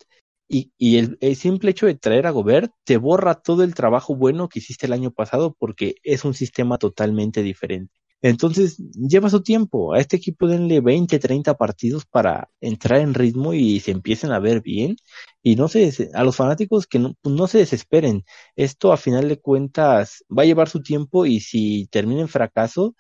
y, 0.48 0.72
y 0.78 0.98
el, 0.98 1.18
el, 1.22 1.36
simple 1.36 1.72
hecho 1.72 1.86
de 1.86 1.96
traer 1.96 2.28
a 2.28 2.32
Gobert 2.32 2.72
te 2.84 2.98
borra 2.98 3.36
todo 3.36 3.64
el 3.64 3.76
trabajo 3.76 4.16
bueno 4.16 4.50
que 4.50 4.60
hiciste 4.60 4.86
el 4.88 4.94
año 4.94 5.12
pasado 5.12 5.56
porque 5.58 5.96
es 6.04 6.26
un 6.26 6.34
sistema 6.34 6.78
totalmente 6.78 7.44
diferente. 7.44 7.94
Entonces, 8.24 8.78
lleva 8.94 9.30
su 9.30 9.44
tiempo. 9.44 9.94
A 9.94 10.00
este 10.00 10.16
equipo 10.16 10.48
denle 10.48 10.80
20, 10.80 11.20
30 11.20 11.56
partidos 11.58 12.06
para 12.06 12.50
entrar 12.62 13.02
en 13.02 13.14
ritmo 13.14 13.54
y 13.54 13.82
se 13.82 13.92
empiecen 13.92 14.32
a 14.32 14.40
ver 14.40 14.62
bien. 14.62 14.96
Y 15.42 15.58
no 15.58 15.68
se, 15.68 16.10
a 16.14 16.24
los 16.24 16.38
fanáticos 16.38 16.88
que 16.88 17.00
no, 17.00 17.16
no 17.24 17.48
se 17.48 17.58
desesperen. 17.58 18.24
Esto 18.56 18.94
a 18.94 18.98
final 18.98 19.28
de 19.28 19.42
cuentas 19.42 20.24
va 20.36 20.44
a 20.44 20.46
llevar 20.46 20.70
su 20.70 20.82
tiempo 20.82 21.26
y 21.26 21.42
si 21.42 21.88
termina 21.92 22.22
en 22.22 22.30
fracaso, 22.30 22.96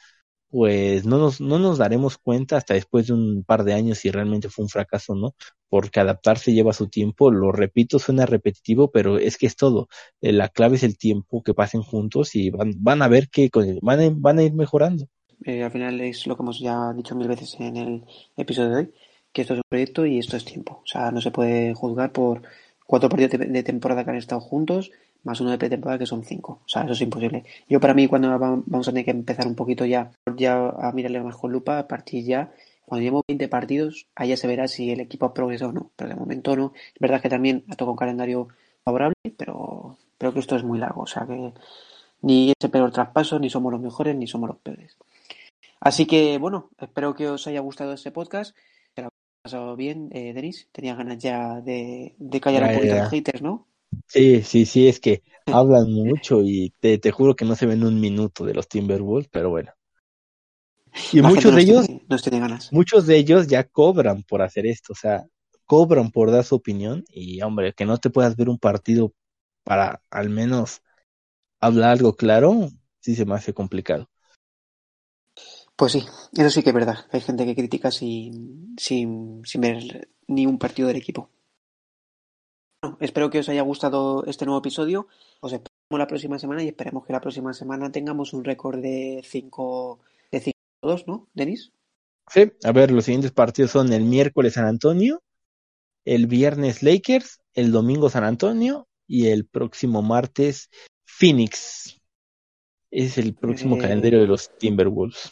pues 0.53 1.03
no 1.03 1.17
nos, 1.17 1.41
no 1.41 1.57
nos 1.57 1.79
daremos 1.79 2.19
cuenta 2.19 2.57
hasta 2.57 2.75
después 2.75 3.07
de 3.07 3.13
un 3.13 3.43
par 3.43 3.63
de 3.63 3.73
años 3.73 3.97
si 3.97 4.11
realmente 4.11 4.49
fue 4.49 4.61
un 4.61 4.69
fracaso 4.69 5.13
o 5.13 5.15
no, 5.15 5.33
porque 5.67 5.99
adaptarse 5.99 6.53
lleva 6.53 6.73
su 6.73 6.89
tiempo, 6.89 7.31
lo 7.31 7.51
repito, 7.51 7.97
suena 7.97 8.27
repetitivo, 8.27 8.91
pero 8.91 9.17
es 9.17 9.39
que 9.39 9.47
es 9.47 9.55
todo, 9.55 9.87
eh, 10.21 10.31
la 10.31 10.49
clave 10.49 10.75
es 10.75 10.83
el 10.83 10.95
tiempo 10.95 11.41
que 11.41 11.55
pasen 11.55 11.81
juntos 11.81 12.35
y 12.35 12.51
van, 12.51 12.75
van 12.77 13.01
a 13.01 13.07
ver 13.07 13.29
que 13.29 13.49
van 13.81 13.99
a, 13.99 14.11
van 14.15 14.37
a 14.37 14.43
ir 14.43 14.53
mejorando. 14.53 15.07
Eh, 15.43 15.63
al 15.63 15.71
final 15.71 15.99
es 16.01 16.27
lo 16.27 16.37
que 16.37 16.43
hemos 16.43 16.59
ya 16.59 16.93
dicho 16.93 17.15
mil 17.15 17.27
veces 17.27 17.55
en 17.59 17.75
el 17.75 18.05
episodio 18.37 18.69
de 18.69 18.75
hoy, 18.75 18.93
que 19.31 19.41
esto 19.41 19.55
es 19.55 19.57
un 19.57 19.63
proyecto 19.67 20.05
y 20.05 20.19
esto 20.19 20.37
es 20.37 20.45
tiempo, 20.45 20.83
o 20.83 20.87
sea, 20.87 21.09
no 21.09 21.19
se 21.19 21.31
puede 21.31 21.73
juzgar 21.73 22.11
por 22.11 22.43
cuatro 22.85 23.09
partidos 23.09 23.31
de, 23.39 23.47
de 23.47 23.63
temporada 23.63 24.03
que 24.03 24.11
han 24.11 24.17
estado 24.17 24.39
juntos, 24.39 24.91
más 25.23 25.39
uno 25.41 25.51
de 25.51 25.57
pretemporada 25.57 25.99
que 25.99 26.05
son 26.05 26.23
cinco. 26.23 26.61
O 26.65 26.67
sea, 26.67 26.83
eso 26.83 26.93
es 26.93 27.01
imposible. 27.01 27.45
Yo 27.67 27.79
para 27.79 27.93
mí 27.93 28.07
cuando 28.07 28.37
vamos 28.37 28.87
a 28.87 28.91
tener 28.91 29.05
que 29.05 29.11
empezar 29.11 29.47
un 29.47 29.55
poquito 29.55 29.85
ya, 29.85 30.11
ya 30.35 30.69
a 30.69 30.91
mirarle 30.91 31.21
más 31.21 31.35
con 31.35 31.51
lupa, 31.51 31.79
a 31.79 31.87
partir 31.87 32.25
ya, 32.25 32.51
cuando 32.85 33.01
llevemos 33.03 33.23
20 33.27 33.47
partidos, 33.47 34.07
allá 34.15 34.35
se 34.35 34.47
verá 34.47 34.67
si 34.67 34.91
el 34.91 34.99
equipo 34.99 35.25
ha 35.25 35.33
progresado 35.33 35.71
o 35.71 35.73
no. 35.73 35.91
Pero 35.95 36.09
de 36.09 36.15
momento 36.15 36.55
no. 36.55 36.73
Es 36.75 36.99
verdad 36.99 37.21
que 37.21 37.29
también 37.29 37.63
ha 37.69 37.75
tocado 37.75 37.91
un 37.91 37.97
calendario 37.97 38.49
favorable, 38.83 39.15
pero 39.37 39.97
creo 40.17 40.33
que 40.33 40.39
esto 40.39 40.55
es 40.55 40.63
muy 40.63 40.79
largo. 40.79 41.03
O 41.03 41.07
sea 41.07 41.25
que 41.25 41.53
ni 42.21 42.49
es 42.49 42.55
el 42.59 42.69
peor 42.69 42.91
traspaso, 42.91 43.39
ni 43.39 43.49
somos 43.49 43.71
los 43.71 43.81
mejores, 43.81 44.15
ni 44.15 44.27
somos 44.27 44.49
los 44.49 44.57
peores. 44.57 44.97
Así 45.79 46.05
que 46.05 46.37
bueno, 46.37 46.69
espero 46.79 47.15
que 47.15 47.29
os 47.29 47.47
haya 47.47 47.61
gustado 47.61 47.93
este 47.93 48.11
podcast. 48.11 48.55
Que 48.93 49.01
lo 49.01 49.07
ha 49.07 49.11
pasado 49.41 49.75
bien, 49.77 50.09
eh, 50.11 50.33
Denis. 50.33 50.67
Tenía 50.73 50.95
ganas 50.95 51.17
ya 51.17 51.61
de, 51.61 52.15
de 52.17 52.41
callar 52.41 52.63
un 52.63 52.75
poquito 52.75 52.93
a 52.95 53.03
los 53.03 53.09
haters, 53.09 53.41
¿no? 53.41 53.65
Sí, 54.07 54.43
sí, 54.43 54.65
sí, 54.65 54.87
es 54.87 54.99
que 54.99 55.23
hablan 55.49 55.91
mucho 55.91 56.41
y 56.41 56.73
te, 56.79 56.97
te 56.99 57.11
juro 57.11 57.35
que 57.35 57.45
no 57.45 57.55
se 57.55 57.65
ven 57.65 57.83
un 57.83 57.99
minuto 57.99 58.45
de 58.45 58.53
los 58.53 58.67
Timberwolves, 58.67 59.27
pero 59.29 59.49
bueno. 59.49 59.71
Y 61.11 61.21
La 61.21 61.31
muchos 61.31 61.55
de 61.55 61.61
ellos, 61.61 61.87
tiene, 61.87 62.05
no 62.07 62.17
tiene 62.17 62.39
ganas. 62.39 62.71
muchos 62.71 63.07
de 63.07 63.17
ellos 63.17 63.47
ya 63.47 63.63
cobran 63.65 64.23
por 64.23 64.41
hacer 64.41 64.65
esto, 64.67 64.93
o 64.93 64.95
sea, 64.95 65.25
cobran 65.65 66.11
por 66.11 66.31
dar 66.31 66.43
su 66.45 66.55
opinión 66.55 67.05
y 67.09 67.41
hombre, 67.41 67.73
que 67.73 67.85
no 67.85 67.97
te 67.99 68.09
puedas 68.09 68.35
ver 68.37 68.49
un 68.49 68.59
partido 68.59 69.13
para 69.63 70.01
al 70.11 70.29
menos 70.29 70.81
hablar 71.61 71.91
algo 71.91 72.15
claro, 72.15 72.69
sí 73.01 73.15
se 73.15 73.25
me 73.25 73.35
hace 73.35 73.53
complicado. 73.53 74.09
Pues 75.75 75.91
sí, 75.93 76.03
eso 76.37 76.49
sí 76.49 76.63
que 76.63 76.69
es 76.69 76.75
verdad. 76.75 77.05
Hay 77.11 77.21
gente 77.21 77.45
que 77.45 77.55
critica 77.55 77.91
sin, 77.91 78.75
sin, 78.77 79.41
sin 79.45 79.61
ver 79.61 80.09
ni 80.27 80.45
un 80.45 80.57
partido 80.59 80.87
del 80.87 80.97
equipo. 80.97 81.29
Bueno, 82.83 82.97
espero 82.99 83.29
que 83.29 83.39
os 83.39 83.47
haya 83.47 83.61
gustado 83.61 84.25
este 84.25 84.43
nuevo 84.43 84.59
episodio. 84.59 85.07
Os 85.39 85.53
esperamos 85.53 85.99
la 85.99 86.05
próxima 86.05 86.37
semana 86.37 86.63
y 86.63 86.67
esperemos 86.67 87.05
que 87.05 87.13
la 87.13 87.21
próxima 87.21 87.53
semana 87.53 87.89
tengamos 87.89 88.33
un 88.33 88.43
récord 88.43 88.81
de 88.81 89.23
5 89.23 89.99
de 90.29 90.39
5 90.41 90.57
2, 90.81 91.07
¿no, 91.07 91.29
Denis? 91.33 91.71
Sí, 92.29 92.51
a 92.61 92.71
ver, 92.73 92.91
los 92.91 93.05
siguientes 93.05 93.31
partidos 93.31 93.71
son 93.71 93.93
el 93.93 94.03
miércoles 94.03 94.55
San 94.55 94.65
Antonio, 94.65 95.23
el 96.03 96.27
viernes 96.27 96.83
Lakers, 96.83 97.39
el 97.53 97.71
domingo 97.71 98.09
San 98.09 98.25
Antonio 98.25 98.85
y 99.07 99.27
el 99.27 99.45
próximo 99.45 100.01
martes 100.01 100.69
Phoenix. 101.05 102.01
Es 102.91 103.17
el 103.17 103.33
próximo 103.33 103.77
Eh, 103.77 103.79
calendario 103.79 104.19
de 104.19 104.27
los 104.27 104.57
Timberwolves. 104.57 105.31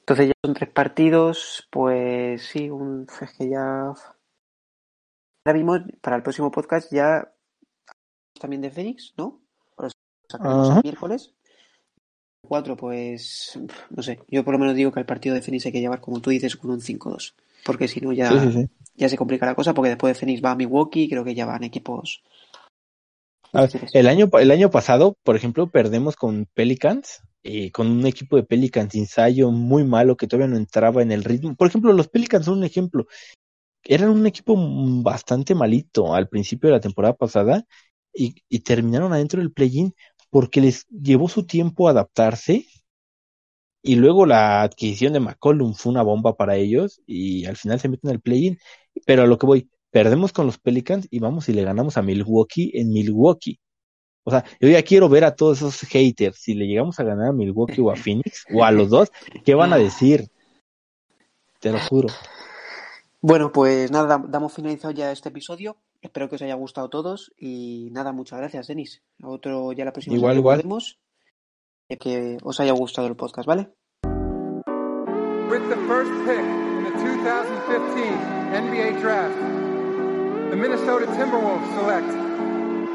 Entonces 0.00 0.26
ya 0.26 0.34
son 0.44 0.54
tres 0.54 0.70
partidos, 0.70 1.68
pues 1.70 2.42
sí, 2.42 2.68
un, 2.68 3.06
es 3.22 3.32
que 3.38 3.50
ya... 3.50 3.94
Ahora 5.48 5.56
mismo, 5.56 5.78
para 6.02 6.16
el 6.16 6.22
próximo 6.22 6.50
podcast 6.50 6.92
ya 6.92 7.32
también 8.38 8.60
de 8.60 8.70
Fénix, 8.70 9.14
¿no? 9.16 9.40
Lo 9.78 9.88
sacaremos 10.28 10.76
el 10.76 10.82
miércoles. 10.82 11.32
Cuatro, 12.46 12.76
pues 12.76 13.58
no 13.88 14.02
sé, 14.02 14.20
yo 14.28 14.44
por 14.44 14.52
lo 14.52 14.58
menos 14.58 14.74
digo 14.74 14.92
que 14.92 15.00
el 15.00 15.06
partido 15.06 15.34
de 15.34 15.40
Fénix 15.40 15.64
hay 15.64 15.72
que 15.72 15.80
llevar, 15.80 16.02
como 16.02 16.20
tú 16.20 16.28
dices, 16.28 16.54
con 16.56 16.70
un 16.70 16.82
5-2. 16.82 17.32
Porque 17.64 17.88
si 17.88 18.02
no 18.02 18.12
ya, 18.12 18.28
Sí, 18.28 18.40
sí, 18.40 18.52
sí. 18.52 18.68
ya 18.94 19.08
se 19.08 19.16
complica 19.16 19.46
la 19.46 19.54
cosa, 19.54 19.72
porque 19.72 19.88
después 19.88 20.12
de 20.12 20.20
Fénix 20.20 20.44
va 20.44 20.50
a 20.50 20.54
Milwaukee, 20.54 21.08
creo 21.08 21.24
que 21.24 21.34
ya 21.34 21.46
van 21.46 21.64
equipos... 21.64 22.22
A 23.54 23.62
ver, 23.62 23.70
el 23.94 24.06
año, 24.06 24.28
el 24.38 24.50
año 24.50 24.70
pasado, 24.70 25.16
por 25.22 25.34
ejemplo, 25.34 25.70
perdemos 25.70 26.14
con 26.14 26.46
Pelicans, 26.52 27.22
y 27.42 27.70
con 27.70 27.86
un 27.86 28.06
equipo 28.06 28.36
de 28.36 28.42
Pelicans 28.42 28.94
ensayo 28.94 29.50
muy 29.50 29.82
malo 29.82 30.18
que 30.18 30.26
todavía 30.26 30.48
no 30.48 30.58
entraba 30.58 31.00
en 31.00 31.10
el 31.10 31.24
ritmo. 31.24 31.54
Por 31.54 31.68
ejemplo, 31.68 31.94
los 31.94 32.08
Pelicans 32.08 32.44
son 32.44 32.58
un 32.58 32.64
ejemplo. 32.64 33.06
Eran 33.84 34.10
un 34.10 34.26
equipo 34.26 34.54
bastante 35.02 35.54
malito 35.54 36.14
al 36.14 36.28
principio 36.28 36.68
de 36.68 36.76
la 36.76 36.80
temporada 36.80 37.14
pasada 37.14 37.64
y, 38.12 38.34
y 38.48 38.60
terminaron 38.60 39.12
adentro 39.12 39.40
del 39.40 39.52
play-in 39.52 39.94
porque 40.30 40.60
les 40.60 40.86
llevó 40.88 41.28
su 41.28 41.46
tiempo 41.46 41.88
adaptarse 41.88 42.66
y 43.82 43.96
luego 43.96 44.26
la 44.26 44.62
adquisición 44.62 45.12
de 45.12 45.20
McCollum 45.20 45.74
fue 45.74 45.92
una 45.92 46.02
bomba 46.02 46.36
para 46.36 46.56
ellos 46.56 47.00
y 47.06 47.46
al 47.46 47.56
final 47.56 47.80
se 47.80 47.88
meten 47.88 48.10
al 48.10 48.20
play-in. 48.20 48.58
Pero 49.06 49.22
a 49.22 49.26
lo 49.26 49.38
que 49.38 49.46
voy, 49.46 49.70
perdemos 49.90 50.32
con 50.32 50.46
los 50.46 50.58
Pelicans 50.58 51.06
y 51.10 51.20
vamos 51.20 51.48
y 51.48 51.52
le 51.52 51.62
ganamos 51.62 51.96
a 51.96 52.02
Milwaukee 52.02 52.72
en 52.74 52.92
Milwaukee. 52.92 53.58
O 54.24 54.30
sea, 54.30 54.44
yo 54.60 54.68
ya 54.68 54.82
quiero 54.82 55.08
ver 55.08 55.24
a 55.24 55.34
todos 55.34 55.58
esos 55.58 55.80
haters. 55.88 56.38
Si 56.38 56.54
le 56.54 56.66
llegamos 56.66 57.00
a 57.00 57.04
ganar 57.04 57.28
a 57.28 57.32
Milwaukee 57.32 57.80
o 57.80 57.90
a 57.90 57.96
Phoenix 57.96 58.44
o 58.52 58.64
a 58.64 58.70
los 58.70 58.90
dos, 58.90 59.10
¿qué 59.44 59.54
van 59.54 59.72
a 59.72 59.78
decir? 59.78 60.28
Te 61.60 61.72
lo 61.72 61.78
juro. 61.78 62.08
Bueno, 63.20 63.50
pues 63.52 63.90
nada, 63.90 64.06
dam- 64.18 64.28
damos 64.28 64.52
finalizado 64.54 64.92
ya 64.92 65.10
este 65.10 65.28
episodio. 65.30 65.76
Espero 66.00 66.28
que 66.28 66.36
os 66.36 66.42
haya 66.42 66.54
gustado 66.54 66.86
a 66.86 66.90
todos 66.90 67.32
y 67.36 67.88
nada, 67.90 68.12
muchas 68.12 68.38
gracias, 68.38 68.68
Denis. 68.68 69.02
Otro 69.22 69.72
ya 69.72 69.84
la 69.84 69.92
próxima 69.92 70.14
Igual, 70.16 70.34
semana 70.36 70.40
igual. 70.40 70.56
volvemos. 70.58 71.00
Y 71.88 71.96
Que 71.96 72.36
os 72.42 72.60
haya 72.60 72.72
gustado 72.72 73.08
el 73.08 73.16
podcast, 73.16 73.46
¿vale? 73.48 73.72
With 75.50 75.66
the 75.68 75.76
first 75.88 76.10
pick 76.26 76.38
in 76.38 76.84
the 76.84 76.92
2015 76.92 78.12
NBA 78.52 79.00
Draft, 79.00 79.34
the 80.50 80.56
Minnesota 80.56 81.06
Timberwolves 81.16 81.66
select 81.80 82.06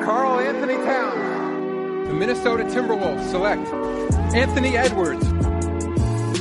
Carl 0.06 0.40
Anthony 0.40 0.76
Towns. 0.86 2.08
The 2.08 2.14
Minnesota 2.14 2.64
Timberwolves 2.66 3.24
select 3.32 3.68
Anthony 4.36 4.78
Edwards. 4.78 5.26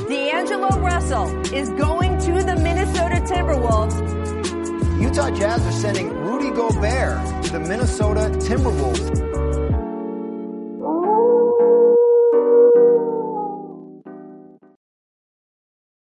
D'Angelo 0.07 0.69
Russell 0.79 1.27
is 1.53 1.69
going 1.71 2.17
to 2.19 2.43
the 2.43 2.55
Minnesota 2.93 3.25
Timberwolves. 3.25 5.01
Utah 5.01 5.31
Jazz 5.31 5.65
are 5.65 5.71
sending 5.71 6.09
Rudy 6.09 6.51
Gobert 6.51 7.43
to 7.45 7.51
the 7.53 7.59
Minnesota 7.59 8.29
Timberwolves. 8.37 9.52